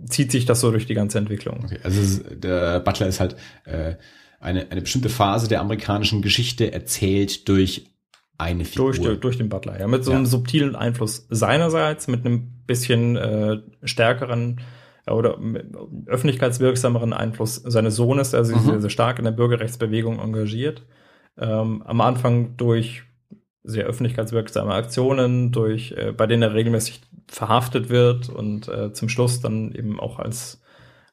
[0.10, 1.66] zieht sich das so durch die ganze Entwicklung.
[1.66, 3.96] Okay, also der Butler ist halt äh,
[4.42, 7.92] eine, eine bestimmte Phase der amerikanischen Geschichte erzählt durch
[8.38, 8.92] eine Figur.
[8.92, 9.88] Durch, durch den Butler, ja.
[9.88, 10.30] Mit so einem ja.
[10.30, 14.62] subtilen Einfluss seinerseits, mit einem bisschen äh, stärkeren
[15.06, 15.38] äh, oder
[16.08, 18.66] öffentlichkeitswirksameren Einfluss seines Sohnes, der sich mhm.
[18.66, 20.86] sehr, sehr stark in der Bürgerrechtsbewegung engagiert.
[21.38, 23.04] Ähm, am Anfang durch
[23.64, 29.40] sehr öffentlichkeitswirksame Aktionen, durch äh, bei denen er regelmäßig verhaftet wird und äh, zum Schluss
[29.40, 30.62] dann eben auch als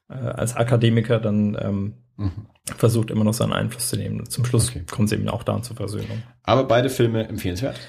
[0.09, 2.45] äh, als Akademiker dann ähm, mhm.
[2.77, 4.29] versucht immer noch seinen Einfluss zu nehmen.
[4.29, 4.83] Zum Schluss okay.
[4.89, 6.21] kommt es eben auch da zur Versöhnung.
[6.43, 7.79] Aber beide Filme empfehlenswert.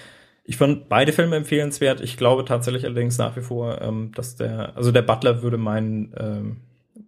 [0.45, 2.01] Ich fand beide Filme empfehlenswert.
[2.01, 6.15] Ich glaube tatsächlich allerdings nach wie vor, ähm, dass der, also der Butler würde meinen,
[6.19, 6.57] ähm,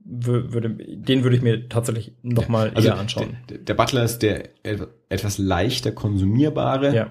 [0.05, 3.37] würde, den würde ich mir tatsächlich nochmal ja, also eher anschauen.
[3.49, 6.95] Der, der, Butler ist der etwas leichter konsumierbare.
[6.95, 7.11] Ja.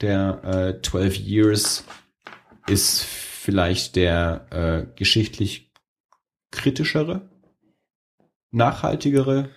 [0.00, 1.84] Der äh, 12 Years
[2.66, 5.72] ist vielleicht der äh, geschichtlich
[6.50, 7.28] kritischere
[8.54, 9.48] nachhaltigere?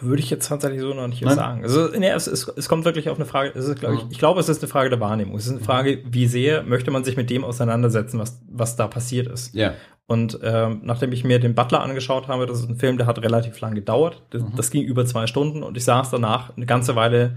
[0.00, 1.34] Würde ich jetzt tatsächlich so noch nicht Nein?
[1.34, 1.62] sagen.
[1.62, 4.18] Also, nee, es, es, es kommt wirklich auf eine Frage, es ist, glaub ich, ich
[4.18, 5.36] glaube, es ist eine Frage der Wahrnehmung.
[5.36, 8.86] Es ist eine Frage, wie sehr möchte man sich mit dem auseinandersetzen, was, was da
[8.86, 9.54] passiert ist.
[9.54, 9.72] Ja.
[10.06, 13.20] Und ähm, nachdem ich mir den Butler angeschaut habe, das ist ein Film, der hat
[13.22, 14.22] relativ lang gedauert.
[14.30, 14.52] Das, mhm.
[14.56, 17.36] das ging über zwei Stunden und ich saß danach eine ganze Weile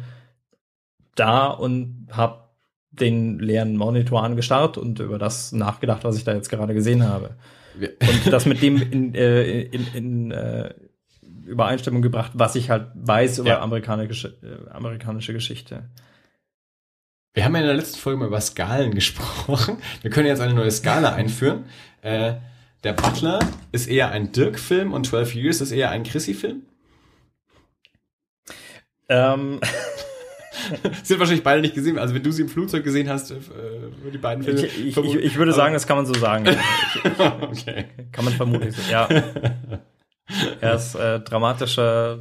[1.16, 2.50] da und habe
[2.92, 7.32] den leeren Monitor angestarrt und über das nachgedacht, was ich da jetzt gerade gesehen habe.
[7.76, 10.74] Und das mit dem in, äh, in, in äh,
[11.46, 13.62] Übereinstimmung gebracht, was ich halt weiß über ja.
[13.62, 15.90] amerikanische, äh, amerikanische Geschichte.
[17.34, 19.78] Wir haben ja in der letzten Folge mal über Skalen gesprochen.
[20.02, 21.66] Wir können jetzt eine neue Skala einführen.
[22.02, 22.36] Äh,
[22.84, 23.40] der Butler
[23.72, 26.64] ist eher ein Dirk-Film und 12 Years ist eher ein Chrissy-Film.
[29.10, 29.60] Ähm.
[31.04, 31.98] Sind wahrscheinlich beide nicht gesehen.
[31.98, 33.36] Also wenn du sie im Flugzeug gesehen hast, äh,
[34.14, 34.62] die beiden Filme.
[34.62, 36.46] Ich, ich, ich, ich würde sagen, das kann man so sagen.
[37.42, 37.86] okay.
[38.12, 39.08] Kann man vermutlich so, ja.
[40.62, 42.20] Er ist äh, dramatischer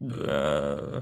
[0.00, 1.00] äh,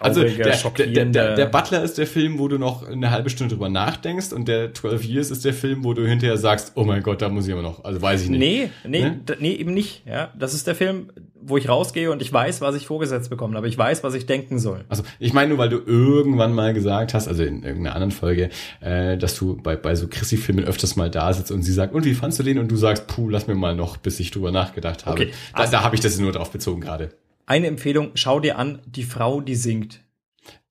[0.00, 0.56] also der,
[0.86, 4.32] der, der, der, Butler ist der Film, wo du noch eine halbe Stunde drüber nachdenkst
[4.32, 7.28] und der 12 Years ist der Film, wo du hinterher sagst, oh mein Gott, da
[7.28, 8.40] muss ich aber noch, also weiß ich nicht.
[8.40, 9.20] Nee, nee, ne?
[9.38, 10.02] nee eben nicht.
[10.06, 11.10] Ja, Das ist der Film,
[11.46, 14.26] wo ich rausgehe und ich weiß, was ich vorgesetzt bekomme, aber ich weiß, was ich
[14.26, 14.84] denken soll.
[14.88, 18.48] Also ich meine nur, weil du irgendwann mal gesagt hast, also in irgendeiner anderen Folge,
[18.80, 22.04] äh, dass du bei, bei so Chrissy-Filmen öfters mal da sitzt und sie sagt, und
[22.04, 22.58] wie fandst du den?
[22.58, 25.20] Und du sagst, puh, lass mir mal noch, bis ich drüber nachgedacht habe.
[25.20, 27.10] Okay, also, da da habe ich das nur drauf bezogen gerade
[27.46, 30.00] eine Empfehlung, schau dir an, die Frau, die singt.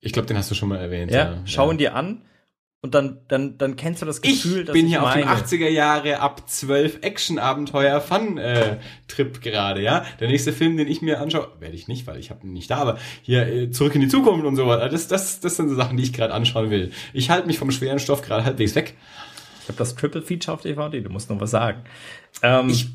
[0.00, 1.10] Ich glaube, den hast du schon mal erwähnt.
[1.10, 1.42] Ja, ja.
[1.44, 2.22] schau ihn dir an
[2.84, 5.32] und dann, dann, dann kennst du das Gefühl, ich dass bin ich hier meine.
[5.32, 10.04] auf dem 80er Jahre ab 12 Action-Abenteuer Fun-Trip gerade, ja.
[10.20, 12.70] Der nächste Film, den ich mir anschaue, werde ich nicht, weil ich habe ihn nicht
[12.70, 14.90] da, aber hier äh, zurück in die Zukunft und so weiter.
[14.90, 16.92] Das, das, das sind so Sachen, die ich gerade anschauen will.
[17.14, 18.94] Ich halte mich vom schweren Stoff gerade halbwegs weg.
[19.62, 21.84] Ich habe das Triple Feature auf DVD, du musst noch was sagen.
[22.42, 22.88] Ähm, ich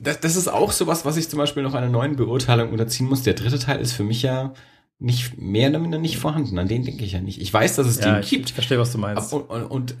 [0.00, 3.22] das, das ist auch sowas, was ich zum Beispiel noch einer neuen Beurteilung unterziehen muss.
[3.22, 4.52] Der dritte Teil ist für mich ja
[4.98, 6.58] nicht mehr oder minder nicht vorhanden.
[6.58, 7.40] An den denke ich ja nicht.
[7.40, 8.48] Ich weiß, dass es ja, den ich, gibt.
[8.48, 9.32] Ich verstehe, was du meinst.
[9.32, 9.96] Und, und, und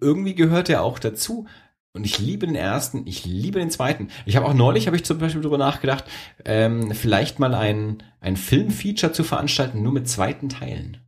[0.00, 1.46] irgendwie gehört er auch dazu.
[1.92, 4.08] Und ich liebe den ersten, ich liebe den zweiten.
[4.26, 6.04] Ich habe auch neulich, habe ich zum Beispiel darüber nachgedacht,
[6.44, 10.98] ähm, vielleicht mal ein, ein Filmfeature zu veranstalten, nur mit zweiten Teilen.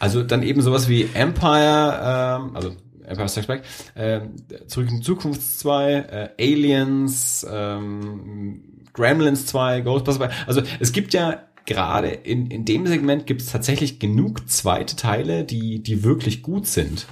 [0.00, 2.74] Also dann eben sowas wie Empire, ähm, also
[3.10, 3.62] Empire Strikes Back,
[3.94, 4.20] äh,
[4.66, 10.46] Zurück in Zukunft 2, äh, Aliens, ähm, Gremlins 2, Ghostbusters 2.
[10.46, 15.44] Also es gibt ja gerade in, in dem Segment gibt es tatsächlich genug zweite Teile,
[15.44, 17.06] die, die wirklich gut sind.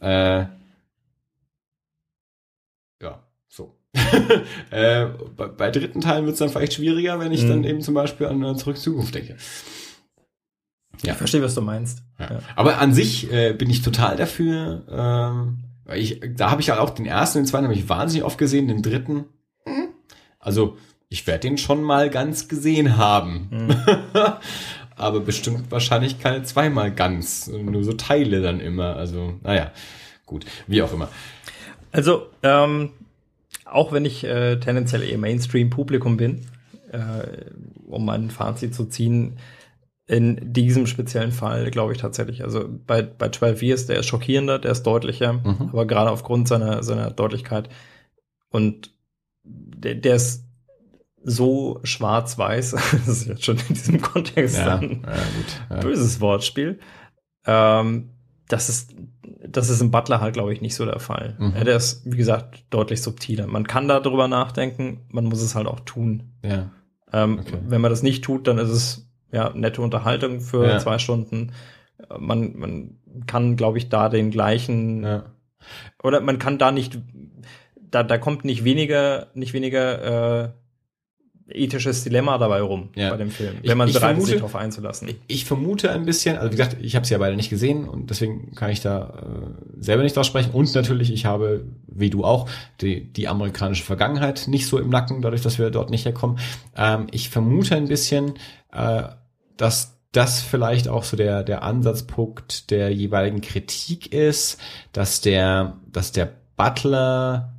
[0.00, 0.46] Äh,
[3.02, 3.76] ja, so.
[4.70, 5.06] äh,
[5.36, 7.48] bei, bei dritten Teilen wird es dann vielleicht schwieriger, wenn ich mhm.
[7.48, 9.36] dann eben zum Beispiel an Zurück Zukunft denke.
[11.02, 11.12] Ja.
[11.12, 12.02] Ich verstehe, was du meinst.
[12.18, 12.30] Ja.
[12.30, 12.38] Ja.
[12.56, 14.82] Aber an sich äh, bin ich total dafür.
[14.90, 15.64] Ähm,
[15.94, 18.68] ich, da habe ich halt auch den ersten, den zweiten habe ich wahnsinnig oft gesehen,
[18.68, 19.26] den dritten.
[19.64, 19.88] Hm.
[20.38, 20.76] Also
[21.08, 23.48] ich werde den schon mal ganz gesehen haben.
[23.50, 23.76] Mhm.
[24.96, 27.48] Aber bestimmt wahrscheinlich keine zweimal ganz.
[27.48, 28.96] Nur so Teile dann immer.
[28.96, 29.72] Also, naja,
[30.26, 31.08] gut, wie auch immer.
[31.92, 32.90] Also, ähm,
[33.64, 36.46] auch wenn ich äh, tendenziell eher Mainstream-Publikum bin,
[36.92, 36.98] äh,
[37.86, 39.36] um mein Fazit zu ziehen,
[40.06, 42.44] in diesem speziellen Fall glaube ich tatsächlich.
[42.44, 45.70] Also bei, bei 12 Years, der ist schockierender, der ist deutlicher, mhm.
[45.72, 47.68] aber gerade aufgrund seiner, seiner Deutlichkeit
[48.50, 48.92] und
[49.44, 50.44] der, der ist
[51.22, 55.06] so schwarz-weiß, das ist jetzt schon in diesem Kontext ja, ein
[55.70, 55.80] ja, ja.
[55.80, 56.78] böses Wortspiel.
[57.46, 58.10] Ähm,
[58.48, 58.94] das ist,
[59.48, 61.36] das ist im Butler halt, glaube ich, nicht so der Fall.
[61.38, 61.64] Mhm.
[61.64, 63.46] der ist, wie gesagt, deutlich subtiler.
[63.46, 66.34] Man kann da drüber nachdenken, man muss es halt auch tun.
[66.42, 66.70] Ja.
[67.12, 67.58] Ähm, okay.
[67.66, 69.03] Wenn man das nicht tut, dann ist es
[69.34, 70.78] ja nette Unterhaltung für ja.
[70.78, 71.52] zwei Stunden.
[72.18, 75.24] Man, man kann, glaube ich, da den gleichen ja.
[76.02, 76.98] oder man kann da nicht,
[77.76, 80.48] da, da kommt nicht weniger, nicht weniger äh,
[81.48, 83.10] ethisches Dilemma dabei rum ja.
[83.10, 85.08] bei dem Film, wenn man ich, ich bereit vermute, ist, sich darauf einzulassen.
[85.26, 88.08] Ich vermute ein bisschen, also wie gesagt, ich habe sie ja beide nicht gesehen und
[88.08, 90.52] deswegen kann ich da äh, selber nicht draus sprechen.
[90.52, 92.48] Und natürlich, ich habe, wie du auch,
[92.80, 96.38] die, die amerikanische Vergangenheit nicht so im Nacken, dadurch, dass wir dort nicht herkommen.
[96.76, 98.34] Ähm, ich vermute ein bisschen,
[98.72, 99.04] äh,
[99.56, 104.60] dass das vielleicht auch so der, der Ansatzpunkt der jeweiligen Kritik ist,
[104.92, 107.54] dass der, dass der Butler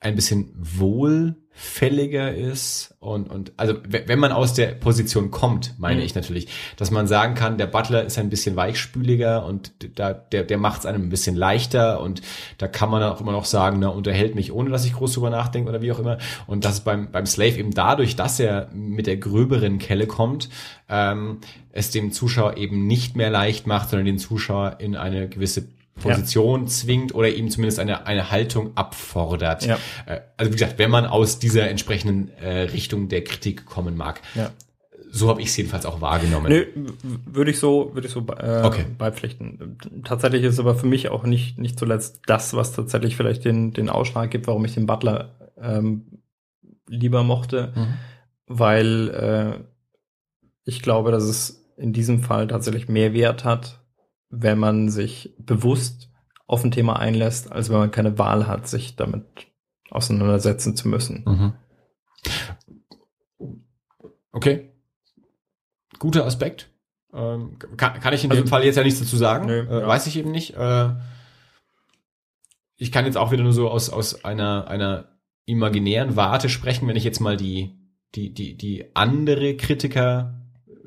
[0.00, 5.98] ein bisschen wohl fälliger ist und, und also wenn man aus der Position kommt, meine
[5.98, 6.06] mhm.
[6.06, 6.46] ich natürlich,
[6.76, 10.80] dass man sagen kann, der Butler ist ein bisschen weichspüliger und da, der, der macht
[10.80, 12.22] es einem ein bisschen leichter und
[12.58, 15.30] da kann man auch immer noch sagen, na, unterhält mich, ohne dass ich groß drüber
[15.30, 16.18] nachdenke oder wie auch immer.
[16.46, 20.48] Und das beim, beim Slave eben dadurch, dass er mit der gröberen Kelle kommt,
[20.88, 21.38] ähm,
[21.72, 25.66] es dem Zuschauer eben nicht mehr leicht macht, sondern den Zuschauer in eine gewisse
[25.98, 26.66] Position ja.
[26.66, 29.66] zwingt oder ihm zumindest eine, eine Haltung abfordert.
[29.66, 29.78] Ja.
[30.06, 34.20] Äh, also wie gesagt, wenn man aus dieser entsprechenden äh, Richtung der Kritik kommen mag.
[34.34, 34.50] Ja.
[35.10, 36.52] So habe ich es jedenfalls auch wahrgenommen.
[36.52, 36.66] Nö,
[37.24, 38.84] würde ich so, würde ich so äh, okay.
[38.98, 39.78] beipflichten.
[40.04, 43.88] Tatsächlich ist aber für mich auch nicht, nicht zuletzt das, was tatsächlich vielleicht den, den
[43.88, 46.20] Ausschlag gibt, warum ich den Butler ähm,
[46.86, 47.94] lieber mochte, mhm.
[48.46, 49.64] weil äh,
[50.64, 53.80] ich glaube, dass es in diesem Fall tatsächlich mehr Wert hat,
[54.30, 56.10] wenn man sich bewusst
[56.46, 59.24] auf ein Thema einlässt, als wenn man keine Wahl hat, sich damit
[59.90, 61.24] auseinandersetzen zu müssen.
[61.26, 61.52] Mhm.
[64.32, 64.72] Okay.
[65.98, 66.70] Guter Aspekt.
[67.12, 69.46] Ähm, kann, kann ich in also, dem Fall jetzt ja nichts dazu sagen.
[69.46, 69.86] Nö, äh, ja.
[69.86, 70.56] Weiß ich eben nicht.
[70.56, 70.90] Äh,
[72.76, 76.96] ich kann jetzt auch wieder nur so aus, aus einer, einer imaginären Warte sprechen, wenn
[76.96, 77.74] ich jetzt mal die,
[78.14, 79.56] die, die, die andere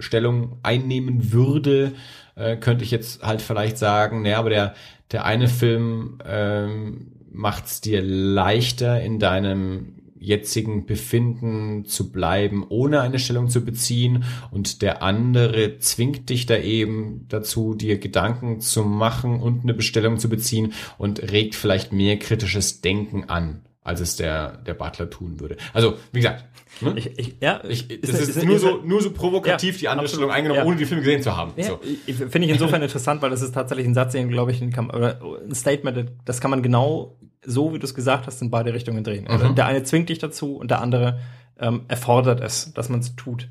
[0.01, 1.93] Kritikerstellung einnehmen würde
[2.35, 4.73] äh, könnte ich jetzt halt vielleicht sagen, naja, aber der,
[5.11, 13.17] der eine Film ähm, macht dir leichter in deinem jetzigen Befinden zu bleiben, ohne eine
[13.17, 14.23] Stellung zu beziehen.
[14.51, 20.19] Und der andere zwingt dich da eben dazu, dir Gedanken zu machen und eine Bestellung
[20.19, 25.39] zu beziehen und regt vielleicht mehr kritisches Denken an, als es der, der Butler tun
[25.39, 25.57] würde.
[25.73, 26.45] Also, wie gesagt,
[26.79, 26.97] hm?
[26.97, 29.87] Ich, ich, ja, ich, das ist, ist, ist nur, so, nur so provokativ ja, die
[29.89, 30.65] andere Stellung eingenommen, ja.
[30.65, 31.51] ohne die Filme gesehen zu haben.
[31.57, 31.79] Ja, so.
[31.79, 35.19] Finde ich insofern interessant, weil das ist tatsächlich ein Satz, den glaube ich, kann, oder
[35.21, 39.03] ein Statement, das kann man genau so, wie du es gesagt hast, in beide Richtungen
[39.03, 39.27] drehen.
[39.27, 39.55] Also mhm.
[39.55, 41.19] Der eine zwingt dich dazu und der andere
[41.59, 43.49] ähm, erfordert es, dass man es tut.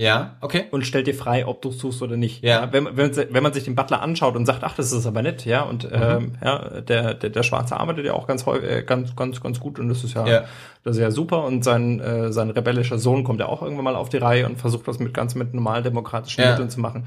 [0.00, 0.64] Ja, okay.
[0.70, 2.42] Und stellt dir frei, ob du es tust oder nicht.
[2.42, 2.62] Ja.
[2.62, 5.20] ja wenn, wenn, wenn, man sich den Butler anschaut und sagt, ach, das ist aber
[5.20, 6.02] nett, ja, und mhm.
[6.02, 9.78] ähm, ja, der, der, der Schwarze arbeitet ja auch ganz äh, ganz, ganz, ganz gut
[9.78, 10.44] und das ist ja, ja.
[10.84, 11.44] das ist ja super.
[11.44, 14.58] Und sein, äh, sein rebellischer Sohn kommt ja auch irgendwann mal auf die Reihe und
[14.58, 16.52] versucht das mit ganz mit normal demokratischen ja.
[16.52, 17.06] Mitteln zu machen.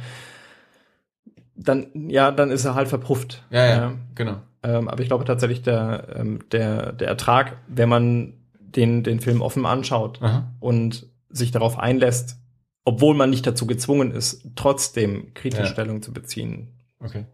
[1.55, 3.43] Dann, ja, dann ist er halt verpufft.
[3.49, 3.93] Ja, ja, ja.
[4.13, 4.35] genau.
[4.61, 9.41] Ähm, aber ich glaube tatsächlich, der, ähm, der, der Ertrag, wenn man den, den Film
[9.41, 10.43] offen anschaut Aha.
[10.59, 12.37] und sich darauf einlässt,
[12.85, 15.69] obwohl man nicht dazu gezwungen ist, trotzdem kritische ja.
[15.69, 17.25] Stellung zu beziehen, Okay.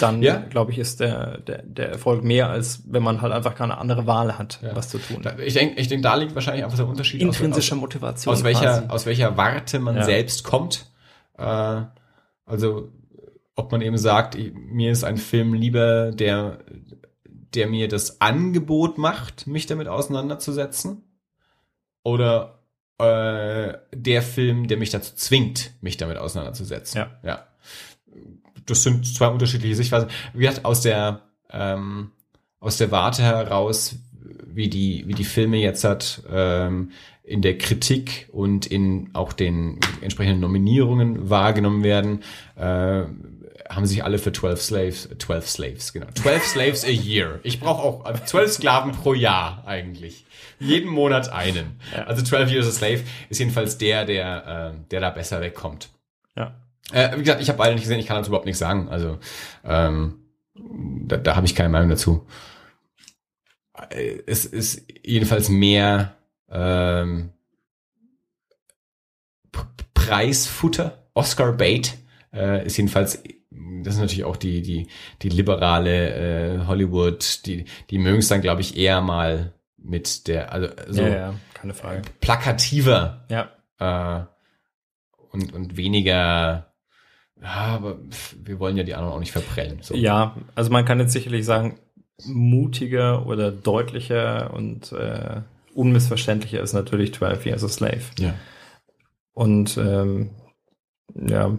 [0.00, 0.38] Dann, ja.
[0.38, 4.06] glaube ich, ist der, der, der Erfolg mehr, als wenn man halt einfach keine andere
[4.06, 4.74] Wahl hat, ja.
[4.74, 5.22] was zu tun.
[5.44, 7.20] Ich denke, ich denk, da liegt wahrscheinlich einfach der Unterschied.
[7.20, 8.32] Intrinsischer aus, Motivation.
[8.32, 10.90] Aus welcher, aus welcher Warte man selbst kommt.
[11.36, 11.82] Äh,
[12.46, 12.88] also,
[13.54, 16.60] ob man eben sagt, mir ist ein Film lieber, der,
[17.54, 21.02] der mir das Angebot macht, mich damit auseinanderzusetzen.
[22.02, 22.61] Oder
[22.98, 26.98] äh, der Film, der mich dazu zwingt, mich damit auseinanderzusetzen.
[26.98, 27.10] Ja.
[27.22, 27.46] ja.
[28.66, 30.08] Das sind zwei unterschiedliche Sichtweisen.
[30.34, 32.12] Wie gesagt, aus der ähm,
[32.60, 33.96] aus der Warte heraus,
[34.46, 36.92] wie die wie die Filme jetzt hat ähm,
[37.24, 42.22] in der Kritik und in auch den entsprechenden Nominierungen wahrgenommen werden,
[42.56, 43.04] äh,
[43.68, 46.06] haben sich alle für 12 Slaves, 12 Slaves, genau.
[46.14, 47.40] 12 Slaves a year.
[47.42, 50.24] Ich brauche auch 12 Sklaven pro Jahr eigentlich.
[50.58, 51.80] Jeden Monat einen.
[52.06, 55.90] Also 12 Years a Slave ist jedenfalls der, der, äh, der da besser wegkommt.
[56.36, 56.54] Ja.
[56.92, 58.88] Äh, wie gesagt, ich habe beide nicht gesehen, ich kann dazu überhaupt nichts sagen.
[58.88, 59.18] Also
[59.64, 60.20] ähm,
[60.54, 62.26] da, da habe ich keine Meinung dazu.
[63.90, 66.16] Äh, es ist jedenfalls mehr
[66.50, 67.30] ähm,
[69.94, 71.96] Preisfutter, Oscar Bait,
[72.32, 73.22] äh, ist jedenfalls
[73.82, 74.86] das ist natürlich auch die, die,
[75.22, 80.52] die liberale äh, Hollywood, die, die mögen es dann, glaube ich, eher mal mit der,
[80.52, 82.02] also so ja, ja, keine Frage.
[82.20, 83.50] plakativer ja.
[83.78, 84.24] äh,
[85.30, 86.72] und, und weniger,
[87.40, 87.98] ja, aber
[88.42, 89.78] wir wollen ja die anderen auch nicht verprellen.
[89.82, 89.94] So.
[89.94, 91.78] Ja, also man kann jetzt sicherlich sagen,
[92.24, 95.40] mutiger oder deutlicher und äh,
[95.74, 98.02] unmissverständlicher ist natürlich 12 Years a Slave.
[98.18, 98.34] Ja.
[99.32, 100.30] Und ähm,
[101.14, 101.56] ja,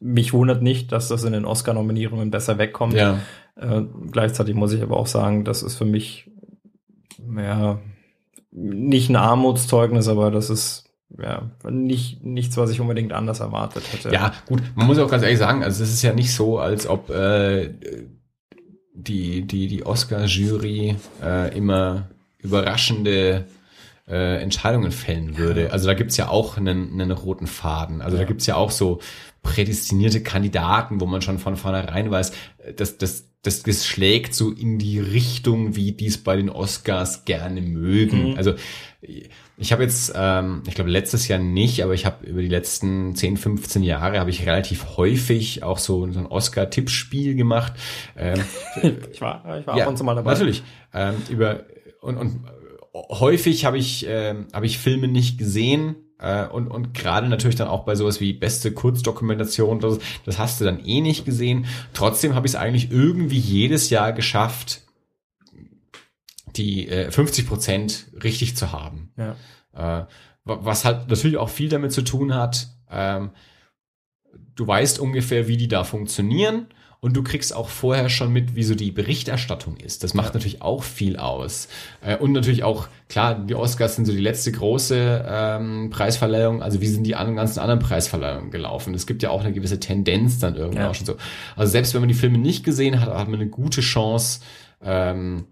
[0.00, 2.94] mich wundert nicht, dass das in den Oscar-Nominierungen besser wegkommt.
[2.94, 3.18] Ja.
[3.56, 6.30] Äh, gleichzeitig muss ich aber auch sagen, das ist für mich
[7.34, 7.78] ja
[8.52, 10.84] nicht ein Armutszeugnis, aber das ist
[11.18, 14.10] ja nicht nichts, was ich unbedingt anders erwartet hätte.
[14.10, 16.86] Ja, gut, man muss auch ganz ehrlich sagen, also es ist ja nicht so, als
[16.86, 17.70] ob äh,
[18.92, 22.08] die die die Oscar-Jury äh, immer
[22.38, 23.46] überraschende
[24.08, 25.72] äh, Entscheidungen fällen würde.
[25.72, 28.02] Also da gibt's ja auch einen, einen roten Faden.
[28.02, 28.22] Also ja.
[28.22, 29.00] da gibt's ja auch so
[29.42, 32.32] prädestinierte Kandidaten, wo man schon von vornherein weiß,
[32.76, 37.60] dass das, das, das schlägt so in die Richtung, wie dies bei den Oscars gerne
[37.62, 38.30] mögen.
[38.30, 38.36] Mhm.
[38.36, 38.54] Also
[39.56, 43.14] ich habe jetzt, ähm, ich glaube letztes Jahr nicht, aber ich habe über die letzten
[43.14, 47.72] 10, 15 Jahre habe ich relativ häufig auch so, so ein Oscar-Tippspiel gemacht.
[48.16, 48.42] Ähm,
[49.12, 50.32] ich war, ich war ja, ab und zu mal dabei.
[50.32, 50.62] Natürlich.
[50.92, 51.64] Ähm, über
[52.00, 52.44] und, und
[52.92, 57.68] häufig habe ich, äh, hab ich Filme nicht gesehen, äh, und, und gerade natürlich dann
[57.68, 61.66] auch bei sowas wie beste Kurzdokumentation, das, das hast du dann eh nicht gesehen.
[61.92, 64.82] Trotzdem habe ich es eigentlich irgendwie jedes Jahr geschafft,
[66.56, 69.12] die äh, 50 Prozent richtig zu haben.
[69.16, 69.36] Ja.
[70.00, 70.06] Äh,
[70.44, 73.30] was halt natürlich auch viel damit zu tun hat, ähm,
[74.54, 76.68] du weißt ungefähr, wie die da funktionieren
[77.00, 80.02] und du kriegst auch vorher schon mit, wie so die Berichterstattung ist.
[80.02, 80.34] Das macht ja.
[80.34, 81.68] natürlich auch viel aus.
[82.00, 86.62] Äh, und natürlich auch, klar, die Oscars sind so die letzte große ähm, Preisverleihung.
[86.62, 88.94] Also wie sind die ganzen anderen Preisverleihungen gelaufen?
[88.94, 90.90] Es gibt ja auch eine gewisse Tendenz dann irgendwann ja.
[90.90, 91.16] auch schon so.
[91.54, 94.40] Also selbst wenn man die Filme nicht gesehen hat, hat man eine gute Chance,
[94.82, 95.46] ähm,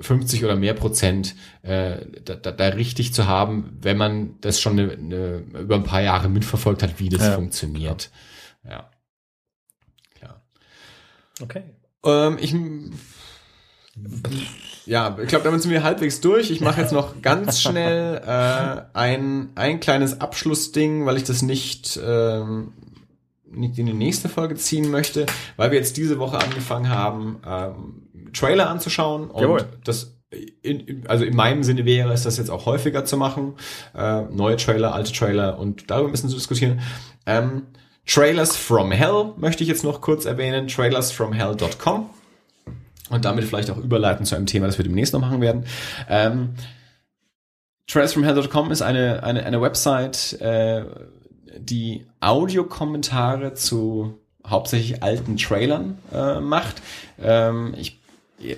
[0.00, 4.78] 50 oder mehr Prozent äh, da, da, da richtig zu haben, wenn man das schon
[4.78, 7.34] eine, eine, über ein paar Jahre mitverfolgt hat, wie das ja.
[7.34, 8.10] funktioniert.
[8.68, 8.88] Ja.
[11.40, 11.62] Okay.
[12.04, 12.54] Ähm, ich
[14.86, 16.50] ja, ich glaube, damit sind wir halbwegs durch.
[16.50, 22.00] Ich mache jetzt noch ganz schnell äh, ein, ein kleines Abschlussding, weil ich das nicht,
[22.02, 22.72] ähm,
[23.50, 25.26] nicht in die nächste Folge ziehen möchte,
[25.56, 29.30] weil wir jetzt diese Woche angefangen haben, ähm, Trailer anzuschauen.
[29.30, 29.66] Und Jawohl.
[29.84, 30.14] das
[30.62, 33.54] in, in, also in meinem Sinne wäre es, das jetzt auch häufiger zu machen.
[33.94, 36.80] Äh, neue Trailer, alte Trailer und darüber ein bisschen zu diskutieren.
[37.26, 37.62] Ähm,
[38.08, 40.66] Trailers from Hell möchte ich jetzt noch kurz erwähnen.
[40.66, 42.10] Trailersfromhell.com.
[43.10, 45.66] Und damit vielleicht auch überleiten zu einem Thema, das wir demnächst noch machen werden.
[46.08, 46.54] Ähm,
[47.86, 50.84] Trailersfromhell.com ist eine, eine, eine Website, äh,
[51.58, 56.82] die Audiokommentare zu hauptsächlich alten Trailern äh, macht.
[57.20, 58.00] Ähm, ich,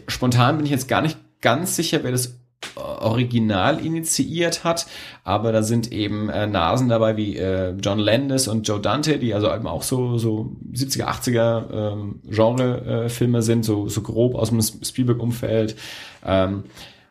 [0.07, 2.40] spontan bin ich jetzt gar nicht ganz sicher, wer das
[2.77, 4.87] original initiiert hat,
[5.25, 9.35] aber da sind eben äh, Nasen dabei wie äh, John Landis und Joe Dante, die
[9.35, 14.35] also eben auch so so 70er 80er ähm, Genre äh, Filme sind, so so grob
[14.35, 15.77] aus dem Spielberg Umfeld
[16.25, 16.65] ähm,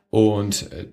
[0.09, 0.87] und äh,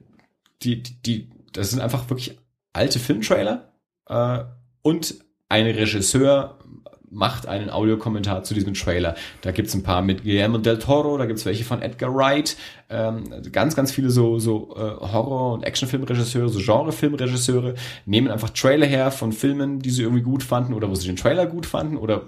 [0.63, 2.39] die die das sind einfach wirklich
[2.73, 3.73] alte Filmtrailer
[4.09, 4.39] äh,
[4.83, 5.17] und
[5.49, 6.59] ein Regisseur
[7.11, 9.15] macht einen Audiokommentar zu diesem Trailer.
[9.43, 12.57] Da gibt's ein paar mit Guillermo del Toro, da gibt's welche von Edgar Wright,
[12.91, 18.87] ähm, ganz, ganz viele so, so äh, Horror- und Actionfilmregisseure, so Genrefilmregisseure, nehmen einfach Trailer
[18.87, 21.97] her von Filmen, die sie irgendwie gut fanden oder wo sie den Trailer gut fanden
[21.97, 22.23] oder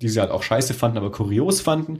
[0.00, 1.98] die sie halt auch scheiße fanden, aber kurios fanden.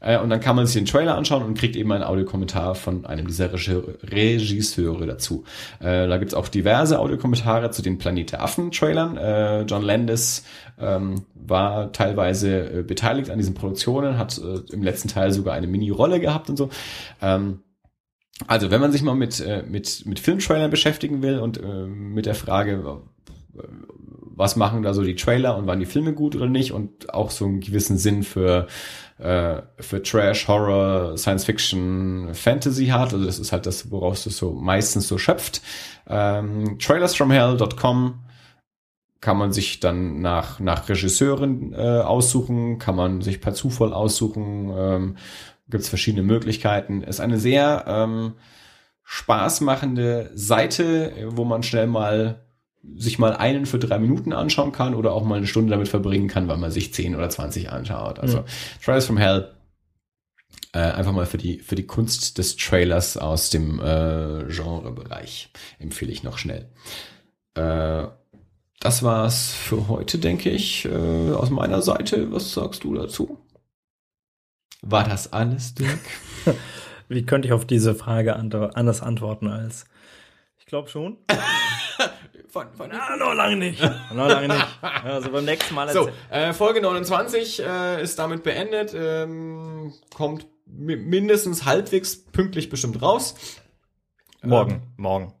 [0.00, 3.04] Äh, und dann kann man sich den Trailer anschauen und kriegt eben einen Audiokommentar von
[3.06, 5.44] einem dieser Regisseure dazu.
[5.80, 9.16] Äh, da gibt's auch diverse Audiokommentare zu den Planet der Affen-Trailern.
[9.16, 10.44] Äh, John Landis
[10.78, 14.40] ähm, war teilweise äh, beteiligt an diesen Produktionen, hat
[14.72, 16.70] im letzten Teil sogar eine Mini-Rolle gehabt und so.
[17.20, 17.60] Ähm,
[18.46, 23.02] also, wenn man sich mal mit, mit, mit Filmtrailern beschäftigen will und mit der Frage,
[24.40, 27.30] was machen da so die Trailer und waren die Filme gut oder nicht und auch
[27.30, 28.66] so einen gewissen Sinn für
[29.18, 33.12] äh, für Trash, Horror, Science Fiction, Fantasy hat.
[33.12, 35.60] Also das ist halt das, woraus das so meistens so schöpft.
[36.08, 38.20] Ähm, trailersfromhell.com
[39.20, 44.72] kann man sich dann nach, nach Regisseuren äh, aussuchen, kann man sich per Zufall aussuchen,
[44.74, 45.16] ähm,
[45.68, 47.02] gibt es verschiedene Möglichkeiten.
[47.02, 48.32] Ist eine sehr ähm,
[49.04, 52.40] spaßmachende Seite, wo man schnell mal
[52.96, 56.28] sich mal einen für drei Minuten anschauen kann oder auch mal eine Stunde damit verbringen
[56.28, 58.18] kann, weil man sich zehn oder zwanzig anschaut.
[58.18, 58.44] Also mhm.
[58.82, 59.52] Trials from Hell
[60.72, 66.12] äh, einfach mal für die für die Kunst des Trailers aus dem äh, Genrebereich empfehle
[66.12, 66.68] ich noch schnell.
[67.54, 68.06] Äh,
[68.80, 72.32] das war's für heute, denke ich, äh, aus meiner Seite.
[72.32, 73.38] Was sagst du dazu?
[74.80, 76.00] War das alles, Dirk?
[77.08, 79.84] Wie könnte ich auf diese Frage anders antworten als
[80.56, 81.18] ich glaube schon.
[82.50, 83.80] Von, von ah, noch lange nicht.
[84.12, 84.66] noch lange nicht.
[84.82, 85.88] Also beim nächsten Mal.
[85.92, 88.92] So, äh, Folge 29 äh, ist damit beendet.
[88.92, 93.36] Ähm, kommt mindestens halbwegs pünktlich bestimmt raus.
[94.42, 95.34] Morgen, ähm, morgen.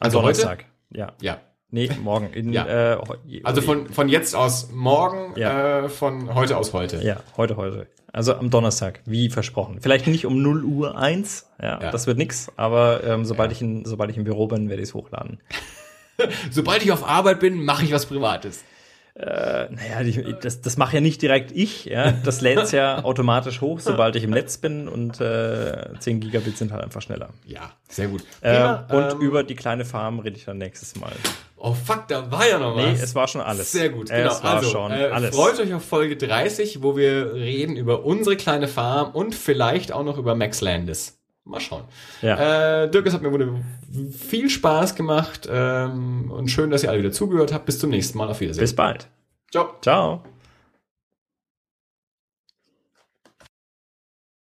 [0.00, 0.64] Also Donnerstag.
[0.90, 0.98] heute?
[0.98, 1.12] Ja.
[1.20, 1.40] Ja.
[1.70, 2.32] Nee, morgen.
[2.32, 2.94] In, ja.
[2.94, 2.98] äh,
[3.42, 5.84] also von, von jetzt aus morgen, ja.
[5.84, 7.04] äh, von heute aus heute.
[7.04, 7.88] Ja, heute, heute.
[8.12, 9.80] Also am Donnerstag, wie versprochen.
[9.82, 11.90] Vielleicht nicht um 0 Uhr 1, ja, ja.
[11.90, 13.56] das wird nix, aber ähm, sobald, ja.
[13.56, 15.40] ich in, sobald ich im Büro bin, werde ich es hochladen.
[16.50, 18.64] Sobald ich auf Arbeit bin, mache ich was Privates.
[19.16, 22.10] Äh, naja, die, das, das mache ja nicht direkt ich, ja.
[22.24, 26.72] Das lädt ja automatisch hoch, sobald ich im Netz bin und äh, 10 Gigabit sind
[26.72, 27.28] halt einfach schneller.
[27.46, 28.24] Ja, sehr gut.
[28.40, 31.12] Äh, und ähm, über die kleine Farm rede ich dann nächstes Mal.
[31.56, 32.84] Oh fuck, da war ja noch was.
[32.84, 33.70] Nee, es war schon alles.
[33.70, 34.32] Sehr gut, genau.
[34.32, 35.34] Es war also, schon äh, alles.
[35.34, 40.02] Freut euch auf Folge 30, wo wir reden über unsere kleine Farm und vielleicht auch
[40.02, 41.20] noch über Max Landis.
[41.44, 41.84] Mal schauen.
[42.22, 42.84] Ja.
[42.84, 43.62] Äh, Dirk, es hat mir
[44.10, 47.66] viel Spaß gemacht ähm, und schön, dass ihr alle wieder zugehört habt.
[47.66, 48.28] Bis zum nächsten Mal.
[48.28, 48.62] Auf Wiedersehen.
[48.62, 49.08] Bis bald.
[49.50, 49.74] Ciao.
[49.82, 50.22] Ciao.